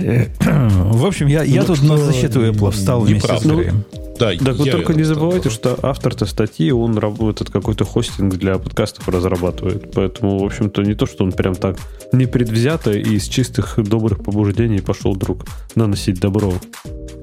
В 0.00 1.06
общем, 1.06 1.26
я, 1.26 1.42
я 1.42 1.62
ну, 1.62 1.66
тут 1.66 1.82
на 1.82 1.96
защиту 1.96 2.40
Apple 2.40 2.70
встал 2.70 3.00
вместе 3.02 3.28
с 3.28 3.44
Андреем. 3.44 3.84
Да, 4.20 4.34
так 4.36 4.56
вы 4.56 4.70
только 4.70 4.92
не 4.92 5.02
забывайте, 5.02 5.48
что 5.48 5.78
автор-то 5.82 6.26
статьи, 6.26 6.70
он 6.70 6.98
работает 6.98 7.50
какой-то 7.50 7.86
хостинг 7.86 8.34
для 8.34 8.58
подкастов 8.58 9.08
разрабатывает. 9.08 9.92
Поэтому, 9.94 10.38
в 10.38 10.44
общем-то, 10.44 10.82
не 10.82 10.94
то, 10.94 11.06
что 11.06 11.24
он 11.24 11.32
прям 11.32 11.54
так 11.54 11.78
непредвзято 12.12 12.92
и 12.92 13.14
из 13.14 13.28
чистых 13.28 13.78
добрых 13.82 14.22
побуждений 14.22 14.80
пошел 14.80 15.14
вдруг 15.14 15.46
наносить 15.74 16.20
добро 16.20 16.52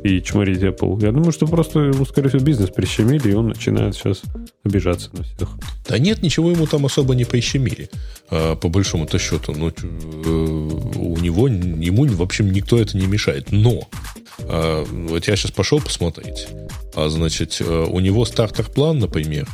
и 0.03 0.21
чморить 0.21 0.59
Apple. 0.59 1.03
Я 1.03 1.11
думаю, 1.11 1.31
что 1.31 1.45
просто 1.45 1.79
ему, 1.79 2.05
скорее 2.05 2.29
всего, 2.29 2.43
бизнес 2.43 2.69
прищемили, 2.69 3.29
и 3.29 3.33
он 3.33 3.49
начинает 3.49 3.95
сейчас 3.95 4.21
обижаться 4.63 5.09
на 5.13 5.23
всех. 5.23 5.49
Да 5.87 5.99
нет, 5.99 6.21
ничего 6.23 6.51
ему 6.51 6.65
там 6.65 6.85
особо 6.85 7.15
не 7.15 7.25
прищемили, 7.25 7.89
а, 8.29 8.55
по 8.55 8.69
большому-то 8.69 9.19
счету. 9.19 9.53
Ну, 9.55 9.69
э, 9.69 10.29
у 10.29 11.17
него, 11.17 11.47
ему, 11.47 12.05
в 12.05 12.21
общем, 12.21 12.51
никто 12.67 12.79
это 12.81 12.97
не 12.97 13.07
мешает. 13.07 13.51
Но 13.51 13.87
а, 14.39 14.83
вот 14.83 15.27
я 15.27 15.35
сейчас 15.35 15.51
пошел 15.51 15.79
посмотреть. 15.79 16.47
А, 16.95 17.07
значит, 17.07 17.57
э, 17.61 17.85
у 17.89 17.99
него 18.01 18.25
стартер-план, 18.25 18.99
например, 18.99 19.47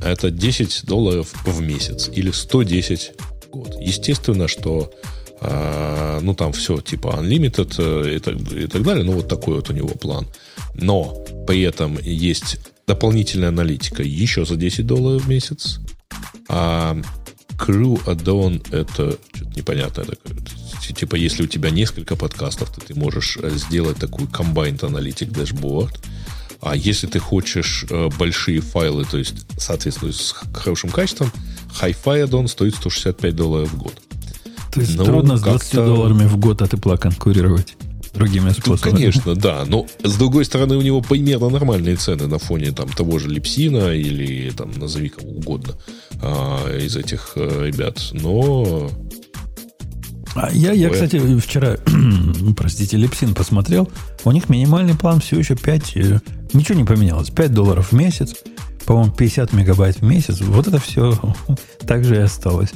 это 0.00 0.30
10 0.30 0.84
долларов 0.86 1.32
в 1.44 1.60
месяц 1.60 2.08
или 2.14 2.30
110 2.30 3.12
в 3.46 3.50
год. 3.50 3.74
Естественно, 3.80 4.46
что 4.46 4.92
а, 5.40 6.20
ну, 6.22 6.34
там 6.34 6.52
все 6.52 6.80
типа 6.80 7.18
unlimited 7.20 7.74
э, 7.78 8.16
и 8.16 8.18
так, 8.20 8.36
и 8.52 8.66
так 8.68 8.82
далее. 8.82 9.04
Ну, 9.04 9.12
вот 9.12 9.26
такой 9.26 9.56
вот 9.56 9.68
у 9.70 9.72
него 9.72 9.88
план. 9.88 10.28
Но 10.74 11.24
при 11.48 11.62
этом 11.62 11.98
есть 12.00 12.58
дополнительная 12.86 13.48
аналитика 13.48 14.04
еще 14.04 14.44
за 14.44 14.54
10 14.54 14.86
долларов 14.86 15.24
в 15.24 15.28
месяц. 15.28 15.80
А 16.48 16.96
Crew 17.58 18.00
Add-on 18.04 18.64
это 18.70 19.18
что-то 19.34 19.56
непонятное 19.56 20.04
такое. 20.04 20.36
Типа, 20.80 21.14
если 21.14 21.44
у 21.44 21.46
тебя 21.46 21.70
несколько 21.70 22.16
подкастов, 22.16 22.74
то 22.74 22.80
ты 22.80 22.94
можешь 22.94 23.38
э, 23.40 23.50
сделать 23.56 23.98
такую 23.98 24.28
combined 24.28 24.84
аналитик 24.84 25.30
дашборд. 25.30 26.00
А 26.60 26.76
если 26.76 27.06
ты 27.06 27.18
хочешь 27.18 27.86
э, 27.88 28.08
большие 28.18 28.60
файлы, 28.60 29.04
то 29.04 29.16
есть, 29.16 29.34
соответственно, 29.58 30.12
с 30.12 30.34
хорошим 30.52 30.90
качеством, 30.90 31.32
Hi-Fi 31.80 32.26
Add-on 32.26 32.48
стоит 32.48 32.74
165 32.74 33.34
долларов 33.34 33.72
в 33.72 33.78
год. 33.78 33.94
То 34.72 34.80
есть 34.80 34.96
ну, 34.96 35.04
трудно 35.04 35.36
с 35.36 35.42
20 35.42 35.74
долларами 35.74 36.26
в 36.26 36.36
год 36.36 36.62
от 36.62 36.74
Apple 36.74 36.98
конкурировать. 36.98 37.76
другими 38.14 38.50
способами. 38.50 38.96
конечно, 38.96 39.34
да. 39.34 39.64
Но, 39.66 39.86
с 40.02 40.16
другой 40.16 40.44
стороны, 40.44 40.76
у 40.76 40.82
него 40.82 41.00
примерно 41.00 41.48
нормальные 41.48 41.96
цены 41.96 42.26
на 42.26 42.38
фоне 42.38 42.72
там, 42.72 42.88
того 42.88 43.18
же 43.18 43.28
Липсина 43.28 43.94
или, 43.94 44.50
там, 44.50 44.72
назови 44.72 45.08
кого 45.08 45.30
угодно 45.30 45.74
а, 46.22 46.76
из 46.76 46.96
этих 46.96 47.32
а, 47.36 47.64
ребят. 47.64 48.00
Но... 48.12 48.90
А 50.34 50.50
я, 50.52 50.72
я, 50.72 50.90
кстати, 50.90 51.38
вчера, 51.38 51.76
простите, 52.56 52.96
Липсин 52.96 53.34
посмотрел. 53.34 53.90
У 54.24 54.32
них 54.32 54.48
минимальный 54.48 54.94
план 54.94 55.20
все 55.20 55.38
еще 55.38 55.56
5... 55.56 55.96
Э, 55.96 56.20
ничего 56.52 56.78
не 56.78 56.84
поменялось. 56.84 57.30
5 57.30 57.52
долларов 57.52 57.90
в 57.90 57.92
месяц. 57.92 58.34
По-моему, 58.86 59.12
50 59.12 59.52
мегабайт 59.52 59.96
в 59.96 60.02
месяц. 60.02 60.40
Вот 60.40 60.68
это 60.68 60.78
все 60.78 61.18
так 61.86 62.04
же 62.04 62.16
и 62.16 62.20
осталось. 62.20 62.70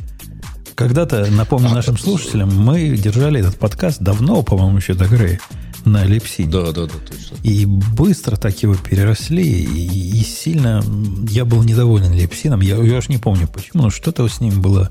Когда-то, 0.74 1.26
напомню 1.30 1.68
а, 1.70 1.74
нашим 1.74 1.96
слушателям, 1.96 2.54
мы 2.54 2.96
держали 2.96 3.40
этот 3.40 3.56
подкаст 3.56 4.00
давно, 4.00 4.42
по-моему, 4.42 4.78
еще 4.78 4.94
до 4.94 5.06
Грея, 5.06 5.38
на 5.84 6.04
Липсине. 6.04 6.50
Да, 6.50 6.72
да, 6.72 6.86
да, 6.86 6.92
точно. 7.06 7.36
И 7.44 7.64
быстро 7.64 8.34
так 8.36 8.60
его 8.60 8.74
переросли, 8.74 9.44
и, 9.44 10.18
и 10.18 10.24
сильно 10.24 10.82
я 11.28 11.44
был 11.44 11.62
недоволен 11.62 12.12
Липсином. 12.12 12.60
Я, 12.60 12.76
я 12.76 12.98
уж 12.98 13.08
не 13.08 13.18
помню 13.18 13.46
почему, 13.46 13.84
но 13.84 13.90
что-то 13.90 14.26
с 14.26 14.40
ним 14.40 14.60
было 14.60 14.90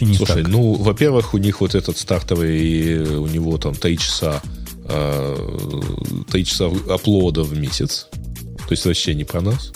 не 0.00 0.14
Слушай, 0.14 0.44
ну, 0.44 0.74
во-первых, 0.74 1.34
у 1.34 1.38
них 1.38 1.60
вот 1.60 1.74
этот 1.74 1.98
стартовый, 1.98 3.16
у 3.16 3.26
него 3.26 3.58
там 3.58 3.74
3 3.74 3.98
часа, 3.98 4.42
э, 4.84 5.82
3 6.30 6.44
часа 6.44 6.70
оплода 6.88 7.42
в 7.42 7.56
месяц. 7.56 8.08
То 8.12 8.72
есть 8.72 8.84
вообще 8.84 9.14
не 9.14 9.24
про 9.24 9.40
нас. 9.40 9.72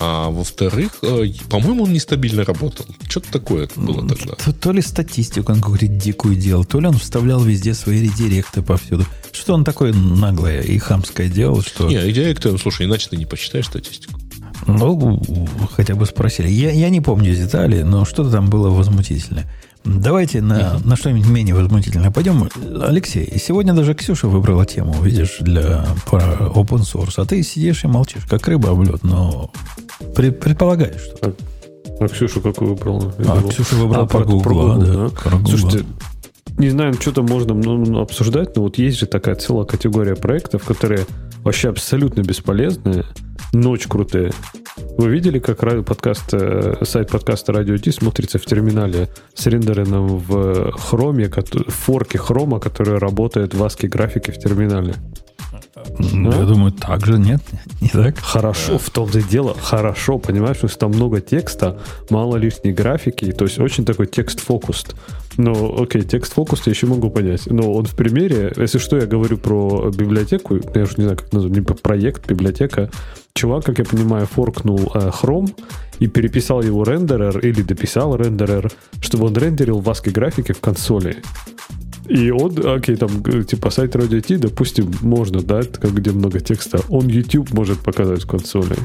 А 0.00 0.28
во-вторых, 0.28 0.98
э, 1.02 1.26
по-моему, 1.48 1.84
он 1.84 1.92
нестабильно 1.92 2.44
работал. 2.44 2.84
Что-то 3.08 3.32
такое 3.32 3.68
было 3.76 4.06
тогда. 4.06 4.34
То, 4.34 4.52
то 4.52 4.72
ли 4.72 4.82
статистику 4.82 5.52
он 5.52 5.60
говорит 5.60 5.96
дикую 5.96 6.34
делал, 6.36 6.64
то 6.64 6.80
ли 6.80 6.86
он 6.86 6.98
вставлял 6.98 7.42
везде 7.42 7.74
свои 7.74 8.02
редиректы 8.02 8.60
повсюду. 8.60 9.06
Что 9.32 9.54
он 9.54 9.64
такое 9.64 9.92
наглое 9.92 10.60
и 10.62 10.78
хамское 10.78 11.28
делал, 11.28 11.62
что... 11.62 11.88
Не, 11.88 12.00
редиректы, 12.02 12.50
ну, 12.50 12.58
слушай, 12.58 12.86
иначе 12.86 13.08
ты 13.08 13.16
не 13.16 13.24
почитаешь 13.24 13.66
статистику. 13.66 14.20
Ну, 14.66 15.20
хотя 15.72 15.94
бы 15.94 16.06
спросили. 16.06 16.48
Я, 16.48 16.70
я 16.70 16.88
не 16.90 17.00
помню 17.00 17.34
детали, 17.34 17.82
но 17.82 18.04
что-то 18.04 18.30
там 18.30 18.48
было 18.48 18.70
возмутительное. 18.70 19.50
Давайте 19.84 20.40
на, 20.40 20.78
на 20.82 20.96
что-нибудь 20.96 21.28
менее 21.28 21.54
возмутительное 21.54 22.10
пойдем. 22.10 22.48
Алексей, 22.82 23.30
сегодня 23.38 23.74
даже 23.74 23.94
Ксюша 23.94 24.28
выбрала 24.28 24.64
тему, 24.64 24.94
видишь, 25.02 25.36
для 25.40 25.84
про 26.06 26.20
open 26.54 26.80
source. 26.80 27.14
А 27.18 27.26
ты 27.26 27.42
сидишь 27.42 27.84
и 27.84 27.86
молчишь, 27.86 28.24
как 28.24 28.48
рыба 28.48 28.70
об 28.70 28.82
лед, 28.82 29.02
но 29.02 29.50
пред, 30.16 30.40
предполагаешь, 30.40 31.02
что... 31.02 31.34
А, 32.00 32.04
а 32.04 32.08
Ксюша 32.08 32.40
какую 32.40 32.70
выбрала? 32.70 33.14
А, 33.18 33.46
Ксюша 33.46 33.74
выбрала 33.76 34.04
а, 34.04 34.06
про, 34.06 34.24
Google, 34.24 34.42
про 34.42 34.54
Google, 34.54 34.78
да. 34.78 34.86
да? 34.86 35.08
Про 35.10 35.36
Google. 35.36 35.58
Слушайте, 35.58 35.86
не 36.56 36.70
знаю, 36.70 36.94
что-то 36.94 37.22
можно 37.22 37.52
ну, 37.52 38.00
обсуждать, 38.00 38.56
но 38.56 38.62
вот 38.62 38.78
есть 38.78 38.98
же 38.98 39.06
такая 39.06 39.34
целая 39.34 39.66
категория 39.66 40.14
проектов, 40.14 40.64
которые 40.64 41.04
вообще 41.42 41.68
абсолютно 41.68 42.22
бесполезные, 42.22 43.04
но 43.54 43.70
очень 43.70 43.88
крутые. 43.88 44.32
Вы 44.98 45.08
видели, 45.08 45.38
как 45.38 45.62
подкаст, 45.84 46.34
э, 46.34 46.76
сайт 46.82 47.10
подкаста 47.10 47.52
Radio 47.52 47.78
T 47.78 47.92
смотрится 47.92 48.38
в 48.38 48.44
терминале 48.44 49.08
с 49.34 49.46
рендерином 49.46 50.18
в 50.18 50.72
хроме, 50.72 51.28
в 51.28 51.70
форке 51.70 52.18
хрома, 52.18 52.60
который 52.60 52.98
работает 52.98 53.54
в 53.54 53.62
ASCII 53.62 53.88
графике 53.88 54.32
в 54.32 54.38
терминале? 54.38 54.94
Ну, 55.98 56.32
я 56.32 56.44
думаю, 56.46 56.72
так 56.72 57.06
же 57.06 57.18
нет, 57.18 57.42
не 57.80 57.88
так? 57.88 58.18
Хорошо, 58.18 58.78
в 58.78 58.90
том-то 58.90 59.18
и 59.18 59.22
дело, 59.22 59.54
хорошо, 59.54 60.18
понимаешь, 60.18 60.56
что 60.56 60.68
там 60.68 60.92
много 60.92 61.20
текста, 61.20 61.78
мало 62.10 62.36
лишней 62.36 62.72
графики, 62.72 63.32
то 63.32 63.44
есть 63.44 63.58
очень 63.58 63.84
такой 63.84 64.06
текст-фокус. 64.06 64.86
Ну, 65.36 65.82
окей, 65.82 66.02
текст-фокус 66.02 66.62
я 66.66 66.70
еще 66.70 66.86
могу 66.86 67.10
понять. 67.10 67.46
Но 67.46 67.72
он 67.72 67.86
в 67.86 67.94
примере, 67.94 68.52
если 68.56 68.78
что, 68.78 68.96
я 68.96 69.06
говорю 69.06 69.36
про 69.36 69.90
библиотеку, 69.90 70.56
я 70.74 70.82
уже 70.82 70.94
не 70.96 71.04
знаю, 71.04 71.18
как 71.18 71.32
назвать, 71.32 71.52
не 71.52 71.60
проект, 71.60 72.26
библиотека. 72.28 72.90
Чувак, 73.34 73.64
как 73.64 73.78
я 73.80 73.84
понимаю, 73.84 74.26
форкнул 74.26 74.92
э, 74.94 75.10
Chrome 75.10 75.52
и 75.98 76.06
переписал 76.06 76.62
его 76.62 76.84
рендерер 76.84 77.38
или 77.40 77.62
дописал 77.62 78.16
рендерер, 78.16 78.70
чтобы 79.00 79.26
он 79.26 79.34
рендерил 79.34 79.80
в 79.80 79.88
ASCII 79.88 80.12
графике 80.12 80.52
в 80.52 80.60
консоли. 80.60 81.16
И 82.08 82.30
он, 82.30 82.54
окей, 82.66 82.96
там, 82.96 83.44
типа, 83.44 83.70
сайт 83.70 83.96
Radio 83.96 84.20
T, 84.20 84.36
допустим, 84.36 84.92
можно, 85.00 85.40
да, 85.40 85.62
как 85.62 85.94
где 85.94 86.10
много 86.10 86.40
текста. 86.40 86.80
Он 86.88 87.08
YouTube 87.08 87.52
может 87.52 87.80
показать 87.80 88.24
в 88.24 88.26
консоли. 88.26 88.76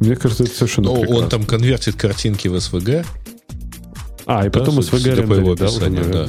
Мне 0.00 0.14
кажется, 0.14 0.44
это 0.44 0.54
совершенно 0.54 0.88
Но 0.88 0.96
прекрасно. 0.96 1.24
он 1.24 1.30
там 1.30 1.44
конвертит 1.44 1.96
картинки 1.96 2.48
в 2.48 2.54
SVG, 2.54 3.06
а, 4.26 4.46
и 4.46 4.50
потом 4.50 4.74
да, 4.76 4.80
SVG 4.82 5.14
рендерит, 5.14 5.58
да, 5.58 5.66
уже, 5.66 6.12
да. 6.12 6.28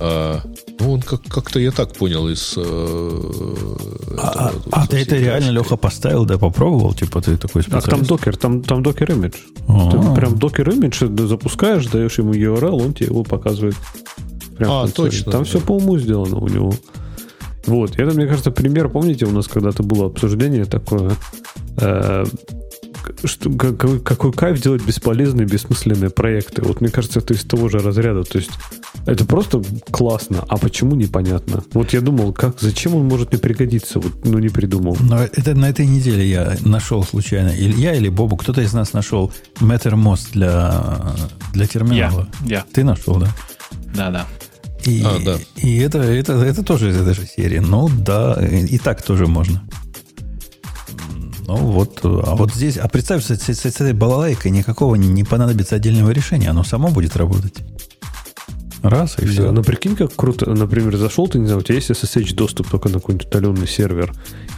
А, 0.00 0.40
ну, 0.80 0.92
он 0.92 1.02
как- 1.02 1.24
как-то, 1.24 1.58
я 1.58 1.72
так 1.72 1.92
понял, 1.92 2.28
из... 2.28 2.54
Э, 2.56 2.60
а, 4.16 4.50
этого, 4.50 4.62
а, 4.72 4.82
а 4.82 4.86
ты 4.86 4.98
это 4.98 5.16
реально, 5.16 5.50
Леха, 5.50 5.76
поставил, 5.76 6.24
да, 6.24 6.38
попробовал? 6.38 6.94
Типа 6.94 7.20
ты 7.20 7.36
такой 7.36 7.62
специалист? 7.62 7.86
Так, 7.86 7.98
там 7.98 8.04
докер, 8.06 8.36
там, 8.36 8.62
там 8.62 8.82
докер 8.82 9.12
имидж. 9.12 9.34
Ты 9.66 10.14
прям 10.14 10.38
докер 10.38 10.70
имидж 10.70 11.04
запускаешь, 11.26 11.86
даешь 11.86 12.18
ему 12.18 12.32
URL, 12.32 12.80
он 12.82 12.94
тебе 12.94 13.06
его 13.06 13.24
показывает. 13.24 13.76
Прям 14.58 14.70
а, 14.70 14.88
точно. 14.88 15.32
Там 15.32 15.42
да. 15.42 15.48
все 15.48 15.60
по 15.60 15.72
уму 15.72 15.98
сделано 15.98 16.38
у 16.38 16.48
него. 16.48 16.74
Вот, 17.66 17.98
это, 17.98 18.14
мне 18.14 18.26
кажется, 18.26 18.50
пример, 18.50 18.88
помните, 18.88 19.26
у 19.26 19.30
нас 19.30 19.46
когда-то 19.46 19.82
было 19.82 20.06
обсуждение 20.06 20.64
такое, 20.64 21.12
э, 21.76 22.24
что, 23.24 23.50
какой, 23.50 24.00
какой 24.00 24.32
кайф 24.32 24.60
делать 24.60 24.82
бесполезные, 24.84 25.46
бессмысленные 25.46 26.10
проекты. 26.10 26.62
Вот 26.62 26.80
мне 26.80 26.90
кажется, 26.90 27.18
это 27.20 27.34
из 27.34 27.44
того 27.44 27.68
же 27.68 27.78
разряда. 27.78 28.24
То 28.24 28.38
есть 28.38 28.50
это 29.06 29.24
просто 29.26 29.62
классно, 29.90 30.44
а 30.48 30.56
почему 30.56 30.94
непонятно. 30.94 31.62
Вот 31.72 31.92
я 31.92 32.00
думал, 32.00 32.32
как, 32.32 32.60
зачем 32.60 32.94
он 32.94 33.06
может 33.06 33.32
мне 33.32 33.38
пригодиться, 33.38 34.00
вот, 34.00 34.24
но 34.24 34.38
не 34.38 34.48
придумал. 34.48 34.96
Но 35.00 35.22
это 35.22 35.54
на 35.54 35.68
этой 35.68 35.86
неделе 35.86 36.26
я 36.26 36.56
нашел 36.64 37.04
случайно, 37.04 37.50
или 37.50 37.78
я 37.78 37.94
или 37.94 38.08
Бобу, 38.08 38.36
кто-то 38.36 38.62
из 38.62 38.72
нас 38.72 38.92
нашел 38.92 39.32
Mattermost 39.60 40.32
для, 40.32 41.14
для 41.52 41.66
терминала. 41.66 42.28
Я, 42.44 42.48
я. 42.48 42.64
Ты 42.72 42.84
нашел, 42.84 43.16
да? 43.16 43.28
Да, 43.94 44.10
да. 44.10 44.26
И, 44.88 45.02
а, 45.04 45.18
да. 45.24 45.38
и 45.56 45.78
это, 45.78 45.98
это, 45.98 46.32
это 46.32 46.62
тоже 46.62 46.90
из 46.90 46.96
этой 46.96 47.14
же 47.14 47.26
серии. 47.26 47.58
Ну 47.58 47.88
да, 47.88 48.38
и 48.42 48.78
так 48.78 49.02
тоже 49.02 49.26
можно. 49.26 49.62
Ну 51.46 51.56
вот, 51.56 52.00
а 52.04 52.34
вот 52.34 52.52
здесь, 52.52 52.76
а 52.76 52.88
представь, 52.88 53.24
с, 53.24 53.30
с, 53.30 53.48
с 53.48 53.66
этой 53.66 53.94
балалайкой 53.94 54.50
никакого 54.50 54.96
не, 54.96 55.24
понадобится 55.24 55.76
отдельного 55.76 56.10
решения, 56.10 56.50
оно 56.50 56.62
само 56.62 56.90
будет 56.90 57.16
работать. 57.16 57.64
Раз, 58.82 59.18
и 59.18 59.26
все. 59.26 59.44
Да, 59.44 59.52
ну 59.52 59.62
прикинь, 59.62 59.96
как 59.96 60.14
круто. 60.14 60.48
Например, 60.50 60.96
зашел 60.96 61.26
ты, 61.26 61.38
не 61.38 61.46
знаю, 61.46 61.60
у 61.60 61.62
тебя 61.62 61.76
есть 61.76 61.90
SSH 61.90 62.34
доступ 62.34 62.68
только 62.68 62.88
на 62.88 63.00
какой-нибудь 63.00 63.26
удаленный 63.26 63.66
сервер, 63.66 64.12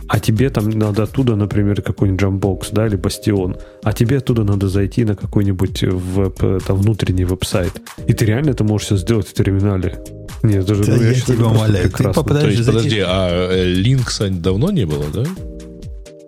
а 0.09 0.19
тебе 0.19 0.51
там 0.51 0.69
надо 0.69 1.05
оттуда, 1.05 1.37
например, 1.37 1.81
какой-нибудь 1.81 2.21
Jambox, 2.21 2.69
да, 2.73 2.87
или 2.87 2.97
Бастион, 2.97 3.57
а 3.83 3.93
тебе 3.93 4.19
оттуда 4.19 4.43
надо 4.45 4.69
зайти 4.69 5.05
на 5.05 5.15
какой-нибудь 5.15 5.83
веб, 5.85 6.65
там, 6.67 6.77
внутренний 6.77 7.25
веб-сайт. 7.25 7.81
И 8.07 8.13
ты 8.13 8.25
реально 8.25 8.51
это 8.51 8.65
можешь 8.65 8.89
сейчас 8.89 9.01
сделать 9.01 9.29
в 9.29 9.33
терминале. 9.33 10.03
Нет, 10.43 10.65
даже 10.65 10.85
да, 10.85 10.97
ну, 10.97 11.03
я, 11.03 11.11
я 11.11 11.21
тебя 11.21 11.47
умоляю. 11.47 11.91
Ты 11.91 12.05
попадаешь 12.05 12.45
То 12.45 12.51
есть, 12.51 12.67
подожди, 12.67 13.01
а 13.01 13.65
Linux 13.65 14.27
э, 14.27 14.31
давно 14.31 14.71
не 14.71 14.87
было, 14.87 15.05
да? 15.13 15.25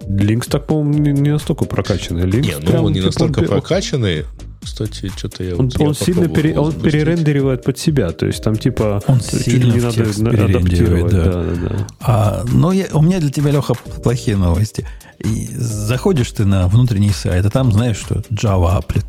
Линкс 0.09 0.49
так, 0.49 0.67
по-моему, 0.67 0.99
не, 0.99 1.13
не 1.13 1.31
настолько 1.31 1.65
прокачанный. 1.65 2.25
Linux 2.25 2.61
не, 2.61 2.73
ну 2.73 2.85
он 2.85 2.93
не 2.93 2.95
типа, 2.97 3.07
настолько 3.07 3.41
он, 3.41 3.47
прокачанный. 3.47 4.25
Кстати, 4.63 5.11
что-то 5.17 5.43
я... 5.43 5.57
Он, 5.57 5.69
вот, 5.69 5.81
он 5.81 5.89
я 5.89 5.95
сильно 5.95 6.29
пере, 6.29 6.59
он 6.59 6.73
перерендеривает 6.73 7.65
под 7.65 7.79
себя. 7.79 8.11
То 8.11 8.27
есть 8.27 8.43
там 8.43 8.57
типа... 8.57 9.03
Он 9.07 9.21
сильно 9.21 9.73
не 9.73 9.81
надо 9.81 10.45
адаптировать. 10.45 11.13
Да. 11.13 11.25
Да, 11.25 11.43
да, 11.43 11.69
да. 11.69 11.87
А, 12.01 12.45
но 12.53 12.73
я, 12.73 12.87
у 12.93 13.03
меня 13.03 13.21
для 13.21 13.31
тебя, 13.31 13.51
Леха, 13.51 13.75
плохие 13.75 14.37
новости. 14.37 14.87
И 15.19 15.49
заходишь 15.55 16.31
ты 16.33 16.45
на 16.45 16.69
внутренний 16.69 17.11
сайт, 17.11 17.45
а 17.47 17.51
там 17.51 17.73
знаешь, 17.73 17.97
что 17.97 18.17
Java 18.31 18.81
Applet. 18.81 19.05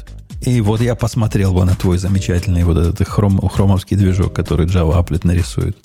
И 0.46 0.60
вот 0.62 0.82
я 0.82 0.96
посмотрел 0.96 1.54
бы 1.54 1.64
на 1.64 1.76
твой 1.76 1.98
замечательный 1.98 2.64
вот 2.64 2.78
этот 2.78 3.08
хром, 3.08 3.40
хромовский 3.48 3.96
движок, 3.96 4.34
который 4.34 4.66
Java 4.66 5.02
Applet 5.02 5.22
нарисует. 5.24 5.78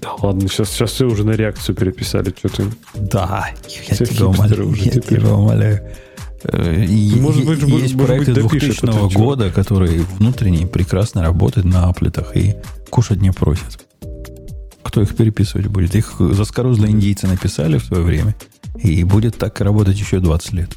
Да 0.00 0.14
ладно, 0.14 0.48
сейчас, 0.48 0.70
сейчас 0.70 0.92
все 0.92 1.06
уже 1.06 1.24
на 1.24 1.32
реакцию 1.32 1.74
переписали, 1.74 2.34
что 2.36 2.48
ты. 2.48 2.64
Да, 2.94 3.48
я 3.88 3.94
все 3.94 4.06
тебя 4.06 4.26
умоляю. 4.26 4.68
Уже 4.68 4.82
я 4.84 4.90
теперь. 4.92 5.20
тебя 5.20 5.34
умоляю. 5.34 5.82
Э, 6.44 6.86
может 7.16 7.44
быть, 7.44 7.60
есть 7.62 7.94
может 7.94 8.06
проекты 8.06 8.34
быть, 8.34 8.50
2000 8.50 9.14
года, 9.14 9.50
которые 9.50 10.02
внутренне 10.18 10.66
прекрасно 10.66 11.22
работают 11.22 11.66
на 11.66 11.88
аплетах 11.88 12.34
и 12.36 12.56
кушать 12.88 13.20
не 13.20 13.32
просят. 13.32 13.84
Кто 14.82 15.02
их 15.02 15.14
переписывать 15.14 15.66
будет? 15.66 15.94
Их 15.94 16.14
заскорузлые 16.18 16.92
индийцы 16.92 17.26
написали 17.26 17.78
в 17.78 17.84
свое 17.84 18.02
время, 18.02 18.34
и 18.82 19.04
будет 19.04 19.36
так 19.36 19.60
работать 19.60 19.98
еще 19.98 20.20
20 20.20 20.52
лет. 20.52 20.70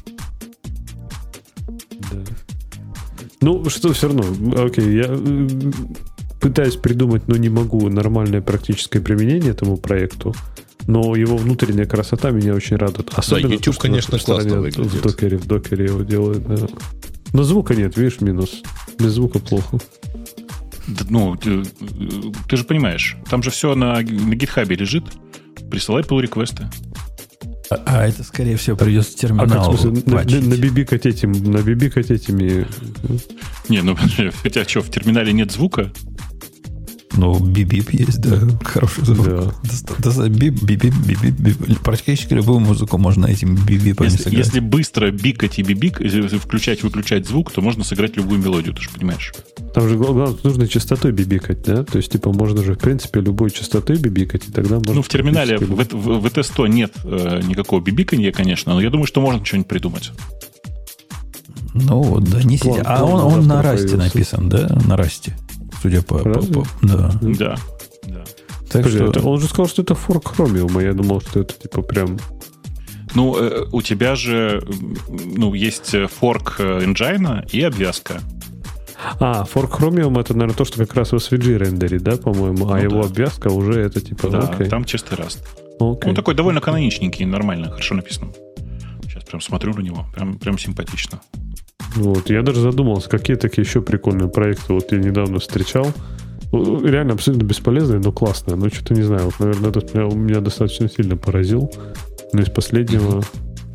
Ну, 3.40 3.68
что 3.70 3.92
все 3.92 4.08
равно, 4.08 4.24
окей, 4.64 4.96
я 4.96 5.16
пытаюсь 6.40 6.76
придумать, 6.76 7.28
но 7.28 7.36
не 7.36 7.48
могу 7.48 7.88
нормальное 7.88 8.40
практическое 8.40 9.00
применение 9.00 9.52
этому 9.52 9.76
проекту. 9.76 10.34
Но 10.86 11.14
его 11.14 11.36
внутренняя 11.36 11.86
красота 11.86 12.30
меня 12.30 12.54
очень 12.54 12.76
радует. 12.76 13.10
Особенно 13.14 13.48
да, 13.48 13.54
YouTube, 13.54 13.74
то, 13.74 13.80
конечно, 13.82 14.18
классно 14.18 14.60
выглядит. 14.60 14.86
В 14.86 15.02
докере, 15.02 15.36
в 15.36 15.46
докере 15.46 15.84
его 15.86 16.02
делают, 16.02 16.46
да. 16.46 16.66
Но 17.32 17.42
звука 17.42 17.74
нет, 17.74 17.96
видишь, 17.96 18.20
минус. 18.20 18.62
Без 18.98 19.12
звука 19.12 19.38
плохо. 19.38 19.78
Ну, 21.10 21.36
ты, 21.36 21.62
ты 22.48 22.56
же 22.56 22.64
понимаешь, 22.64 23.18
там 23.28 23.42
же 23.42 23.50
все 23.50 23.74
на, 23.74 23.96
на 23.96 24.34
гитхабе 24.34 24.76
лежит. 24.76 25.04
Присылай 25.70 26.02
pull 26.02 26.22
реквесты 26.22 26.68
а, 27.70 27.82
а 27.86 28.06
это, 28.06 28.24
скорее 28.24 28.56
всего, 28.56 28.76
придется 28.76 29.16
терминал 29.16 29.46
а 29.46 29.48
как, 29.48 29.78
смысле, 29.78 30.02
на, 30.06 30.22
на, 30.22 30.40
набибикать 30.46 31.06
этим, 31.06 31.32
набибикать 31.32 32.10
этими... 32.10 32.66
Не, 33.68 33.82
ну, 33.82 33.92
у 34.44 34.48
тебя 34.48 34.64
что, 34.64 34.80
в 34.80 34.90
терминале 34.90 35.32
нет 35.32 35.50
звука? 35.50 35.92
Ну, 37.18 37.36
бибип 37.40 37.90
есть, 37.90 38.20
да. 38.20 38.38
Хороший 38.62 39.04
звук. 39.04 39.26
Да. 39.26 40.28
Бип, 40.28 40.62
бибип, 40.62 40.94
бибип, 40.94 41.34
бибип. 41.34 41.80
Практически 41.80 42.34
любую 42.34 42.60
музыку 42.60 42.96
можно 42.96 43.26
этим 43.26 43.56
бибипами 43.56 44.06
если, 44.06 44.22
сыграть. 44.22 44.46
Если 44.46 44.60
быстро 44.60 45.10
бикать 45.10 45.58
и 45.58 45.64
бибик, 45.64 45.98
включать-выключать 45.98 47.26
звук, 47.26 47.50
то 47.50 47.60
можно 47.60 47.82
сыграть 47.82 48.16
любую 48.16 48.40
мелодию, 48.40 48.72
ты 48.72 48.82
же 48.82 48.90
понимаешь. 48.90 49.34
Там 49.74 49.88
же 49.88 49.96
главное, 49.96 50.32
нужно 50.44 50.68
частотой 50.68 51.10
бибикать, 51.10 51.62
да? 51.64 51.82
То 51.82 51.96
есть, 51.96 52.12
типа, 52.12 52.32
можно 52.32 52.62
же, 52.62 52.74
в 52.74 52.78
принципе, 52.78 53.20
любой 53.20 53.50
частотой 53.50 53.96
бибикать, 53.96 54.46
и 54.46 54.52
тогда 54.52 54.76
можно... 54.76 54.94
Ну, 54.94 55.02
в 55.02 55.08
терминале 55.08 55.58
в, 55.58 55.64
в, 55.64 56.20
в 56.20 56.24
VT100 56.24 56.68
нет 56.68 56.92
э, 57.02 57.40
никакого 57.42 57.80
бибикания, 57.80 58.30
конечно, 58.30 58.74
но 58.74 58.80
я 58.80 58.90
думаю, 58.90 59.08
что 59.08 59.20
можно 59.20 59.44
что-нибудь 59.44 59.68
придумать. 59.68 60.12
Ну, 61.74 62.20
да, 62.20 62.44
не 62.44 62.58
сидя. 62.58 62.82
А 62.84 63.04
он, 63.04 63.40
он 63.40 63.46
на 63.48 63.60
расте 63.60 63.96
написан, 63.96 64.48
да? 64.48 64.68
На 64.86 64.96
расте 64.96 65.36
судя 65.82 66.02
по... 66.02 66.18
по, 66.18 66.40
по 66.40 66.66
да. 66.82 67.10
Да. 67.22 67.56
да. 68.04 68.24
Так 68.70 68.82
Подожди, 68.82 68.98
что... 68.98 69.06
это, 69.06 69.22
он 69.22 69.40
же 69.40 69.46
сказал, 69.46 69.68
что 69.68 69.82
это 69.82 69.94
форк 69.94 70.34
Chromium, 70.36 70.78
а 70.78 70.82
я 70.82 70.92
думал, 70.92 71.20
что 71.20 71.40
это 71.40 71.54
типа 71.54 71.82
прям... 71.82 72.18
Ну, 73.14 73.36
э, 73.38 73.66
у 73.72 73.80
тебя 73.80 74.14
же 74.14 74.62
ну, 75.08 75.54
есть 75.54 75.94
форк 76.18 76.60
engine 76.60 77.48
и 77.50 77.62
обвязка. 77.62 78.20
А, 79.20 79.44
форк 79.44 79.80
Chromium 79.80 80.20
это, 80.20 80.34
наверное, 80.34 80.56
то, 80.56 80.64
что 80.64 80.78
как 80.78 80.94
раз 80.94 81.12
в 81.12 81.16
SVG 81.16 81.56
рендерит, 81.56 82.02
да, 82.02 82.16
по-моему, 82.16 82.66
а 82.66 82.68
ну, 82.68 82.72
а 82.72 82.74
да. 82.74 82.78
его 82.80 83.00
обвязка 83.00 83.48
уже 83.48 83.80
это 83.80 84.00
типа... 84.00 84.28
Да, 84.28 84.40
окей. 84.40 84.68
там 84.68 84.84
чистый 84.84 85.14
раст. 85.14 85.48
Окей. 85.80 86.10
Он 86.10 86.14
такой 86.14 86.34
довольно 86.34 86.60
каноничненький, 86.60 87.24
нормально, 87.24 87.70
хорошо 87.70 87.94
написан. 87.94 88.34
Сейчас 89.04 89.24
прям 89.24 89.40
смотрю 89.40 89.74
на 89.74 89.80
него, 89.80 90.06
прям, 90.14 90.38
прям 90.38 90.58
симпатично. 90.58 91.20
Вот, 91.98 92.30
я 92.30 92.42
даже 92.42 92.60
задумался, 92.60 93.08
какие 93.08 93.36
такие 93.36 93.64
еще 93.64 93.82
прикольные 93.82 94.28
проекты 94.28 94.72
вот 94.72 94.92
я 94.92 94.98
недавно 94.98 95.40
встречал. 95.40 95.86
Реально 96.52 97.14
абсолютно 97.14 97.44
бесполезные, 97.44 97.98
но 97.98 98.12
классные. 98.12 98.56
Но 98.56 98.68
что-то 98.68 98.94
не 98.94 99.02
знаю, 99.02 99.24
вот, 99.24 99.34
наверное, 99.40 99.70
этот 99.70 99.94
меня, 99.94 100.06
меня 100.06 100.40
достаточно 100.40 100.88
сильно 100.88 101.16
поразил. 101.16 101.70
Но 102.32 102.40
из 102.40 102.50
последнего 102.50 103.22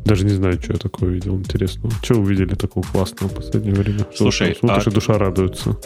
даже 0.04 0.24
не 0.24 0.32
знаю, 0.32 0.60
что 0.60 0.72
я 0.72 0.78
такое 0.78 1.10
видел 1.10 1.36
интересного. 1.36 1.92
Что 2.02 2.14
увидели 2.14 2.54
такого 2.54 2.84
классного 2.84 3.30
в 3.30 3.34
последнее 3.34 3.74
время? 3.74 4.06
Слушай, 4.14 4.56
смотришь, 4.58 4.86
а... 4.86 4.90
душа 4.90 5.18
радуется. 5.18 5.76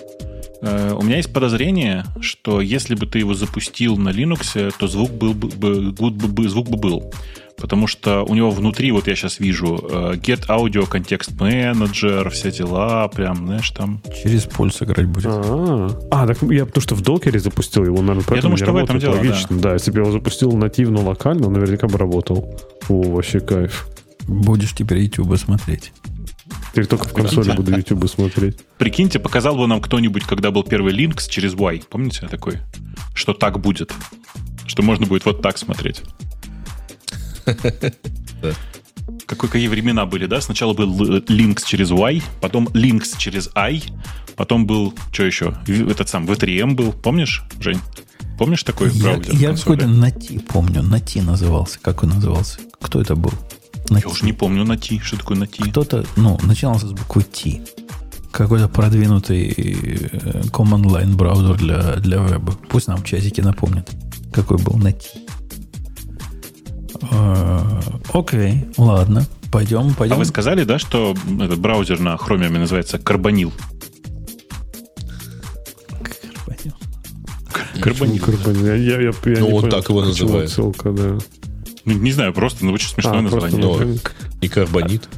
Э, 0.62 0.92
у 0.92 1.02
меня 1.02 1.16
есть 1.16 1.32
подозрение, 1.32 2.04
что 2.20 2.60
если 2.60 2.94
бы 2.94 3.06
ты 3.06 3.18
его 3.20 3.34
запустил 3.34 3.96
на 3.96 4.10
Linux, 4.10 4.72
то 4.78 4.86
звук 4.86 5.12
был 5.12 5.34
бы, 5.34 6.48
звук 6.48 6.68
бы 6.68 6.76
был 6.76 7.12
потому 7.60 7.86
что 7.86 8.22
у 8.22 8.34
него 8.34 8.50
внутри, 8.50 8.90
вот 8.92 9.08
я 9.08 9.16
сейчас 9.16 9.40
вижу, 9.40 9.76
э, 9.90 10.14
Get 10.14 10.46
Audio 10.48 10.88
Context 10.88 11.36
Manager, 11.36 12.30
все 12.30 12.50
дела, 12.50 13.08
прям, 13.08 13.46
знаешь, 13.46 13.70
там. 13.70 14.00
Через 14.22 14.44
пульс 14.44 14.80
играть 14.82 15.06
будет. 15.06 15.26
А, 15.26 15.90
а 16.10 16.26
так 16.26 16.40
я 16.42 16.66
потому 16.66 16.82
что 16.82 16.94
в 16.94 17.02
докере 17.02 17.38
запустил 17.38 17.84
его, 17.84 18.00
наверное, 18.00 18.24
поэтому 18.26 18.36
я 18.36 18.42
думаю, 18.42 18.56
что 18.56 18.72
в 18.72 18.76
этом 18.76 18.98
дело, 18.98 19.16
логично. 19.16 19.56
Да. 19.56 19.68
да, 19.68 19.72
если 19.74 19.90
бы 19.90 19.98
я 19.98 20.02
его 20.02 20.12
запустил 20.12 20.52
нативно, 20.52 21.02
локально, 21.02 21.48
он 21.48 21.52
наверняка 21.52 21.88
бы 21.88 21.98
работал. 21.98 22.56
О, 22.88 23.02
вообще 23.02 23.40
кайф. 23.40 23.88
Будешь 24.26 24.74
теперь 24.74 24.98
YouTube 25.00 25.36
смотреть. 25.38 25.92
Теперь 26.72 26.86
только 26.86 27.08
в 27.08 27.12
консоли 27.12 27.52
буду 27.52 27.76
YouTube 27.76 28.08
смотреть. 28.08 28.58
Прикиньте, 28.76 29.18
показал 29.18 29.56
бы 29.56 29.66
нам 29.66 29.80
кто-нибудь, 29.80 30.24
когда 30.24 30.50
был 30.50 30.62
первый 30.62 30.94
Linux 30.94 31.28
через 31.28 31.54
Y. 31.54 31.84
Помните 31.88 32.26
такой? 32.28 32.58
Что 33.14 33.32
так 33.32 33.60
будет. 33.60 33.92
Что 34.66 34.82
можно 34.82 35.06
будет 35.06 35.24
вот 35.24 35.42
так 35.42 35.58
смотреть. 35.58 36.02
Какой, 39.26 39.48
какие 39.48 39.68
времена 39.68 40.06
были, 40.06 40.26
да? 40.26 40.40
Сначала 40.40 40.74
был 40.74 40.94
Links 41.00 41.64
через 41.66 41.90
Y, 41.90 42.22
потом 42.40 42.68
Links 42.68 43.16
через 43.16 43.50
I, 43.54 43.82
потом 44.36 44.66
был, 44.66 44.94
что 45.12 45.24
еще? 45.24 45.54
Этот 45.66 46.08
сам 46.08 46.26
V3M 46.26 46.74
был, 46.74 46.92
помнишь, 46.92 47.42
Жень? 47.60 47.80
Помнишь 48.38 48.62
такой 48.62 48.90
я, 48.90 49.02
браузер? 49.02 49.34
Я 49.34 49.54
какой-то 49.54 49.86
Нати 49.86 50.38
помню. 50.38 50.82
Нати 50.82 51.20
назывался. 51.20 51.78
Как 51.80 52.04
он 52.04 52.10
назывался? 52.10 52.58
Кто 52.80 53.00
это 53.00 53.16
был? 53.16 53.32
Nati. 53.90 54.02
Я 54.02 54.08
уже 54.08 54.24
не 54.24 54.32
помню 54.32 54.64
Нати. 54.64 55.00
Что 55.02 55.16
такое 55.16 55.36
Нати? 55.36 55.62
Кто-то, 55.70 56.04
ну, 56.16 56.38
начинался 56.42 56.86
с 56.86 56.92
буквы 56.92 57.22
T. 57.22 57.60
Какой-то 58.32 58.68
продвинутый 58.68 59.48
э, 59.48 60.42
command 60.50 60.84
line 60.84 61.16
браузер 61.16 61.56
для, 61.56 61.96
для 61.96 62.18
веба. 62.18 62.52
Пусть 62.68 62.88
нам 62.88 63.02
часики 63.02 63.40
напомнят, 63.40 63.90
какой 64.32 64.58
был 64.58 64.76
Нати. 64.76 65.08
Э, 67.10 67.80
окей, 68.12 68.66
ладно. 68.76 69.26
Пойдем, 69.50 69.94
пойдем. 69.94 70.16
А 70.16 70.18
вы 70.18 70.24
сказали, 70.26 70.64
да, 70.64 70.78
что 70.78 71.14
этот 71.40 71.58
браузер 71.58 72.00
на 72.00 72.16
Chromium 72.16 72.58
называется 72.58 72.98
Карбонил? 72.98 73.52
Карбонил. 76.02 76.74
Карбонил. 77.80 78.24
Карбонил. 78.24 78.66
Я, 78.66 78.74
я, 78.74 79.00
я, 79.00 79.12
я 79.24 79.40
ну, 79.40 79.50
вот 79.50 79.70
так 79.70 79.88
его 79.88 80.04
называют. 80.04 80.50
Ссылка, 80.50 80.92
да. 80.92 81.18
Ну, 81.88 81.94
не 81.94 82.12
знаю, 82.12 82.34
просто 82.34 82.66
ну, 82.66 82.72
очень 82.72 82.90
смешное 82.90 83.18
а, 83.18 83.22
название. 83.22 83.62
Просто, 83.62 83.84
ну, 83.84 83.96
и 84.42 84.48
карбонит. 84.48 85.08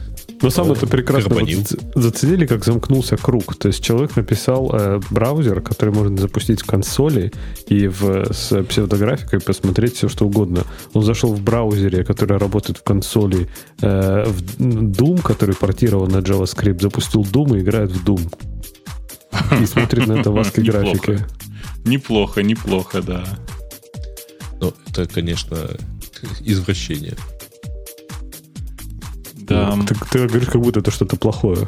Но 0.41 0.51
сам 0.51 0.71
это 0.73 0.87
прекрасно 0.87 1.35
вот 1.35 1.49
заценили, 1.95 2.47
как 2.47 2.65
замкнулся 2.65 3.17
круг. 3.17 3.57
То 3.57 3.69
есть 3.69 3.85
человек 3.85 4.17
написал 4.17 4.71
э, 4.73 5.01
браузер, 5.11 5.61
который 5.61 5.93
можно 5.93 6.17
запустить 6.17 6.63
в 6.63 6.65
консоли 6.65 7.33
и 7.67 7.89
в, 7.89 8.33
с 8.33 8.63
псевдографикой 8.65 9.41
посмотреть 9.41 9.97
все, 9.97 10.09
что 10.09 10.27
угодно. 10.27 10.65
Он 10.95 11.03
зашел 11.03 11.35
в 11.35 11.43
браузере, 11.43 12.05
который 12.05 12.39
работает 12.39 12.79
в 12.79 12.85
консоли, 12.85 13.49
э, 13.83 14.25
в 14.27 14.43
Doom, 14.61 15.21
который 15.21 15.55
портирован 15.55 16.11
на 16.11 16.19
JavaScript, 16.19 16.81
запустил 16.81 17.23
Doom 17.23 17.59
и 17.59 17.61
играет 17.61 17.91
в 17.91 18.03
Doom. 18.03 18.33
И 19.61 19.67
смотрит 19.67 20.07
на 20.07 20.21
это 20.21 20.31
в 20.31 20.37
ASCII 20.39 20.63
графике. 20.63 21.27
Неплохо, 21.85 22.43
неплохо, 22.43 23.03
да. 23.03 23.25
Ну, 24.61 24.73
это, 24.89 25.07
конечно, 25.07 25.57
извращение. 26.41 27.17
Да. 29.35 29.77
Ты, 29.87 29.95
ты 30.11 30.27
говоришь, 30.27 30.49
как 30.49 30.61
будто 30.61 30.81
это 30.81 30.91
что-то 30.91 31.17
плохое. 31.17 31.67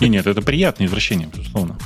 Не, 0.00 0.08
нет, 0.08 0.26
это 0.26 0.42
приятное 0.42 0.86
извращение, 0.86 1.28
безусловно. 1.32 1.78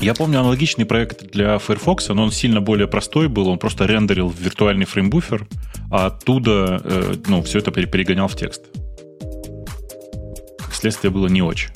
Я 0.00 0.14
помню 0.14 0.38
аналогичный 0.38 0.86
проект 0.86 1.32
для 1.32 1.58
Firefox, 1.58 2.08
но 2.08 2.22
он 2.22 2.30
сильно 2.30 2.60
более 2.60 2.86
простой 2.86 3.28
был, 3.28 3.48
он 3.48 3.58
просто 3.58 3.84
рендерил 3.84 4.28
в 4.28 4.38
виртуальный 4.38 4.84
фреймбуфер, 4.84 5.48
а 5.90 6.06
оттуда 6.06 6.80
э, 6.84 7.14
ну, 7.26 7.42
все 7.42 7.58
это 7.58 7.72
перегонял 7.72 8.28
в 8.28 8.36
текст. 8.36 8.62
Как 10.58 10.72
следствие 10.72 11.10
было 11.10 11.26
не 11.26 11.42
очень. 11.42 11.70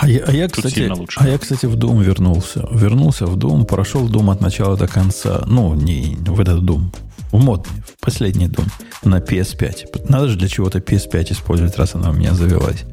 А 0.00 0.08
я, 0.08 0.24
а, 0.26 0.32
я, 0.32 0.48
кстати, 0.48 0.92
а 1.16 1.28
я, 1.28 1.38
кстати, 1.38 1.66
в 1.66 1.74
Doom 1.74 2.04
вернулся. 2.04 2.68
Вернулся 2.70 3.26
в 3.26 3.36
Doom, 3.36 3.64
прошел 3.64 4.08
Doom 4.08 4.30
от 4.30 4.40
начала 4.40 4.76
до 4.76 4.86
конца. 4.86 5.42
Ну, 5.46 5.74
не 5.74 6.16
в 6.20 6.40
этот 6.40 6.62
Doom, 6.62 6.94
в 7.32 7.42
модный, 7.42 7.82
в 7.84 8.00
последний 8.00 8.46
Doom 8.46 8.68
на 9.02 9.18
PS5. 9.18 10.08
Надо 10.08 10.28
же 10.28 10.38
для 10.38 10.48
чего-то 10.48 10.78
PS5 10.78 11.32
использовать, 11.32 11.76
раз 11.76 11.96
она 11.96 12.10
у 12.10 12.12
меня 12.12 12.32
завелась. 12.34 12.84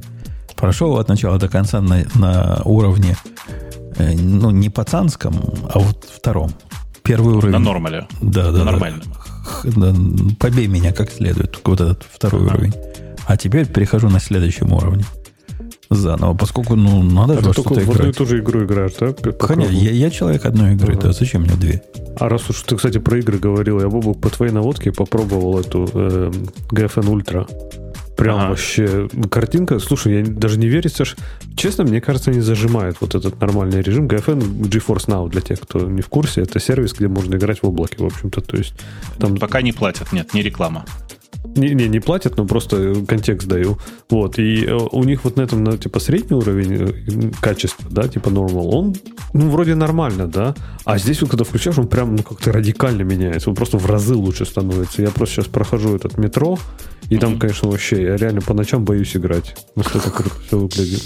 Прошел 0.56 0.98
от 0.98 1.08
начала 1.08 1.38
до 1.38 1.48
конца 1.48 1.80
на, 1.80 2.06
на 2.16 2.62
уровне, 2.66 3.16
э, 3.98 4.16
ну, 4.16 4.50
не 4.50 4.70
пацанском, 4.70 5.36
а 5.70 5.78
вот 5.78 6.08
втором. 6.12 6.54
Первый 7.04 7.36
уровень. 7.36 7.54
На 7.54 7.60
нормале. 7.60 8.08
Да, 8.20 8.52
да. 8.52 8.60
На 8.60 8.72
нормальном. 8.72 9.04
Да, 9.64 9.94
побей 10.40 10.66
меня 10.66 10.92
как 10.92 11.12
следует, 11.12 11.60
вот 11.64 11.82
этот 11.82 12.04
второй 12.12 12.48
ага. 12.48 12.56
уровень. 12.56 12.74
А 13.28 13.38
теперь 13.38 13.68
перехожу 13.68 14.10
на 14.10 14.20
следующем 14.20 14.74
уровне 14.74 15.06
заново, 15.90 16.34
поскольку, 16.34 16.76
ну, 16.76 17.04
надо 17.04 17.34
а 17.34 17.42
же 17.42 17.48
во 17.48 17.54
что-то 17.54 17.74
играть. 17.76 17.88
в 17.88 17.92
одну 17.92 18.10
и 18.10 18.14
ту 18.14 18.26
же 18.26 18.40
игру 18.40 18.64
играешь, 18.64 18.94
да? 19.00 19.14
Конечно, 19.14 19.72
я, 19.72 19.92
я 19.92 20.10
человек 20.10 20.46
одной 20.46 20.74
игры, 20.74 20.94
ага. 20.94 21.08
да, 21.08 21.14
зачем 21.14 21.42
мне 21.42 21.54
две? 21.56 21.84
А 22.18 22.30
раз 22.30 22.50
уж 22.50 22.62
ты, 22.62 22.76
кстати, 22.76 22.98
про 22.98 23.20
игры 23.20 23.38
говорил, 23.38 23.80
я, 23.80 23.90
Бобок, 23.90 24.20
по 24.22 24.30
твоей 24.30 24.52
наводке 24.52 24.92
попробовал 24.92 25.60
эту 25.60 25.90
э, 25.94 26.32
GFN 26.72 27.06
Ultra. 27.08 27.48
Прям 28.16 28.38
ага. 28.40 28.50
вообще 28.50 29.10
картинка. 29.30 29.80
Слушай, 29.80 30.20
я 30.20 30.26
даже 30.26 30.58
не 30.58 30.68
верится, 30.68 31.04
что... 31.04 31.22
Честно, 31.58 31.84
мне 31.84 32.00
кажется, 32.00 32.32
не 32.32 32.40
зажимает 32.40 32.98
вот 33.02 33.14
этот 33.14 33.40
нормальный 33.42 33.82
режим. 33.82 34.08
GFN 34.08 34.40
GeForce 34.62 35.08
Now, 35.08 35.30
для 35.30 35.42
тех, 35.42 35.60
кто 35.60 35.82
не 35.82 36.02
в 36.02 36.08
курсе, 36.08 36.42
это 36.42 36.60
сервис, 36.60 36.94
где 36.94 37.10
можно 37.10 37.36
играть 37.36 37.62
в 37.62 37.68
облаке, 37.68 37.98
в 38.00 38.06
общем-то. 38.06 38.40
То 38.42 38.56
есть 38.56 38.74
там... 39.20 39.36
Пока 39.38 39.62
не 39.62 39.74
платят, 39.74 40.14
нет, 40.14 40.34
не 40.34 40.42
реклама. 40.42 40.86
Не, 41.56 41.74
не, 41.74 41.88
не 41.88 42.00
платят, 42.00 42.38
но 42.38 42.46
просто 42.46 42.96
контекст 43.08 43.48
даю. 43.48 43.78
Вот. 44.10 44.40
И 44.40 44.66
э, 44.66 44.74
у 44.74 45.04
них 45.04 45.24
вот 45.24 45.38
на 45.38 45.42
этом, 45.42 45.64
на, 45.64 45.78
типа, 45.78 46.00
средний 46.00 46.36
уровень 46.36 46.74
э, 46.74 47.32
качества, 47.42 47.86
да, 47.90 48.08
типа 48.08 48.30
normal, 48.30 48.70
он, 48.72 48.96
ну, 49.34 49.50
вроде 49.50 49.76
нормально, 49.76 50.28
да. 50.28 50.56
А 50.84 50.98
здесь 50.98 51.22
вот, 51.22 51.30
когда 51.30 51.44
включаешь, 51.44 51.78
он 51.78 51.88
прям, 51.88 52.16
ну, 52.16 52.24
как-то 52.24 52.52
радикально 52.52 53.04
меняется. 53.04 53.50
Он 53.50 53.56
просто 53.56 53.78
в 53.78 53.86
разы 53.86 54.16
лучше 54.16 54.46
становится. 54.46 55.02
Я 55.02 55.10
просто 55.10 55.36
сейчас 55.36 55.46
прохожу 55.48 55.96
этот 55.96 56.18
метро, 56.18 56.58
и 57.10 57.18
там, 57.18 57.38
конечно, 57.40 57.70
вообще, 57.70 58.02
я 58.02 58.18
реально 58.18 58.42
по 58.42 58.54
ночам 58.54 58.84
боюсь 58.84 59.16
играть. 59.16 59.56
Настолько 59.76 60.12
круто 60.12 60.36
все 60.48 60.58
выглядит. 60.58 61.04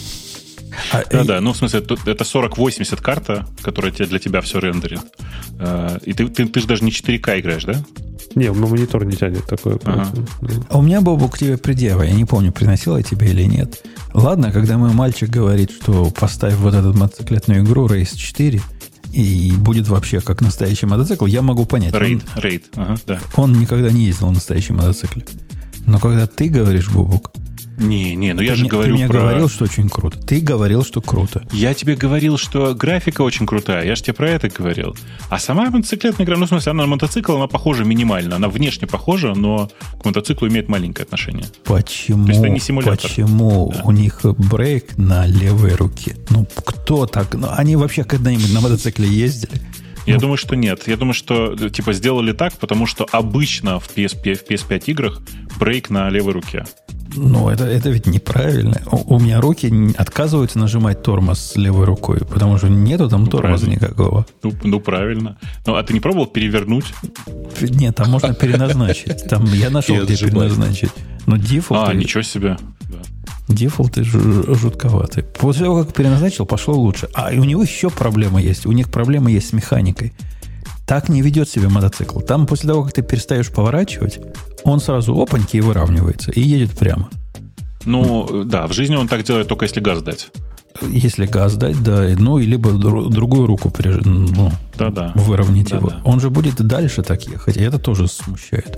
А, 0.91 1.03
да, 1.10 1.22
и... 1.22 1.27
да, 1.27 1.41
ну, 1.41 1.53
в 1.53 1.57
смысле, 1.57 1.80
это 1.80 2.26
4080 2.26 3.01
карта, 3.01 3.47
которая 3.61 3.91
для 3.91 4.19
тебя 4.19 4.41
все 4.41 4.60
рендерит. 4.60 5.01
Э, 5.60 5.97
и 6.03 6.14
ты, 6.14 6.27
ты, 6.27 6.45
ты 6.45 6.60
же 6.60 6.68
даже 6.68 6.84
не 6.84 6.91
4К 6.91 7.39
играешь, 7.39 7.65
да? 7.65 7.84
Не, 8.35 8.51
на 8.51 8.68
монитор 8.68 9.06
не 9.06 9.15
тянет 9.15 9.45
такое. 9.45 9.80
Ага. 9.84 10.07
А 10.69 10.77
у 10.77 10.81
меня, 10.81 11.01
Бобу, 11.01 11.27
к 11.30 11.38
тебе 11.38 11.57
предъява. 11.57 12.03
Я 12.03 12.14
не 12.14 12.26
помню, 12.26 12.51
приносила 12.51 12.97
я 12.97 13.03
тебе 13.03 13.30
или 13.30 13.43
нет. 13.43 13.84
Ладно, 14.14 14.51
когда 14.51 14.77
мой 14.77 14.91
мальчик 14.91 15.30
говорит, 15.30 15.72
что 15.72 16.11
поставь 16.11 16.56
вот 16.56 16.73
эту 16.73 16.93
мотоциклетную 16.93 17.64
игру 17.64 17.88
Race 17.88 18.15
4, 18.15 18.61
и 19.14 19.53
будет 19.57 19.88
вообще 19.88 20.22
как 20.22 20.41
настоящий 20.41 20.85
мотоцикл, 20.85 21.26
я 21.26 21.41
могу 21.41 21.65
понять. 21.65 21.95
Рейд, 21.95 22.23
рейд, 22.35 22.65
ага, 22.76 22.95
да. 23.07 23.19
Он 23.35 23.53
никогда 23.53 23.89
не 23.89 24.06
ездил 24.06 24.27
на 24.27 24.34
настоящем 24.34 24.76
мотоцикле. 24.76 25.26
Но 25.88 25.99
когда 25.99 26.27
ты 26.27 26.49
говоришь, 26.49 26.89
Бубук, 26.89 27.31
не, 27.80 28.15
не, 28.15 28.34
ну 28.34 28.41
я 28.41 28.51
ты 28.51 28.57
же 28.57 28.64
не, 28.64 28.69
говорю 28.69 28.93
Ты 28.93 28.97
мне 28.97 29.07
про... 29.07 29.19
говорил, 29.22 29.49
что 29.49 29.64
очень 29.64 29.89
круто. 29.89 30.19
Ты 30.19 30.41
говорил, 30.41 30.84
что 30.84 31.01
круто. 31.01 31.47
Я 31.51 31.73
тебе 31.73 31.95
говорил, 31.95 32.38
что 32.38 32.76
графика 32.76 33.22
очень 33.22 33.45
крутая. 33.45 33.85
Я 33.85 33.95
же 33.95 34.03
тебе 34.03 34.14
про 34.14 34.30
это 34.30 34.49
говорил. 34.49 34.95
А 35.30 35.39
сама 35.39 35.69
мотоциклетная 35.69 36.26
игра, 36.26 36.38
ну, 36.38 36.45
в 36.45 36.49
смысле, 36.49 36.72
она 36.72 36.84
на 36.84 36.89
мотоцикл, 36.89 37.35
она 37.35 37.47
похожа 37.47 37.85
минимально. 37.85 38.35
Она 38.35 38.49
внешне 38.49 38.88
похожа, 38.88 39.34
но 39.34 39.69
к 40.01 40.06
мотоциклу 40.06 40.47
имеет 40.49 40.68
маленькое 40.68 41.06
отношение. 41.06 41.45
Почему? 41.64 42.26
То 42.26 42.31
есть 42.31 42.41
это 42.41 42.49
не 42.49 42.60
симулятор. 42.60 42.97
Почему 42.97 43.72
да. 43.73 43.84
у 43.84 43.91
них 43.91 44.19
брейк 44.23 44.97
на 44.97 45.26
левой 45.26 45.73
руке? 45.76 46.18
Ну, 46.30 46.45
кто 46.65 47.06
так? 47.06 47.34
Ну, 47.34 47.47
они 47.49 47.77
вообще 47.77 48.03
когда-нибудь 48.03 48.53
на 48.53 48.60
мотоцикле 48.60 49.07
ездили? 49.07 49.61
Я 50.05 50.15
ну, 50.15 50.21
думаю, 50.21 50.38
что 50.38 50.55
нет. 50.55 50.88
Я 50.88 50.97
думаю, 50.97 51.13
что 51.13 51.55
типа 51.69 51.93
сделали 51.93 52.31
так, 52.31 52.53
потому 52.53 52.85
что 52.85 53.05
обычно 53.11 53.80
в 53.80 53.89
PSP, 53.95 54.35
в 54.35 54.49
PS5 54.49 54.84
играх 54.88 55.21
брейк 55.59 55.89
на 55.89 56.09
левой 56.09 56.34
руке. 56.34 56.65
Ну, 57.15 57.49
это, 57.49 57.65
это 57.65 57.89
ведь 57.89 58.05
неправильно. 58.05 58.81
У, 58.91 59.15
у 59.15 59.19
меня 59.19 59.41
руки 59.41 59.71
отказываются 59.97 60.59
нажимать 60.59 61.01
тормоз 61.01 61.55
левой 61.55 61.85
рукой, 61.85 62.19
потому 62.19 62.57
что 62.57 62.69
нету 62.69 63.09
там 63.09 63.23
ну, 63.23 63.30
тормоза 63.30 63.65
правильно. 63.65 63.85
никакого. 63.85 64.26
Ну, 64.43 64.53
ну, 64.63 64.80
правильно. 64.80 65.38
Ну, 65.65 65.76
а 65.76 65.84
ты 65.84 65.93
не 65.93 65.99
пробовал 65.99 66.27
перевернуть? 66.27 66.85
Нет, 67.61 67.95
там 67.95 68.11
можно 68.11 68.34
переназначить. 68.34 69.27
Там 69.27 69.45
я 69.45 69.69
нашел, 69.69 70.03
где 70.03 70.17
переназначить. 70.17 70.91
Но 71.26 71.38
дефолт... 71.38 71.89
А, 71.89 71.93
ничего 71.93 72.21
себе. 72.21 72.57
Дефолты 73.49 74.03
жутковатые. 74.03 75.23
После 75.23 75.65
того, 75.65 75.84
как 75.84 75.93
переназначил, 75.93 76.45
пошло 76.45 76.76
лучше. 76.76 77.09
А 77.13 77.34
и 77.34 77.39
у 77.39 77.43
него 77.43 77.63
еще 77.63 77.89
проблема 77.89 78.39
есть. 78.39 78.65
У 78.65 78.71
них 78.71 78.89
проблема 78.89 79.31
есть 79.31 79.49
с 79.49 79.53
механикой. 79.53 80.13
Так 80.88 81.09
не 81.09 81.21
ведет 81.21 81.49
себя 81.49 81.67
мотоцикл. 81.67 82.19
Там 82.19 82.45
после 82.47 82.69
того, 82.69 82.84
как 82.84 82.93
ты 82.93 83.01
перестаешь 83.01 83.49
поворачивать, 83.49 84.19
он 84.63 84.80
сразу 84.80 85.19
опаньки 85.19 85.57
и 85.57 85.61
выравнивается, 85.61 86.31
и 86.31 86.41
едет 86.41 86.71
прямо. 86.71 87.09
Ну, 87.85 88.43
да, 88.45 88.67
в 88.67 88.73
жизни 88.73 88.95
он 88.95 89.07
так 89.07 89.23
делает 89.23 89.47
только 89.47 89.65
если 89.65 89.80
газ 89.80 90.01
дать. 90.01 90.30
Если 90.81 91.26
газ 91.26 91.55
дать, 91.55 91.81
да, 91.84 92.07
ну, 92.17 92.38
и 92.38 92.45
либо 92.45 92.71
другую 92.71 93.47
руку 93.47 93.69
приж... 93.69 93.97
ну, 94.05 94.51
да, 94.77 94.89
да. 94.89 95.11
выровнять 95.15 95.69
да, 95.69 95.77
его. 95.77 95.89
Да. 95.89 96.01
Он 96.03 96.19
же 96.19 96.30
будет 96.30 96.55
дальше 96.55 97.03
так 97.03 97.23
ехать, 97.27 97.57
и 97.57 97.61
это 97.61 97.80
тоже 97.80 98.07
смущает. 98.07 98.77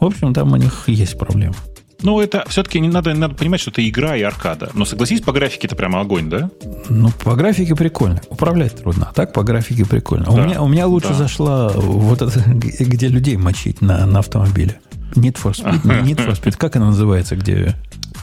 В 0.00 0.04
общем, 0.04 0.32
там 0.32 0.52
у 0.52 0.56
них 0.56 0.84
есть 0.88 1.18
проблемы. 1.18 1.54
Ну, 2.02 2.20
это 2.20 2.44
все-таки 2.48 2.78
не 2.80 2.88
надо, 2.88 3.14
надо 3.14 3.34
понимать, 3.34 3.60
что 3.60 3.70
это 3.70 3.86
игра 3.88 4.16
и 4.16 4.22
аркада. 4.22 4.70
Но 4.74 4.84
согласись, 4.84 5.20
по 5.20 5.32
графике 5.32 5.66
это 5.66 5.76
прямо 5.76 6.00
огонь, 6.00 6.28
да? 6.28 6.50
Ну, 6.88 7.10
по 7.24 7.34
графике 7.34 7.74
прикольно. 7.74 8.20
Управлять 8.28 8.76
трудно. 8.76 9.08
А 9.10 9.14
так 9.14 9.32
по 9.32 9.42
графике 9.42 9.84
прикольно. 9.84 10.26
Да. 10.26 10.32
У, 10.32 10.36
меня, 10.36 10.62
у 10.62 10.68
меня 10.68 10.86
лучше 10.86 11.08
да. 11.08 11.14
зашла 11.14 11.68
вот 11.70 12.22
это, 12.22 12.40
где 12.48 13.08
людей 13.08 13.36
мочить 13.36 13.80
на, 13.80 14.06
на 14.06 14.18
автомобиле. 14.18 14.78
Need 15.14 15.38
for 15.42 15.52
Speed, 15.52 15.82
Need 16.04 16.16
for 16.16 16.40
Speed. 16.40 16.56
Как 16.56 16.76
она 16.76 16.86
называется, 16.86 17.36
где... 17.36 17.74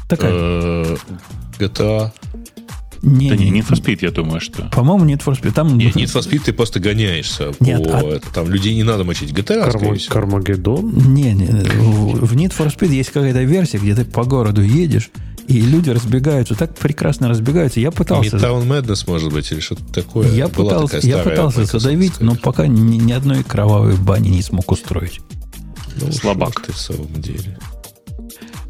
Такая. 0.08 0.32
Э, 0.34 0.96
GTA. 1.60 2.12
Не, 3.04 3.30
да 3.30 3.36
не, 3.36 3.52
Need 3.52 3.68
for 3.68 3.76
Speed, 3.76 4.00
я 4.02 4.12
думаю, 4.12 4.40
что. 4.40 4.70
По-моему, 4.74 5.06
Need 5.06 5.24
for 5.24 5.40
Speed. 5.40 5.52
Там... 5.52 5.78
Нет, 5.78 5.96
Need 5.96 6.06
for 6.06 6.22
Speed 6.22 6.44
ты 6.46 6.54
просто 6.54 6.80
гоняешься. 6.80 7.52
Нет, 7.60 7.84
по... 7.84 7.98
а... 7.98 8.20
там 8.34 8.50
людей 8.50 8.74
не 8.74 8.84
надо 8.84 9.04
мочить. 9.04 9.32
GTA, 9.32 9.70
Кармо... 9.70 9.96
Кармагеддон? 10.08 11.14
Не, 11.14 11.34
не. 11.34 11.46
В 11.46 12.34
Need 12.34 12.54
for 12.58 12.74
Speed 12.74 12.94
есть 12.94 13.12
какая-то 13.12 13.44
версия, 13.44 13.78
где 13.78 13.94
ты 13.94 14.06
по 14.06 14.24
городу 14.24 14.62
едешь, 14.62 15.12
и 15.50 15.60
люди 15.60 15.90
разбегаются, 15.90 16.56
так 16.56 16.76
прекрасно 16.76 17.28
разбегаются. 17.28 17.82
Я 17.82 17.92
пытался... 17.92 18.38
Midtown 18.38 18.66
Madness, 18.66 19.04
может 19.08 19.34
быть, 19.34 19.52
или 19.52 19.60
что-то 19.60 19.84
такое. 19.94 20.30
Я 20.32 20.48
Была 20.48 20.86
пытался, 20.86 21.06
я 21.06 21.18
пытался 21.18 21.66
задавить, 21.66 22.22
но 22.22 22.36
пока 22.36 22.68
ни, 22.68 22.98
ни 22.98 23.12
одной 23.12 23.44
кровавой 23.44 23.98
бани 23.98 24.30
не 24.30 24.42
смог 24.42 24.72
устроить. 24.72 25.20
Ну, 26.00 26.12
Слабак. 26.12 26.62
Ты 26.62 26.72
в 26.72 26.78
самом 26.78 27.22
деле. 27.22 27.58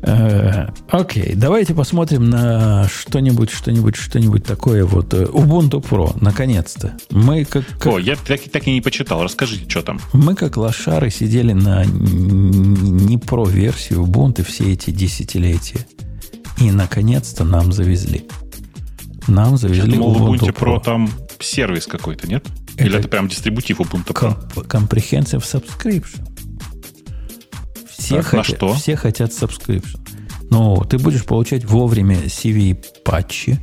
Э, 0.06 0.68
окей, 0.90 1.34
давайте 1.36 1.74
посмотрим 1.74 2.30
на 2.30 2.88
что-нибудь, 2.90 3.50
что-нибудь, 3.50 3.96
что-нибудь 3.96 4.44
такое 4.44 4.86
вот. 4.86 5.14
Э, 5.14 5.24
Ubuntu 5.24 5.82
Pro, 5.82 6.16
наконец-то. 6.20 6.98
Мы 7.10 7.46
как, 7.46 7.66
как... 7.80 7.88
О, 7.88 8.00
я 8.00 8.18
так, 8.18 8.42
так 8.52 8.68
и 8.68 8.74
не 8.74 8.82
почитал. 8.82 9.24
Расскажите, 9.24 9.70
что 9.70 9.82
там. 9.82 10.00
Мы 10.12 10.36
как 10.36 10.58
лошары 10.58 11.10
сидели 11.10 11.54
на 11.54 11.86
не 11.86 13.18
про 13.18 13.46
версию 13.46 14.02
Ubuntu 14.04 14.44
все 14.44 14.74
эти 14.74 14.90
десятилетия. 14.90 15.86
И 16.58 16.70
наконец-то 16.70 17.46
нам 17.46 17.72
завезли. 17.72 18.26
Нам 19.28 19.58
завезли 19.58 19.92
Я 19.92 19.98
думал, 19.98 20.16
Ubuntu, 20.16 20.48
Ubuntu 20.48 20.54
Pro. 20.54 20.76
Pro 20.76 20.84
там 20.84 21.10
сервис 21.40 21.88
какой-то, 21.88 22.28
нет? 22.28 22.46
Это 22.76 22.84
Или 22.86 23.00
это 23.00 23.08
прям 23.08 23.30
дистрибутив 23.30 23.80
Ubuntu 23.80 24.08
Pro? 24.08 24.68
Comprehensive 24.68 25.44
Subscription. 25.44 26.28
Все, 28.04 28.18
так, 28.18 28.26
хотят, 28.26 28.46
что? 28.58 28.74
все 28.74 28.96
хотят 28.96 29.32
subscription. 29.32 30.00
Но 30.50 30.84
ты 30.84 30.98
будешь 30.98 31.26
получать 31.26 31.66
вовремя 31.66 32.18
CV 32.26 32.78
патчи. 33.04 33.60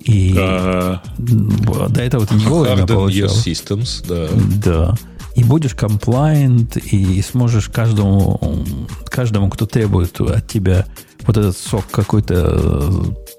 И 0.00 0.32
да. 0.34 1.02
до 1.18 2.02
этого 2.02 2.26
ты 2.26 2.34
не 2.34 2.46
вовремя 2.46 2.86
получал. 2.86 3.28
Systems, 3.28 4.04
да. 4.06 4.28
Да. 4.64 4.94
И 5.36 5.44
будешь 5.44 5.74
compliant, 5.74 6.80
и 6.80 7.22
сможешь 7.22 7.68
каждому, 7.68 8.40
каждому, 9.06 9.48
кто 9.48 9.66
требует 9.66 10.20
от 10.20 10.48
тебя 10.48 10.84
вот 11.26 11.36
этот 11.36 11.56
сок 11.56 11.86
какой-то 11.90 12.34
э, 12.34 12.90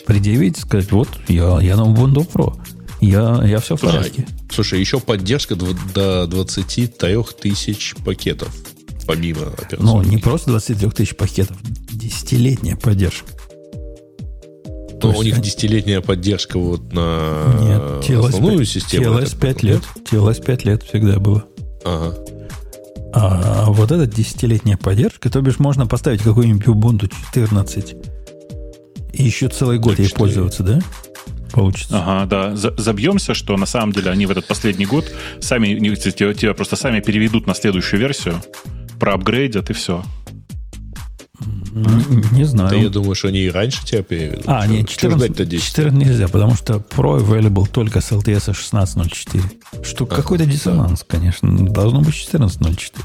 предъявить, 0.05 0.57
сказать, 0.57 0.91
вот, 0.91 1.09
я, 1.27 1.59
я 1.61 1.75
на 1.75 1.81
Ubuntu 1.81 2.27
Pro. 2.31 2.57
Я, 3.01 3.41
я 3.43 3.59
все 3.59 3.75
в 3.75 3.81
порядке. 3.81 4.27
Слушай, 4.51 4.79
еще 4.79 4.99
поддержка 4.99 5.55
до 5.55 6.27
23 6.27 7.17
тысяч 7.41 7.95
пакетов 8.05 8.55
помимо 9.05 9.47
операционки. 9.47 9.83
Ну, 9.83 10.03
не 10.03 10.17
просто 10.17 10.51
23 10.51 10.89
тысяч 10.91 11.15
пакетов, 11.15 11.57
десятилетняя 11.91 12.75
поддержка. 12.75 13.27
Но 15.01 15.17
у 15.17 15.23
них 15.23 15.41
десятилетняя 15.41 16.01
поддержка 16.01 16.59
вот 16.59 16.93
на 16.93 17.57
Нет, 17.59 18.07
TLS 18.07 18.27
основную 18.27 18.59
5, 18.59 18.69
систему. 18.69 19.19
TLS 19.19 19.39
5 19.39 19.63
лет. 19.63 19.81
TLS 20.11 20.45
5 20.45 20.65
лет 20.65 20.83
всегда 20.83 21.19
было. 21.19 21.43
Ага. 21.83 22.15
А 23.13 23.65
вот 23.71 23.91
эта 23.91 24.05
десятилетняя 24.05 24.77
поддержка, 24.77 25.29
то 25.29 25.41
бишь 25.41 25.59
можно 25.59 25.87
поставить 25.87 26.21
какую-нибудь 26.21 26.67
Ubuntu 26.67 27.11
14 27.33 27.95
и 29.13 29.23
еще 29.23 29.49
целый 29.49 29.77
год 29.77 29.99
ей 29.99 30.09
пользоваться, 30.09 30.63
да? 30.63 30.79
Получится. 31.51 32.01
Ага, 32.01 32.25
да. 32.29 32.55
Забьемся, 32.55 33.33
что 33.33 33.57
на 33.57 33.65
самом 33.65 33.91
деле 33.91 34.09
они 34.09 34.25
в 34.25 34.31
этот 34.31 34.47
последний 34.47 34.85
год 34.85 35.11
сами 35.41 35.67
тебя 35.67 36.53
просто 36.53 36.75
сами 36.77 37.01
переведут 37.01 37.45
на 37.45 37.53
следующую 37.53 37.99
версию 37.99 38.41
проапгрейдят 39.01 39.71
и 39.71 39.73
все. 39.73 40.03
Не, 41.71 42.37
не 42.37 42.43
знаю. 42.43 42.69
Да 42.69 42.75
я 42.75 42.89
думаю, 42.89 43.15
что 43.15 43.29
они 43.29 43.39
и 43.39 43.49
раньше 43.49 43.83
тебя 43.83 44.03
переведут. 44.03 44.43
А, 44.45 44.67
нет, 44.67 44.87
14, 44.87 45.35
14 45.35 45.93
нельзя, 45.93 46.27
потому 46.27 46.53
что 46.53 46.75
Pro 46.75 47.17
available 47.17 47.67
только 47.67 47.99
с 47.99 48.11
LTS 48.11 48.51
16.04. 48.51 49.83
Что 49.83 50.05
ага, 50.05 50.17
какой-то 50.17 50.45
диссонанс, 50.45 50.99
да. 50.99 51.05
конечно. 51.07 51.51
Должно 51.69 52.01
быть 52.01 52.13
14.04. 52.13 53.01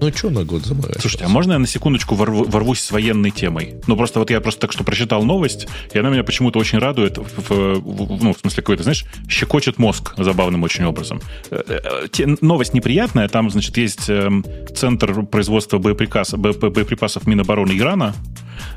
Ну, 0.00 0.12
что 0.12 0.30
на 0.30 0.44
год 0.44 0.64
заморачиваться? 0.64 1.00
Слушайте, 1.00 1.24
а 1.24 1.28
можно 1.28 1.52
я 1.52 1.58
на 1.58 1.66
секундочку 1.66 2.14
ворву, 2.14 2.44
ворвусь 2.44 2.80
с 2.80 2.90
военной 2.90 3.30
темой? 3.30 3.76
Ну, 3.86 3.96
просто 3.96 4.18
вот 4.18 4.30
я 4.30 4.40
просто 4.40 4.60
так 4.60 4.72
что 4.72 4.84
прочитал 4.84 5.22
новость, 5.22 5.66
и 5.92 5.98
она 5.98 6.10
меня 6.10 6.24
почему-то 6.24 6.58
очень 6.58 6.78
радует, 6.78 7.18
в, 7.18 7.50
в, 7.50 8.22
ну, 8.22 8.32
в 8.32 8.38
смысле 8.38 8.62
какой-то, 8.62 8.82
знаешь, 8.82 9.04
щекочет 9.28 9.78
мозг 9.78 10.14
забавным 10.16 10.62
очень 10.62 10.84
образом. 10.84 11.20
Э, 11.50 11.62
э, 11.66 12.08
те, 12.10 12.36
новость 12.40 12.74
неприятная, 12.74 13.28
там, 13.28 13.50
значит, 13.50 13.76
есть 13.76 14.08
э, 14.08 14.30
центр 14.74 15.22
производства 15.24 15.78
боеприпасов, 15.78 16.38
боеприпасов 16.38 17.26
Минобороны 17.26 17.76
Ирана, 17.76 18.14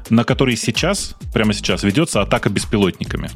на 0.10 0.24
который 0.24 0.56
сейчас, 0.56 1.16
прямо 1.34 1.54
сейчас, 1.54 1.84
ведется 1.84 2.22
атака 2.22 2.50
беспилотниками. 2.50 3.30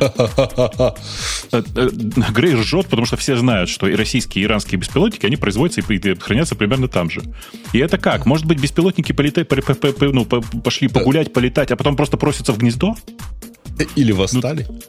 Э, 0.00 1.62
э, 1.74 1.90
Грей 2.32 2.54
ржет, 2.54 2.86
потому 2.86 3.06
что 3.06 3.16
все 3.16 3.36
знают, 3.36 3.68
что 3.68 3.86
и 3.86 3.94
российские, 3.94 4.42
и 4.42 4.46
иранские 4.46 4.78
беспилотники, 4.78 5.26
они 5.26 5.36
производятся 5.36 5.80
и 5.80 6.14
хранятся 6.18 6.54
примерно 6.54 6.88
там 6.88 7.10
же. 7.10 7.22
И 7.72 7.78
это 7.78 7.98
как? 7.98 8.26
Может 8.26 8.46
быть, 8.46 8.60
беспилотники 8.60 9.12
полетать, 9.12 9.48
ну, 10.00 10.24
пошли 10.24 10.88
погулять, 10.88 11.32
полетать, 11.32 11.70
а 11.70 11.76
потом 11.76 11.96
просто 11.96 12.16
просятся 12.16 12.52
в 12.52 12.58
гнездо? 12.58 12.96
Или 13.96 14.12
восстали? 14.12 14.66
Ну, 14.68 14.80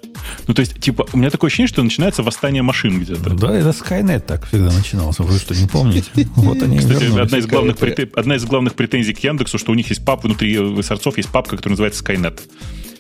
ну, 0.48 0.54
то 0.54 0.62
есть, 0.62 0.80
типа, 0.80 1.06
у 1.14 1.18
меня 1.18 1.30
такое 1.30 1.48
ощущение, 1.48 1.68
что 1.68 1.84
начинается 1.84 2.24
восстание 2.24 2.64
машин 2.64 3.00
где-то. 3.00 3.30
Да, 3.32 3.56
это 3.56 3.70
Skynet 3.70 4.22
так 4.22 4.46
всегда 4.48 4.72
начиналось. 4.72 5.20
Вы 5.20 5.38
что, 5.38 5.56
не 5.56 5.68
помните? 5.68 6.10
Вот 6.36 6.62
они 6.62 6.80
Кстати, 6.80 7.20
одна 7.20 7.38
из, 7.38 7.46
главных 7.46 7.78
претензий, 7.78 8.12
одна 8.16 8.36
из 8.36 8.46
главных 8.46 8.76
претензий 8.76 9.14
к 9.14 9.20
Яндексу, 9.20 9.58
что 9.58 9.72
у 9.72 9.76
них 9.76 9.90
есть 9.90 10.04
пап, 10.04 10.24
внутри 10.24 10.82
сорцов 10.84 11.18
есть 11.18 11.30
папка, 11.30 11.58
которая 11.58 11.74
называется 11.74 12.04
Skynet. 12.04 12.42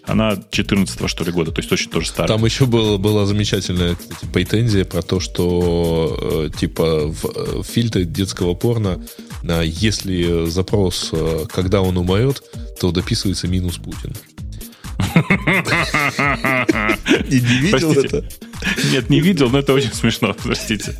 Она 0.05 0.37
14 0.51 1.09
что 1.09 1.23
ли, 1.23 1.31
года, 1.31 1.51
то 1.51 1.59
есть 1.59 1.71
очень 1.71 1.89
тоже 1.89 2.07
старая. 2.07 2.27
Там 2.27 2.45
еще 2.45 2.65
было, 2.65 2.97
была 2.97 3.25
замечательная, 3.25 3.95
кстати, 3.95 4.25
претензия 4.31 4.85
про 4.85 5.01
то, 5.01 5.19
что 5.19 6.49
э, 6.53 6.57
типа 6.57 7.07
в, 7.07 7.25
э, 7.25 7.63
фильтре 7.63 8.05
детского 8.05 8.53
порно, 8.53 9.01
если 9.43 10.49
запрос, 10.49 11.09
э, 11.13 11.45
когда 11.49 11.81
он 11.81 11.97
умрет, 11.97 12.43
то 12.79 12.91
дописывается 12.91 13.47
минус 13.47 13.77
Путин. 13.77 14.13
И 17.29 17.41
не 17.41 17.57
видел 17.59 17.91
это? 17.93 18.25
Нет, 18.91 19.09
не 19.09 19.19
видел, 19.19 19.49
но 19.49 19.59
это 19.59 19.73
очень 19.73 19.93
смешно, 19.93 20.35
простите. 20.43 20.95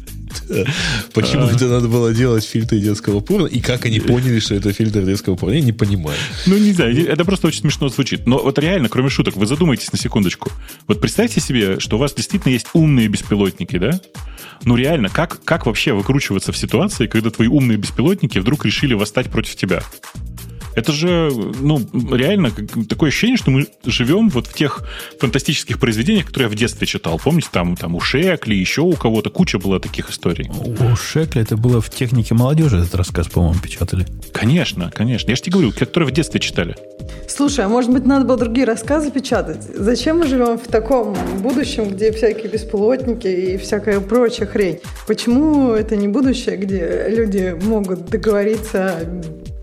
Почему 1.13 1.45
это 1.45 1.67
надо 1.67 1.87
было 1.87 2.13
делать 2.13 2.43
фильтры 2.43 2.79
детского 2.79 3.19
порно? 3.19 3.47
И 3.47 3.59
как 3.59 3.85
они 3.85 3.99
поняли, 3.99 4.39
что 4.39 4.55
это 4.55 4.73
фильтр 4.73 5.03
детского 5.03 5.35
порно? 5.35 5.55
Я 5.55 5.61
не 5.61 5.71
понимаю. 5.71 6.17
Ну, 6.45 6.57
не 6.57 6.73
знаю, 6.73 7.07
это 7.07 7.25
просто 7.25 7.47
очень 7.47 7.61
смешно 7.61 7.89
звучит. 7.89 8.25
Но 8.27 8.39
вот 8.39 8.59
реально, 8.59 8.89
кроме 8.89 9.09
шуток, 9.09 9.35
вы 9.35 9.45
задумайтесь 9.45 9.91
на 9.91 9.99
секундочку. 9.99 10.51
Вот 10.87 11.01
представьте 11.01 11.39
себе, 11.39 11.79
что 11.79 11.97
у 11.97 11.99
вас 11.99 12.13
действительно 12.13 12.51
есть 12.51 12.67
умные 12.73 13.07
беспилотники, 13.07 13.77
да? 13.77 13.99
Ну, 14.65 14.75
реально, 14.75 15.09
как, 15.09 15.43
как 15.43 15.65
вообще 15.65 15.93
выкручиваться 15.93 16.51
в 16.51 16.57
ситуации, 16.57 17.07
когда 17.07 17.29
твои 17.29 17.47
умные 17.47 17.77
беспилотники 17.77 18.39
вдруг 18.39 18.65
решили 18.65 18.93
восстать 18.93 19.29
против 19.29 19.55
тебя? 19.55 19.83
Это 20.75 20.91
же, 20.91 21.31
ну, 21.59 21.81
реально 22.11 22.51
такое 22.89 23.09
ощущение, 23.09 23.37
что 23.37 23.51
мы 23.51 23.67
живем 23.85 24.29
вот 24.29 24.47
в 24.47 24.53
тех 24.53 24.83
фантастических 25.19 25.79
произведениях, 25.79 26.27
которые 26.27 26.49
я 26.49 26.55
в 26.55 26.57
детстве 26.57 26.87
читал. 26.87 27.19
Помните, 27.23 27.49
там, 27.51 27.75
там 27.75 27.95
у 27.95 27.99
Шекли, 27.99 28.55
еще 28.55 28.81
у 28.81 28.93
кого-то 28.93 29.29
куча 29.29 29.59
была 29.59 29.79
таких 29.79 30.09
историй. 30.09 30.49
У 30.49 30.95
Шекли 30.95 31.41
это 31.41 31.57
было 31.57 31.81
в 31.81 31.89
технике 31.89 32.33
молодежи, 32.33 32.77
этот 32.77 32.95
рассказ, 32.95 33.27
по-моему, 33.27 33.59
печатали. 33.61 34.05
Конечно, 34.31 34.91
конечно. 34.93 35.29
Я 35.29 35.35
же 35.35 35.41
тебе 35.43 35.53
говорю, 35.53 35.71
которые 35.71 36.09
в 36.09 36.11
детстве 36.11 36.39
читали. 36.39 36.75
Слушай, 37.27 37.65
а 37.65 37.69
может 37.69 37.91
быть, 37.91 38.05
надо 38.05 38.25
было 38.25 38.37
другие 38.37 38.65
рассказы 38.65 39.11
печатать? 39.11 39.63
Зачем 39.75 40.19
мы 40.19 40.27
живем 40.27 40.57
в 40.57 40.67
таком 40.67 41.15
будущем, 41.39 41.89
где 41.89 42.11
всякие 42.11 42.49
беспилотники 42.49 43.27
и 43.27 43.57
всякая 43.57 43.99
прочая 43.99 44.47
хрень? 44.47 44.79
Почему 45.07 45.71
это 45.71 45.95
не 45.95 46.07
будущее, 46.07 46.57
где 46.57 47.05
люди 47.09 47.57
могут 47.63 48.05
договориться 48.05 48.99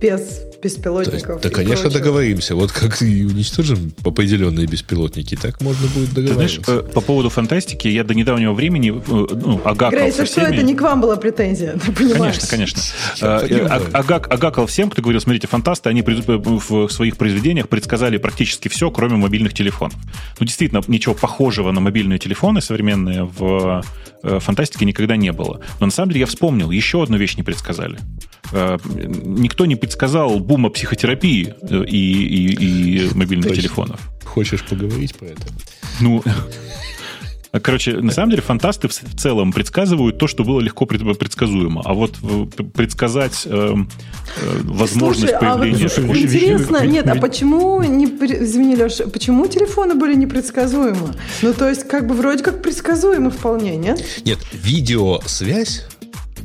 без 0.00 0.49
беспилотников. 0.62 1.40
Да, 1.40 1.48
да 1.48 1.54
конечно, 1.54 1.84
прочего. 1.84 2.00
договоримся. 2.00 2.54
Вот 2.54 2.72
как 2.72 3.02
и 3.02 3.24
уничтожим 3.24 3.92
определенные 4.04 4.66
беспилотники, 4.66 5.36
так 5.36 5.60
можно 5.60 5.86
будет 5.88 6.12
договориться. 6.12 6.60
Ты 6.60 6.64
знаешь, 6.64 6.84
э, 6.86 6.92
по 6.92 7.00
поводу 7.00 7.30
фантастики, 7.30 7.88
я 7.88 8.04
до 8.04 8.14
недавнего 8.14 8.52
времени 8.52 8.90
э, 8.90 9.34
ну, 9.34 9.60
агакал 9.64 9.98
Грейс, 9.98 10.16
со 10.16 10.24
всеми... 10.24 10.44
что 10.44 10.54
это 10.54 10.62
не 10.62 10.74
к 10.74 10.80
вам 10.80 11.00
была 11.00 11.16
претензия, 11.16 11.72
ты 11.86 11.92
понимаешь? 11.92 12.38
Конечно, 12.38 12.48
конечно. 12.48 12.82
Э, 13.20 13.80
агак, 13.92 14.30
агакал 14.30 14.66
всем, 14.66 14.90
кто 14.90 15.02
говорил, 15.02 15.20
смотрите, 15.20 15.46
фантасты, 15.46 15.88
они 15.88 16.02
в 16.02 16.88
своих 16.88 17.16
произведениях 17.16 17.68
предсказали 17.68 18.16
практически 18.18 18.68
все, 18.68 18.90
кроме 18.90 19.16
мобильных 19.16 19.54
телефонов. 19.54 19.96
Ну, 20.38 20.46
действительно, 20.46 20.82
ничего 20.86 21.14
похожего 21.14 21.70
на 21.72 21.80
мобильные 21.80 22.18
телефоны 22.18 22.60
современные 22.60 23.24
в 23.24 23.82
фантастике 24.22 24.84
никогда 24.84 25.16
не 25.16 25.32
было. 25.32 25.60
Но 25.78 25.86
на 25.86 25.92
самом 25.92 26.10
деле 26.10 26.20
я 26.20 26.26
вспомнил, 26.26 26.70
еще 26.70 27.02
одну 27.02 27.16
вещь 27.16 27.36
не 27.36 27.42
предсказали. 27.42 27.98
Никто 28.52 29.66
не 29.66 29.76
предсказал 29.76 30.40
бума 30.40 30.70
психотерапии 30.70 31.54
э, 31.62 31.84
и, 31.86 31.96
и, 31.96 33.06
и 33.06 33.14
мобильных 33.14 33.48
Точно. 33.48 33.62
телефонов. 33.62 34.10
Хочешь 34.24 34.64
поговорить 34.64 35.14
по 35.16 35.24
этому? 35.24 35.58
Ну, 36.00 36.22
Короче, 37.62 37.96
на 37.96 38.12
самом 38.12 38.30
деле 38.30 38.42
фантасты 38.42 38.86
в 38.86 38.92
целом 38.92 39.52
предсказывают 39.52 40.18
то, 40.18 40.28
что 40.28 40.44
было 40.44 40.60
легко 40.60 40.86
предсказуемо. 40.86 41.82
А 41.84 41.94
вот 41.94 42.16
предсказать 42.74 43.42
э, 43.44 43.50
э, 43.50 44.60
возможность 44.62 45.32
Слушай, 45.32 45.40
появления... 45.40 45.86
А 45.86 46.00
вот 46.00 46.16
интересно, 46.16 46.86
нет, 46.86 47.08
а 47.08 47.16
почему, 47.16 47.82
не, 47.82 48.04
извини, 48.04 48.76
Леша, 48.76 49.08
почему 49.08 49.48
телефоны 49.48 49.96
были 49.96 50.14
непредсказуемы? 50.14 51.14
Ну, 51.42 51.52
то 51.52 51.68
есть, 51.68 51.88
как 51.88 52.06
бы 52.06 52.14
вроде 52.14 52.44
как 52.44 52.62
предсказуемы 52.62 53.30
вполне, 53.30 53.76
нет? 53.76 54.00
Нет, 54.24 54.38
видеосвязь 54.52 55.86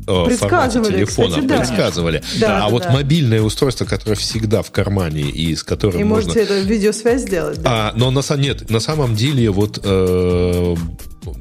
э, 0.07 0.35
формате 0.35 0.81
телефона 0.83 1.29
кстати, 1.29 1.45
да. 1.45 1.57
предсказывали. 1.57 2.23
Да, 2.39 2.57
а 2.57 2.59
да, 2.61 2.69
вот 2.69 2.83
да. 2.83 2.91
мобильное 2.91 3.41
устройство, 3.41 3.85
которое 3.85 4.15
всегда 4.15 4.61
в 4.61 4.71
кармане 4.71 5.23
и 5.23 5.55
с 5.55 5.63
которым 5.63 6.01
и 6.01 6.03
можно... 6.03 6.33
можете 6.33 6.53
эту 6.53 6.67
видеосвязь 6.67 7.21
сделать. 7.21 7.61
Да? 7.61 7.89
А, 7.89 7.93
но 7.95 8.11
на, 8.11 8.21
нет, 8.37 8.69
на 8.69 8.79
самом 8.79 9.15
деле 9.15 9.49
вот 9.49 9.79
э, 9.83 10.75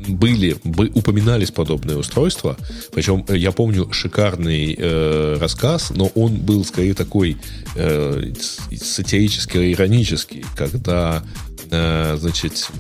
были, 0.09 0.57
бы, 0.65 0.91
упоминались 0.95 1.51
подобные 1.51 1.97
устройства. 1.97 2.57
Причем 2.93 3.24
э, 3.28 3.36
я 3.36 3.53
помню 3.53 3.93
шикарный 3.93 4.77
э, 4.78 5.36
рассказ, 5.41 5.91
но 5.91 6.07
он 6.15 6.36
был 6.36 6.65
скорее 6.65 6.95
такой 6.95 7.36
э, 7.77 8.32
сатирический, 8.77 9.73
иронический, 9.73 10.45
когда 10.57 11.23
Э, 11.70 12.16
значит, 12.19 12.70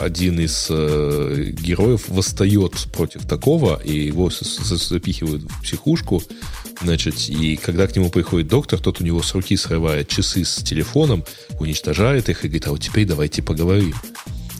один 0.00 0.40
из 0.40 0.66
э, 0.70 1.52
героев 1.52 2.08
восстает 2.08 2.72
против 2.92 3.26
такого, 3.26 3.80
и 3.82 4.06
его 4.06 4.30
запихивают 4.30 5.42
в 5.42 5.62
психушку, 5.62 6.22
значит, 6.82 7.28
и 7.28 7.56
когда 7.56 7.86
к 7.86 7.94
нему 7.94 8.10
приходит 8.10 8.48
доктор, 8.48 8.80
тот 8.80 9.00
у 9.00 9.04
него 9.04 9.22
с 9.22 9.34
руки 9.34 9.56
срывает 9.56 10.08
часы 10.08 10.44
с 10.44 10.56
телефоном, 10.62 11.24
уничтожает 11.58 12.28
их 12.28 12.44
и 12.44 12.48
говорит, 12.48 12.66
а 12.66 12.70
вот 12.70 12.80
теперь 12.80 13.06
давайте 13.06 13.42
поговорим. 13.42 13.94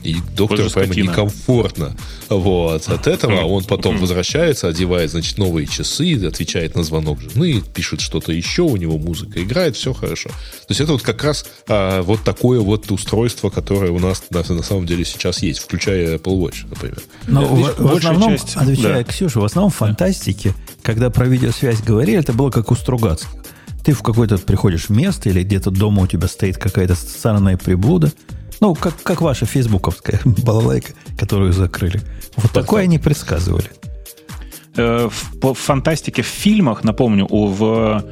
И 0.03 0.15
доктору 0.35 0.69
прямо 0.69 0.95
некомфортно. 0.95 1.95
Вот. 2.29 2.87
От 2.89 3.07
этого 3.07 3.41
он 3.41 3.63
потом 3.63 3.97
возвращается, 3.97 4.67
одевает, 4.67 5.11
значит, 5.11 5.37
новые 5.37 5.67
часы, 5.67 6.15
отвечает 6.25 6.75
на 6.75 6.83
звонок 6.83 7.19
жены, 7.21 7.61
пишет 7.73 8.01
что-то 8.01 8.31
еще, 8.31 8.63
у 8.63 8.77
него 8.77 8.97
музыка 8.97 9.43
играет, 9.43 9.75
все 9.75 9.93
хорошо. 9.93 10.29
То 10.29 10.65
есть 10.69 10.81
это 10.81 10.93
вот 10.93 11.03
как 11.03 11.23
раз 11.23 11.45
а, 11.67 12.01
вот 12.01 12.23
такое 12.23 12.59
вот 12.59 12.89
устройство, 12.89 13.49
которое 13.49 13.91
у 13.91 13.99
нас 13.99 14.23
на, 14.29 14.43
на 14.47 14.63
самом 14.63 14.85
деле 14.85 15.05
сейчас 15.05 15.43
есть, 15.43 15.59
включая 15.59 16.17
Apple 16.17 16.39
Watch, 16.39 16.67
например. 16.69 17.01
Но 17.27 17.45
в, 17.45 17.79
в 17.79 17.95
основном, 17.95 18.31
часть, 18.37 18.55
отвечая 18.55 19.03
да. 19.03 19.11
Ксюше, 19.11 19.39
в 19.39 19.45
основном 19.45 19.71
в 19.71 19.75
фантастике, 19.75 20.55
когда 20.81 21.09
про 21.09 21.25
видеосвязь 21.25 21.81
говорили, 21.81 22.17
это 22.17 22.33
было 22.33 22.49
как 22.49 22.71
у 22.71 22.75
Стругацких. 22.75 23.29
Ты 23.83 23.93
в 23.93 24.03
какое-то 24.03 24.37
приходишь 24.37 24.89
место 24.89 25.29
или 25.29 25.43
где-то 25.43 25.71
дома 25.71 26.03
у 26.03 26.07
тебя 26.07 26.27
стоит 26.27 26.57
какая-то 26.57 26.95
странная 26.95 27.57
приблуда, 27.57 28.11
ну, 28.61 28.75
как, 28.75 29.01
как 29.03 29.21
ваша 29.21 29.45
фейсбуковская 29.45 30.21
балалайка, 30.25 30.93
которую 31.17 31.51
закрыли. 31.51 31.99
Вот 32.37 32.51
такое 32.51 32.83
они 32.83 32.99
предсказывали. 32.99 33.69
Э, 34.77 35.09
в 35.41 35.53
фантастике 35.53 36.21
в 36.21 36.27
фильмах, 36.27 36.83
напомню, 36.85 37.27
в 37.29 38.05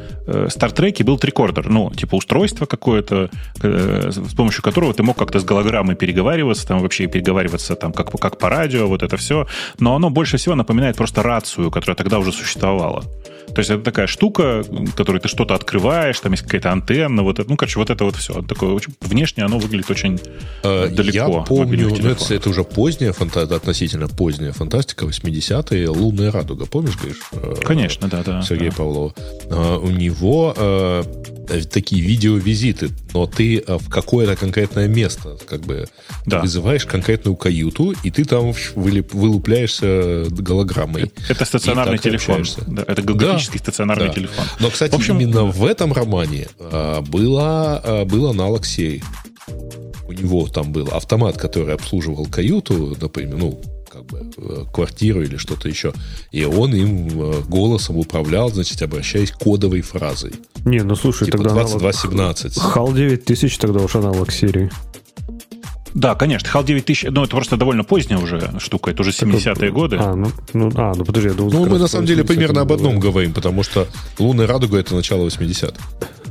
Стартреке 0.50 1.04
э, 1.04 1.06
был 1.06 1.18
трикордер, 1.18 1.70
ну, 1.70 1.90
типа 1.92 2.16
устройство 2.16 2.66
какое-то, 2.66 3.30
э, 3.62 4.12
с 4.12 4.34
помощью 4.36 4.62
которого 4.62 4.94
ты 4.94 5.04
мог 5.04 5.18
как-то 5.18 5.40
с 5.40 5.46
голограммой 5.46 5.96
переговариваться, 5.96 6.68
там 6.68 6.80
вообще 6.80 7.08
переговариваться 7.08 7.76
там 7.76 7.94
как, 7.94 8.12
как 8.20 8.38
по 8.38 8.50
радио, 8.50 8.88
вот 8.88 9.04
это 9.04 9.16
все. 9.16 9.48
Но 9.80 9.96
оно 9.96 10.10
больше 10.10 10.38
всего 10.38 10.56
напоминает 10.56 10.98
просто 10.98 11.24
рацию, 11.24 11.72
которая 11.72 11.96
тогда 11.96 12.20
уже 12.20 12.34
существовала. 12.34 13.04
То 13.54 13.60
есть 13.60 13.70
это 13.70 13.84
такая 13.84 14.08
штука, 14.08 14.64
которой 14.96 15.20
ты 15.20 15.28
что-то 15.28 15.56
открываешь, 15.56 16.20
там 16.20 16.34
есть 16.34 16.44
какая-то 16.44 16.72
антенна, 16.72 17.24
вот 17.24 17.40
это, 17.40 17.50
ну, 17.50 17.58
короче, 17.58 17.80
вот 17.80 17.90
это 17.90 18.04
вот 18.04 18.16
все. 18.16 18.42
Такое, 18.42 18.72
очень, 18.72 18.94
внешне 19.02 19.44
оно 19.44 19.60
выглядит 19.60 19.90
очень 19.90 20.20
э, 20.64 20.90
далеко. 20.90 21.18
Я 21.18 21.28
помню, 21.42 21.90
ну, 21.90 22.10
это, 22.10 22.34
это 22.34 22.50
уже 22.50 22.64
поздняя, 22.64 23.12
фанта, 23.14 23.42
относительно 23.42 24.08
поздняя 24.08 24.52
фантастика, 24.52 25.06
80-е, 25.06 25.90
«Лунная 25.90 26.32
радуга», 26.32 26.66
помнишь, 26.66 26.96
говоришь? 26.98 27.22
Э, 27.32 27.56
Конечно, 27.64 28.08
да, 28.08 28.24
да. 28.24 28.42
Сергея 28.42 28.72
да. 28.72 28.78
Павлова. 28.78 29.14
Э, 29.50 29.78
у 29.78 29.90
него 29.90 30.54
э, 30.56 31.04
такие 31.72 32.02
видеовизиты, 32.02 32.90
но 33.14 33.26
ты 33.26 33.60
э, 33.60 33.78
в 33.78 33.90
какое-то 33.90 34.36
конкретное 34.36 34.88
место 34.88 35.38
как 35.48 35.62
бы 35.62 35.88
да. 36.26 36.42
вызываешь 36.42 36.86
конкретную 36.86 37.36
каюту, 37.36 37.94
и 38.04 38.12
ты 38.12 38.26
там 38.26 38.54
вылупляешься 38.76 40.26
голограммой. 40.30 41.12
Это 41.28 41.46
стационарный 41.46 41.98
телефон. 41.98 42.46
Да, 42.68 42.84
это 42.88 43.02
да, 43.48 43.58
стационарный 43.58 44.08
да. 44.08 44.14
телефон. 44.14 44.46
Но, 44.60 44.70
кстати, 44.70 44.92
в 44.92 44.96
общем, 44.96 45.20
именно 45.20 45.46
в 45.46 45.66
этом 45.66 45.94
романе 45.94 46.48
а, 46.60 47.02
было, 47.02 47.82
а, 47.84 48.06
был 48.06 48.30
аналог 48.30 48.66
серии. 48.66 49.04
У 50.08 50.12
него 50.12 50.48
там 50.48 50.72
был 50.72 50.88
автомат, 50.90 51.38
который 51.38 51.74
обслуживал 51.76 52.26
каюту, 52.26 52.98
например, 53.00 53.38
ну, 53.38 53.62
как 53.90 54.06
бы 54.06 54.32
э, 54.38 54.66
квартиру 54.72 55.24
или 55.24 55.38
что-то 55.38 55.68
еще. 55.68 55.94
И 56.32 56.44
он 56.46 56.74
им 56.74 57.08
э, 57.10 57.42
голосом 57.48 57.98
управлял, 57.98 58.50
значит, 58.50 58.82
обращаясь 58.82 59.32
кодовой 59.32 59.82
фразой. 59.82 60.34
Не, 60.66 60.84
ну 60.84 60.96
слушай, 60.96 61.26
типа 61.26 61.38
тогда 61.38 61.54
2217. 61.66 62.58
HAL 62.58 62.94
9000 62.94 63.58
тогда 63.58 63.80
уж 63.80 63.96
аналог 63.96 64.32
серии. 64.32 64.70
Да, 65.94 66.16
конечно, 66.16 66.48
HAL 66.48 66.64
9000, 66.64 67.08
ну, 67.12 67.24
это 67.24 67.32
просто 67.32 67.58
довольно 67.58 67.84
поздняя 67.84 68.20
уже 68.20 68.52
штука, 68.60 68.92
это 68.92 69.02
уже 69.02 69.12
70-е 69.12 69.72
годы. 69.72 69.98
А, 70.00 70.16
ну, 70.16 70.32
ну, 70.54 70.72
а, 70.76 70.94
ну 70.96 71.06
подожди, 71.06 71.30
я 71.30 71.36
думал... 71.36 71.52
Ну, 71.52 71.66
мы 71.66 71.80
на 71.80 71.88
самом 71.88 72.06
деле 72.06 72.24
примерно 72.24 72.62
об 72.62 72.72
одном 72.72 73.00
говорим, 73.00 73.34
потому 73.34 73.64
что 73.64 73.88
«Лунная 74.18 74.48
радуга»— 74.48 74.78
это 74.80 74.96
начало 74.96 75.28
80-х. 75.28 75.74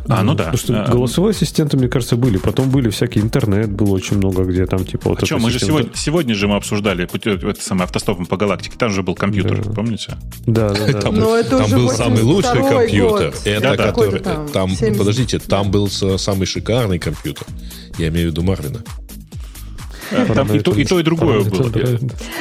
А, 0.09 0.23
ну 0.23 0.35
да. 0.35 0.45
Потому 0.45 0.59
что 0.59 0.85
а, 0.85 0.89
голосовые 0.89 1.33
ассистенты, 1.33 1.77
мне 1.77 1.89
кажется, 1.89 2.17
были. 2.17 2.39
Потом 2.39 2.71
были 2.71 2.89
всякие 2.89 3.23
интернет, 3.23 3.71
было 3.71 3.91
очень 3.91 4.17
много, 4.17 4.45
где 4.45 4.65
там 4.67 4.85
типа... 4.85 5.11
Вот 5.11 5.23
а 5.23 5.27
что, 5.27 5.39
мы 5.39 5.51
же 5.51 5.59
сегодня, 5.59 5.91
сегодня 5.95 6.35
же 6.35 6.49
мы 6.49 6.57
обсуждали 6.57 7.05
это 7.05 7.63
самое 7.63 7.85
автостопом 7.85 8.25
по 8.25 8.39
галактике. 8.39 8.77
Там 8.79 8.91
же 8.91 9.03
был 9.03 9.15
компьютер, 9.15 9.63
да. 9.63 9.73
помните? 9.73 10.17
Да, 10.47 10.71
да, 10.71 10.87
да. 10.87 11.01
Там, 11.01 11.19
это 11.19 11.59
там 11.59 11.71
был 11.71 11.91
самый 11.91 12.23
лучший 12.23 12.63
компьютер. 12.63 13.31
Год. 13.31 13.43
Это 13.45 13.61
да, 13.61 13.77
который... 13.77 14.21
Там, 14.21 14.49
там 14.49 14.71
подождите, 14.97 15.39
там 15.39 15.71
был 15.71 15.89
самый 15.89 16.47
шикарный 16.47 16.99
компьютер. 16.99 17.47
Я 17.99 18.09
имею 18.09 18.29
в 18.29 18.31
виду 18.33 18.43
Марвина. 18.43 18.83
Там 20.35 20.53
и 20.53 20.61
то, 20.61 20.73
и 20.73 20.85
то, 20.85 21.01
и 21.01 21.03
другое 21.03 21.45
было. 21.45 21.71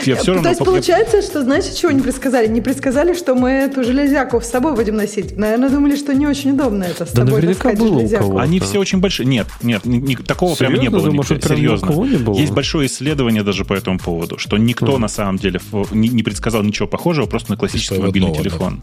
Я 0.06 0.16
все 0.16 0.34
равно... 0.34 0.44
То 0.44 0.50
есть 0.50 0.64
получается, 0.64 1.22
что, 1.22 1.44
знаете, 1.44 1.76
чего 1.76 1.92
не 1.92 2.02
предсказали? 2.02 2.48
Не 2.48 2.62
предсказали, 2.62 3.14
что 3.14 3.36
мы 3.36 3.50
эту 3.50 3.84
железяку 3.84 4.42
с 4.42 4.46
собой 4.46 4.76
будем 4.76 4.96
носить. 4.96 5.38
Наверное, 5.38 5.70
думали, 5.70 5.96
что 5.96 6.14
не 6.14 6.28
очень 6.28 6.52
удобно 6.52 6.84
это 6.84 7.06
с 7.06 7.12
собой 7.12 7.42
таскать 7.42 7.80
железяку. 7.80 8.38
Они 8.38 8.60
все 8.60 8.80
очень 8.80 9.00
большие. 9.00 9.26
Нет, 9.26 9.48
нет, 9.62 9.84
такого 10.26 10.56
прям 10.56 10.74
не 10.74 10.90
было. 10.90 11.08
Серьезно. 11.24 12.06
Есть 12.34 12.52
большое 12.52 12.88
исследование 12.88 13.44
даже 13.44 13.66
по 13.66 13.74
этому 13.74 14.00
поводу, 14.00 14.38
что 14.38 14.58
никто 14.58 14.98
на 14.98 15.08
самом 15.08 15.38
деле 15.38 15.60
не 15.92 16.24
предсказал 16.24 16.64
ничего 16.64 16.88
похожего 16.88 17.26
просто 17.26 17.52
на 17.52 17.58
классический 17.58 18.00
мобильный 18.00 18.34
телефон. 18.34 18.82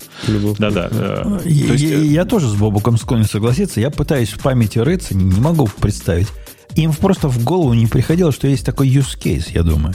Да-да. 0.59 0.89
Э, 0.91 1.41
я 1.45 2.25
тоже 2.25 2.49
с 2.49 2.55
Бобуком 2.55 2.97
склонен 2.97 3.25
согласиться. 3.25 3.81
Я 3.81 3.91
пытаюсь 3.91 4.31
в 4.31 4.41
памяти 4.41 4.79
рыться, 4.79 5.15
не 5.15 5.41
могу 5.41 5.69
представить. 5.81 6.29
Им 6.77 6.93
просто 6.93 7.29
в 7.29 7.43
голову 7.45 7.75
не 7.75 7.87
приходило, 7.87 8.33
что 8.33 8.49
есть 8.49 8.67
такой 8.67 8.89
use 8.89 9.19
case, 9.19 9.51
я 9.53 9.63
думаю. 9.63 9.95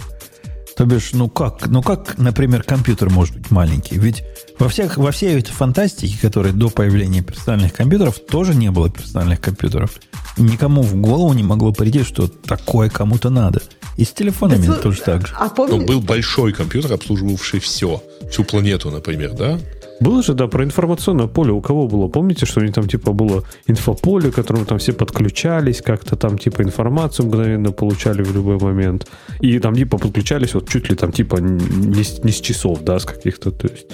То 0.78 0.86
бишь, 0.86 1.12
ну 1.12 1.30
как, 1.30 1.68
ну 1.68 1.82
как, 1.82 2.18
например, 2.18 2.64
компьютер 2.64 3.10
может 3.10 3.36
быть 3.36 3.52
маленький? 3.52 3.98
Ведь 3.98 4.24
во, 4.60 4.70
всех, 4.70 4.98
во 4.98 5.12
всей 5.12 5.38
этой 5.38 5.52
фантастике, 5.52 6.18
которой 6.22 6.54
до 6.54 6.70
появления 6.70 7.22
персональных 7.22 7.74
компьютеров, 7.74 8.20
тоже 8.20 8.56
не 8.56 8.72
было 8.72 8.90
персональных 8.90 9.42
компьютеров. 9.42 10.00
Никому 10.38 10.82
в 10.82 10.96
голову 10.96 11.34
не 11.34 11.44
могло 11.44 11.74
прийти, 11.74 12.04
что 12.04 12.30
такое 12.30 12.90
кому-то 12.90 13.30
надо. 13.30 13.62
И 13.98 14.06
с 14.06 14.14
телефонами 14.14 14.64
Это, 14.64 14.76
тоже 14.76 15.02
так 15.02 15.28
же. 15.28 15.34
А 15.38 15.50
помни... 15.50 15.80
Но 15.80 15.86
был 15.86 16.00
большой 16.00 16.54
компьютер, 16.54 16.94
обслуживавший 16.94 17.60
все. 17.60 18.02
Всю 18.32 18.46
планету, 18.46 18.90
например, 18.90 19.34
да? 19.34 19.60
Было 20.02 20.24
же, 20.24 20.34
да, 20.34 20.48
про 20.48 20.64
информационное 20.64 21.28
поле. 21.28 21.52
У 21.52 21.62
кого 21.62 21.88
было? 21.88 22.08
Помните, 22.08 22.46
что 22.46 22.62
у 22.62 22.64
них 22.64 22.74
там 22.74 22.88
типа 22.88 23.12
было 23.12 23.44
инфополе, 23.68 24.32
к 24.32 24.36
которому 24.36 24.66
там 24.66 24.78
все 24.78 24.94
подключались, 24.94 25.82
как-то 25.82 26.16
там 26.16 26.38
типа 26.38 26.62
информацию 26.62 27.26
мгновенно 27.26 27.72
получали 27.72 28.24
в 28.24 28.34
любой 28.34 28.58
момент. 28.58 29.08
И 29.42 29.60
там 29.60 29.76
типа 29.76 29.98
подключались 29.98 30.54
вот 30.54 30.70
чуть 30.70 30.90
ли 30.90 30.96
там 30.96 31.12
типа 31.12 31.38
не, 31.38 32.04
не 32.24 32.32
с 32.32 32.42
часов, 32.42 32.84
да, 32.84 33.00
с 33.00 33.06
каких-то, 33.06 33.52
то 33.52 33.68
есть 33.68 33.88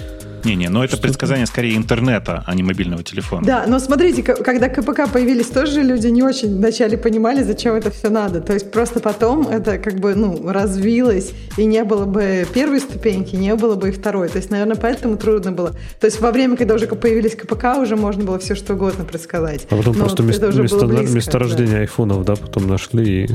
не-не, 0.46 0.68
но 0.68 0.84
это 0.84 0.96
предсказание 0.96 1.46
скорее 1.46 1.76
интернета, 1.76 2.44
а 2.46 2.54
не 2.54 2.62
мобильного 2.62 3.02
телефона. 3.02 3.44
Да, 3.44 3.64
но 3.66 3.78
смотрите, 3.78 4.22
когда 4.22 4.68
КПК 4.68 5.08
появились, 5.12 5.48
тоже 5.48 5.82
люди 5.82 6.06
не 6.06 6.22
очень 6.22 6.56
вначале 6.56 6.96
понимали, 6.96 7.42
зачем 7.42 7.74
это 7.74 7.90
все 7.90 8.08
надо. 8.08 8.40
То 8.40 8.54
есть 8.54 8.70
просто 8.70 9.00
потом 9.00 9.48
это 9.48 9.78
как 9.78 10.00
бы, 10.00 10.14
ну, 10.14 10.50
развилось, 10.50 11.32
и 11.56 11.64
не 11.64 11.84
было 11.84 12.04
бы 12.04 12.46
первой 12.54 12.80
ступеньки, 12.80 13.36
не 13.36 13.54
было 13.54 13.74
бы 13.74 13.88
и 13.88 13.92
второй. 13.92 14.28
То 14.28 14.38
есть, 14.38 14.50
наверное, 14.50 14.76
поэтому 14.76 15.16
трудно 15.16 15.52
было. 15.52 15.72
То 16.00 16.06
есть 16.06 16.20
во 16.20 16.30
время, 16.30 16.56
когда 16.56 16.74
уже 16.74 16.86
появились 16.86 17.34
КПК, 17.34 17.78
уже 17.78 17.96
можно 17.96 18.24
было 18.24 18.38
все 18.38 18.54
что 18.54 18.74
угодно 18.74 19.04
предсказать. 19.04 19.66
А 19.70 19.76
потом 19.76 19.96
но 19.96 20.04
просто 20.04 20.22
место, 20.22 20.46
место, 20.52 20.86
близко, 20.86 21.14
месторождение 21.14 21.74
да. 21.74 21.80
айфонов, 21.80 22.24
да, 22.24 22.36
потом 22.36 22.68
нашли 22.68 23.24
и 23.24 23.28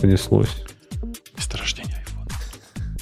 понеслось. 0.00 0.64
Месторождение. 1.36 1.87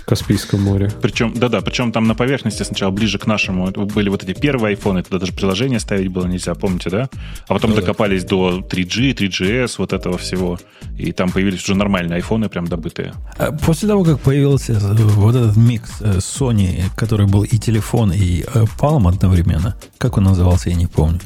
Каспийском 0.07 0.62
море. 0.62 0.91
Причем, 1.03 1.35
да-да, 1.35 1.61
причем 1.61 1.91
там 1.91 2.07
на 2.07 2.15
поверхности 2.15 2.62
сначала 2.62 2.93
ближе 2.93 3.19
к 3.19 3.27
нашему 3.27 3.66
были 3.73 4.09
вот 4.09 4.23
эти 4.23 4.39
первые 4.39 4.70
айфоны, 4.70 5.03
туда 5.03 5.19
даже 5.19 5.33
приложение 5.33 5.81
ставить 5.81 6.09
было 6.09 6.27
нельзя, 6.27 6.55
помните, 6.55 6.91
да? 6.91 7.09
А 7.49 7.55
потом 7.55 7.70
ну, 7.70 7.77
докопались 7.77 8.23
да. 8.23 8.28
до 8.28 8.59
3G, 8.61 9.15
3GS, 9.16 9.74
вот 9.78 9.93
этого 9.93 10.16
всего. 10.16 10.61
И 10.97 11.11
там 11.11 11.33
появились 11.33 11.65
уже 11.65 11.74
нормальные 11.74 12.16
айфоны, 12.16 12.49
прям 12.49 12.69
добытые. 12.69 13.15
А 13.37 13.51
после 13.51 13.89
того, 13.89 14.05
как 14.05 14.20
появился 14.20 14.74
э, 14.74 14.95
вот 14.95 15.35
этот 15.35 15.57
микс 15.57 16.01
э, 16.01 16.19
Sony, 16.19 16.85
который 16.95 17.27
был 17.27 17.43
и 17.43 17.59
телефон, 17.59 18.12
и 18.12 18.43
э, 18.43 18.65
Palm 18.78 19.09
одновременно, 19.09 19.77
как 19.99 20.19
он 20.19 20.24
назывался, 20.24 20.70
я 20.70 20.77
не 20.77 20.87
помню. 20.87 21.19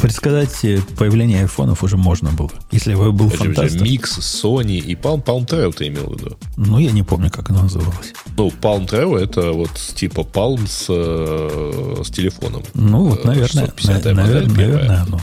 Предсказать 0.00 0.60
появление 0.98 1.42
айфонов 1.42 1.84
уже 1.84 1.96
можно 1.96 2.30
было. 2.30 2.50
Если 2.70 2.94
бы 2.94 3.12
был 3.12 3.28
фантаст. 3.28 3.80
Микс 3.80 4.18
Sony 4.18 4.78
и 4.78 4.94
Palm, 4.94 5.22
Palm 5.22 5.46
Treo 5.46 5.72
ты 5.72 5.88
имел 5.88 6.06
в 6.08 6.18
виду? 6.18 6.36
Ну, 6.56 6.78
я 6.78 6.90
не 6.90 7.02
помню, 7.02 7.30
как 7.30 7.50
оно 7.50 7.62
называлось. 7.62 8.12
Ну, 8.36 8.48
Palm 8.48 8.88
Treo 8.88 9.16
это 9.16 9.52
вот 9.52 9.72
типа 9.74 10.22
Palm 10.22 10.66
с, 10.66 10.86
э, 10.88 12.02
с 12.04 12.10
телефоном. 12.10 12.62
Ну, 12.74 13.04
вот, 13.04 13.24
наверное, 13.24 13.72
на, 13.84 14.14
наверное, 14.14 14.46
наверное 14.46 15.02
оно. 15.02 15.20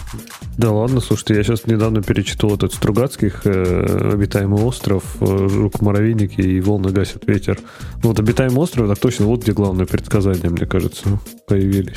Да 0.57 0.71
ладно, 0.71 0.99
слушайте, 0.99 1.35
я 1.35 1.43
сейчас 1.43 1.65
недавно 1.65 2.03
перечитал 2.03 2.55
этот 2.55 2.73
Стругацких 2.73 3.41
э, 3.45 4.11
«Обитаемый 4.13 4.61
остров», 4.61 5.03
э, 5.21 5.47
«Жук 5.49 5.81
муравейники» 5.81 6.41
и 6.41 6.59
«Волны 6.59 6.91
гасят 6.91 7.25
ветер». 7.27 7.59
Ну, 8.03 8.09
вот 8.09 8.19
«Обитаемый 8.19 8.57
остров» 8.57 8.89
так 8.89 8.99
точно, 8.99 9.25
вот 9.25 9.43
где 9.43 9.53
главное 9.53 9.85
предсказание, 9.85 10.49
мне 10.49 10.65
кажется, 10.65 11.19
появились. 11.47 11.95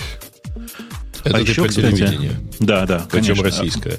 Это 1.24 1.36
а 1.36 1.40
еще, 1.40 1.66
кстати, 1.66 2.30
Да, 2.58 2.86
да, 2.86 3.06
Причем 3.10 3.36
конечно. 3.36 3.44
российское. 3.44 3.98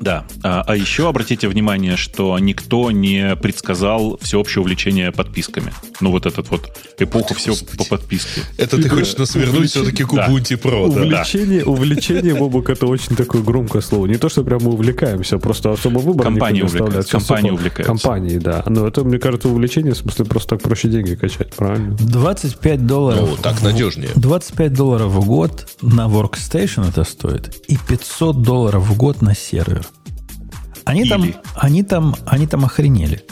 Да. 0.00 0.24
А, 0.42 0.64
а 0.66 0.76
еще 0.76 1.08
обратите 1.08 1.48
внимание, 1.48 1.96
что 1.96 2.38
никто 2.38 2.90
не 2.90 3.36
предсказал 3.36 4.18
всеобщее 4.20 4.62
увлечение 4.62 5.12
подписками. 5.12 5.72
Ну, 6.00 6.10
вот 6.10 6.26
этот 6.26 6.50
вот 6.50 6.70
эпоху 6.98 7.34
все 7.34 7.54
по 7.76 7.84
подписке. 7.84 8.42
Это 8.56 8.80
ты 8.80 8.88
хочешь 8.88 9.16
нас 9.16 9.34
вернуть 9.34 9.70
все-таки 9.70 10.04
к 10.04 10.12
Ubuntu 10.12 10.60
Pro, 10.60 10.92
да? 10.92 11.02
Увлечение, 11.02 11.64
увлечение, 11.64 12.34
Бобук, 12.34 12.70
это 12.70 12.86
очень 12.86 13.16
такое 13.16 13.42
громкое 13.42 13.82
слово. 13.82 14.06
Не 14.06 14.16
то, 14.16 14.28
что 14.28 14.44
прямо 14.44 14.66
мы 14.66 14.72
увлекаемся, 14.72 15.38
просто 15.38 15.72
особо 15.72 15.98
выбор 15.98 16.26
Компании 16.26 16.62
увлекаются. 16.62 17.12
Компании 17.12 17.50
увлекаются. 17.50 17.92
Компании, 17.92 18.38
да. 18.38 18.62
Но 18.66 18.86
это, 18.86 19.04
мне 19.04 19.18
кажется, 19.18 19.48
увлечение, 19.48 19.94
в 19.94 19.96
смысле, 19.96 20.24
просто 20.24 20.56
так 20.56 20.62
проще 20.62 20.88
деньги 20.88 21.14
качать, 21.14 21.54
правильно? 21.54 21.96
25 21.98 22.86
долларов. 22.86 23.28
Ну, 23.30 23.36
так 23.36 23.62
надежнее. 23.62 24.10
25 24.14 24.72
долларов 24.72 25.12
в 25.12 25.26
год 25.26 25.68
на 25.82 26.06
Workstation 26.06 26.88
это 26.88 27.04
стоит. 27.04 27.54
И 27.68 27.76
500 27.76 28.42
долларов 28.42 28.82
в 28.88 28.96
год 28.96 29.22
на 29.22 29.34
сервер. 29.34 29.87
Они 30.88 31.02
Или... 31.02 31.10
там, 31.10 31.34
они 31.54 31.82
там, 31.82 32.16
они 32.24 32.46
там 32.46 32.64
охренели. 32.64 33.22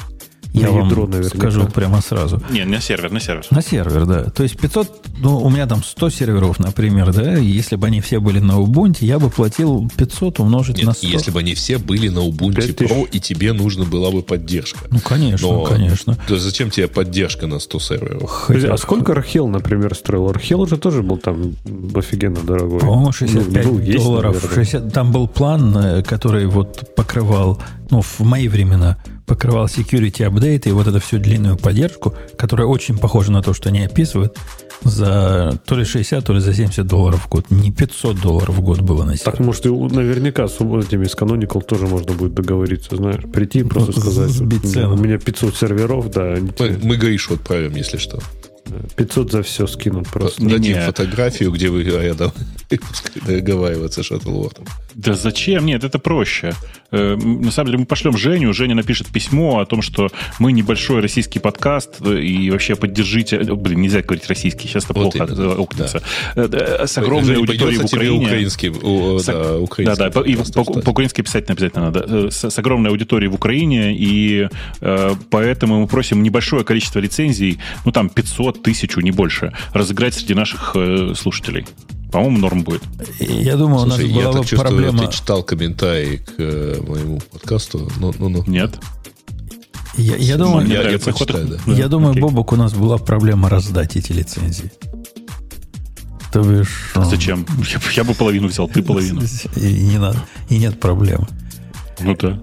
Я 0.61 0.71
вам 0.71 0.89
ядро, 0.89 1.09
скажу 1.25 1.67
прямо 1.67 2.01
сразу. 2.01 2.43
Не, 2.51 2.65
на 2.65 2.81
сервер, 2.81 3.11
на 3.11 3.21
сервер. 3.21 3.47
На 3.51 3.63
сервер, 3.63 4.07
да. 4.07 4.25
То 4.25 4.43
есть 4.43 4.59
500, 4.59 5.07
ну, 5.19 5.39
у 5.39 5.51
меня 5.51 5.67
там 5.67 5.83
100 5.83 6.11
серверов, 6.11 6.59
например, 6.59 7.13
да, 7.13 7.37
если 7.37 7.77
бы 7.77 7.87
они 7.87 8.01
все 8.01 8.21
были 8.21 8.41
на 8.41 8.53
Ubuntu, 8.53 9.05
я 9.05 9.19
бы 9.19 9.31
платил 9.31 9.91
500 9.97 10.41
умножить 10.41 10.79
Нет, 10.79 10.87
на 10.87 10.93
100. 10.95 11.07
если 11.07 11.31
бы 11.31 11.41
они 11.41 11.55
все 11.55 11.79
были 11.79 12.09
на 12.09 12.21
Ubuntu 12.21 12.75
Pro, 12.75 13.09
и 13.11 13.21
тебе 13.21 13.53
нужна 13.53 13.85
была 13.85 14.11
бы 14.11 14.23
поддержка. 14.23 14.81
Ну, 14.91 14.99
конечно, 15.01 15.49
Но, 15.49 15.65
конечно. 15.65 16.17
То 16.27 16.39
зачем 16.39 16.71
тебе 16.71 16.89
поддержка 16.89 17.47
на 17.47 17.59
100 17.59 17.79
серверов? 17.81 18.31
Хотя, 18.31 18.73
а 18.73 18.77
сколько 18.79 19.13
Архел, 19.13 19.49
например, 19.49 19.95
строил? 19.95 20.29
Архел 20.29 20.67
же 20.67 20.77
тоже 20.77 21.03
был 21.03 21.19
там 21.19 21.55
офигенно 21.95 22.41
дорогой. 22.41 22.81
По-моему, 22.81 23.13
65 23.13 23.65
ну, 23.65 23.79
ну, 23.79 23.99
долларов. 23.99 24.43
Есть, 24.43 24.55
60, 24.55 24.93
там 24.93 25.13
был 25.13 25.29
план, 25.29 25.77
э, 25.77 26.03
который 26.03 26.47
вот 26.47 26.95
покрывал, 26.95 27.61
ну, 27.91 28.01
в 28.01 28.21
мои 28.21 28.49
времена, 28.49 28.99
покрывал 29.27 29.67
security 29.67 30.25
апдейты 30.25 30.71
и 30.71 30.73
вот 30.73 30.87
эту 30.87 31.01
всю 31.01 31.19
длинную 31.19 31.57
поддержку, 31.57 32.15
которая 32.37 32.67
очень 32.67 32.99
похожа 32.99 33.33
на 33.33 33.43
то, 33.43 33.55
что 33.55 33.69
они 33.69 33.85
описывают, 33.85 34.37
за 34.83 35.61
то 35.67 35.77
ли 35.77 35.85
60, 35.85 36.25
то 36.25 36.33
ли 36.33 36.41
за 36.41 36.55
70 36.55 36.87
долларов 36.87 37.25
в 37.25 37.29
год. 37.29 37.51
Не 37.51 37.73
500 37.73 38.21
долларов 38.21 38.57
в 38.57 38.61
год 38.61 38.81
было 38.81 39.05
на 39.05 39.17
Так, 39.17 39.41
может, 39.41 39.67
и 39.67 39.71
наверняка 39.71 40.49
с 40.49 40.57
этими 40.57 41.07
с 41.07 41.17
Canonical 41.17 41.63
тоже 41.65 41.87
можно 41.87 42.13
будет 42.13 42.35
договориться, 42.35 42.97
знаешь. 42.97 43.23
Прийти 43.33 43.61
и 43.61 43.65
просто 43.65 43.93
ну, 43.97 44.01
сказать, 44.01 44.31
сбить 44.31 44.71
цену. 44.71 44.95
у 44.95 44.99
меня 44.99 45.19
500 45.19 45.57
серверов, 45.57 46.11
да. 46.11 46.37
Мы, 46.59 46.79
мы 46.83 46.97
Гришу 46.97 47.35
отправим, 47.35 47.75
если 47.75 47.97
что. 47.97 48.21
500 48.97 49.33
за 49.33 49.43
все 49.43 49.67
скинут 49.67 50.09
просто. 50.09 50.45
Дадим 50.45 50.81
фотографию, 50.83 51.53
где 51.53 51.69
вы 51.69 51.85
рядом 51.85 52.33
договариваться 53.27 54.03
с 54.03 54.07
Шаттлвортом. 54.07 54.67
Да 54.95 55.15
зачем? 55.15 55.67
Нет, 55.67 55.85
это 55.85 55.99
проще. 55.99 56.53
Э, 56.91 57.17
на 57.17 57.51
самом 57.51 57.67
деле 57.67 57.79
мы 57.79 57.87
пошлем 57.87 58.17
Женю, 58.17 58.53
Женя 58.53 58.75
напишет 58.75 59.09
письмо 59.09 59.61
о 59.61 59.67
том, 59.67 59.83
что 59.83 60.09
мы 60.39 60.53
небольшой 60.53 61.01
российский 61.01 61.39
подкаст, 61.39 61.97
э, 62.01 62.21
и 62.21 62.51
вообще 62.51 62.77
поддержите... 62.77 63.37
Э, 63.37 63.55
блин, 63.55 63.81
нельзя 63.81 64.03
говорить 64.03 64.29
российский, 64.29 64.69
сейчас 64.69 64.85
это 64.85 64.95
вот 64.95 65.13
плохо 65.13 65.33
именно. 65.33 65.55
окнется. 65.55 66.03
Да. 66.35 66.87
С 66.87 66.99
огромной 66.99 67.37
аудиторией 67.37 67.81
в 67.81 67.85
Украине. 67.85 68.27
Украинский, 68.27 68.71
о, 68.71 69.19
с, 69.19 69.25
да, 69.25 69.57
украинский 69.59 70.05
да, 70.05 70.11
да, 70.11 70.21
и 70.21 70.37
по, 70.37 70.65
по-украински 70.65 71.23
писать 71.23 71.51
обязательно 71.51 71.87
надо. 71.87 72.31
С, 72.31 72.51
с 72.51 72.59
огромной 72.59 72.91
аудиторией 72.91 73.31
в 73.31 73.35
Украине, 73.35 73.97
и 73.97 74.49
э, 74.81 75.15
поэтому 75.31 75.81
мы 75.81 75.87
просим 75.87 76.23
небольшое 76.23 76.65
количество 76.65 76.99
лицензий, 76.99 77.59
ну 77.85 77.93
там 77.93 78.09
500, 78.09 78.63
тысячу, 78.63 79.01
не 79.01 79.11
больше, 79.11 79.53
разыграть 79.73 80.15
среди 80.15 80.35
наших 80.35 80.73
э, 80.75 81.15
слушателей. 81.17 81.67
По-моему, 82.11 82.39
норм 82.39 82.63
будет. 82.63 82.83
Я 83.19 83.57
думаю, 83.57 83.81
Слушай, 83.81 84.05
у 84.05 84.07
нас 84.07 84.15
была 84.15 84.23
я 84.23 84.33
так 84.33 84.47
чувствую, 84.47 84.61
проблема... 84.61 85.07
ты 85.07 85.13
читал 85.13 85.43
комментарии 85.43 86.17
к 86.17 86.35
э, 86.39 86.81
моему 86.87 87.21
подкасту. 87.33 87.91
Ну, 87.99 88.15
ну, 88.19 88.29
ну. 88.29 88.45
Нет. 88.47 88.79
Я, 89.97 90.17
я 90.17 90.37
думаю, 90.37 90.67
я, 90.67 90.91
я, 90.91 90.99
почитаю, 90.99 91.49
да. 91.49 91.73
я 91.73 91.89
думаю, 91.89 92.11
Окей. 92.11 92.23
Бобок, 92.23 92.53
у 92.53 92.57
нас 92.57 92.75
была 92.75 92.99
проблема 92.99 93.49
раздать 93.49 93.97
эти 93.97 94.13
лицензии. 94.13 94.71
То 96.33 96.43
бишь, 96.43 96.93
а 96.95 97.05
Зачем? 97.05 97.47
Я, 97.73 97.81
я 97.95 98.05
бы 98.05 98.15
половину 98.15 98.49
взял, 98.49 98.69
ты 98.69 98.83
половину. 98.83 99.23
И, 99.57 99.73
не 99.85 99.99
надо, 99.99 100.23
и 100.51 100.59
нет 100.59 100.79
проблем. 100.79 101.27
Ну 102.01 102.15
да. 102.15 102.39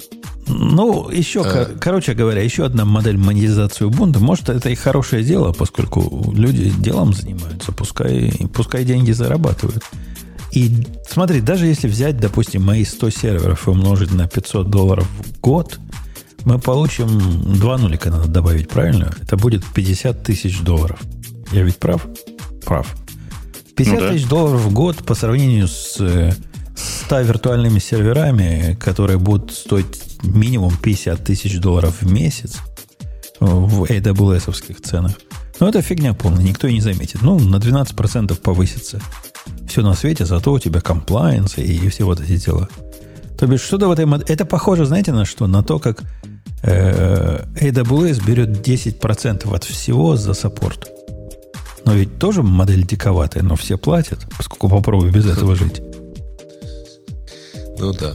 Ну, 0.47 1.09
еще, 1.09 1.43
а... 1.43 1.65
короче 1.79 2.13
говоря, 2.13 2.41
еще 2.41 2.65
одна 2.65 2.85
модель 2.85 3.17
монетизации 3.17 3.87
Ubuntu. 3.87 4.19
Может, 4.19 4.49
это 4.49 4.69
и 4.69 4.75
хорошее 4.75 5.23
дело, 5.23 5.53
поскольку 5.53 6.33
люди 6.35 6.69
делом 6.69 7.13
занимаются, 7.13 7.71
пускай, 7.71 8.31
пускай 8.53 8.83
деньги 8.83 9.11
зарабатывают. 9.11 9.83
И 10.51 10.85
смотри, 11.09 11.41
даже 11.41 11.65
если 11.65 11.87
взять, 11.87 12.17
допустим, 12.17 12.63
мои 12.63 12.85
100 12.85 13.09
серверов 13.09 13.67
и 13.67 13.71
умножить 13.71 14.11
на 14.11 14.27
500 14.27 14.69
долларов 14.69 15.07
в 15.07 15.39
год, 15.39 15.79
мы 16.45 16.59
получим 16.59 17.19
два 17.57 17.77
нулика 17.77 18.11
надо 18.11 18.27
добавить, 18.27 18.69
правильно? 18.69 19.13
Это 19.21 19.37
будет 19.37 19.63
50 19.65 20.23
тысяч 20.23 20.59
долларов. 20.61 20.99
Я 21.51 21.63
ведь 21.63 21.77
прав? 21.77 22.05
Прав. 22.65 22.95
50 23.75 23.95
ну, 23.95 24.01
да. 24.01 24.11
тысяч 24.11 24.27
долларов 24.27 24.61
в 24.61 24.73
год 24.73 24.97
по 24.97 25.15
сравнению 25.15 25.67
с 25.67 25.97
100 26.75 27.21
виртуальными 27.21 27.79
серверами, 27.79 28.77
которые 28.79 29.17
будут 29.17 29.51
стоить 29.53 30.12
минимум 30.23 30.75
50 30.75 31.23
тысяч 31.23 31.59
долларов 31.59 32.01
в 32.01 32.11
месяц 32.11 32.59
в 33.39 33.83
AWS 33.83 34.81
ценах. 34.81 35.13
Ну, 35.59 35.67
это 35.67 35.81
фигня 35.81 36.13
полная, 36.13 36.43
никто 36.43 36.67
и 36.67 36.73
не 36.73 36.81
заметит. 36.81 37.21
Ну, 37.21 37.39
на 37.39 37.57
12% 37.57 38.35
повысится. 38.41 38.99
Все 39.67 39.81
на 39.81 39.93
свете, 39.93 40.25
зато 40.25 40.51
у 40.51 40.59
тебя 40.59 40.81
комплайенс 40.81 41.57
и 41.57 41.89
все 41.89 42.05
вот 42.05 42.19
эти 42.19 42.37
дела. 42.37 42.67
То 43.37 43.47
бишь, 43.47 43.61
что-то 43.61 43.87
в 43.87 43.91
этой 43.91 44.05
модели... 44.05 44.29
Это 44.29 44.45
похоже, 44.45 44.85
знаете, 44.85 45.11
на 45.11 45.25
что? 45.25 45.47
На 45.47 45.63
то, 45.63 45.79
как 45.79 46.01
э, 46.63 47.45
AWS 47.55 48.25
берет 48.25 48.49
10% 48.67 49.53
от 49.53 49.63
всего 49.63 50.15
за 50.15 50.33
саппорт. 50.33 50.89
Но 51.85 51.93
ведь 51.93 52.17
тоже 52.17 52.43
модель 52.43 52.85
диковатая, 52.85 53.43
но 53.43 53.55
все 53.55 53.77
платят, 53.77 54.25
поскольку 54.37 54.69
попробуй 54.69 55.11
без 55.11 55.25
этого 55.25 55.55
жить. 55.55 55.81
Ну 57.77 57.91
да. 57.93 58.13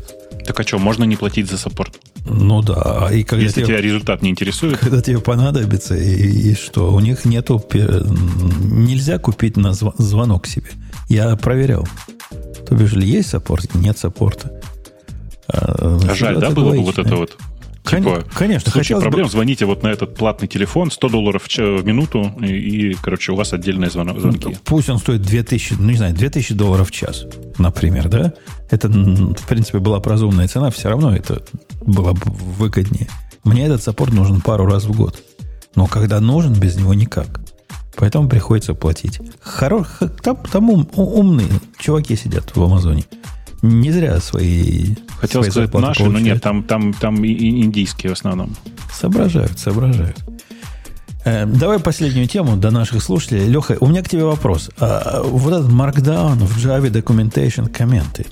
Так 0.48 0.60
а 0.60 0.62
что, 0.62 0.78
можно 0.78 1.04
не 1.04 1.16
платить 1.16 1.50
за 1.50 1.58
support? 1.58 2.00
Ну 2.24 2.62
да. 2.62 3.10
И 3.12 3.22
когда 3.22 3.44
Если 3.44 3.56
тебе, 3.56 3.66
тебя 3.66 3.80
результат 3.82 4.22
не 4.22 4.30
интересует. 4.30 4.78
Когда 4.80 5.02
тебе 5.02 5.18
понадобится, 5.18 5.94
и, 5.94 6.52
и 6.52 6.54
что? 6.54 6.90
У 6.94 7.00
них 7.00 7.26
нету... 7.26 7.62
Нельзя 7.74 9.18
купить 9.18 9.58
на 9.58 9.74
звонок 9.74 10.46
себе. 10.46 10.70
Я 11.10 11.36
проверял. 11.36 11.86
То 12.66 12.74
бишь, 12.74 12.92
есть 12.92 13.28
support, 13.28 13.74
нет 13.74 13.98
support 13.98 14.45
а. 14.45 14.58
А, 15.48 15.98
а 16.08 16.14
жаль, 16.14 16.38
да, 16.38 16.48
было 16.48 16.70
бы 16.70 16.80
вот 16.80 16.98
это 16.98 17.16
вот 17.16 17.36
Типа, 17.88 18.24
Конечно. 18.34 18.70
В 18.70 18.74
случае 18.74 19.00
проблем 19.00 19.26
бы... 19.26 19.30
звоните 19.30 19.64
вот 19.66 19.82
на 19.82 19.88
этот 19.88 20.14
платный 20.14 20.48
телефон, 20.48 20.90
100 20.90 21.08
долларов 21.08 21.44
в 21.46 21.84
минуту, 21.84 22.32
и, 22.40 22.90
и 22.90 22.94
короче, 22.94 23.32
у 23.32 23.36
вас 23.36 23.52
отдельные 23.52 23.90
звонок, 23.90 24.20
звонки. 24.20 24.56
Пусть 24.64 24.88
он 24.88 24.98
стоит 24.98 25.22
2000, 25.22 25.76
ну, 25.78 25.90
не 25.90 25.96
знаю, 25.96 26.14
2000 26.14 26.54
долларов 26.54 26.88
в 26.88 26.92
час, 26.92 27.24
например, 27.58 28.08
да? 28.08 28.32
Это, 28.70 28.88
в 28.88 29.46
принципе, 29.46 29.78
была 29.78 30.00
бы 30.00 30.10
разумная 30.10 30.48
цена, 30.48 30.70
все 30.70 30.88
равно 30.88 31.14
это 31.14 31.42
было 31.80 32.12
бы 32.12 32.30
выгоднее. 32.30 33.08
Мне 33.44 33.66
этот 33.66 33.82
саппорт 33.82 34.12
нужен 34.12 34.40
пару 34.40 34.66
раз 34.66 34.84
в 34.84 34.96
год. 34.96 35.22
Но 35.74 35.86
когда 35.86 36.20
нужен, 36.20 36.54
без 36.54 36.76
него 36.76 36.92
никак. 36.92 37.40
Поэтому 37.96 38.28
приходится 38.28 38.74
платить. 38.74 39.20
Хоро... 39.40 39.86
Там, 40.22 40.36
там 40.50 40.70
ум, 40.70 40.88
умные 40.94 41.48
чуваки 41.78 42.16
сидят 42.16 42.54
в 42.54 42.62
Амазоне. 42.62 43.04
Не 43.62 43.90
зря 43.90 44.20
свои... 44.20 44.94
Хотел 45.20 45.42
свои 45.42 45.50
сказать 45.50 45.74
наши, 45.74 46.04
получают. 46.04 46.12
но 46.12 46.18
нет, 46.18 46.42
там, 46.42 46.62
там, 46.62 46.92
там 46.92 47.24
и 47.24 47.62
индийские 47.62 48.10
в 48.10 48.18
основном. 48.18 48.54
Соображают, 48.92 49.58
соображают. 49.58 50.16
Э, 51.24 51.44
давай 51.46 51.78
последнюю 51.78 52.28
тему 52.28 52.56
до 52.56 52.70
наших 52.70 53.02
слушателей. 53.02 53.46
Леха, 53.46 53.76
у 53.80 53.86
меня 53.86 54.02
к 54.02 54.08
тебе 54.08 54.24
вопрос. 54.24 54.70
А, 54.78 55.22
вот 55.22 55.52
этот 55.52 55.70
Markdown 55.70 56.36
в 56.44 56.56
Java 56.58 56.90
Documentation 56.90 57.68
комменты 57.68 58.26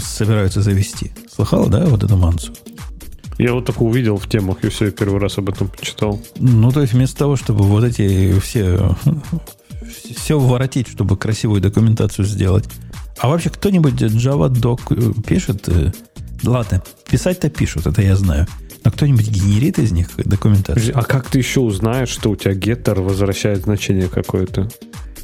собираются 0.00 0.62
завести. 0.62 1.12
Слыхал, 1.32 1.68
да, 1.68 1.86
вот 1.86 2.02
эту 2.02 2.16
мансу? 2.16 2.52
Я 3.38 3.52
вот 3.52 3.66
такое 3.66 3.88
увидел 3.88 4.16
в 4.16 4.26
темах, 4.28 4.64
и 4.64 4.68
все, 4.70 4.86
я 4.86 4.90
первый 4.90 5.20
раз 5.20 5.36
об 5.36 5.50
этом 5.50 5.68
почитал. 5.68 6.20
Ну, 6.38 6.72
то 6.72 6.80
есть 6.80 6.94
вместо 6.94 7.18
того, 7.18 7.36
чтобы 7.36 7.64
вот 7.64 7.84
эти 7.84 8.38
все, 8.40 8.96
все 10.16 10.38
воротить, 10.38 10.88
чтобы 10.88 11.18
красивую 11.18 11.60
документацию 11.60 12.24
сделать, 12.24 12.64
а 13.18 13.28
вообще 13.28 13.50
кто-нибудь 13.50 13.94
Java 13.94 14.50
Doc 14.50 14.80
э, 14.90 15.22
пишет? 15.22 15.68
Э, 15.68 15.92
ладно, 16.42 16.82
писать-то 17.08 17.48
пишут, 17.50 17.86
это 17.86 18.02
я 18.02 18.16
знаю. 18.16 18.46
Но 18.84 18.90
кто-нибудь 18.90 19.28
генерит 19.28 19.78
из 19.78 19.92
них 19.92 20.08
документацию? 20.16 20.96
А 20.96 21.02
как 21.02 21.28
ты 21.28 21.38
еще 21.38 21.60
узнаешь, 21.60 22.08
что 22.08 22.30
у 22.30 22.36
тебя 22.36 22.52
getter 22.52 23.00
возвращает 23.00 23.62
значение 23.62 24.08
какое-то? 24.08 24.70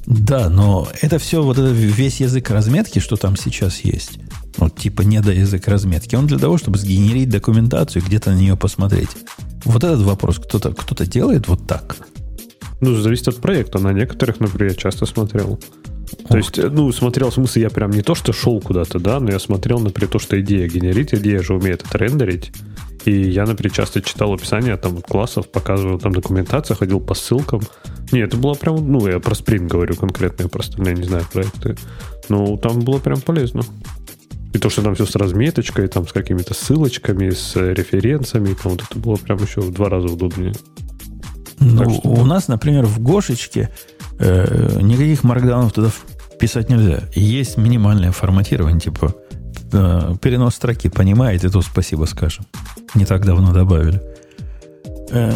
Да, 0.06 0.48
но 0.48 0.88
это 1.00 1.18
все, 1.18 1.42
вот 1.42 1.58
это 1.58 1.70
весь 1.70 2.20
язык 2.20 2.50
разметки, 2.50 2.98
что 2.98 3.16
там 3.16 3.36
сейчас 3.36 3.80
есть, 3.80 4.18
вот 4.56 4.76
типа 4.76 5.02
не 5.02 5.20
до 5.20 5.32
язык 5.32 5.68
разметки, 5.68 6.16
он 6.16 6.26
для 6.26 6.38
того, 6.38 6.58
чтобы 6.58 6.78
сгенерить 6.78 7.28
документацию, 7.28 8.02
где-то 8.04 8.32
на 8.32 8.36
нее 8.36 8.56
посмотреть. 8.56 9.10
Вот 9.64 9.84
этот 9.84 10.00
вопрос 10.00 10.38
кто-то 10.38 10.72
кто 10.72 11.04
делает 11.04 11.46
вот 11.46 11.68
так. 11.68 11.96
Ну, 12.80 12.96
зависит 12.96 13.28
от 13.28 13.36
проекта. 13.36 13.78
На 13.78 13.92
некоторых, 13.92 14.40
например, 14.40 14.72
я 14.72 14.76
часто 14.76 15.06
смотрел. 15.06 15.60
То 16.28 16.36
есть, 16.36 16.58
ну, 16.58 16.92
смотрел, 16.92 17.30
в 17.30 17.34
смысле, 17.34 17.62
я 17.62 17.70
прям 17.70 17.90
не 17.90 18.02
то, 18.02 18.14
что 18.14 18.32
шел 18.32 18.60
куда-то, 18.60 18.98
да, 18.98 19.20
но 19.20 19.30
я 19.30 19.38
смотрел, 19.38 19.80
например, 19.80 20.10
то, 20.10 20.18
что 20.18 20.40
идея 20.40 20.68
генерить, 20.68 21.14
идея 21.14 21.42
же 21.42 21.54
умеет 21.54 21.84
это 21.84 21.98
рендерить. 21.98 22.52
И 23.04 23.10
я, 23.10 23.46
например, 23.46 23.72
часто 23.72 24.00
читал 24.00 24.32
описание 24.32 24.76
там 24.76 25.02
классов, 25.02 25.50
показывал 25.50 25.98
там 25.98 26.12
документацию, 26.12 26.76
ходил 26.76 27.00
по 27.00 27.14
ссылкам. 27.14 27.60
Не, 28.12 28.20
это 28.20 28.36
было 28.36 28.54
прям, 28.54 28.90
ну, 28.90 29.06
я 29.08 29.18
про 29.18 29.32
Spring 29.32 29.66
говорю 29.66 29.96
конкретно, 29.96 30.44
я 30.44 30.48
просто, 30.48 30.82
я 30.82 30.92
не 30.92 31.04
знаю, 31.04 31.24
проекты. 31.32 31.76
Но 32.28 32.56
там 32.56 32.80
было 32.80 32.98
прям 32.98 33.20
полезно. 33.20 33.62
И 34.52 34.58
то, 34.58 34.68
что 34.68 34.82
там 34.82 34.94
все 34.94 35.06
с 35.06 35.16
разметочкой, 35.16 35.88
там 35.88 36.06
с 36.06 36.12
какими-то 36.12 36.54
ссылочками, 36.54 37.30
с 37.30 37.56
референсами, 37.56 38.54
там 38.54 38.72
вот 38.72 38.82
это 38.88 38.98
было 38.98 39.16
прям 39.16 39.38
еще 39.38 39.60
в 39.60 39.72
два 39.72 39.88
раза 39.88 40.08
удобнее. 40.08 40.52
Ну, 41.58 41.90
что... 41.90 42.08
у 42.08 42.24
нас, 42.24 42.48
например, 42.48 42.84
в 42.86 43.00
Гошечке 43.00 43.70
э, 44.18 44.80
никаких 44.80 45.24
маркдаунов 45.24 45.72
туда 45.72 45.90
писать 46.38 46.68
нельзя. 46.68 47.00
Есть 47.14 47.56
минимальное 47.56 48.12
форматирование, 48.12 48.80
типа 48.80 49.14
э, 49.72 50.14
перенос 50.20 50.54
строки, 50.54 50.88
понимаете, 50.88 51.48
то 51.48 51.62
спасибо 51.62 52.04
скажем. 52.06 52.44
Не 52.94 53.04
так 53.04 53.24
давно 53.24 53.52
добавили. 53.52 54.02
Э, 55.10 55.32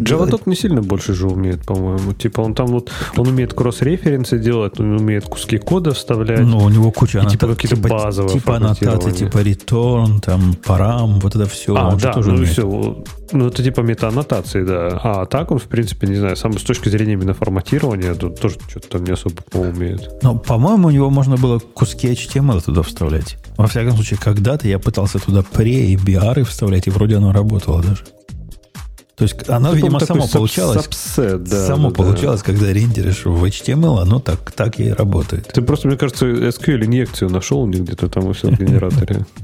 JavaDoc 0.00 0.42
не 0.46 0.56
сильно 0.56 0.82
больше 0.82 1.14
же 1.14 1.26
умеет, 1.28 1.64
по-моему. 1.66 2.12
Типа 2.14 2.40
он 2.40 2.54
там 2.54 2.68
вот, 2.68 2.90
он 3.16 3.28
умеет 3.28 3.52
кросс-референсы 3.52 4.38
делать, 4.38 4.80
он 4.80 4.96
умеет 4.96 5.24
куски 5.24 5.58
кода 5.58 5.92
вставлять. 5.92 6.40
Ну, 6.40 6.58
у 6.58 6.68
него 6.70 6.90
куча 6.90 7.20
аннотаций. 7.20 7.38
Типа 7.38 7.54
какие-то 7.54 7.76
типа, 7.76 7.88
базовые 7.88 8.32
Типа 8.32 8.56
аннотации, 8.56 9.10
типа 9.10 9.38
return, 9.38 10.20
там, 10.20 10.54
парам, 10.64 11.20
вот 11.20 11.36
это 11.36 11.46
все. 11.46 11.74
А, 11.76 11.94
да, 11.96 12.12
тоже 12.12 12.30
ну 12.30 12.36
умеет. 12.36 12.52
все. 12.52 13.04
Ну, 13.32 13.46
это 13.46 13.62
типа 13.62 13.80
мета-аннотации, 13.80 14.64
да. 14.64 15.00
А 15.02 15.26
так 15.26 15.50
он, 15.50 15.58
в 15.58 15.64
принципе, 15.64 16.06
не 16.06 16.16
знаю, 16.16 16.36
сам 16.36 16.58
с 16.58 16.62
точки 16.62 16.88
зрения 16.88 17.14
именно 17.14 17.34
форматирования, 17.34 18.14
тут 18.14 18.40
тоже 18.40 18.56
что-то 18.68 18.88
там 18.88 19.04
не 19.04 19.12
особо 19.12 19.42
умеет. 19.52 20.22
Но, 20.22 20.36
по-моему, 20.38 20.88
у 20.88 20.90
него 20.90 21.10
можно 21.10 21.36
было 21.36 21.58
куски 21.58 22.08
HTML 22.08 22.62
туда 22.64 22.82
вставлять. 22.82 23.36
Во 23.56 23.66
всяком 23.66 23.94
случае, 23.94 24.18
когда-то 24.22 24.66
я 24.68 24.78
пытался 24.78 25.18
туда 25.18 25.42
пре 25.42 25.92
и 25.92 25.96
биары 25.96 26.44
вставлять, 26.44 26.86
и 26.86 26.90
вроде 26.90 27.16
оно 27.16 27.32
работало 27.32 27.82
даже. 27.82 28.04
То 29.20 29.24
есть 29.24 29.48
оно, 29.50 29.74
видимо, 29.74 30.00
само 30.00 30.26
получалось. 30.26 30.86
Subset, 30.86 31.38
да, 31.40 31.66
само 31.66 31.90
да, 31.90 31.94
получалось, 31.94 32.40
да. 32.40 32.46
когда 32.46 32.72
рендеришь 32.72 33.26
в 33.26 33.44
HTML, 33.44 34.00
оно 34.00 34.18
так, 34.18 34.50
так 34.52 34.80
и 34.80 34.90
работает. 34.90 35.48
Ты 35.52 35.60
просто, 35.60 35.88
мне 35.88 35.98
кажется, 35.98 36.24
SQL-инъекцию 36.26 37.28
нашел 37.28 37.66
где-то 37.66 38.08
там 38.08 38.30
и 38.30 38.32
все 38.32 38.48
в 38.48 38.58
генераторе. 38.58 39.26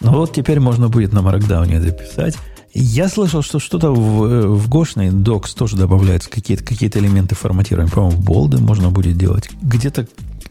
Ну 0.00 0.10
вот 0.10 0.32
теперь 0.34 0.60
можно 0.60 0.88
будет 0.88 1.12
на 1.12 1.20
Markdown 1.20 1.80
записать. 1.80 2.36
Я 2.76 3.08
слышал, 3.08 3.40
что 3.42 3.60
что-то 3.60 3.92
в, 3.92 4.56
в 4.56 4.68
Гошной 4.68 5.08
Docs 5.08 5.56
тоже 5.56 5.76
добавляются 5.76 6.28
какие-то 6.28 6.64
какие 6.64 6.90
элементы 6.98 7.36
форматирования. 7.36 7.90
По-моему, 7.90 8.20
болды 8.20 8.58
можно 8.58 8.90
будет 8.90 9.16
делать. 9.16 9.48
Где-то 9.62 10.08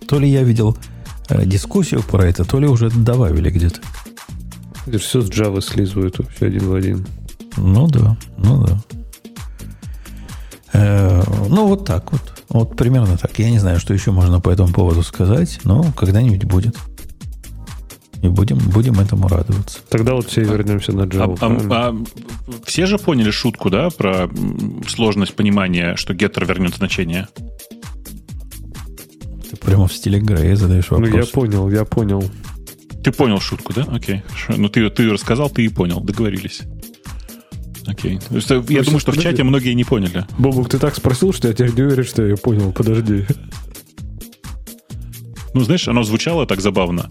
то 0.07 0.19
ли 0.19 0.29
я 0.29 0.43
видел 0.43 0.77
э, 1.27 1.45
дискуссию 1.45 2.01
про 2.01 2.25
это, 2.25 2.45
то 2.45 2.59
ли 2.59 2.67
уже 2.67 2.89
добавили 2.89 3.49
где-то. 3.49 3.81
Это 4.85 4.99
все 4.99 5.21
с 5.21 5.29
Java 5.29 5.61
слизывают 5.61 6.17
вообще 6.17 6.47
один 6.47 6.69
в 6.69 6.73
один. 6.73 7.05
Ну 7.57 7.87
да, 7.87 8.17
ну 8.37 8.65
да. 8.65 8.81
Э, 10.71 11.23
ну, 11.49 11.67
вот 11.67 11.85
так 11.85 12.11
вот. 12.13 12.21
Вот 12.47 12.77
примерно 12.77 13.17
так. 13.17 13.37
Я 13.37 13.49
не 13.49 13.59
знаю, 13.59 13.79
что 13.79 13.93
еще 13.93 14.11
можно 14.11 14.39
по 14.39 14.49
этому 14.49 14.73
поводу 14.73 15.03
сказать, 15.03 15.59
но 15.63 15.91
когда-нибудь 15.95 16.45
будет. 16.45 16.77
И 18.23 18.29
будем, 18.29 18.57
будем 18.57 18.99
этому 19.01 19.27
радоваться. 19.27 19.79
Тогда 19.89 20.13
вот 20.13 20.29
все 20.29 20.43
вернемся 20.43 20.93
на 20.93 21.01
Java. 21.01 21.37
А, 21.41 21.45
а, 21.45 21.89
а, 21.89 22.03
все 22.63 22.85
же 22.85 22.97
поняли 22.97 23.31
шутку, 23.31 23.69
да, 23.69 23.89
про 23.89 24.29
сложность 24.87 25.35
понимания, 25.35 25.97
что 25.97 26.13
геттер 26.13 26.45
вернет 26.45 26.75
значение? 26.75 27.27
Ты 29.49 29.57
прямо 29.57 29.87
в 29.87 29.93
стиле 29.93 30.21
Грея 30.21 30.55
задаешь 30.55 30.89
вопрос. 30.89 31.09
Ну, 31.09 31.17
я 31.17 31.25
понял, 31.25 31.69
я 31.69 31.83
понял. 31.83 32.23
Ты 33.03 33.11
понял 33.11 33.41
шутку, 33.41 33.73
да? 33.73 33.83
Окей, 33.91 34.23
хорошо. 34.25 34.53
Ну, 34.55 34.69
ты, 34.69 34.89
ты 34.89 35.11
рассказал, 35.11 35.49
ты 35.49 35.65
и 35.65 35.67
понял. 35.67 35.99
Договорились. 35.99 36.61
Окей. 37.85 38.21
Есть, 38.29 38.49
я 38.49 38.55
ну, 38.55 38.63
думаю, 38.63 38.83
что 38.99 39.11
подожди. 39.11 39.19
в 39.19 39.23
чате 39.31 39.43
многие 39.43 39.73
не 39.73 39.83
поняли. 39.83 40.25
Бобук, 40.37 40.69
ты 40.69 40.79
так 40.79 40.95
спросил, 40.95 41.33
что 41.33 41.49
я 41.49 41.53
теперь 41.53 41.73
не 41.75 41.81
уверен, 41.81 42.05
что 42.05 42.25
я 42.25 42.37
понял. 42.37 42.71
Подожди. 42.71 43.25
Ну, 45.53 45.59
знаешь, 45.59 45.89
оно 45.89 46.03
звучало 46.03 46.47
так 46.47 46.61
забавно. 46.61 47.09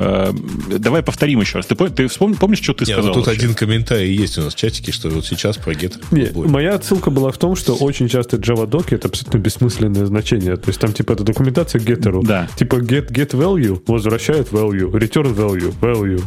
Э, 0.00 0.32
давай 0.78 1.02
повторим 1.02 1.40
еще 1.40 1.58
раз. 1.58 1.66
Ты, 1.66 1.74
ты 1.74 2.06
вспом, 2.06 2.34
помнишь, 2.34 2.62
что 2.62 2.72
ты 2.72 2.84
Нет, 2.84 2.94
сказал? 2.94 3.08
Ну, 3.08 3.14
тут 3.14 3.26
вообще? 3.26 3.42
один 3.42 3.54
комментарий 3.56 4.14
есть 4.14 4.38
у 4.38 4.42
нас 4.42 4.54
в 4.54 4.56
чатике, 4.56 4.92
что 4.92 5.08
вот 5.10 5.26
сейчас 5.26 5.56
про 5.56 5.72
get 5.72 5.96
Нет, 6.12 6.36
Моя 6.36 6.74
отсылка 6.74 7.10
была 7.10 7.32
в 7.32 7.38
том, 7.38 7.56
что 7.56 7.74
очень 7.74 8.08
часто 8.08 8.36
Java 8.36 8.66
доки 8.68 8.94
это 8.94 9.08
абсолютно 9.08 9.38
бессмысленное 9.38 10.06
значение. 10.06 10.56
То 10.56 10.68
есть 10.68 10.80
там 10.80 10.92
типа 10.92 11.12
это 11.12 11.24
документация 11.24 11.80
геттеру. 11.80 12.22
Да. 12.22 12.48
Типа 12.56 12.76
get, 12.76 13.10
get 13.10 13.30
value 13.32 13.82
возвращает 13.88 14.52
value, 14.52 14.88
return 14.92 15.34
value, 15.34 15.74
value. 15.80 16.22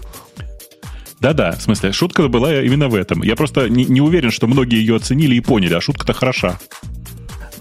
Да-да, 1.22 1.52
в 1.52 1.62
смысле, 1.62 1.94
шутка 1.94 2.28
была 2.28 2.62
именно 2.62 2.90
в 2.90 2.96
этом. 2.96 3.22
Я 3.24 3.36
просто 3.36 3.70
не, 3.70 3.86
не 3.86 4.02
уверен, 4.02 4.32
что 4.32 4.48
многие 4.48 4.80
ее 4.80 4.96
оценили 4.96 5.36
и 5.36 5.40
поняли, 5.40 5.76
а 5.76 5.82
шутка-то 5.82 6.14
хороша. 6.14 6.60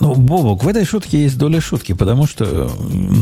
Ну, 0.01 0.15
Бобок, 0.15 0.65
в 0.65 0.69
этой 0.69 0.87
шутке 0.87 1.23
есть 1.23 1.37
доля 1.37 1.61
шутки, 1.61 1.93
потому 1.93 2.27
что 2.27 2.71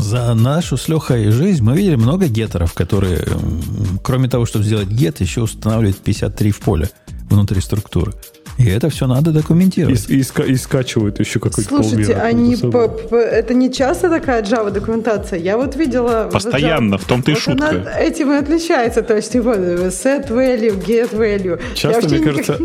за 0.00 0.32
нашу 0.34 0.76
с 0.76 0.88
Лехой 0.88 1.30
жизнь 1.32 1.62
мы 1.62 1.76
видели 1.76 1.96
много 1.96 2.28
геттеров, 2.28 2.72
которые, 2.72 3.26
кроме 4.04 4.28
того, 4.28 4.46
чтобы 4.46 4.64
сделать 4.64 4.86
гет, 4.86 5.20
еще 5.20 5.42
устанавливают 5.42 5.98
53 5.98 6.50
в 6.52 6.60
поле 6.60 6.88
внутри 7.28 7.60
структуры. 7.60 8.14
И 8.58 8.68
это 8.68 8.88
все 8.90 9.06
надо 9.06 9.30
документировать. 9.30 10.10
И, 10.10 10.16
и, 10.16 10.50
и 10.52 10.56
скачивают 10.56 11.20
еще 11.20 11.38
какой-то 11.38 11.68
Слушайте, 11.68 12.14
они 12.14 12.56
по, 12.56 12.88
по, 12.88 13.14
это 13.14 13.54
не 13.54 13.72
часто 13.72 14.10
такая 14.10 14.42
Java 14.42 14.72
документация. 14.72 15.38
Я 15.38 15.56
вот 15.56 15.76
видела... 15.76 16.28
Постоянно, 16.32 16.96
вот, 16.96 17.02
в 17.02 17.06
том-то 17.06 17.30
и 17.30 17.34
вот 17.34 17.42
шутка. 17.42 17.68
Она 17.68 17.98
этим 18.00 18.32
и 18.32 18.34
отличается. 18.34 19.02
То 19.02 19.14
есть, 19.14 19.30
типа, 19.30 19.50
set 19.50 20.28
value, 20.28 20.76
get 20.84 21.16
value. 21.16 21.60
Часто, 21.74 22.08
мне 22.08 22.18
кажется, 22.18 22.58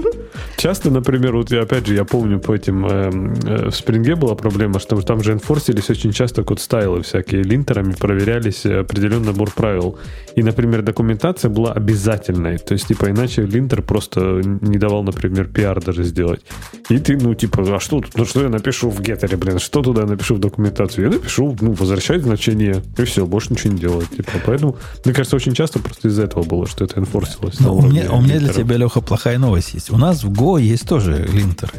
часто, 0.57 0.89
например, 0.89 1.35
вот 1.35 1.51
я, 1.51 1.61
опять 1.61 1.85
же, 1.85 1.93
я 1.93 2.05
помню 2.05 2.39
по 2.39 2.55
этим... 2.55 2.87
Э, 2.87 3.11
э, 3.45 3.69
в 3.69 3.75
Спринге 3.75 4.15
была 4.15 4.33
проблема, 4.33 4.79
что 4.79 4.99
там 5.01 5.21
же 5.21 5.33
энфорсились 5.33 5.91
очень 5.91 6.11
часто 6.11 6.43
код 6.43 6.59
стайлы 6.59 7.03
всякие. 7.03 7.43
Линтерами 7.43 7.93
проверялись 7.93 8.65
определенный 8.65 9.27
набор 9.27 9.51
правил. 9.51 9.99
И, 10.35 10.41
например, 10.41 10.81
документация 10.81 11.49
была 11.49 11.71
обязательной. 11.71 12.57
То 12.57 12.73
есть, 12.73 12.87
типа, 12.87 13.11
иначе 13.11 13.43
линтер 13.43 13.83
просто 13.83 14.41
не 14.43 14.79
давал, 14.79 15.03
например, 15.03 15.47
пиар 15.47 15.82
даже 15.83 16.03
сделать. 16.03 16.41
И 16.89 16.97
ты, 16.97 17.17
ну, 17.17 17.33
типа, 17.33 17.63
а 17.75 17.79
что 17.79 18.01
тут? 18.01 18.15
Ну, 18.15 18.25
что 18.25 18.41
я 18.41 18.49
напишу 18.49 18.89
в 18.89 19.01
геттере, 19.01 19.37
блин? 19.37 19.59
Что 19.59 19.81
туда 19.81 20.05
напишу 20.05 20.35
в 20.35 20.39
документацию? 20.39 21.05
Я 21.05 21.11
напишу, 21.11 21.55
ну, 21.61 21.73
возвращать 21.73 22.23
значение, 22.23 22.81
и 22.97 23.03
все, 23.03 23.25
больше 23.25 23.51
ничего 23.51 23.73
не 23.73 23.79
делать. 23.79 24.09
Типа, 24.09 24.31
поэтому, 24.45 24.77
мне 25.05 25.13
кажется, 25.13 25.35
очень 25.35 25.53
часто 25.53 25.79
просто 25.79 26.07
из-за 26.07 26.23
этого 26.23 26.43
было, 26.43 26.67
что 26.67 26.85
это 26.85 26.99
энфорсилось. 26.99 27.59
Ну, 27.59 27.75
у 27.75 27.81
меня, 27.81 28.11
у 28.11 28.21
меня 28.21 28.39
для 28.39 28.53
тебя, 28.53 28.77
Леха, 28.77 29.01
плохая 29.01 29.37
новость 29.37 29.73
есть. 29.73 29.91
У 29.91 29.97
нас 29.97 30.23
в 30.23 30.31
Go 30.31 30.61
есть 30.61 30.87
тоже 30.87 31.27
линтер. 31.31 31.71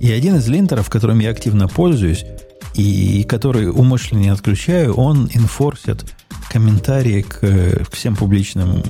И 0.00 0.10
один 0.12 0.36
из 0.36 0.48
линтеров, 0.48 0.88
которым 0.90 1.18
я 1.18 1.30
активно 1.30 1.68
пользуюсь, 1.68 2.24
и 2.74 3.24
который 3.24 3.68
умышленно 3.68 4.20
не 4.20 4.28
отключаю, 4.28 4.94
он 4.94 5.28
инфорсит 5.32 6.04
комментарии 6.50 7.22
к, 7.22 7.40
к 7.40 7.92
всем 7.92 8.14
публичным, 8.14 8.82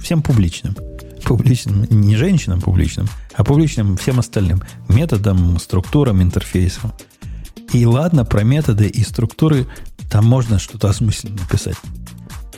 всем 0.00 0.22
публичным 0.22 0.76
публичным, 1.24 1.86
не 1.90 2.16
женщинам 2.16 2.60
публичным, 2.60 3.08
а 3.34 3.44
публичным 3.44 3.96
всем 3.96 4.18
остальным 4.18 4.62
методам, 4.88 5.58
структурам, 5.58 6.22
интерфейсам. 6.22 6.92
И 7.72 7.84
ладно, 7.84 8.24
про 8.24 8.44
методы 8.44 8.86
и 8.86 9.02
структуры 9.02 9.66
там 10.10 10.24
можно 10.24 10.58
что-то 10.58 10.88
осмысленно 10.88 11.36
написать. 11.36 11.76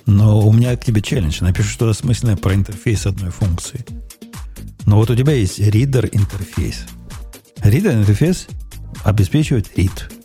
Но 0.07 0.41
у 0.41 0.53
меня 0.53 0.77
к 0.77 0.85
тебе 0.85 1.03
челлендж. 1.03 1.39
Напиши 1.41 1.71
что-то 1.71 1.91
осмысленное 1.91 2.37
про 2.37 2.55
интерфейс 2.55 3.07
одной 3.07 3.31
функции. 3.31 3.85
Но 4.87 4.97
вот 4.97 5.11
у 5.11 5.17
тебя 5.17 5.33
есть 5.33 5.61
reader 5.61 6.09
интерфейс. 6.11 6.87
Reader 7.59 7.95
интерфейс 7.95 8.49
обеспечивает 9.05 9.71
read. 9.77 10.20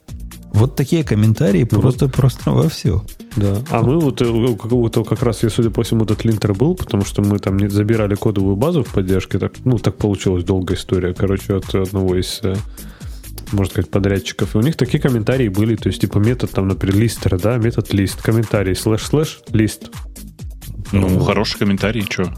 Вот 0.56 0.76
такие 0.76 1.03
комментарии 1.03 1.65
просто, 1.65 2.07
просто 2.07 2.52
во 2.52 2.69
все. 2.69 3.03
Да. 3.36 3.61
А 3.69 3.82
мы 3.82 3.99
вот 3.99 4.22
э, 4.22 4.26
у 4.26 4.56
какого-то 4.56 5.03
как 5.03 5.22
раз, 5.22 5.44
я 5.44 5.49
судя 5.49 5.69
по 5.69 5.84
всему, 5.84 6.06
этот 6.06 6.23
linter 6.23 6.53
был, 6.53 6.76
потому 6.76 7.03
что 7.03 7.22
мы 7.22 7.40
там 7.40 7.57
не 7.57 7.68
забирали 7.68 8.15
кодовую 8.15 8.56
базу 8.56 8.84
в 8.84 8.94
поддержке. 8.94 9.38
Так, 9.38 9.53
ну, 9.65 9.77
так 9.77 9.98
получилась 9.98 10.45
долгая 10.45 10.77
история, 10.77 11.14
короче, 11.14 11.56
от 11.56 11.76
одного 11.76 12.15
из 12.15 12.40
э, 12.44 12.56
можно 13.52 13.72
сказать, 13.72 13.91
подрядчиков. 13.91 14.56
И 14.56 14.57
у 14.57 14.61
них 14.61 14.77
такие 14.77 15.02
комментарии 15.02 15.49
были, 15.49 15.76
то 15.76 15.90
есть, 15.90 16.02
типа, 16.02 16.19
метод, 16.19 16.52
там, 16.52 16.69
например, 16.69 16.98
lister, 16.97 17.38
да, 17.38 17.57
метод 17.57 17.94
list, 17.93 18.22
комментарий, 18.22 18.76
слэш-слэш, 18.76 19.41
list. 19.49 19.91
Ну, 20.94 21.10
ну, 21.10 21.19
хороший 21.19 21.60
комментарий, 21.60 22.06
что? 22.10 22.34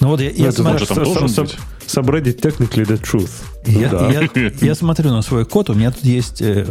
Ну, 0.00 0.08
вот 0.08 0.20
я, 0.20 0.30
я 0.30 0.46
ну, 0.46 0.52
смотрю, 0.52 0.86
там 0.86 1.04
должен 1.04 1.44
быть. 1.44 1.56
Subreddit 1.86 2.40
technically 2.40 2.86
the 2.86 3.00
truth. 3.00 3.30
Я, 3.64 3.88
да. 3.88 4.10
я, 4.10 4.50
я 4.60 4.74
смотрю 4.74 5.10
на 5.10 5.22
свой 5.22 5.44
код, 5.44 5.70
у 5.70 5.74
меня 5.74 5.90
тут 5.90 6.04
есть 6.04 6.42
э, 6.42 6.64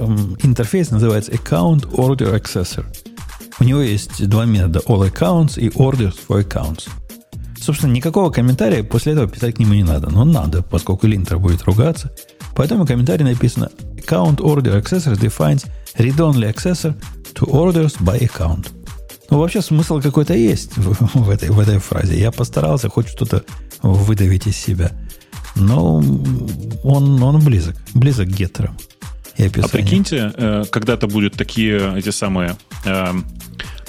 интерфейс, 0.44 0.92
называется 0.92 1.32
Account 1.32 1.90
Order 1.92 2.40
Accessor. 2.40 2.86
У 3.60 3.64
него 3.64 3.82
есть 3.82 4.28
два 4.28 4.46
метода, 4.46 4.80
all 4.88 5.12
accounts 5.12 5.60
и 5.60 5.70
orders 5.70 6.16
for 6.28 6.48
accounts. 6.48 6.88
Собственно, 7.60 7.92
никакого 7.92 8.30
комментария 8.30 8.84
после 8.84 9.14
этого 9.14 9.28
писать 9.28 9.56
к 9.56 9.60
нему 9.60 9.74
не 9.74 9.84
надо. 9.84 10.10
Но 10.10 10.24
надо, 10.24 10.62
поскольку 10.62 11.08
линтер 11.08 11.40
будет 11.40 11.64
ругаться. 11.64 12.14
Поэтому 12.56 12.86
в 12.86 12.88
комментарии 12.88 13.24
написано 13.24 13.70
Account 13.96 14.38
Order 14.38 14.82
Accessor 14.82 15.16
defines 15.16 15.66
read-only 15.98 16.54
accessor 16.54 16.94
to 17.34 17.46
orders 17.50 17.98
by 18.00 18.20
account. 18.20 18.77
Ну, 19.30 19.40
вообще 19.40 19.62
смысл 19.62 20.02
какой-то 20.02 20.34
есть 20.34 20.78
в, 20.78 21.20
в, 21.26 21.30
этой, 21.30 21.50
в 21.50 21.60
этой 21.60 21.80
фразе. 21.80 22.20
Я 22.20 22.32
постарался 22.32 22.90
хоть 22.90 23.10
что-то 23.10 23.44
выдавить 23.82 24.48
из 24.48 24.58
себя. 24.58 24.92
Но 25.56 25.98
он, 26.84 27.22
он 27.24 27.40
близок. 27.44 27.76
Близок 27.94 28.28
к 28.28 28.32
геттерам. 28.32 28.78
А 29.38 29.68
прикиньте, 29.68 30.34
э, 30.36 30.64
когда-то 30.72 31.08
будут 31.08 31.34
такие 31.34 31.98
эти 31.98 32.10
самые 32.10 32.58
э, 32.86 33.14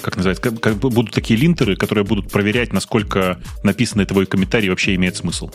как 0.01 0.15
называется, 0.15 0.43
как, 0.43 0.59
как 0.59 0.75
будут 0.77 1.11
такие 1.11 1.39
линтеры, 1.39 1.75
которые 1.75 2.05
будут 2.05 2.31
проверять, 2.31 2.71
насколько 2.71 3.39
написанный 3.63 4.05
твой 4.05 4.25
комментарий 4.25 4.69
вообще 4.69 4.95
имеет 4.95 5.15
смысл. 5.17 5.49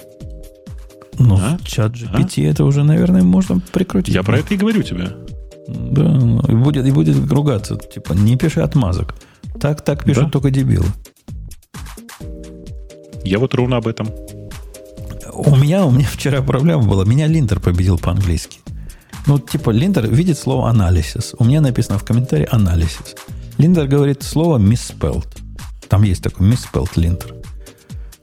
Ну, 1.18 1.36
а? 1.36 1.58
чат 1.64 1.92
GPT 1.92 2.46
а? 2.46 2.50
это 2.50 2.64
уже, 2.64 2.82
наверное, 2.82 3.22
можно 3.22 3.60
прикрутить. 3.60 4.14
Я 4.14 4.22
про 4.22 4.38
это 4.38 4.54
и 4.54 4.56
говорю 4.56 4.82
тебе. 4.82 5.10
Да, 5.68 6.02
ну, 6.02 6.40
и 6.46 6.54
будет, 6.54 6.84
и 6.86 6.90
будет 6.90 7.16
ругаться. 7.30 7.76
Типа, 7.76 8.12
не 8.12 8.36
пиши 8.36 8.60
отмазок. 8.60 9.14
Так, 9.60 9.84
так 9.84 10.04
пишут 10.04 10.26
да? 10.26 10.30
только 10.30 10.50
дебилы. 10.50 10.86
Я 13.24 13.38
вот 13.38 13.54
ровно 13.54 13.78
об 13.78 13.86
этом. 13.86 14.08
У 15.32 15.56
меня, 15.56 15.84
у 15.84 15.90
меня 15.90 16.06
вчера 16.12 16.42
проблема 16.42 16.82
была. 16.82 17.04
Меня 17.04 17.26
linter 17.26 17.60
победил 17.60 17.98
по-английски. 17.98 18.60
Ну, 19.26 19.38
типа, 19.38 19.70
linter 19.70 20.06
видит 20.08 20.38
слово 20.38 20.68
анализис. 20.68 21.34
У 21.38 21.44
меня 21.44 21.60
написано 21.60 21.98
в 21.98 22.04
комментарии 22.04 22.46
analysis. 22.50 23.14
Linter 23.56 23.86
говорит 23.86 24.22
слово 24.22 24.58
misspelled. 24.58 25.28
Там 25.88 26.02
есть 26.02 26.22
такой 26.22 26.50
misspelled 26.50 26.90
linter. 26.96 27.34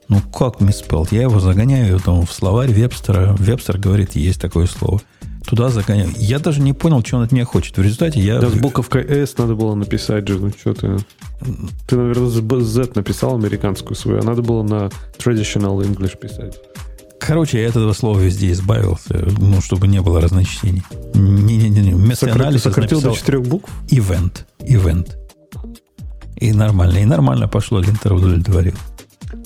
Ну, 0.08 0.20
как 0.20 0.60
misspelled? 0.60 1.08
Я 1.10 1.22
его 1.22 1.40
загоняю 1.40 1.98
там, 1.98 2.26
в 2.26 2.32
словарь 2.32 2.70
Вебстера. 2.70 3.34
Вебстер 3.38 3.78
говорит, 3.78 4.14
есть 4.14 4.40
такое 4.40 4.66
слово. 4.66 5.00
Туда 5.52 5.68
загоняю. 5.68 6.08
Я 6.16 6.38
даже 6.38 6.62
не 6.62 6.72
понял, 6.72 7.04
что 7.04 7.18
он 7.18 7.24
от 7.24 7.32
меня 7.32 7.44
хочет. 7.44 7.76
В 7.76 7.82
результате 7.82 8.18
я... 8.20 8.40
Да 8.40 8.48
с 8.48 8.54
буковкой 8.54 9.04
S 9.04 9.36
надо 9.36 9.54
было 9.54 9.74
написать 9.74 10.26
же. 10.26 10.38
Ну, 10.38 10.48
что 10.48 10.72
ты... 10.72 10.96
Ты, 11.86 11.96
наверное, 11.96 12.30
с 12.30 12.66
Z 12.68 12.92
написал 12.94 13.34
американскую 13.34 13.94
свою, 13.94 14.20
а 14.20 14.22
надо 14.22 14.40
было 14.40 14.62
на 14.62 14.88
traditional 15.18 15.78
English 15.82 16.16
писать. 16.18 16.58
Короче, 17.20 17.60
я 17.60 17.68
от 17.68 17.76
этого 17.76 17.92
слова 17.92 18.18
везде 18.18 18.50
избавился, 18.50 19.28
ну, 19.38 19.60
чтобы 19.60 19.88
не 19.88 20.00
было 20.00 20.22
разночтений. 20.22 20.84
Не-не-не, 21.12 21.96
вместо 21.96 22.24
Сократил, 22.24 22.42
анализа 22.44 22.62
сократил 22.70 23.02
до 23.02 23.12
четырех 23.12 23.42
букв? 23.42 23.70
Event. 23.90 24.46
Event. 24.60 25.08
И 26.36 26.52
нормально, 26.52 26.96
и 26.96 27.04
нормально 27.04 27.46
пошло, 27.46 27.78
линтер 27.78 28.14
удовлетворил. 28.14 28.72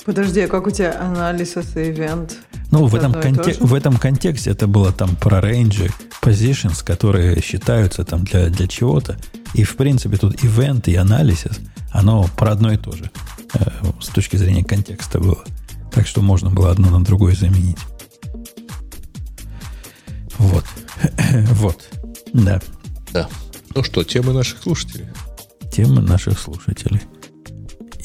Подожди, 0.05 0.39
а 0.39 0.47
как 0.47 0.67
у 0.67 0.71
тебя 0.71 0.97
анализ 1.01 1.57
и 1.57 1.79
ивент? 1.79 2.37
Ну, 2.71 2.85
в 2.85 2.95
этом, 2.95 3.13
конте- 3.13 3.57
в 3.59 3.73
этом 3.73 3.97
контексте 3.97 4.51
это 4.51 4.67
было 4.67 4.91
там 4.91 5.15
про 5.15 5.39
рейнджи, 5.39 5.89
positions, 6.21 6.83
которые 6.83 7.41
считаются 7.41 8.03
там 8.03 8.25
для, 8.25 8.49
для 8.49 8.67
чего-то. 8.67 9.17
И, 9.53 9.63
в 9.63 9.77
принципе, 9.77 10.17
тут 10.17 10.43
ивент 10.43 10.87
и 10.87 10.95
анализ, 10.95 11.45
оно 11.91 12.29
про 12.35 12.51
одно 12.51 12.73
и 12.73 12.77
то 12.77 12.91
же 12.91 13.09
э, 13.53 13.59
с 14.01 14.07
точки 14.07 14.35
зрения 14.35 14.65
контекста 14.65 15.19
было. 15.19 15.43
Так 15.93 16.07
что 16.07 16.21
можно 16.21 16.49
было 16.49 16.69
одно 16.69 16.89
на 16.89 17.03
другое 17.03 17.35
заменить. 17.35 17.77
Вот. 20.37 20.65
вот. 21.51 21.89
Да. 22.33 22.61
Да. 23.13 23.29
Ну 23.73 23.83
что, 23.83 24.03
темы 24.03 24.33
наших 24.33 24.61
слушателей? 24.61 25.07
Темы 25.71 26.01
наших 26.01 26.37
слушателей. 26.37 27.01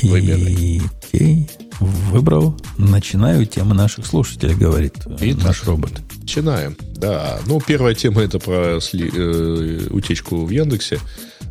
И 0.01 0.81
Кей 1.11 1.51
выбрал, 1.81 2.57
начинаю 2.79 3.47
темы 3.47 3.75
наших 3.75 4.07
слушателей, 4.07 4.55
говорит 4.55 4.95
Итак, 5.21 5.45
наш 5.45 5.65
робот. 5.65 5.93
Начинаем. 6.21 6.77
Да. 6.97 7.41
Ну, 7.47 7.61
первая 7.61 7.95
тема 7.95 8.23
это 8.23 8.39
про 8.39 8.81
сли, 8.81 9.11
э, 9.13 9.89
утечку 9.91 10.45
в 10.45 10.51
Яндексе. 10.51 11.01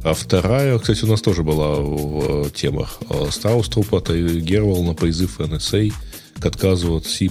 А 0.03 0.13
вторая, 0.13 0.79
кстати, 0.79 1.03
у 1.03 1.07
нас 1.07 1.21
тоже 1.21 1.43
была 1.43 1.75
в 1.75 2.49
темах. 2.51 2.99
Страуструпа, 3.29 4.01
Гервал 4.01 4.95
призыв 4.95 5.39
NSA 5.39 5.93
к 6.39 6.45
отказу 6.45 6.95
от 6.95 7.05
C++. 7.05 7.29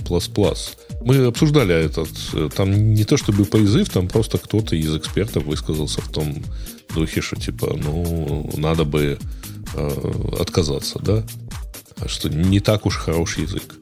Мы 1.03 1.25
обсуждали 1.25 1.75
этот, 1.75 2.11
там 2.55 2.95
не 2.95 3.05
то 3.05 3.17
чтобы 3.17 3.45
призыв, 3.45 3.91
там 3.91 4.09
просто 4.09 4.39
кто-то 4.39 4.77
из 4.77 4.95
экспертов 4.95 5.45
высказался 5.45 6.01
в 6.01 6.09
том 6.11 6.45
духе, 6.95 7.21
что 7.21 7.37
типа, 7.37 7.77
ну, 7.83 8.51
надо 8.57 8.85
бы 8.85 9.19
э, 9.75 10.13
отказаться, 10.39 10.99
да? 11.01 11.25
Что 12.07 12.29
не 12.29 12.61
так 12.61 12.87
уж 12.87 12.97
хороший 12.97 13.45
язык. 13.45 13.75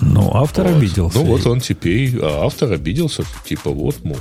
Ну, 0.00 0.30
автор 0.34 0.66
вот. 0.66 0.76
обиделся. 0.76 1.18
Ну, 1.18 1.24
вот 1.24 1.46
он 1.46 1.60
теперь, 1.60 2.18
а 2.20 2.46
автор 2.46 2.72
обиделся, 2.72 3.24
типа, 3.44 3.70
вот, 3.70 4.04
мол. 4.04 4.18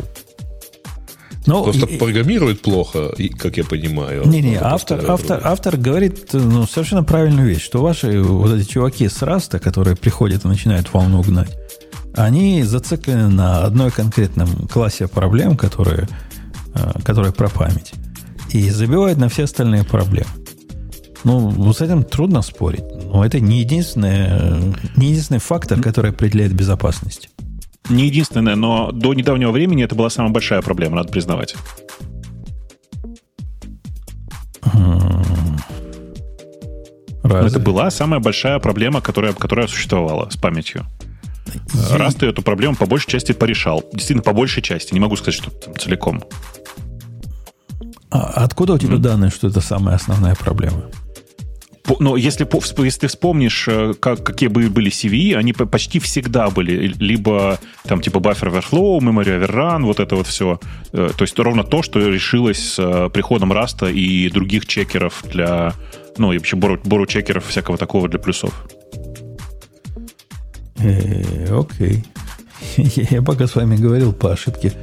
Ну, 1.45 1.63
Просто 1.63 1.87
и, 1.87 1.97
программирует 1.97 2.61
плохо, 2.61 3.11
как 3.37 3.57
я 3.57 3.65
понимаю. 3.65 4.25
Не-не, 4.25 4.55
автор, 4.55 5.03
автор, 5.09 5.41
автор 5.43 5.75
говорит 5.75 6.29
ну, 6.31 6.65
совершенно 6.65 7.03
правильную 7.03 7.49
вещь, 7.49 7.63
что 7.63 7.81
ваши 7.81 8.21
вот 8.21 8.53
эти 8.53 8.69
чуваки 8.69 9.09
с 9.09 9.21
Раста, 9.21 9.59
которые 9.59 9.97
приходят 9.97 10.45
и 10.45 10.47
начинают 10.47 10.93
волну 10.93 11.21
гнать, 11.21 11.51
они 12.15 12.63
зациклены 12.63 13.27
на 13.27 13.63
одной 13.63 13.91
конкретном 13.91 14.67
классе 14.67 15.07
проблем, 15.07 15.57
которые, 15.57 16.07
э, 16.75 17.01
которые 17.03 17.33
про 17.33 17.49
память. 17.49 17.93
И 18.51 18.69
забивают 18.69 19.17
на 19.17 19.27
все 19.27 19.43
остальные 19.43 19.83
проблемы. 19.83 20.29
Ну, 21.23 21.49
вот 21.49 21.77
с 21.77 21.81
этим 21.81 22.03
трудно 22.03 22.41
спорить. 22.41 22.83
Но 23.05 23.25
это 23.25 23.39
не, 23.39 23.59
единственный, 23.59 24.75
не 24.95 25.07
единственный 25.07 25.39
фактор, 25.39 25.81
который 25.81 26.11
определяет 26.11 26.53
безопасность. 26.53 27.29
Не 27.89 28.05
единственное, 28.05 28.55
но 28.55 28.91
до 28.91 29.13
недавнего 29.13 29.51
времени 29.51 29.83
это 29.83 29.95
была 29.95 30.09
самая 30.09 30.31
большая 30.31 30.61
проблема, 30.61 30.97
надо 30.97 31.11
признавать. 31.11 31.55
Разве? 37.23 37.49
Это 37.49 37.59
была 37.59 37.89
самая 37.89 38.19
большая 38.19 38.59
проблема, 38.59 38.99
которая, 39.01 39.33
которая 39.33 39.67
существовала 39.67 40.29
с 40.29 40.35
памятью. 40.35 40.85
Я... 41.73 41.97
Раз 41.97 42.15
ты 42.15 42.25
эту 42.25 42.41
проблему 42.41 42.75
по 42.75 42.85
большей 42.85 43.09
части 43.11 43.31
порешал. 43.31 43.83
Действительно, 43.93 44.23
по 44.23 44.33
большей 44.33 44.61
части. 44.61 44.93
Не 44.93 44.99
могу 44.99 45.15
сказать, 45.15 45.35
что 45.35 45.49
там 45.49 45.75
целиком. 45.77 46.23
А 48.11 48.43
откуда 48.43 48.73
у 48.73 48.77
тебя 48.77 48.95
mm. 48.95 48.99
данные, 48.99 49.31
что 49.31 49.47
это 49.47 49.61
самая 49.61 49.95
основная 49.95 50.35
проблема? 50.35 50.83
Но 51.99 52.15
если, 52.15 52.47
если 52.83 53.07
вспомнишь, 53.07 53.67
э, 53.67 53.93
как, 53.99 54.23
какие 54.23 54.47
бы 54.47 54.69
были 54.69 54.89
CVE, 54.89 55.35
они 55.35 55.51
почти 55.53 55.99
всегда 55.99 56.49
были 56.49 56.93
либо 56.97 57.59
там 57.83 58.01
типа 58.01 58.19
buffer 58.19 58.51
overflow, 58.51 58.99
memory 58.99 59.39
overrun, 59.39 59.83
вот 59.83 59.99
это 59.99 60.15
вот 60.15 60.27
все. 60.27 60.59
Э, 60.93 61.09
то 61.15 61.23
есть 61.23 61.37
ровно 61.37 61.63
то, 61.63 61.81
что 61.81 61.99
решилось 61.99 62.75
с 62.75 62.79
э, 62.79 63.09
приходом 63.09 63.51
Раста 63.51 63.87
и 63.87 64.29
других 64.29 64.65
чекеров 64.65 65.23
для, 65.29 65.73
ну 66.17 66.31
и 66.31 66.37
вообще 66.37 66.55
бору, 66.55 66.79
бору 66.85 67.05
чекеров 67.05 67.47
всякого 67.47 67.77
такого 67.77 68.07
для 68.07 68.19
плюсов. 68.19 68.65
Окей. 71.51 72.05
Я 73.11 73.21
пока 73.21 73.45
с 73.47 73.55
вами 73.55 73.75
говорил 73.75 74.13
по 74.13 74.31
ошибке. 74.31 74.73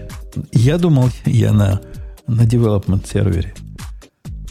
Я 0.53 0.79
думал, 0.79 1.11
я 1.25 1.53
на, 1.53 1.81
на 2.27 2.43
development 2.43 3.11
сервере. 3.11 3.55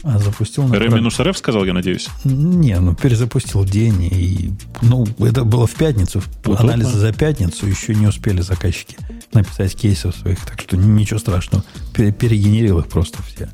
А 0.02 0.18
запустил 0.18 0.64
на... 0.64 0.74
R-RF 0.74 1.36
сказал, 1.36 1.64
я 1.64 1.74
надеюсь? 1.74 2.08
Не, 2.24 2.78
ну 2.80 2.94
перезапустил 2.94 3.64
день. 3.64 4.02
И, 4.10 4.50
ну, 4.80 5.06
это 5.18 5.44
было 5.44 5.66
в 5.66 5.74
пятницу. 5.74 6.22
Удобно. 6.44 6.72
Анализы 6.72 6.98
за 6.98 7.12
пятницу 7.12 7.66
еще 7.66 7.94
не 7.94 8.06
успели 8.06 8.40
заказчики 8.40 8.96
написать 9.32 9.74
кейсов 9.74 10.16
своих. 10.16 10.40
Так 10.44 10.60
что 10.60 10.76
ничего 10.76 11.18
страшного. 11.18 11.64
Перегенерил 11.94 12.78
их 12.78 12.88
просто 12.88 13.22
все. 13.22 13.50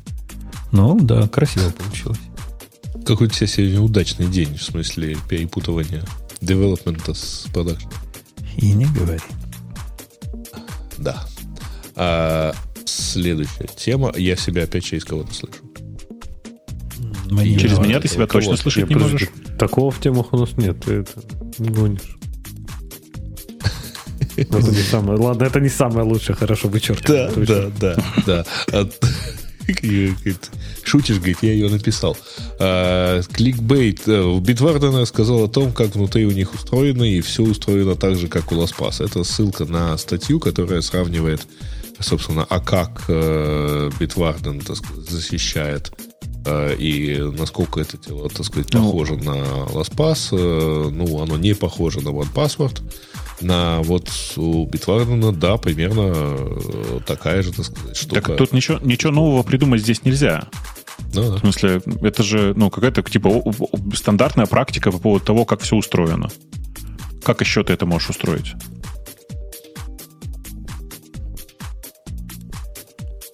Ну, 0.71 0.97
да, 0.99 1.27
красиво 1.27 1.69
получилось. 1.69 2.19
Какой 3.05 3.27
у 3.27 3.29
тебя 3.29 3.47
сегодня 3.47 3.81
удачный 3.81 4.27
день, 4.27 4.57
в 4.57 4.63
смысле 4.63 5.17
перепутывания 5.29 6.03
девелопмента 6.41 7.13
с 7.13 7.45
продакшн. 7.53 7.87
И 8.57 8.71
не 8.71 8.85
говори. 8.85 9.19
Да. 10.97 11.23
А 11.95 12.53
следующая 12.85 13.69
тема. 13.75 14.13
Я 14.15 14.35
себя 14.35 14.63
опять 14.63 14.85
через 14.85 15.03
кого-то 15.03 15.33
слышу. 15.33 15.57
Мне 17.31 17.57
Через 17.57 17.79
меня 17.79 17.99
ты 17.99 18.07
себя 18.07 18.27
точно 18.27 18.57
слышать 18.57 18.89
не 18.89 18.95
можешь? 18.95 19.29
Такого 19.57 19.91
в 19.91 19.99
темах 19.99 20.33
у 20.33 20.37
нас 20.37 20.57
нет. 20.57 20.79
Ты 20.83 21.01
это 21.01 21.11
не 21.59 21.69
гонишь. 21.69 22.17
Это 24.35 24.59
не 24.59 24.83
самое, 24.83 25.19
ладно, 25.19 25.45
это 25.45 25.59
не 25.59 25.69
самое 25.69 26.05
лучшее, 26.05 26.35
хорошо 26.35 26.67
вычеркиваю. 26.67 27.31
Да, 27.47 27.71
да, 27.79 27.95
да, 28.27 28.45
да. 28.67 28.89
Шутишь, 30.83 31.17
говорит, 31.17 31.39
я 31.41 31.53
ее 31.53 31.69
написал. 31.69 32.15
А, 32.59 33.21
кликбейт. 33.33 34.07
Э, 34.07 34.39
Битварден 34.39 34.95
рассказал 34.95 35.43
о 35.43 35.47
том, 35.49 35.73
как 35.73 35.95
внутри 35.95 36.25
у 36.25 36.31
них 36.31 36.53
устроено, 36.53 37.03
и 37.03 37.19
все 37.21 37.43
устроено 37.43 37.95
так 37.95 38.15
же, 38.15 38.27
как 38.27 38.51
у 38.51 38.55
LastPass. 38.55 39.03
Это 39.03 39.23
ссылка 39.23 39.65
на 39.65 39.97
статью, 39.97 40.39
которая 40.39 40.81
сравнивает, 40.81 41.41
собственно, 41.99 42.45
а 42.47 42.59
как 42.59 43.05
э, 43.09 43.89
Bitwarden 43.99 44.63
защищает 45.09 45.91
и 46.77 47.19
насколько 47.37 47.79
это 47.79 47.97
дело, 47.97 48.29
так 48.29 48.45
сказать, 48.45 48.73
ну, 48.73 48.85
похоже 48.85 49.15
на 49.17 49.35
LastPass. 49.71 50.29
Э, 50.31 50.89
ну, 50.89 51.21
оно 51.21 51.37
не 51.37 51.53
похоже 51.53 52.01
на 52.01 52.09
OnePassword. 52.09 52.81
На 53.41 53.81
вот 53.83 54.09
у 54.35 54.65
Bitwarden, 54.67 55.31
да, 55.33 55.57
примерно 55.57 56.13
э, 56.13 56.99
такая 57.05 57.43
же, 57.43 57.53
так 57.53 57.65
сказать, 57.65 57.95
штука. 57.95 58.21
Так 58.21 58.37
тут 58.37 58.53
ничего, 58.53 58.79
ничего 58.79 59.11
нового 59.11 59.43
придумать 59.43 59.81
здесь 59.81 60.03
нельзя. 60.03 60.47
Ну, 61.13 61.31
да. 61.31 61.37
В 61.37 61.39
смысле, 61.39 61.81
это 62.01 62.23
же 62.23 62.53
ну, 62.55 62.69
какая-то 62.69 63.03
типа 63.03 63.43
стандартная 63.93 64.45
практика 64.47 64.91
по 64.91 64.97
поводу 64.97 65.25
того, 65.25 65.45
как 65.45 65.61
все 65.61 65.75
устроено. 65.75 66.29
Как 67.23 67.41
еще 67.41 67.63
ты 67.63 67.73
это 67.73 67.85
можешь 67.85 68.09
устроить? 68.09 68.53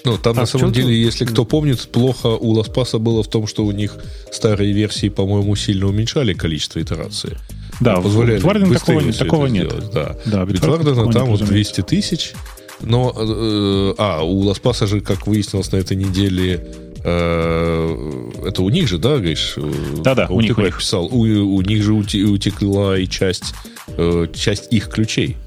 Ну, 0.05 0.17
там 0.17 0.37
а 0.37 0.41
на 0.41 0.45
самом 0.45 0.73
деле, 0.73 1.01
если 1.01 1.25
кто 1.25 1.45
помнит, 1.45 1.79
плохо 1.79 2.27
у 2.27 2.51
Ласпаса 2.51 2.99
было 2.99 3.23
в 3.23 3.27
том, 3.27 3.47
что 3.47 3.65
у 3.65 3.71
них 3.71 3.95
старые 4.31 4.73
версии, 4.73 5.09
по-моему, 5.09 5.55
сильно 5.55 5.87
уменьшали 5.87 6.33
количество 6.33 6.81
итераций. 6.81 7.37
Да, 7.79 8.01
позволяли 8.01 8.41
Bitwarden 8.41 8.73
такого, 8.73 9.13
такого 9.13 9.45
нет. 9.47 9.71
Сделать, 9.71 9.91
да, 9.93 10.15
да 10.25 10.43
Bitwarden 10.43 11.11
там 11.11 11.27
вот 11.27 11.43
200 11.43 11.81
тысяч. 11.81 12.33
Но, 12.81 13.13
э, 13.15 13.93
а, 13.97 14.23
у 14.23 14.39
Ласпаса 14.41 14.87
же, 14.87 14.99
как 14.99 15.25
выяснилось 15.25 15.71
на 15.71 15.77
этой 15.77 15.95
неделе, 15.95 16.67
э, 17.03 18.31
это 18.45 18.61
у 18.61 18.69
них 18.69 18.89
же, 18.89 18.97
да, 18.97 19.17
говоришь? 19.17 19.55
Да-да, 20.03 20.27
у 20.29 20.41
них. 20.41 20.57
У 20.57 20.61
них. 20.61 20.77
Писал, 20.77 21.05
у, 21.05 21.21
у 21.21 21.61
них 21.61 21.81
же 21.81 21.93
утекла 21.93 22.97
и 22.97 23.07
часть, 23.07 23.53
э, 23.87 24.27
часть 24.35 24.73
их 24.73 24.89
ключей. 24.89 25.37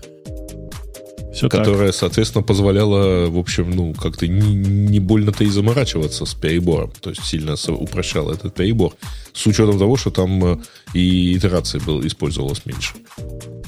Все 1.36 1.50
которая, 1.50 1.88
так. 1.88 1.94
соответственно, 1.94 2.42
позволяла, 2.42 3.28
в 3.28 3.36
общем, 3.36 3.70
ну, 3.70 3.92
как-то 3.92 4.26
не, 4.26 4.54
не 4.54 5.00
больно-то 5.00 5.44
и 5.44 5.48
заморачиваться 5.48 6.24
с 6.24 6.32
перебором. 6.32 6.90
То 7.00 7.10
есть 7.10 7.24
сильно 7.24 7.56
упрощала 7.68 8.32
этот 8.32 8.54
перебор. 8.54 8.94
С 9.34 9.46
учетом 9.46 9.78
того, 9.78 9.98
что 9.98 10.10
там 10.10 10.42
э, 10.44 10.58
и 10.94 11.36
итерации 11.36 11.78
был, 11.78 12.06
использовалось 12.06 12.64
меньше. 12.64 12.94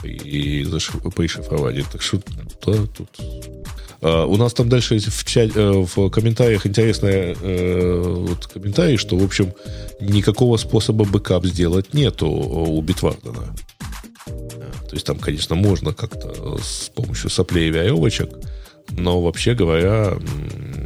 И, 0.03 0.63
и 0.63 0.65
при 1.15 1.27
шифровании. 1.27 1.85
Так 1.93 2.01
что 2.01 2.21
да, 2.65 2.87
тут... 2.97 3.09
Uh, 4.01 4.27
у 4.27 4.37
нас 4.37 4.55
там 4.55 4.69
дальше 4.69 4.97
в, 5.01 5.25
чат, 5.25 5.51
uh, 5.57 5.85
в 5.85 6.09
комментариях 6.11 6.65
интересный 6.67 7.33
uh, 7.33 8.27
вот 8.29 8.47
комментарий, 8.47 8.97
что, 8.97 9.17
в 9.17 9.25
общем, 9.25 9.53
никакого 10.01 10.57
способа 10.57 11.05
бэкап 11.05 11.45
сделать 11.45 11.95
нету 11.95 12.29
у 12.29 12.81
Bitwarden 12.81 13.40
а. 13.40 13.53
То 14.89 14.95
есть 14.95 15.07
там, 15.07 15.19
конечно, 15.19 15.55
можно 15.55 15.93
как-то 15.93 16.59
с 16.59 16.91
помощью 16.95 17.29
соплей 17.31 17.69
и 17.69 17.71
веревочек, 17.71 18.31
но 18.91 19.21
вообще 19.23 19.55
говоря... 19.55 20.13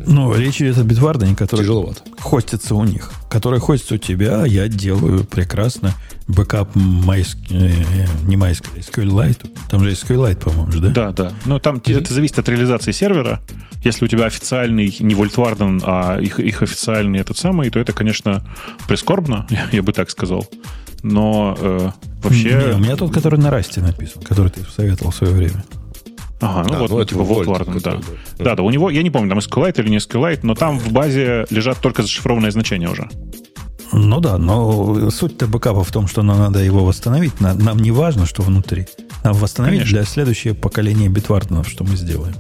Ну, 0.07 0.35
речь 0.35 0.61
идет 0.61 0.79
о 0.79 0.85
Bitwarden 0.85 1.27
е, 1.27 1.37
который 1.37 1.63
тяжеловато. 1.63 2.03
хостится 2.19 2.75
у 2.75 2.85
них. 2.85 3.13
Который 3.31 3.61
хостится 3.61 3.95
у 3.95 3.99
тебя, 3.99 4.45
я 4.45 4.69
делаю 4.69 5.25
прекрасно 5.25 5.95
бэкап 6.27 6.75
MySQL, 6.77 7.37
э, 7.51 8.07
не 8.27 8.37
MySQL, 8.37 8.79
SQLite. 8.81 9.51
Там 9.71 9.85
же 9.85 9.93
SQLite, 9.93 10.37
по-моему, 10.37 10.73
да? 10.81 10.89
Да, 10.89 11.13
да. 11.13 11.33
Но 11.47 11.59
там 11.59 11.77
mm-hmm. 11.77 12.01
это 12.01 12.15
зависит 12.15 12.39
от 12.39 12.49
реализации 12.49 12.93
сервера. 12.93 13.41
Если 13.85 14.05
у 14.05 14.09
тебя 14.09 14.27
официальный 14.27 14.95
не 15.01 15.15
Vaultwarden, 15.15 15.83
а 15.85 16.19
их, 16.19 16.41
их 16.41 16.63
официальный 16.63 17.21
этот 17.21 17.39
самый, 17.39 17.71
то 17.71 17.79
это, 17.79 17.93
конечно, 17.93 18.45
прискорбно, 18.87 19.47
я 19.73 19.83
бы 19.83 19.93
так 19.93 20.11
сказал 20.11 20.47
но 21.03 21.57
э, 21.61 21.91
вообще... 22.23 22.49
Не, 22.51 22.75
у 22.75 22.79
меня 22.79 22.97
тот, 22.97 23.13
который 23.13 23.39
на 23.39 23.51
расте 23.51 23.81
написан, 23.81 24.23
который 24.23 24.51
ты 24.51 24.63
советовал 24.65 25.11
в 25.11 25.17
свое 25.17 25.33
время. 25.33 25.65
Ага, 26.43 26.69
ну 26.69 26.75
а, 26.75 26.79
вот, 26.81 26.91
ну, 26.91 27.05
типа 27.05 27.23
вот 27.23 27.47
Warden, 27.47 27.81
да. 27.81 27.93
да. 27.93 28.01
Да, 28.39 28.55
да, 28.57 28.63
у 28.63 28.71
него, 28.71 28.91
я 28.91 29.03
не 29.03 29.11
помню, 29.11 29.29
там 29.31 29.39
SQLite 29.39 29.81
или 29.81 29.91
не 29.91 29.99
SQLite, 29.99 30.41
но 30.43 30.55
там 30.55 30.79
в 30.79 30.91
базе 30.91 31.47
лежат 31.51 31.79
только 31.79 32.03
зашифрованные 32.03 32.51
значения 32.51 32.89
уже. 32.89 33.09
Ну 33.93 34.21
да, 34.21 34.39
но 34.39 35.11
суть-то 35.11 35.47
бэкапа 35.47 35.85
в 35.85 35.93
том, 35.93 36.09
что 36.09 36.23
нам 36.23 36.39
надо 36.39 36.59
его 36.61 36.85
восстановить. 36.85 37.41
Нам 37.41 37.79
не 37.79 37.91
важно, 37.91 38.27
что 38.27 38.43
внутри. 38.43 38.89
Нам 39.23 39.35
восстановить 39.35 39.81
Конечно. 39.81 39.99
для 39.99 40.07
следующего 40.07 40.55
поколения 40.55 41.09
битварденов, 41.09 41.69
что 41.69 41.85
мы 41.85 41.97
сделаем. 41.97 42.35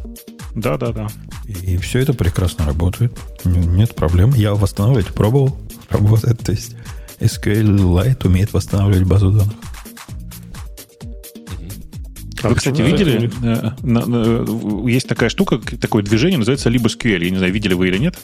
Да, 0.54 0.76
да, 0.78 0.92
да. 0.92 1.06
И, 1.46 1.74
и 1.74 1.76
все 1.76 2.00
это 2.00 2.14
прекрасно 2.14 2.66
работает. 2.66 3.16
Нет 3.44 3.94
проблем. 3.94 4.32
Я 4.34 4.54
восстанавливать 4.54 5.08
пробовал. 5.08 5.56
Работает. 5.90 6.40
То 6.40 6.52
есть 6.52 6.74
SQLite 7.20 8.26
умеет 8.26 8.52
восстанавливать 8.52 9.06
базу 9.06 9.30
данных. 9.30 9.54
А 12.42 12.48
Вы, 12.48 12.54
кстати, 12.56 12.82
видели? 12.82 13.30
Э, 13.42 14.90
есть 14.90 15.08
такая 15.08 15.28
штука, 15.28 15.58
такое 15.58 16.02
движение, 16.02 16.38
называется 16.38 16.70
LibSQL. 16.70 17.24
Я 17.24 17.30
не 17.30 17.36
знаю, 17.36 17.52
видели 17.52 17.74
вы 17.74 17.88
или 17.88 17.98
нет. 17.98 18.16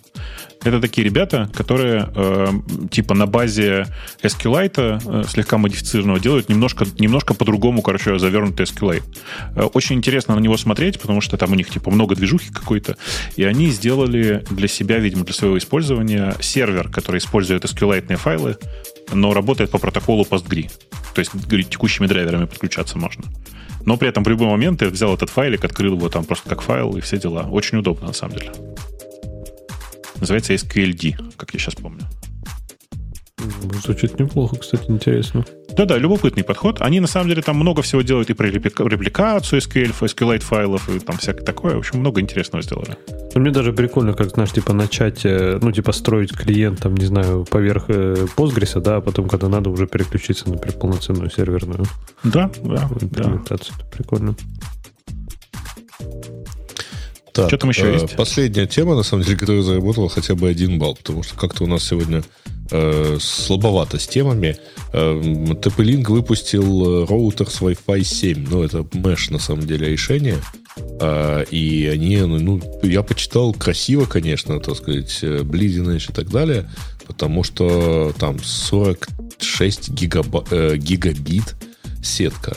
Это 0.65 0.81
такие 0.81 1.05
ребята, 1.05 1.49
которые 1.55 2.11
э, 2.15 2.49
типа 2.91 3.15
на 3.15 3.27
базе 3.27 3.87
SQLite 4.23 5.03
э, 5.05 5.25
слегка 5.29 5.57
модифицированного 5.57 6.19
делают 6.19 6.49
немножко, 6.49 6.85
немножко 6.99 7.35
по-другому, 7.35 7.81
короче, 7.81 8.19
завернутый 8.19 8.67
SQLite. 8.67 9.05
Э, 9.55 9.63
очень 9.63 9.97
интересно 9.97 10.35
на 10.35 10.41
него 10.41 10.57
смотреть, 10.57 10.99
потому 10.99 11.21
что 11.21 11.37
там 11.37 11.53
у 11.53 11.55
них 11.55 11.71
типа 11.71 11.91
много 11.91 12.17
движухи 12.17 12.51
какой-то, 12.53 12.97
и 13.37 13.45
они 13.45 13.71
сделали 13.71 14.45
для 14.51 14.67
себя, 14.67 14.99
видимо, 14.99 15.25
для 15.25 15.35
своего 15.35 15.57
использования 15.59 16.35
сервер, 16.41 16.89
который 16.89 17.19
использует 17.19 17.65
SQLite 17.65 18.17
файлы, 18.17 18.57
но 19.13 19.33
работает 19.33 19.71
по 19.71 19.79
протоколу 19.79 20.25
PostgRE. 20.29 20.71
То 21.15 21.21
есть 21.21 21.33
текущими 21.71 22.07
драйверами 22.07 22.47
подключаться 22.47 22.99
можно. 22.99 23.25
Но 23.89 23.97
при 23.97 24.11
этом 24.11 24.23
в 24.23 24.29
любой 24.29 24.49
момент 24.49 24.83
я 24.83 24.91
взял 24.91 25.15
этот 25.15 25.31
файлик, 25.31 25.65
открыл 25.65 25.95
его 25.95 26.11
там 26.11 26.27
просто 26.27 26.47
как 26.47 26.61
файл 26.61 26.95
и 26.99 27.01
все 27.01 27.17
дела. 27.17 27.49
Очень 27.51 27.79
удобно, 27.79 28.09
на 28.09 28.13
самом 28.13 28.35
деле. 28.35 28.53
Называется 30.21 30.53
SQLD, 30.53 31.17
как 31.39 31.55
я 31.55 31.59
сейчас 31.59 31.75
помню. 31.75 32.03
Звучит 33.85 34.19
неплохо, 34.19 34.57
кстати, 34.57 34.91
интересно. 34.91 35.45
Да-да, 35.77 35.97
любопытный 35.97 36.43
подход. 36.43 36.81
Они, 36.81 36.99
на 36.99 37.07
самом 37.07 37.29
деле, 37.29 37.43
там 37.43 37.57
много 37.57 37.83
всего 37.83 38.03
делают 38.03 38.31
и 38.31 38.35
про 38.35 38.49
репликацию 38.49 39.61
SQL, 39.61 39.95
SQLite 40.01 40.41
файлов, 40.41 40.89
и 40.89 40.99
там 40.99 41.17
всякое 41.19 41.45
такое. 41.45 41.75
В 41.77 41.79
общем, 41.79 42.01
много 42.01 42.21
интересного 42.21 42.63
сделали. 42.63 42.97
Ну, 43.35 43.41
мне 43.41 43.51
даже 43.53 43.73
прикольно, 43.73 44.13
как, 44.15 44.31
знаешь, 44.31 44.51
типа 44.51 44.73
начать, 44.73 45.25
э, 45.25 45.59
ну, 45.63 45.71
типа 45.71 45.93
строить 45.93 46.33
клиент, 46.33 46.81
там, 46.81 46.97
не 46.97 47.07
знаю, 47.07 47.45
поверх 47.49 47.85
э, 47.89 48.27
Postgres, 48.37 48.81
да, 48.81 48.97
а 48.97 49.01
потом, 49.01 49.29
когда 49.29 49.49
надо, 49.49 49.71
уже 49.71 49.87
переключиться, 49.87 50.51
например, 50.51 50.77
полноценную 50.77 51.31
серверную. 51.31 51.85
Да, 52.25 52.51
да. 52.65 52.91
да. 53.01 53.41
Это 53.49 53.65
прикольно. 53.93 54.35
Так, 57.39 57.51
Что 57.51 57.59
там 57.59 57.71
еще 57.71 57.89
э, 57.89 57.93
есть? 57.93 58.17
Последняя 58.17 58.67
тема, 58.67 58.97
на 58.97 59.05
самом 59.05 59.23
деле, 59.23 59.37
которая 59.37 59.63
заработала 59.63 60.09
хотя 60.09 60.35
бы 60.35 60.49
один 60.49 60.79
балл, 60.81 60.97
потому 60.97 61.23
что 61.23 61.37
как-то 61.37 61.63
у 61.63 61.67
нас 61.69 61.85
сегодня 61.85 62.25
э, 62.73 63.19
слабовато 63.21 64.01
с 64.01 64.09
темами. 64.09 64.57
Э, 64.93 65.21
TP-Link 65.21 66.11
выпустил 66.11 67.03
э, 67.03 67.07
роутер 67.07 67.49
с 67.49 67.61
Wi-Fi 67.61 68.03
7. 68.03 68.49
Ну, 68.51 68.65
это 68.65 68.79
mesh, 68.79 69.33
на 69.33 69.39
самом 69.39 69.69
деле, 69.69 69.89
решение. 69.89 70.39
Э, 71.01 71.45
и 71.49 71.87
они, 71.87 72.17
ну, 72.17 72.39
ну, 72.39 72.61
я 72.83 73.05
почитал 73.05 73.53
красиво, 73.53 74.07
конечно, 74.07 74.59
так 74.59 74.75
сказать, 74.75 75.23
Bleeding 75.23 75.95
Edge 75.95 76.11
и 76.11 76.13
так 76.13 76.31
далее, 76.31 76.69
потому 77.07 77.45
что 77.45 78.13
там 78.19 78.43
46 78.43 79.91
гигаба, 79.91 80.45
э, 80.51 80.77
гигабит 80.77 81.55
сетка. 82.03 82.57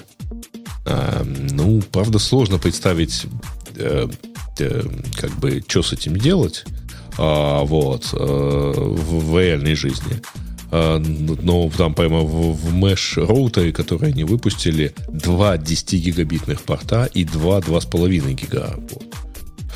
Э, 0.88 1.24
ну, 1.24 1.84
правда, 1.92 2.18
сложно 2.18 2.58
представить 2.58 3.28
э, 3.82 4.08
э, 4.60 4.84
как 5.18 5.32
бы, 5.40 5.64
что 5.68 5.84
с 5.84 5.94
этим 5.94 6.16
делать, 6.18 6.64
а, 7.18 7.64
вот, 7.64 8.10
а, 8.14 8.72
в, 8.74 9.32
в 9.32 9.40
реальной 9.40 9.76
жизни. 9.76 10.22
А, 10.72 11.00
но 11.00 11.70
там 11.70 11.94
прямо 11.94 12.22
в, 12.22 12.54
в 12.54 12.74
Mesh 12.74 13.24
роутере, 13.26 13.74
который 13.74 14.12
они 14.12 14.24
выпустили, 14.24 14.94
два 15.10 15.58
10-гигабитных 15.58 16.62
порта 16.62 17.10
и 17.14 17.26
два 17.26 17.60
2,5 17.60 18.34
гига. 18.34 18.76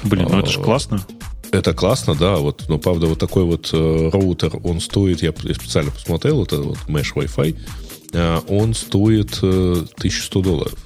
Блин, 0.03 0.27
ну 0.31 0.39
это 0.39 0.49
же 0.49 0.61
классно. 0.61 1.05
Это 1.51 1.73
классно, 1.73 2.15
да. 2.15 2.37
Вот, 2.37 2.65
но 2.69 2.77
правда, 2.77 3.07
вот 3.07 3.19
такой 3.19 3.43
вот 3.43 3.69
э, 3.73 4.09
роутер, 4.11 4.57
он 4.63 4.79
стоит, 4.79 5.21
я 5.21 5.31
специально 5.31 5.91
посмотрел, 5.91 6.43
это 6.43 6.61
вот 6.61 6.77
Mesh 6.87 7.13
Wi-Fi, 7.15 7.57
э, 8.13 8.41
он 8.47 8.73
стоит 8.73 9.39
э, 9.41 9.85
1100 9.97 10.41
долларов 10.41 10.84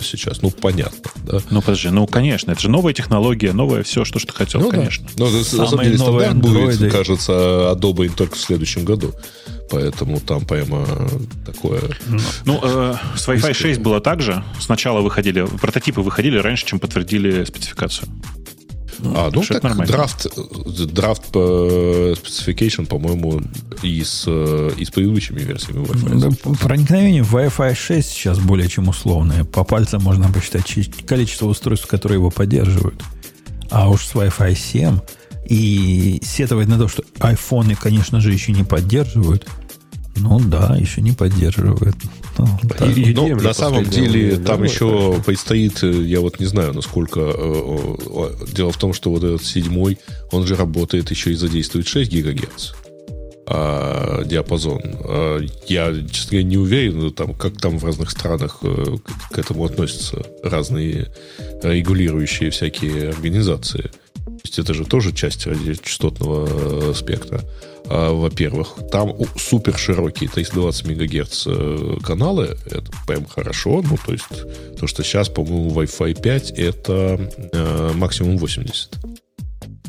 сейчас. 0.00 0.42
Ну, 0.42 0.50
понятно, 0.50 1.10
да? 1.24 1.38
Ну, 1.50 1.60
подожди, 1.60 1.88
ну, 1.88 2.06
конечно, 2.06 2.52
это 2.52 2.60
же 2.60 2.70
новая 2.70 2.92
технология, 2.92 3.52
новое 3.52 3.82
все, 3.82 4.04
что, 4.04 4.18
что 4.18 4.32
ты 4.32 4.38
хотел, 4.38 4.60
ну, 4.60 4.70
конечно. 4.70 5.06
Да. 5.16 5.24
Но, 5.24 5.30
на 5.30 5.44
самом 5.44 5.84
деле, 5.84 5.98
стандарт 5.98 6.36
будет, 6.36 6.92
кажется, 6.92 7.32
Adobe 7.72 8.10
только 8.14 8.36
в 8.36 8.40
следующем 8.40 8.84
году. 8.84 9.14
Поэтому 9.70 10.20
там 10.20 10.44
прямо 10.44 10.86
такое... 11.44 11.82
Ну, 12.44 12.60
э, 12.62 12.94
с 13.16 13.26
Wi-Fi 13.26 13.52
6 13.52 13.80
было 13.80 14.00
так 14.00 14.22
же. 14.22 14.44
Сначала 14.60 15.00
выходили, 15.00 15.44
прототипы 15.60 16.00
выходили 16.02 16.38
раньше, 16.38 16.66
чем 16.66 16.78
подтвердили 16.78 17.44
спецификацию. 17.44 18.08
А, 19.04 19.30
ну 19.32 19.42
так, 19.42 19.62
нормально. 19.62 19.92
драфт, 19.92 20.26
драфт 20.92 21.26
по 21.26 22.14
specification, 22.14 22.86
по-моему, 22.86 23.42
и 23.82 24.02
с, 24.02 24.26
и 24.26 24.84
с 24.84 24.90
предыдущими 24.90 25.40
версиями 25.40 25.84
Wi-Fi. 25.84 26.18
Да, 26.20 26.56
проникновение 26.60 27.22
в 27.22 27.34
Wi-Fi 27.34 27.74
6 27.74 28.08
сейчас 28.08 28.38
более 28.38 28.68
чем 28.68 28.88
условное. 28.88 29.44
По 29.44 29.64
пальцам 29.64 30.02
можно 30.02 30.30
посчитать 30.32 30.64
количество 31.06 31.46
устройств, 31.46 31.86
которые 31.86 32.16
его 32.16 32.30
поддерживают. 32.30 33.02
А 33.70 33.88
уж 33.90 34.04
с 34.06 34.14
Wi-Fi 34.14 34.54
7 34.54 34.98
и 35.48 36.20
сетовать 36.24 36.68
на 36.68 36.78
то, 36.78 36.88
что 36.88 37.04
айфоны, 37.20 37.76
конечно 37.76 38.20
же, 38.20 38.32
еще 38.32 38.52
не 38.52 38.64
поддерживают– 38.64 39.46
ну 40.16 40.40
да, 40.40 40.76
еще 40.76 41.00
не 41.00 41.12
поддерживает. 41.12 41.94
Ну, 42.38 42.46
да. 42.64 42.86
и, 42.86 43.14
Но 43.14 43.28
на 43.28 43.52
самом 43.52 43.84
деле 43.84 44.36
там 44.36 44.62
еще 44.62 45.14
это. 45.14 45.22
предстоит, 45.22 45.82
э, 45.82 45.90
я 45.90 46.20
вот 46.20 46.40
не 46.40 46.46
знаю, 46.46 46.74
насколько... 46.74 47.20
Э, 47.20 47.96
дело 48.52 48.72
в 48.72 48.78
том, 48.78 48.92
что 48.92 49.10
вот 49.10 49.24
этот 49.24 49.44
седьмой, 49.44 49.98
он 50.32 50.46
же 50.46 50.56
работает 50.56 51.10
еще 51.10 51.32
и 51.32 51.34
задействует 51.34 51.86
6 51.86 52.10
гигагерц 52.10 52.72
а, 53.46 54.24
диапазон. 54.24 54.80
А, 54.84 55.40
я, 55.66 55.92
честно 56.10 56.30
говоря, 56.32 56.48
не 56.48 56.56
уверен, 56.56 57.12
там, 57.12 57.34
как 57.34 57.58
там 57.60 57.78
в 57.78 57.84
разных 57.84 58.10
странах 58.10 58.58
э, 58.62 58.96
к 59.30 59.38
этому 59.38 59.64
относятся 59.64 60.24
разные 60.42 61.08
регулирующие 61.62 62.50
всякие 62.50 63.10
организации. 63.10 63.90
Есть 64.46 64.58
это 64.58 64.74
же 64.74 64.84
тоже 64.84 65.12
часть 65.12 65.46
радиочастотного 65.46 66.92
спектра. 66.94 67.42
А, 67.88 68.12
во-первых. 68.12 68.74
Там 68.90 69.14
супер 69.36 69.76
широкие 69.76 70.28
320 70.28 70.86
мегагерц 70.86 71.44
э, 71.46 71.98
каналы. 72.02 72.56
Это 72.66 72.90
прям 73.06 73.26
хорошо. 73.26 73.82
Ну, 73.88 73.96
то 74.04 74.12
есть, 74.12 74.24
то, 74.78 74.86
что 74.86 75.02
сейчас, 75.02 75.28
по-моему, 75.28 75.70
Wi-Fi 75.70 76.20
5 76.20 76.50
это 76.52 77.30
э, 77.52 77.92
максимум 77.94 78.38
80. 78.38 78.96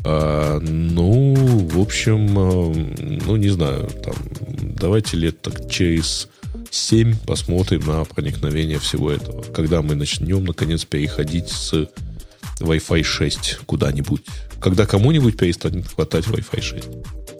А, 0.04 0.60
ну, 0.60 1.34
в 1.34 1.80
общем, 1.80 2.38
э, 2.38 3.20
ну, 3.26 3.36
не 3.36 3.48
знаю, 3.48 3.88
там, 4.04 4.14
давайте 4.60 5.16
лет 5.16 5.42
так 5.42 5.68
через 5.68 6.28
7 6.70 7.16
посмотрим 7.26 7.86
на 7.86 8.04
проникновение 8.04 8.78
всего 8.78 9.10
этого. 9.10 9.42
Когда 9.42 9.82
мы 9.82 9.96
начнем, 9.96 10.44
наконец, 10.44 10.84
переходить 10.84 11.48
с 11.48 11.88
Wi-Fi 12.60 13.02
6 13.02 13.58
куда-нибудь. 13.66 14.24
Когда 14.60 14.86
кому-нибудь 14.86 15.36
перестанет 15.36 15.86
хватать 15.86 16.26
Wi-Fi 16.26 16.60
6. 16.60 17.37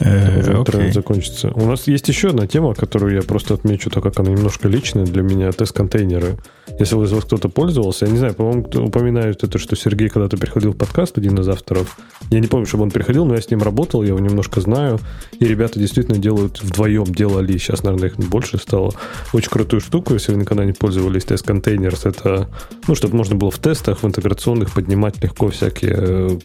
Э, 0.00 0.40
okay. 0.40 0.92
закончится. 0.92 1.52
У 1.54 1.66
нас 1.66 1.86
есть 1.86 2.08
еще 2.08 2.30
одна 2.30 2.46
тема, 2.46 2.74
которую 2.74 3.14
я 3.14 3.22
просто 3.22 3.54
отмечу, 3.54 3.90
так 3.90 4.02
как 4.02 4.18
она 4.18 4.30
немножко 4.30 4.68
личная 4.68 5.04
для 5.04 5.22
меня, 5.22 5.52
тест-контейнеры. 5.52 6.36
Если 6.78 6.96
из 6.96 7.12
вас 7.12 7.24
кто-то 7.24 7.48
пользовался, 7.48 8.06
я 8.06 8.12
не 8.12 8.18
знаю, 8.18 8.34
по-моему, 8.34 8.66
упоминают 8.86 9.44
это, 9.44 9.58
что 9.58 9.76
Сергей 9.76 10.08
когда-то 10.08 10.36
приходил 10.36 10.72
в 10.72 10.76
подкаст, 10.76 11.16
один 11.18 11.38
из 11.38 11.48
авторов. 11.48 11.96
Я 12.30 12.40
не 12.40 12.48
помню, 12.48 12.66
чтобы 12.66 12.82
он 12.82 12.90
приходил, 12.90 13.24
но 13.24 13.34
я 13.34 13.40
с 13.40 13.50
ним 13.50 13.62
работал, 13.62 14.02
я 14.02 14.08
его 14.08 14.18
немножко 14.18 14.60
знаю. 14.60 14.98
И 15.38 15.44
ребята 15.44 15.78
действительно 15.78 16.18
делают 16.18 16.60
вдвоем, 16.62 17.04
делали, 17.04 17.56
сейчас, 17.58 17.84
наверное, 17.84 18.08
их 18.08 18.16
больше 18.16 18.58
стало. 18.58 18.94
Очень 19.32 19.50
крутую 19.50 19.80
штуку, 19.80 20.14
если 20.14 20.32
вы 20.32 20.40
никогда 20.40 20.64
не 20.64 20.72
пользовались 20.72 21.24
тест-контейнерс, 21.24 22.06
это, 22.06 22.48
ну, 22.88 22.94
чтобы 22.96 23.16
можно 23.16 23.36
было 23.36 23.52
в 23.52 23.58
тестах, 23.58 24.02
в 24.02 24.06
интеграционных 24.06 24.72
поднимать 24.72 25.22
легко 25.22 25.48
всякие 25.50 25.94
э, 25.96 26.38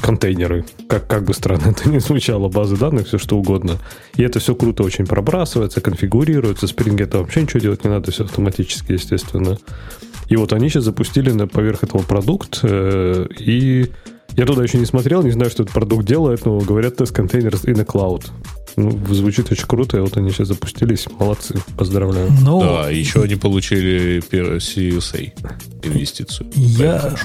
контейнеры. 0.00 0.64
Как, 0.88 1.06
как 1.06 1.24
бы 1.24 1.34
странно 1.34 1.68
это 1.68 1.88
ни 1.88 1.98
звучало, 1.98 2.48
базы 2.48 2.76
данных, 2.76 3.08
все 3.08 3.18
что 3.18 3.36
угодно. 3.36 3.78
И 4.16 4.22
это 4.22 4.38
все 4.38 4.54
круто 4.54 4.82
очень 4.82 5.06
пробрасывается, 5.06 5.80
конфигурируется. 5.80 6.66
Spring 6.66 7.02
это 7.02 7.18
вообще 7.18 7.42
ничего 7.42 7.60
делать 7.60 7.84
не 7.84 7.90
надо, 7.90 8.10
все 8.10 8.24
автоматически, 8.24 8.92
естественно. 8.92 9.58
И 10.28 10.36
вот 10.36 10.52
они 10.52 10.68
сейчас 10.68 10.84
запустили 10.84 11.30
на 11.30 11.46
поверх 11.46 11.84
этого 11.84 12.02
продукт, 12.02 12.60
э, 12.62 13.26
и 13.38 13.90
я 14.36 14.46
туда 14.46 14.62
еще 14.62 14.78
не 14.78 14.84
смотрел, 14.84 15.22
не 15.22 15.30
знаю, 15.30 15.50
что 15.50 15.62
этот 15.62 15.74
продукт 15.74 16.06
делает, 16.06 16.44
но 16.44 16.58
говорят, 16.58 16.96
тест 16.96 17.12
контейнер 17.12 17.54
in 17.54 17.74
the 17.74 17.86
cloud. 17.86 18.26
Ну, 18.76 18.90
звучит 19.12 19.50
очень 19.50 19.66
круто, 19.66 19.96
и 19.96 20.00
вот 20.00 20.16
они 20.16 20.30
сейчас 20.30 20.48
запустились. 20.48 21.06
Молодцы, 21.18 21.56
поздравляю. 21.76 22.30
Ну, 22.42 22.60
да, 22.60 22.90
еще 22.90 23.22
они 23.22 23.34
получили 23.34 24.22
CSA 24.30 25.32
инвестицию. 25.82 26.48
Я, 26.54 27.16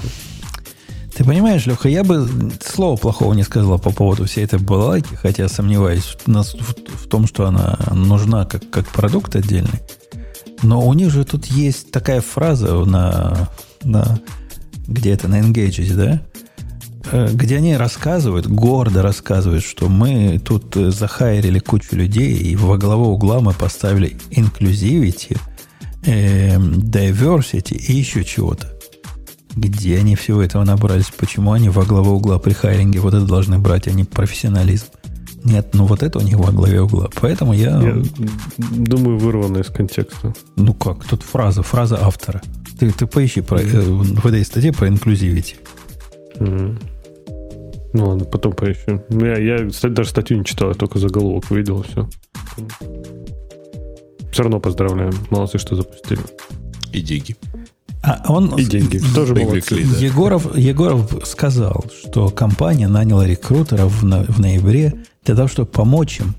ты 1.16 1.24
понимаешь, 1.24 1.66
Леха, 1.66 1.90
я 1.90 2.04
бы 2.04 2.28
слова 2.64 2.98
плохого 2.98 3.34
не 3.34 3.44
сказал 3.44 3.78
по 3.78 3.92
поводу 3.92 4.26
всей 4.26 4.46
этой 4.46 4.60
балалайки, 4.60 5.14
хотя 5.16 5.48
сомневаюсь 5.48 6.04
в, 6.04 6.28
в, 6.28 6.54
в 6.54 7.08
том, 7.08 7.28
что 7.28 7.46
она 7.46 7.78
нужна 7.92 8.46
как, 8.46 8.70
как 8.70 8.88
продукт 8.88 9.36
отдельный. 9.36 9.82
Но 10.64 10.82
у 10.82 10.94
них 10.94 11.12
же 11.12 11.26
тут 11.26 11.46
есть 11.46 11.92
такая 11.92 12.22
фраза 12.22 12.74
на, 12.86 13.50
на 13.84 14.20
где 14.88 15.12
это, 15.12 15.28
на 15.28 15.42
Engage, 15.42 15.94
да? 15.94 16.22
Э, 17.12 17.30
где 17.32 17.58
они 17.58 17.76
рассказывают, 17.76 18.48
гордо 18.48 19.02
рассказывают, 19.02 19.64
что 19.64 19.90
мы 19.90 20.42
тут 20.44 20.74
захайрили 20.76 21.60
кучу 21.60 21.96
людей, 21.96 22.36
и 22.38 22.56
во 22.56 22.78
главу 22.78 23.10
угла 23.10 23.40
мы 23.40 23.54
поставили 23.54 24.18
инклюзивити, 24.32 25.38
э, 26.06 26.58
diversity 26.58 27.76
и 27.76 27.94
еще 27.94 28.24
чего-то. 28.24 28.73
Где 29.56 29.98
они 29.98 30.16
всего 30.16 30.42
этого 30.42 30.64
набрались? 30.64 31.12
Почему 31.18 31.52
они 31.52 31.70
во 31.70 31.84
главу 31.84 32.16
угла 32.16 32.40
при 32.40 32.54
хайринге 32.54 33.00
вот 33.00 33.14
это 33.14 33.26
должны 33.26 33.60
брать, 33.60 33.88
а 33.88 33.92
не 33.92 34.04
профессионализм? 34.04 34.88
Нет, 35.44 35.70
ну 35.74 35.86
вот 35.86 36.04
это 36.04 36.20
у 36.20 36.22
них 36.22 36.38
во 36.38 36.52
главе 36.52 36.82
угла. 36.82 37.10
Поэтому 37.22 37.54
я... 37.54 37.82
Я 37.82 38.02
думаю, 38.58 39.18
вырвано 39.18 39.60
из 39.60 39.68
контекста. 39.68 40.34
Ну 40.56 40.74
как? 40.74 41.04
Тут 41.04 41.22
фраза, 41.22 41.64
фраза 41.64 42.00
автора. 42.02 42.42
Ты, 42.80 42.92
ты 42.92 43.06
поищи 43.06 43.42
про, 43.42 43.60
э, 43.60 43.82
в 43.82 44.26
этой 44.26 44.44
статье 44.46 44.72
про 44.72 44.88
инклюзивити. 44.88 45.58
Mm. 46.38 46.82
Ну 47.94 48.08
ладно, 48.08 48.26
потом 48.26 48.54
поищу. 48.54 49.04
Ну, 49.10 49.26
я, 49.26 49.38
я, 49.38 49.70
кстати, 49.70 49.92
даже 49.92 50.10
статью 50.10 50.38
не 50.40 50.46
читал, 50.46 50.70
я 50.70 50.76
только 50.76 50.98
заголовок 50.98 51.52
увидел, 51.52 51.84
все. 51.84 52.10
Все 54.32 54.42
равно 54.42 54.60
поздравляем. 54.60 55.14
Молодцы, 55.30 55.60
что 55.60 55.76
запустили. 55.76 56.22
И 56.92 57.02
деньги. 57.02 57.36
А 58.04 58.22
он, 58.28 58.54
и 58.56 58.66
деньги. 58.66 59.02
Тоже 59.16 59.34
молодцы. 59.34 59.86
Да. 59.86 59.98
Егоров, 59.98 60.58
Егоров 60.58 61.26
сказал, 61.26 61.86
что 62.02 62.30
компания 62.30 62.90
наняла 62.90 63.26
рекрутеров 63.26 64.02
в, 64.02 64.34
в 64.34 64.40
ноябре 64.42 64.94
для 65.24 65.36
того, 65.36 65.48
чтобы 65.48 65.72
помочь 65.72 66.20
им 66.20 66.36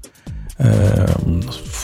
э, 0.59 1.07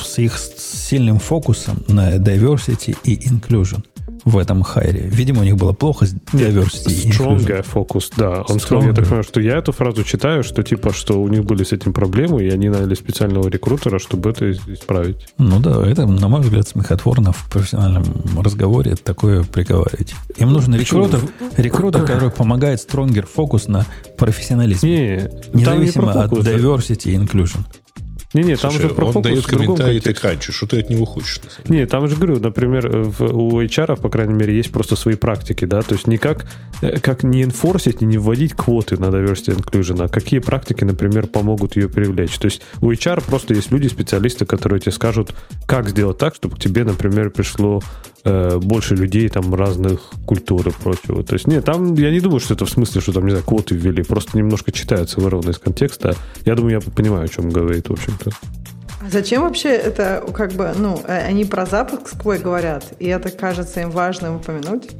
с 0.04 0.18
их 0.18 0.38
сильным 0.38 1.18
фокусом 1.18 1.82
на 1.88 2.16
diversity 2.16 2.94
и 3.04 3.16
inclusion 3.26 3.82
в 4.24 4.38
этом 4.38 4.62
хайре. 4.62 5.08
Видимо, 5.08 5.40
у 5.40 5.44
них 5.44 5.56
было 5.56 5.72
плохо 5.72 6.06
с 6.06 6.14
diversity. 6.32 7.10
Stronger 7.10 7.62
фокус, 7.62 8.10
да. 8.16 8.42
Он 8.48 8.60
сказал, 8.60 8.84
я 8.84 8.92
так 8.92 9.04
понимаю, 9.04 9.24
что 9.24 9.40
я 9.40 9.56
эту 9.56 9.72
фразу 9.72 10.04
читаю, 10.04 10.44
что 10.44 10.62
типа, 10.62 10.92
что 10.92 11.20
у 11.20 11.28
них 11.28 11.44
были 11.44 11.64
с 11.64 11.72
этим 11.72 11.92
проблемы, 11.92 12.44
и 12.44 12.50
они 12.50 12.68
наняли 12.68 12.94
специального 12.94 13.48
рекрутера, 13.48 13.98
чтобы 13.98 14.30
это 14.30 14.50
исправить. 14.52 15.28
Ну 15.38 15.58
да, 15.60 15.86
это, 15.86 16.06
на 16.06 16.28
мой 16.28 16.40
взгляд, 16.40 16.68
смехотворно 16.68 17.32
в 17.32 17.48
профессиональном 17.48 18.04
разговоре 18.38 18.96
такое 18.96 19.44
приговаривать. 19.44 20.14
Им 20.36 20.52
нужен 20.52 20.74
рекрутер, 20.74 21.20
рекрутер, 21.56 22.04
который 22.04 22.30
помогает 22.30 22.80
Stronger 22.80 23.26
фокус 23.26 23.68
на 23.68 23.86
профессионализм. 24.18 24.86
Не, 24.86 25.30
Независимо 25.52 26.12
не 26.12 26.20
от 26.20 26.32
diversity 26.32 27.12
и 27.12 27.16
inclusion. 27.16 27.60
Не-не, 28.32 28.56
там 28.56 28.70
же 28.70 28.88
про 28.90 29.06
он 29.06 29.12
фокус 29.12 29.30
дает 29.30 29.46
комментарий 29.46 30.00
раньше, 30.22 30.52
что 30.52 30.66
ты 30.66 30.80
от 30.80 30.90
него 30.90 31.04
хочешь. 31.04 31.40
Не, 31.68 31.86
там 31.86 32.08
же 32.08 32.14
говорю, 32.14 32.38
например, 32.38 32.88
в, 32.88 33.22
у 33.22 33.60
HR, 33.60 34.00
по 34.00 34.08
крайней 34.08 34.34
мере, 34.34 34.56
есть 34.56 34.70
просто 34.70 34.94
свои 34.94 35.16
практики, 35.16 35.64
да, 35.64 35.82
то 35.82 35.94
есть 35.94 36.06
никак, 36.06 36.46
э, 36.80 37.00
как 37.00 37.24
не 37.24 37.42
инфорсить, 37.42 38.00
не 38.02 38.18
вводить 38.18 38.54
квоты 38.54 38.96
на 38.98 39.06
diversity 39.06 39.56
inclusion, 39.56 40.04
а 40.04 40.08
какие 40.08 40.38
практики, 40.38 40.84
например, 40.84 41.26
помогут 41.26 41.74
ее 41.74 41.88
привлечь. 41.88 42.38
То 42.38 42.46
есть 42.46 42.62
у 42.80 42.92
HR 42.92 43.24
просто 43.26 43.54
есть 43.54 43.72
люди, 43.72 43.88
специалисты, 43.88 44.46
которые 44.46 44.80
тебе 44.80 44.92
скажут, 44.92 45.34
как 45.66 45.88
сделать 45.88 46.18
так, 46.18 46.36
чтобы 46.36 46.56
к 46.56 46.60
тебе, 46.60 46.84
например, 46.84 47.30
пришло 47.30 47.82
э, 48.24 48.58
больше 48.58 48.94
людей 48.94 49.28
там 49.28 49.54
разных 49.54 50.12
культур 50.26 50.68
и 50.68 50.70
прочего. 50.70 51.22
То 51.22 51.34
есть, 51.34 51.46
нет, 51.46 51.64
там 51.64 51.94
я 51.94 52.10
не 52.10 52.20
думаю, 52.20 52.40
что 52.40 52.54
это 52.54 52.64
в 52.64 52.70
смысле, 52.70 53.00
что 53.00 53.12
там, 53.12 53.24
не 53.24 53.30
знаю, 53.30 53.44
квоты 53.44 53.74
ввели, 53.74 54.02
просто 54.02 54.36
немножко 54.36 54.72
читается 54.72 55.20
вырвано 55.20 55.50
из 55.50 55.58
контекста. 55.58 56.14
Я 56.44 56.54
думаю, 56.54 56.80
я 56.84 56.92
понимаю, 56.92 57.24
о 57.24 57.28
чем 57.28 57.50
говорит, 57.50 57.88
в 57.88 57.92
общем 57.92 58.16
это. 58.20 58.30
А 59.02 59.08
зачем 59.08 59.42
вообще 59.42 59.70
это, 59.70 60.24
как 60.34 60.52
бы, 60.52 60.72
ну, 60.76 61.00
э, 61.06 61.26
они 61.26 61.44
про 61.44 61.64
запуск 61.64 62.08
свой 62.20 62.38
говорят, 62.38 62.84
и 62.98 63.06
это 63.06 63.30
кажется 63.30 63.80
им 63.80 63.90
важным 63.90 64.36
упомянуть? 64.36 64.90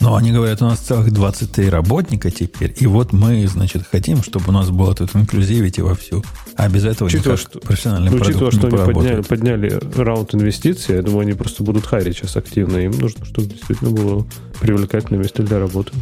Ну, 0.00 0.14
они 0.14 0.32
говорят, 0.32 0.62
у 0.62 0.64
нас 0.64 0.78
целых 0.78 1.12
23 1.12 1.68
работника 1.68 2.30
теперь, 2.30 2.74
и 2.78 2.86
вот 2.86 3.12
мы, 3.12 3.46
значит, 3.46 3.82
хотим, 3.86 4.22
чтобы 4.22 4.46
у 4.48 4.52
нас 4.52 4.70
было 4.70 4.94
тут 4.94 5.14
инклюзивити 5.14 5.82
вовсю. 5.82 6.24
А 6.56 6.70
без 6.70 6.86
этого 6.86 7.08
учитывая, 7.08 7.36
никак 7.36 7.50
что, 7.50 7.60
профессиональный 7.60 8.10
учитывая, 8.10 8.50
продукт 8.50 8.56
что 8.56 8.66
они 8.68 8.92
подняли, 8.92 9.20
подняли 9.22 9.80
раунд 9.96 10.34
инвестиций, 10.34 10.96
я 10.96 11.02
думаю, 11.02 11.20
они 11.20 11.34
просто 11.34 11.62
будут 11.62 11.84
хайрить 11.84 12.16
сейчас 12.16 12.36
активно. 12.36 12.78
Им 12.78 12.92
нужно, 12.92 13.26
чтобы 13.26 13.48
действительно 13.48 13.90
было 13.90 14.26
привлекательное 14.60 15.22
место 15.22 15.42
для 15.42 15.58
работы. 15.58 15.92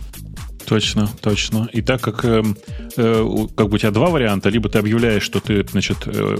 Точно, 0.64 1.08
точно. 1.20 1.68
И 1.72 1.80
так 1.80 2.00
как 2.00 2.24
э, 2.24 2.44
э, 2.96 3.46
как 3.56 3.68
бы 3.68 3.76
у 3.76 3.78
тебя 3.78 3.90
два 3.90 4.10
варианта, 4.10 4.50
либо 4.50 4.68
ты 4.68 4.78
объявляешь, 4.78 5.22
что 5.22 5.40
ты, 5.40 5.66
значит, 5.66 5.96
э, 6.04 6.36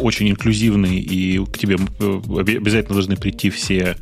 очень 0.00 0.28
инклюзивный, 0.28 0.98
и 0.98 1.42
к 1.46 1.56
тебе 1.56 1.76
э, 2.00 2.20
обязательно 2.38 2.94
должны 2.94 3.16
прийти 3.16 3.50
все 3.50 3.96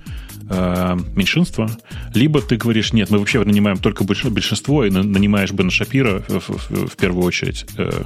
э, 0.49 0.97
меньшинства, 1.15 1.71
либо 2.15 2.41
ты 2.41 2.57
говоришь, 2.57 2.93
нет, 2.93 3.11
мы 3.11 3.19
вообще 3.19 3.43
нанимаем 3.43 3.79
только 3.79 4.05
большинство, 4.05 4.85
и 4.85 4.91
нанимаешь 4.91 5.53
Бена 5.53 5.71
Шапира 5.71 6.23
в, 6.29 6.49
в, 6.49 6.89
в 6.89 6.97
первую 6.97 7.25
очередь 7.25 7.67
э, 7.77 8.03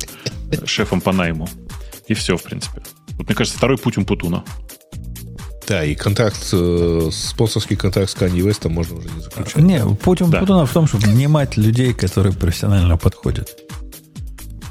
шефом 0.65 1.01
по 1.01 1.12
найму. 1.12 1.49
И 2.09 2.15
все, 2.15 2.37
в 2.37 2.43
принципе. 2.43 2.83
Вот, 3.11 3.27
мне 3.27 3.35
кажется, 3.35 3.57
второй 3.57 3.79
путь 3.79 3.97
Умпутуна. 3.97 4.45
Да, 5.69 5.85
и 5.85 5.95
контракт, 5.95 6.49
э, 6.53 7.11
спонсорский 7.12 7.77
контракт 7.77 8.11
с 8.11 8.17
Kanye 8.17 8.41
West 8.41 8.69
можно 8.69 8.97
уже 8.99 9.09
не 9.09 9.21
заключать. 9.21 9.62
Не, 9.62 9.85
путь 9.97 10.21
Умпутуна 10.21 10.61
да. 10.61 10.65
в 10.65 10.73
том, 10.73 10.89
чтобы 10.89 11.07
нанимать 11.07 11.57
людей, 11.57 11.95
которые 11.95 12.35
профессионально 12.35 12.97
подходят. 12.97 13.57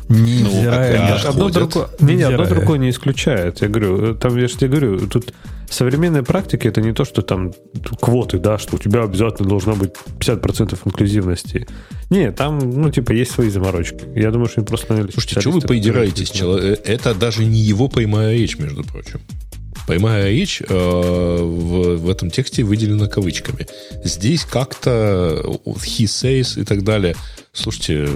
Не 0.09 0.43
ну, 0.43 0.49
взирая, 0.49 1.15
одно, 1.19 1.49
другое, 1.49 1.87
не, 1.99 2.15
не, 2.15 2.23
одно 2.23 2.45
другое 2.45 2.79
не 2.79 2.89
исключает. 2.89 3.61
Я 3.61 3.67
говорю, 3.67 4.15
там 4.15 4.35
я 4.37 4.47
же 4.47 4.57
тебе 4.57 4.69
говорю, 4.69 5.07
тут 5.07 5.33
современные 5.69 6.23
практики 6.23 6.67
это 6.67 6.81
не 6.81 6.93
то, 6.93 7.05
что 7.05 7.21
там 7.21 7.53
квоты, 8.01 8.39
да, 8.39 8.57
что 8.57 8.77
у 8.77 8.79
тебя 8.79 9.03
обязательно 9.03 9.47
должно 9.47 9.75
быть 9.75 9.91
50% 10.19 10.79
инклюзивности. 10.83 11.67
Не, 12.09 12.31
там, 12.31 12.57
ну, 12.57 12.89
типа, 12.89 13.11
есть 13.11 13.31
свои 13.31 13.49
заморочки. 13.49 14.01
Я 14.15 14.31
думаю, 14.31 14.47
что 14.49 14.61
они 14.61 14.67
просто 14.67 15.07
Слушайте, 15.13 15.41
что 15.41 15.51
вы 15.51 15.61
поидираетесь? 15.61 16.31
Это 16.85 17.13
даже 17.13 17.45
не 17.45 17.59
его 17.59 17.87
прямая 17.87 18.33
речь, 18.33 18.57
между 18.57 18.83
прочим. 18.83 19.21
Прямая 19.89 20.29
речь 20.29 20.61
э, 20.61 20.67
в, 20.71 21.97
в 21.97 22.09
этом 22.11 22.29
тексте 22.29 22.63
выделена 22.63 23.07
кавычками. 23.07 23.65
Здесь 24.03 24.45
как-то 24.45 25.41
he 25.65 26.05
says 26.05 26.61
и 26.61 26.63
так 26.63 26.83
далее. 26.83 27.15
Слушайте, 27.53 28.07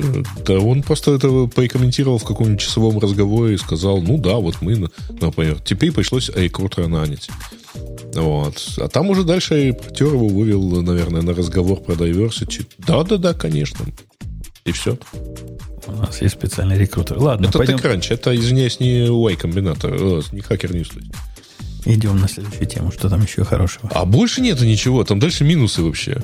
да 0.46 0.60
он 0.60 0.84
просто 0.84 1.16
это 1.16 1.48
прокомментировал 1.48 2.20
в 2.20 2.26
каком-нибудь 2.26 2.62
часовом 2.62 3.00
разговоре 3.00 3.56
и 3.56 3.58
сказал, 3.58 4.04
ну 4.04 4.20
да, 4.20 4.36
вот 4.36 4.62
мы, 4.62 4.88
например, 5.20 5.58
теперь 5.66 5.92
пришлось 5.92 6.30
рекрутера 6.30 6.86
нанять. 6.86 7.30
Вот. 8.14 8.76
А 8.78 8.88
там 8.88 9.10
уже 9.10 9.24
дальше 9.24 9.70
репортер 9.70 10.14
его 10.14 10.28
вывел, 10.28 10.80
наверное, 10.84 11.24
на 11.24 11.34
разговор 11.34 11.82
про 11.82 11.94
diversity. 11.94 12.68
Да-да-да, 12.78 13.34
конечно. 13.34 13.84
И 14.64 14.72
все. 14.72 15.00
У 15.88 15.92
нас 15.92 16.22
есть 16.22 16.36
специальный 16.36 16.78
рекрутер. 16.78 17.18
Ладно, 17.18 17.48
это 17.48 17.58
пойдем... 17.58 17.78
TechCrunch, 17.78 18.14
это, 18.14 18.36
извиняюсь, 18.36 18.80
не 18.80 19.08
Y-комбинатор, 19.08 19.92
э, 19.92 20.22
не 20.32 20.42
хакер 20.42 20.76
не 20.76 20.84
стоит. 20.84 21.12
Идем 21.86 22.20
на 22.20 22.28
следующую 22.28 22.66
тему. 22.66 22.92
Что 22.92 23.10
там 23.10 23.22
еще 23.22 23.44
хорошего? 23.44 23.90
А 23.94 24.06
больше 24.06 24.42
нету 24.42 24.66
ничего. 24.66 25.04
Там 25.04 25.20
дальше 25.20 25.44
минусы 25.44 25.82
вообще. 25.82 26.22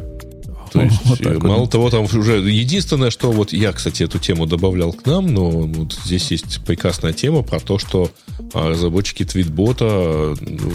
То 0.71 0.81
есть, 0.81 0.99
вот 1.05 1.21
э, 1.21 1.37
мало 1.39 1.61
вот. 1.61 1.71
того, 1.71 1.89
там 1.89 2.03
уже 2.03 2.37
единственное, 2.37 3.09
что 3.09 3.31
вот 3.31 3.53
я, 3.53 3.73
кстати, 3.73 4.03
эту 4.03 4.19
тему 4.19 4.45
добавлял 4.45 4.93
к 4.93 5.05
нам, 5.05 5.33
но 5.33 5.49
вот 5.49 5.93
здесь 5.93 6.29
есть 6.31 6.63
прекрасная 6.63 7.13
тема 7.13 7.41
про 7.41 7.59
то, 7.59 7.79
что 7.79 8.11
а, 8.53 8.69
разработчики 8.69 9.25
твитбота 9.25 10.35
ну, 10.39 10.71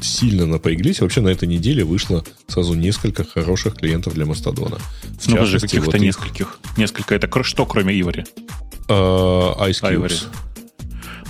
сильно 0.00 0.46
напряглись. 0.46 1.00
Вообще 1.00 1.20
на 1.20 1.28
этой 1.28 1.48
неделе 1.48 1.84
вышло 1.84 2.24
сразу 2.46 2.74
несколько 2.74 3.24
хороших 3.24 3.74
клиентов 3.74 4.14
для 4.14 4.26
Мастодона. 4.26 4.78
В 5.18 5.28
ну, 5.28 5.36
частности, 5.36 5.66
каких-то 5.66 5.90
вот 5.90 6.00
нескольких. 6.00 6.40
Их... 6.40 6.78
Несколько. 6.78 7.14
Это 7.14 7.42
что, 7.42 7.66
кроме 7.66 7.98
Ивори? 8.00 8.24
Uh, 8.88 9.58
Ice 9.68 9.82
Cubes. 9.82 10.08
Ivory. 10.08 10.45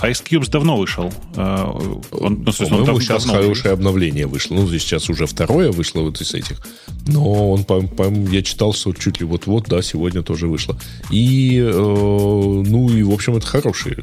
Ice 0.02 0.22
Cubes 0.22 0.50
давно 0.50 0.76
вышел. 0.76 1.12
А, 1.36 1.70
он, 2.10 2.44
ну, 2.44 2.52
он 2.76 3.00
сейчас 3.00 3.24
хорошее 3.24 3.48
вышел. 3.48 3.72
обновление 3.72 4.26
вышло. 4.26 4.54
Ну, 4.54 4.68
здесь 4.68 4.82
сейчас 4.82 5.08
уже 5.08 5.26
второе 5.26 5.72
вышло 5.72 6.00
вот 6.00 6.20
из 6.20 6.34
этих. 6.34 6.60
Но 7.06 7.52
он, 7.52 7.64
по, 7.64 7.80
по, 7.80 8.04
я 8.30 8.42
читал, 8.42 8.74
что 8.74 8.92
чуть 8.92 9.20
ли 9.20 9.26
вот-вот, 9.26 9.68
да, 9.68 9.82
сегодня 9.82 10.22
тоже 10.22 10.48
вышло. 10.48 10.78
И, 11.10 11.58
э, 11.58 11.70
ну, 11.72 12.90
и, 12.90 13.02
в 13.02 13.12
общем, 13.12 13.36
это 13.36 13.46
хорошие 13.46 13.96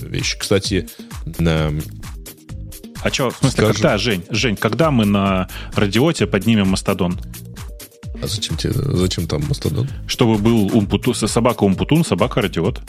вещи. 0.00 0.38
Кстати, 0.38 0.88
на 1.38 1.72
а 3.02 3.10
что, 3.10 3.30
в 3.30 3.36
смысле, 3.36 3.50
Скажем... 3.50 3.74
когда, 3.74 3.98
Жень? 3.98 4.24
Жень, 4.30 4.56
когда 4.56 4.90
мы 4.92 5.04
на 5.04 5.48
радиоте 5.74 6.26
поднимем 6.26 6.68
Мастодон? 6.68 7.18
А 8.22 8.26
зачем 8.28 8.56
тебе, 8.56 8.72
зачем 8.74 9.26
там 9.26 9.44
Мастодон? 9.48 9.88
Чтобы 10.06 10.38
был 10.38 10.70
умпутун, 10.72 11.14
собака 11.14 11.64
Умпутун, 11.64 12.04
собака 12.04 12.40
Радиот. 12.40 12.80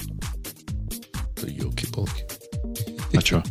А 3.15 3.22
что? 3.22 3.44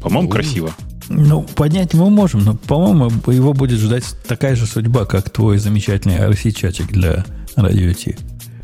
По-моему, 0.00 0.28
ну, 0.28 0.28
красиво. 0.28 0.74
Ну, 1.08 1.42
поднять 1.42 1.94
мы 1.94 2.10
можем, 2.10 2.44
но, 2.44 2.54
по-моему, 2.54 3.10
его 3.30 3.52
будет 3.52 3.78
ждать 3.78 4.04
такая 4.26 4.56
же 4.56 4.66
судьба, 4.66 5.04
как 5.04 5.30
твой 5.30 5.58
замечательный 5.58 6.16
RC-чатик 6.16 6.90
для 6.92 7.24
радио 7.56 7.92
Ти. 7.92 8.16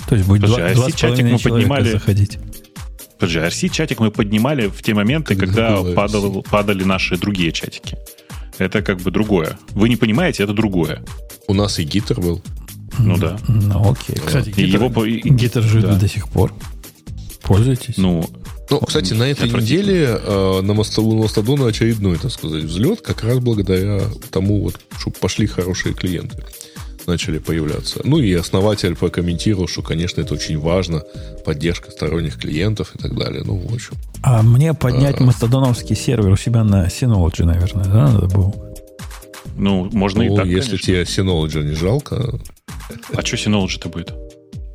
То 0.08 0.14
есть 0.14 0.26
будет 0.26 0.46
Слушай, 0.46 0.74
два, 0.74 0.88
RC-чатик 0.88 1.30
мы 1.30 1.38
поднимали... 1.38 1.92
заходить. 1.92 2.38
Подожди, 3.18 3.38
RC-чатик 3.40 3.96
мы 3.98 4.10
поднимали 4.10 4.68
в 4.68 4.82
те 4.82 4.94
моменты, 4.94 5.36
когда, 5.36 5.76
когда 5.76 5.92
падал, 5.92 6.42
падали 6.42 6.84
наши 6.84 7.16
другие 7.16 7.52
чатики. 7.52 7.96
Это 8.58 8.82
как 8.82 9.00
бы 9.00 9.10
другое. 9.10 9.58
Вы 9.70 9.88
не 9.88 9.96
понимаете, 9.96 10.44
это 10.44 10.52
другое. 10.52 11.02
У 11.46 11.54
нас 11.54 11.78
и 11.78 11.84
гитар 11.84 12.20
был. 12.20 12.42
Ну 12.98 13.16
да. 13.16 13.38
Ну 13.48 13.92
окей. 13.92 14.16
Кстати, 14.16 14.50
гитар, 14.50 14.82
его... 14.82 15.06
гитар 15.06 15.62
жив 15.62 15.82
да. 15.82 15.96
до 15.96 16.08
сих 16.08 16.28
пор. 16.28 16.52
Пользуйтесь. 17.42 17.96
Ну, 17.96 18.28
Ну, 18.70 18.80
кстати, 18.80 19.14
на 19.14 19.24
этой 19.24 19.48
неделе 19.48 20.20
э, 20.22 20.60
на 20.62 20.74
Мастодону 20.74 21.66
очередной, 21.66 22.18
так 22.18 22.30
сказать, 22.30 22.64
взлет, 22.64 23.00
как 23.00 23.24
раз 23.24 23.38
благодаря 23.38 24.02
тому, 24.30 24.62
вот, 24.62 24.80
чтобы 24.98 25.16
пошли 25.18 25.46
хорошие 25.46 25.94
клиенты 25.94 26.44
начали 27.08 27.38
появляться. 27.38 28.00
Ну 28.04 28.18
и 28.18 28.32
основатель 28.34 28.94
прокомментировал, 28.94 29.66
что, 29.66 29.82
конечно, 29.82 30.20
это 30.20 30.34
очень 30.34 30.58
важно, 30.58 31.02
поддержка 31.44 31.90
сторонних 31.90 32.38
клиентов 32.38 32.94
и 32.94 32.98
так 32.98 33.16
далее. 33.16 33.42
Ну, 33.44 33.56
в 33.56 33.74
общем. 33.74 33.94
А 34.22 34.42
мне 34.42 34.74
поднять 34.74 35.20
а, 35.20 35.24
мастодоновский 35.24 35.96
сервер 35.96 36.30
у 36.30 36.36
себя 36.36 36.62
на 36.62 36.86
Synology, 36.86 37.44
наверное, 37.44 37.84
да, 37.84 38.12
надо 38.12 38.26
было? 38.26 38.54
Ну, 39.56 39.88
можно 39.90 40.22
ну, 40.22 40.34
и 40.34 40.36
так, 40.36 40.46
если 40.46 40.76
конечно. 40.76 40.86
тебе 40.86 41.02
Synology 41.02 41.64
не 41.64 41.74
жалко. 41.74 42.38
А 43.12 43.24
что 43.24 43.36
Synology-то 43.36 43.88
будет? 43.88 44.12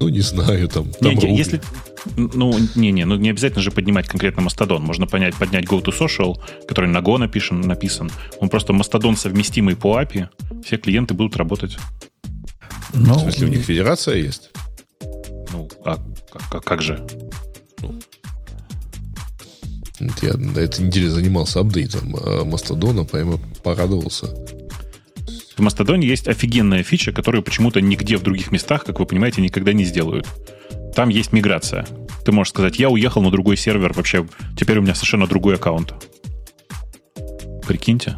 Ну, 0.04 0.10
не 0.10 0.20
знаю, 0.20 0.68
там, 0.68 0.92
там 0.92 1.16
не, 1.16 1.38
если, 1.38 1.62
ну, 2.18 2.54
не-не, 2.76 3.06
ну 3.06 3.16
не 3.16 3.30
обязательно 3.30 3.62
же 3.62 3.72
поднимать 3.72 4.06
конкретно 4.06 4.42
Мастодон. 4.42 4.84
Можно 4.84 5.08
понять, 5.08 5.34
поднять 5.36 5.64
GoToSocial, 5.64 6.36
который 6.68 6.90
на 6.90 6.98
Go 6.98 7.18
напишен, 7.18 7.62
написан. 7.62 8.12
Он 8.42 8.50
просто 8.50 8.74
Мастодон 8.74 9.16
совместимый 9.16 9.78
по 9.78 10.02
API. 10.02 10.28
Все 10.66 10.76
клиенты 10.76 11.14
будут 11.14 11.38
работать. 11.38 11.78
Ну, 12.94 13.14
в 13.14 13.20
смысле, 13.22 13.48
у 13.48 13.50
них 13.50 13.62
федерация 13.62 14.18
есть? 14.18 14.52
Ну, 15.54 15.70
а 15.86 15.98
как, 16.52 16.66
как 16.66 16.82
же? 16.82 17.08
Ну, 17.80 18.02
я 20.22 20.34
на 20.34 20.60
этой 20.60 20.86
неделе 20.86 21.10
занимался 21.10 21.62
апдейтом 21.62 22.14
а 22.18 22.44
Мастодона, 22.44 23.06
поэтому 23.06 23.40
порадовался. 23.64 24.28
В 25.56 25.62
Мастодоне 25.62 26.08
есть 26.08 26.28
офигенная 26.28 26.84
фича, 26.84 27.12
которую 27.12 27.44
почему-то 27.44 27.80
нигде 27.80 28.18
в 28.18 28.24
других 28.24 28.52
местах, 28.52 28.86
как 28.86 29.00
вы 29.00 29.06
понимаете, 29.06 29.42
никогда 29.42 29.74
не 29.74 29.84
сделают. 29.84 30.28
Там 30.96 31.10
есть 31.10 31.32
миграция. 31.32 31.86
Ты 32.26 32.32
можешь 32.32 32.52
сказать, 32.52 32.80
я 32.80 32.90
уехал 32.90 33.22
на 33.22 33.32
другой 33.32 33.58
сервер, 33.58 33.94
вообще 33.94 34.28
теперь 34.58 34.80
у 34.80 34.82
меня 34.82 34.96
совершенно 34.96 35.28
другой 35.28 35.56
аккаунт. 35.56 35.94
Прикиньте. 37.68 38.18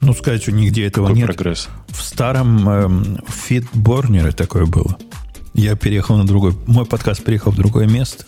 Ну, 0.00 0.12
сказать, 0.12 0.42
что 0.42 0.52
нигде 0.52 0.86
этого 0.86 1.06
Какой 1.06 1.18
нет. 1.18 1.26
прогресс? 1.26 1.68
В 1.88 2.02
старом 2.02 2.68
эм, 2.68 3.18
фитборнере 3.28 4.30
такое 4.32 4.66
было. 4.66 4.96
Я 5.54 5.74
переехал 5.74 6.16
на 6.16 6.26
другой... 6.26 6.54
Мой 6.66 6.84
подкаст 6.84 7.24
переехал 7.24 7.50
в 7.50 7.56
другое 7.56 7.86
место 7.86 8.24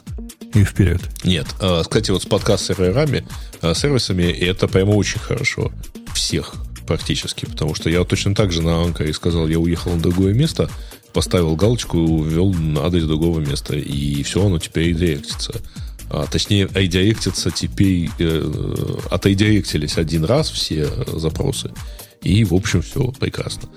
и 0.54 0.64
вперед. 0.64 1.02
Нет. 1.24 1.46
Э, 1.60 1.82
кстати, 1.82 2.10
вот 2.10 2.22
с 2.22 2.26
подкаст-серверами, 2.26 3.26
э, 3.62 3.74
сервисами, 3.74 4.24
это 4.24 4.66
прямо 4.66 4.92
очень 4.92 5.20
хорошо. 5.20 5.70
Всех 6.14 6.54
практически. 6.88 7.44
Потому 7.44 7.74
что 7.74 7.90
я 7.90 8.02
точно 8.04 8.34
так 8.34 8.50
же 8.50 8.62
на 8.62 8.82
Анкаре 8.82 9.12
сказал, 9.12 9.46
я 9.46 9.60
уехал 9.60 9.92
на 9.92 10.00
другое 10.00 10.32
место, 10.32 10.70
поставил 11.12 11.54
галочку, 11.54 12.22
ввел 12.22 12.54
адрес 12.82 13.04
другого 13.04 13.40
места. 13.40 13.76
И 13.76 14.22
все, 14.22 14.44
оно 14.44 14.58
теперь 14.58 14.88
редиректится. 14.88 15.60
А, 16.10 16.26
точнее, 16.26 16.68
айдиректятся 16.74 17.50
теперь, 17.50 18.08
э, 18.18 18.98
отайдиректились 19.10 19.98
один 19.98 20.24
раз 20.24 20.50
все 20.50 20.88
запросы. 21.12 21.70
И, 22.22 22.42
в 22.44 22.54
общем, 22.54 22.80
все 22.80 23.12
прекрасно. 23.12 23.68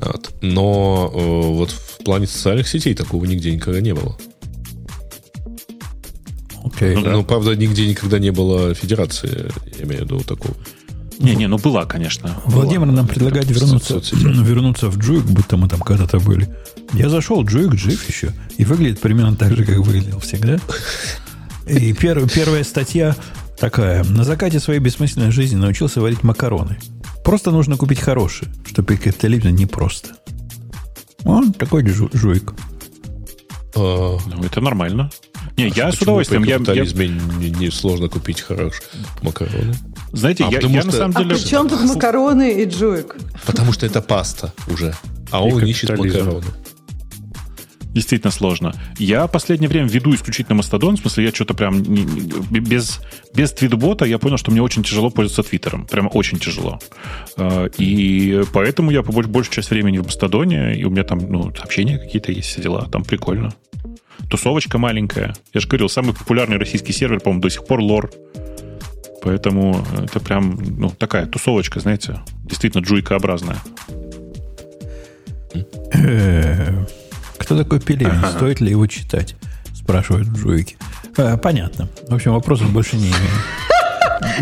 Вот. 0.00 0.30
Но 0.40 1.10
э, 1.12 1.18
вот 1.18 1.70
в 1.70 2.04
плане 2.04 2.28
социальных 2.28 2.68
сетей 2.68 2.94
такого 2.94 3.24
нигде 3.24 3.52
никогда 3.52 3.80
не 3.80 3.92
было. 3.92 4.16
Okay, 6.64 6.94
ну, 6.94 7.02
да. 7.02 7.10
ну, 7.10 7.24
правда, 7.24 7.56
нигде 7.56 7.88
никогда 7.88 8.20
не 8.20 8.30
было 8.30 8.72
федерации, 8.72 9.50
я 9.78 9.84
имею 9.84 10.02
в 10.02 10.04
виду 10.04 10.20
такого. 10.20 10.54
Не-не, 11.18 11.46
ну 11.46 11.58
была, 11.58 11.84
конечно. 11.84 12.40
Владимир 12.44 12.86
была. 12.86 12.92
нам 12.92 13.08
предлагает 13.08 13.50
вернуться, 13.50 14.00
вернуться 14.12 14.88
в 14.88 14.98
Джуик, 14.98 15.24
будто 15.24 15.56
мы 15.56 15.68
там 15.68 15.80
когда-то 15.80 16.18
были. 16.18 16.48
Я 16.92 17.08
зашел, 17.08 17.44
Джуик 17.44 17.74
жив 17.74 18.08
еще, 18.08 18.32
и 18.56 18.64
выглядит 18.64 19.00
примерно 19.00 19.36
так 19.36 19.56
же, 19.56 19.64
как 19.64 19.78
выглядел 19.78 20.18
всегда. 20.20 20.58
И 21.66 21.92
пер, 21.92 22.28
первая 22.28 22.64
статья 22.64 23.16
такая. 23.58 24.04
На 24.04 24.24
закате 24.24 24.58
своей 24.58 24.80
бессмысленной 24.80 25.30
жизни 25.30 25.56
научился 25.56 26.00
варить 26.00 26.22
макароны. 26.22 26.78
Просто 27.24 27.52
нужно 27.52 27.76
купить 27.76 28.00
хорошие, 28.00 28.52
что 28.66 28.82
капитализм 28.82 29.48
непросто. 29.48 30.10
Он 31.24 31.52
такой 31.52 31.86
жу, 31.88 32.10
жуйк. 32.12 32.54
А, 33.76 34.18
ну, 34.26 34.42
это 34.42 34.60
нормально. 34.60 35.10
Не, 35.56 35.64
а 35.64 35.68
я 35.68 35.92
с 35.92 36.00
удовольствием. 36.00 36.44
Я, 36.44 36.56
я... 36.56 36.84
Не, 36.84 37.50
не 37.50 37.70
сложно 37.70 38.08
купить 38.08 38.40
хорошие 38.40 38.82
макароны. 39.22 39.74
Знаете, 40.12 40.44
а 40.44 40.50
я, 40.50 40.60
я 40.60 40.80
что... 40.80 40.90
на 40.90 40.92
самом 40.92 41.12
деле... 41.12 41.34
А 41.34 41.38
при 41.38 41.44
чем 41.44 41.68
тут 41.68 41.82
макароны 41.82 42.62
и 42.62 42.64
джуик? 42.64 43.16
Потому 43.46 43.72
что 43.72 43.86
это 43.86 44.00
паста 44.02 44.52
уже. 44.68 44.94
А 45.30 45.44
он 45.44 45.64
ищет 45.64 45.90
макароны 45.90 46.44
действительно 47.92 48.30
сложно. 48.30 48.74
Я 48.98 49.26
последнее 49.26 49.68
время 49.68 49.88
веду 49.88 50.14
исключительно 50.14 50.56
Мастодон, 50.56 50.96
в 50.96 51.00
смысле, 51.00 51.24
я 51.24 51.30
что-то 51.30 51.54
прям 51.54 51.82
не, 51.82 52.04
без, 52.60 53.00
без 53.34 53.52
твитбота 53.52 54.04
я 54.04 54.18
понял, 54.18 54.36
что 54.36 54.50
мне 54.50 54.62
очень 54.62 54.82
тяжело 54.82 55.10
пользоваться 55.10 55.48
Твиттером. 55.48 55.86
Прямо 55.86 56.08
очень 56.08 56.38
тяжело. 56.38 56.78
А, 57.36 57.66
и 57.78 58.42
поэтому 58.52 58.90
я 58.90 59.02
по 59.02 59.12
большую 59.12 59.54
часть 59.54 59.70
времени 59.70 59.98
в 59.98 60.04
Мастодоне, 60.04 60.74
и 60.74 60.84
у 60.84 60.90
меня 60.90 61.04
там 61.04 61.18
ну, 61.30 61.54
сообщения 61.54 61.98
какие-то 61.98 62.32
есть, 62.32 62.48
все 62.48 62.62
дела. 62.62 62.88
Там 62.90 63.04
прикольно. 63.04 63.52
Тусовочка 64.30 64.78
маленькая. 64.78 65.34
Я 65.52 65.60
же 65.60 65.68
говорил, 65.68 65.88
самый 65.88 66.14
популярный 66.14 66.56
российский 66.56 66.92
сервер, 66.92 67.20
по-моему, 67.20 67.42
до 67.42 67.50
сих 67.50 67.66
пор 67.66 67.80
лор. 67.80 68.10
Поэтому 69.22 69.84
это 70.02 70.20
прям, 70.20 70.58
ну, 70.76 70.90
такая 70.90 71.26
тусовочка, 71.26 71.80
знаете, 71.80 72.20
действительно 72.44 72.82
джуйкообразная. 72.82 73.58
Э, 75.94 76.84
кто 77.38 77.56
такой 77.56 77.80
Пелевин? 77.80 78.18
Ага. 78.18 78.32
Стоит 78.32 78.60
ли 78.60 78.70
его 78.70 78.86
читать? 78.86 79.36
Спрашивают 79.74 80.28
Джуики. 80.28 80.76
А, 81.16 81.36
понятно. 81.36 81.88
В 82.08 82.14
общем, 82.14 82.32
вопросов 82.32 82.70
больше 82.72 82.96
не 82.96 83.08
имею. 83.08 83.71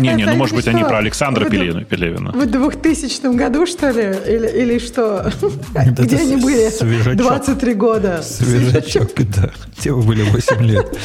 Не-не, 0.01 0.25
ну, 0.25 0.35
может 0.35 0.55
быть, 0.55 0.67
они 0.67 0.83
про 0.83 0.97
Александра 0.97 1.45
Пелевина. 1.45 1.83
Пелевина. 1.83 2.31
В 2.31 2.45
2000 2.45 3.35
году, 3.35 3.65
что 3.65 3.89
ли? 3.91 4.15
Или, 4.27 4.47
или 4.47 4.79
что? 4.79 5.31
Где 5.97 6.17
они 6.17 6.37
были? 6.37 6.69
Свежачок. 6.69 7.17
23 7.17 7.73
года. 7.73 8.21
Свежачок, 8.23 9.11
да. 9.35 9.51
Где 9.77 9.91
вы 9.91 10.03
были 10.03 10.23
8 10.23 10.61
лет? 10.63 10.97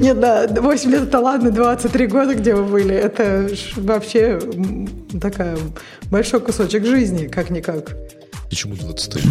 Нет, 0.00 0.20
да, 0.20 0.46
8 0.48 0.90
лет 0.90 1.02
это 1.02 1.18
ладно, 1.20 1.50
23 1.50 2.06
года, 2.06 2.34
где 2.34 2.54
вы 2.54 2.64
были. 2.64 2.94
Это 2.94 3.48
вообще 3.76 4.40
такая 5.20 5.56
большой 6.10 6.40
кусочек 6.40 6.84
жизни, 6.84 7.26
как-никак. 7.26 7.96
Почему 8.48 8.74
23? 8.74 9.22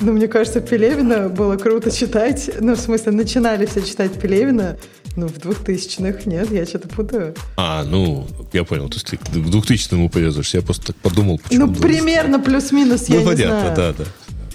Ну, 0.00 0.12
мне 0.12 0.28
кажется, 0.28 0.60
Пелевина 0.60 1.28
было 1.28 1.56
круто 1.56 1.90
читать. 1.90 2.50
Ну, 2.60 2.74
в 2.74 2.80
смысле, 2.80 3.12
начинали 3.12 3.64
все 3.66 3.82
читать 3.82 4.12
Пелевина. 4.12 4.76
Ну, 5.16 5.28
в 5.28 5.38
2000-х 5.38 6.22
нет, 6.26 6.50
я 6.50 6.66
что-то 6.66 6.88
путаю. 6.88 7.34
А, 7.56 7.84
ну, 7.84 8.26
я 8.52 8.64
понял. 8.64 8.88
То 8.88 8.96
есть 8.96 9.06
ты 9.06 9.16
к 9.16 9.22
2000-му 9.22 10.08
повезешь. 10.08 10.54
Я 10.54 10.62
просто 10.62 10.88
так 10.88 10.96
подумал, 10.96 11.38
почему... 11.38 11.66
Ну, 11.66 11.74
примерно 11.74 12.40
плюс-минус, 12.40 13.08
я 13.08 13.16
ну, 13.16 13.20
не 13.20 13.26
понятно, 13.26 13.74
знаю. 13.74 13.76
да, 13.76 13.92
да. 13.92 14.04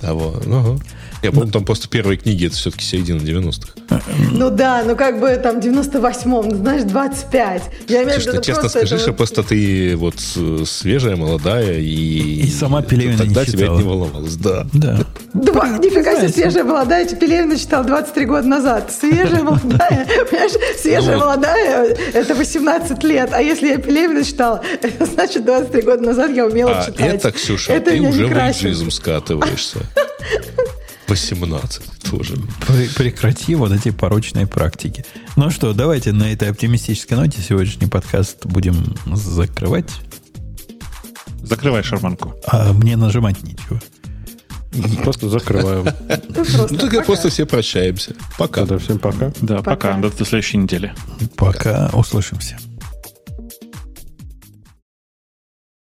А 0.01 0.13
вот, 0.13 0.45
ага. 0.45 0.79
Я 1.21 1.31
помню, 1.31 1.51
там 1.51 1.65
просто 1.65 1.89
первые 1.89 2.17
книги, 2.17 2.47
это 2.47 2.55
все-таки 2.55 2.85
середина 2.85 3.19
90-х. 3.19 4.01
Ну 4.31 4.49
да, 4.49 4.83
ну 4.85 4.95
как 4.95 5.19
бы 5.19 5.35
там 5.35 5.57
98-м, 5.59 6.49
ну, 6.49 6.55
знаешь, 6.57 6.83
25. 6.83 7.63
Я 7.87 8.03
имею 8.03 8.19
в 8.19 8.25
виду 8.25 8.41
честно 8.41 8.69
скажи, 8.69 8.97
что 8.97 9.13
просто 9.13 9.43
ты 9.43 9.95
вот 9.97 10.15
свежая, 10.65 11.15
молодая 11.15 11.79
и... 11.79 12.41
И 12.41 12.49
сама 12.49 12.81
Пелевина 12.81 13.17
Тогда 13.17 13.41
не 13.41 13.47
тебя 13.47 13.65
это 13.65 13.75
не 13.75 13.83
волновалось, 13.83 14.35
да. 14.35 14.65
Да. 14.73 14.99
Два, 15.33 15.77
нифига 15.77 16.15
себе, 16.15 16.29
свежая, 16.29 16.63
молодая. 16.63 17.05
Пелевина 17.05 17.57
читал 17.57 17.83
23 17.83 18.25
года 18.25 18.47
назад. 18.47 18.91
Свежая, 18.91 19.43
молодая, 19.43 20.07
понимаешь, 20.29 20.79
свежая, 20.79 21.17
ну, 21.17 21.25
молодая, 21.25 21.97
это 22.13 22.35
18 22.35 23.03
лет. 23.03 23.29
А 23.33 23.41
если 23.41 23.67
я 23.67 23.77
Пелевина 23.77 24.23
читала, 24.23 24.63
это 24.81 25.05
значит 25.05 25.45
23 25.45 25.81
года 25.81 26.03
назад 26.03 26.31
я 26.31 26.45
умела 26.45 26.79
а 26.79 26.85
читать. 26.85 27.15
это, 27.15 27.31
Ксюша, 27.31 27.79
ты 27.79 27.99
уже 28.01 28.27
в 28.27 28.31
иджизм 28.31 28.89
скатываешься. 28.89 29.79
18 31.09 31.81
тоже. 32.09 32.35
Прекрати 32.95 33.55
вот 33.55 33.71
эти 33.71 33.89
порочные 33.89 34.45
практики. 34.47 35.05
Ну 35.35 35.49
что, 35.49 35.73
давайте 35.73 36.11
на 36.11 36.31
этой 36.31 36.49
оптимистической 36.49 37.17
ноте 37.17 37.41
сегодняшний 37.41 37.87
подкаст 37.87 38.45
будем 38.45 38.95
закрывать. 39.13 39.89
Закрывай 41.41 41.81
шарманку. 41.83 42.35
А 42.45 42.73
мне 42.73 42.95
нажимать 42.95 43.41
нечего. 43.43 43.81
Просто 45.03 45.29
закрываем. 45.29 45.87
Ну, 46.69 47.03
просто 47.03 47.29
все 47.29 47.45
прощаемся. 47.45 48.15
Пока. 48.37 48.65
Да, 48.65 48.77
всем 48.77 48.99
пока. 48.99 49.31
Да, 49.41 49.63
пока. 49.63 49.97
До 49.97 50.11
следующей 50.11 50.57
недели. 50.57 50.93
Пока. 51.35 51.89
Услышимся. 51.93 52.57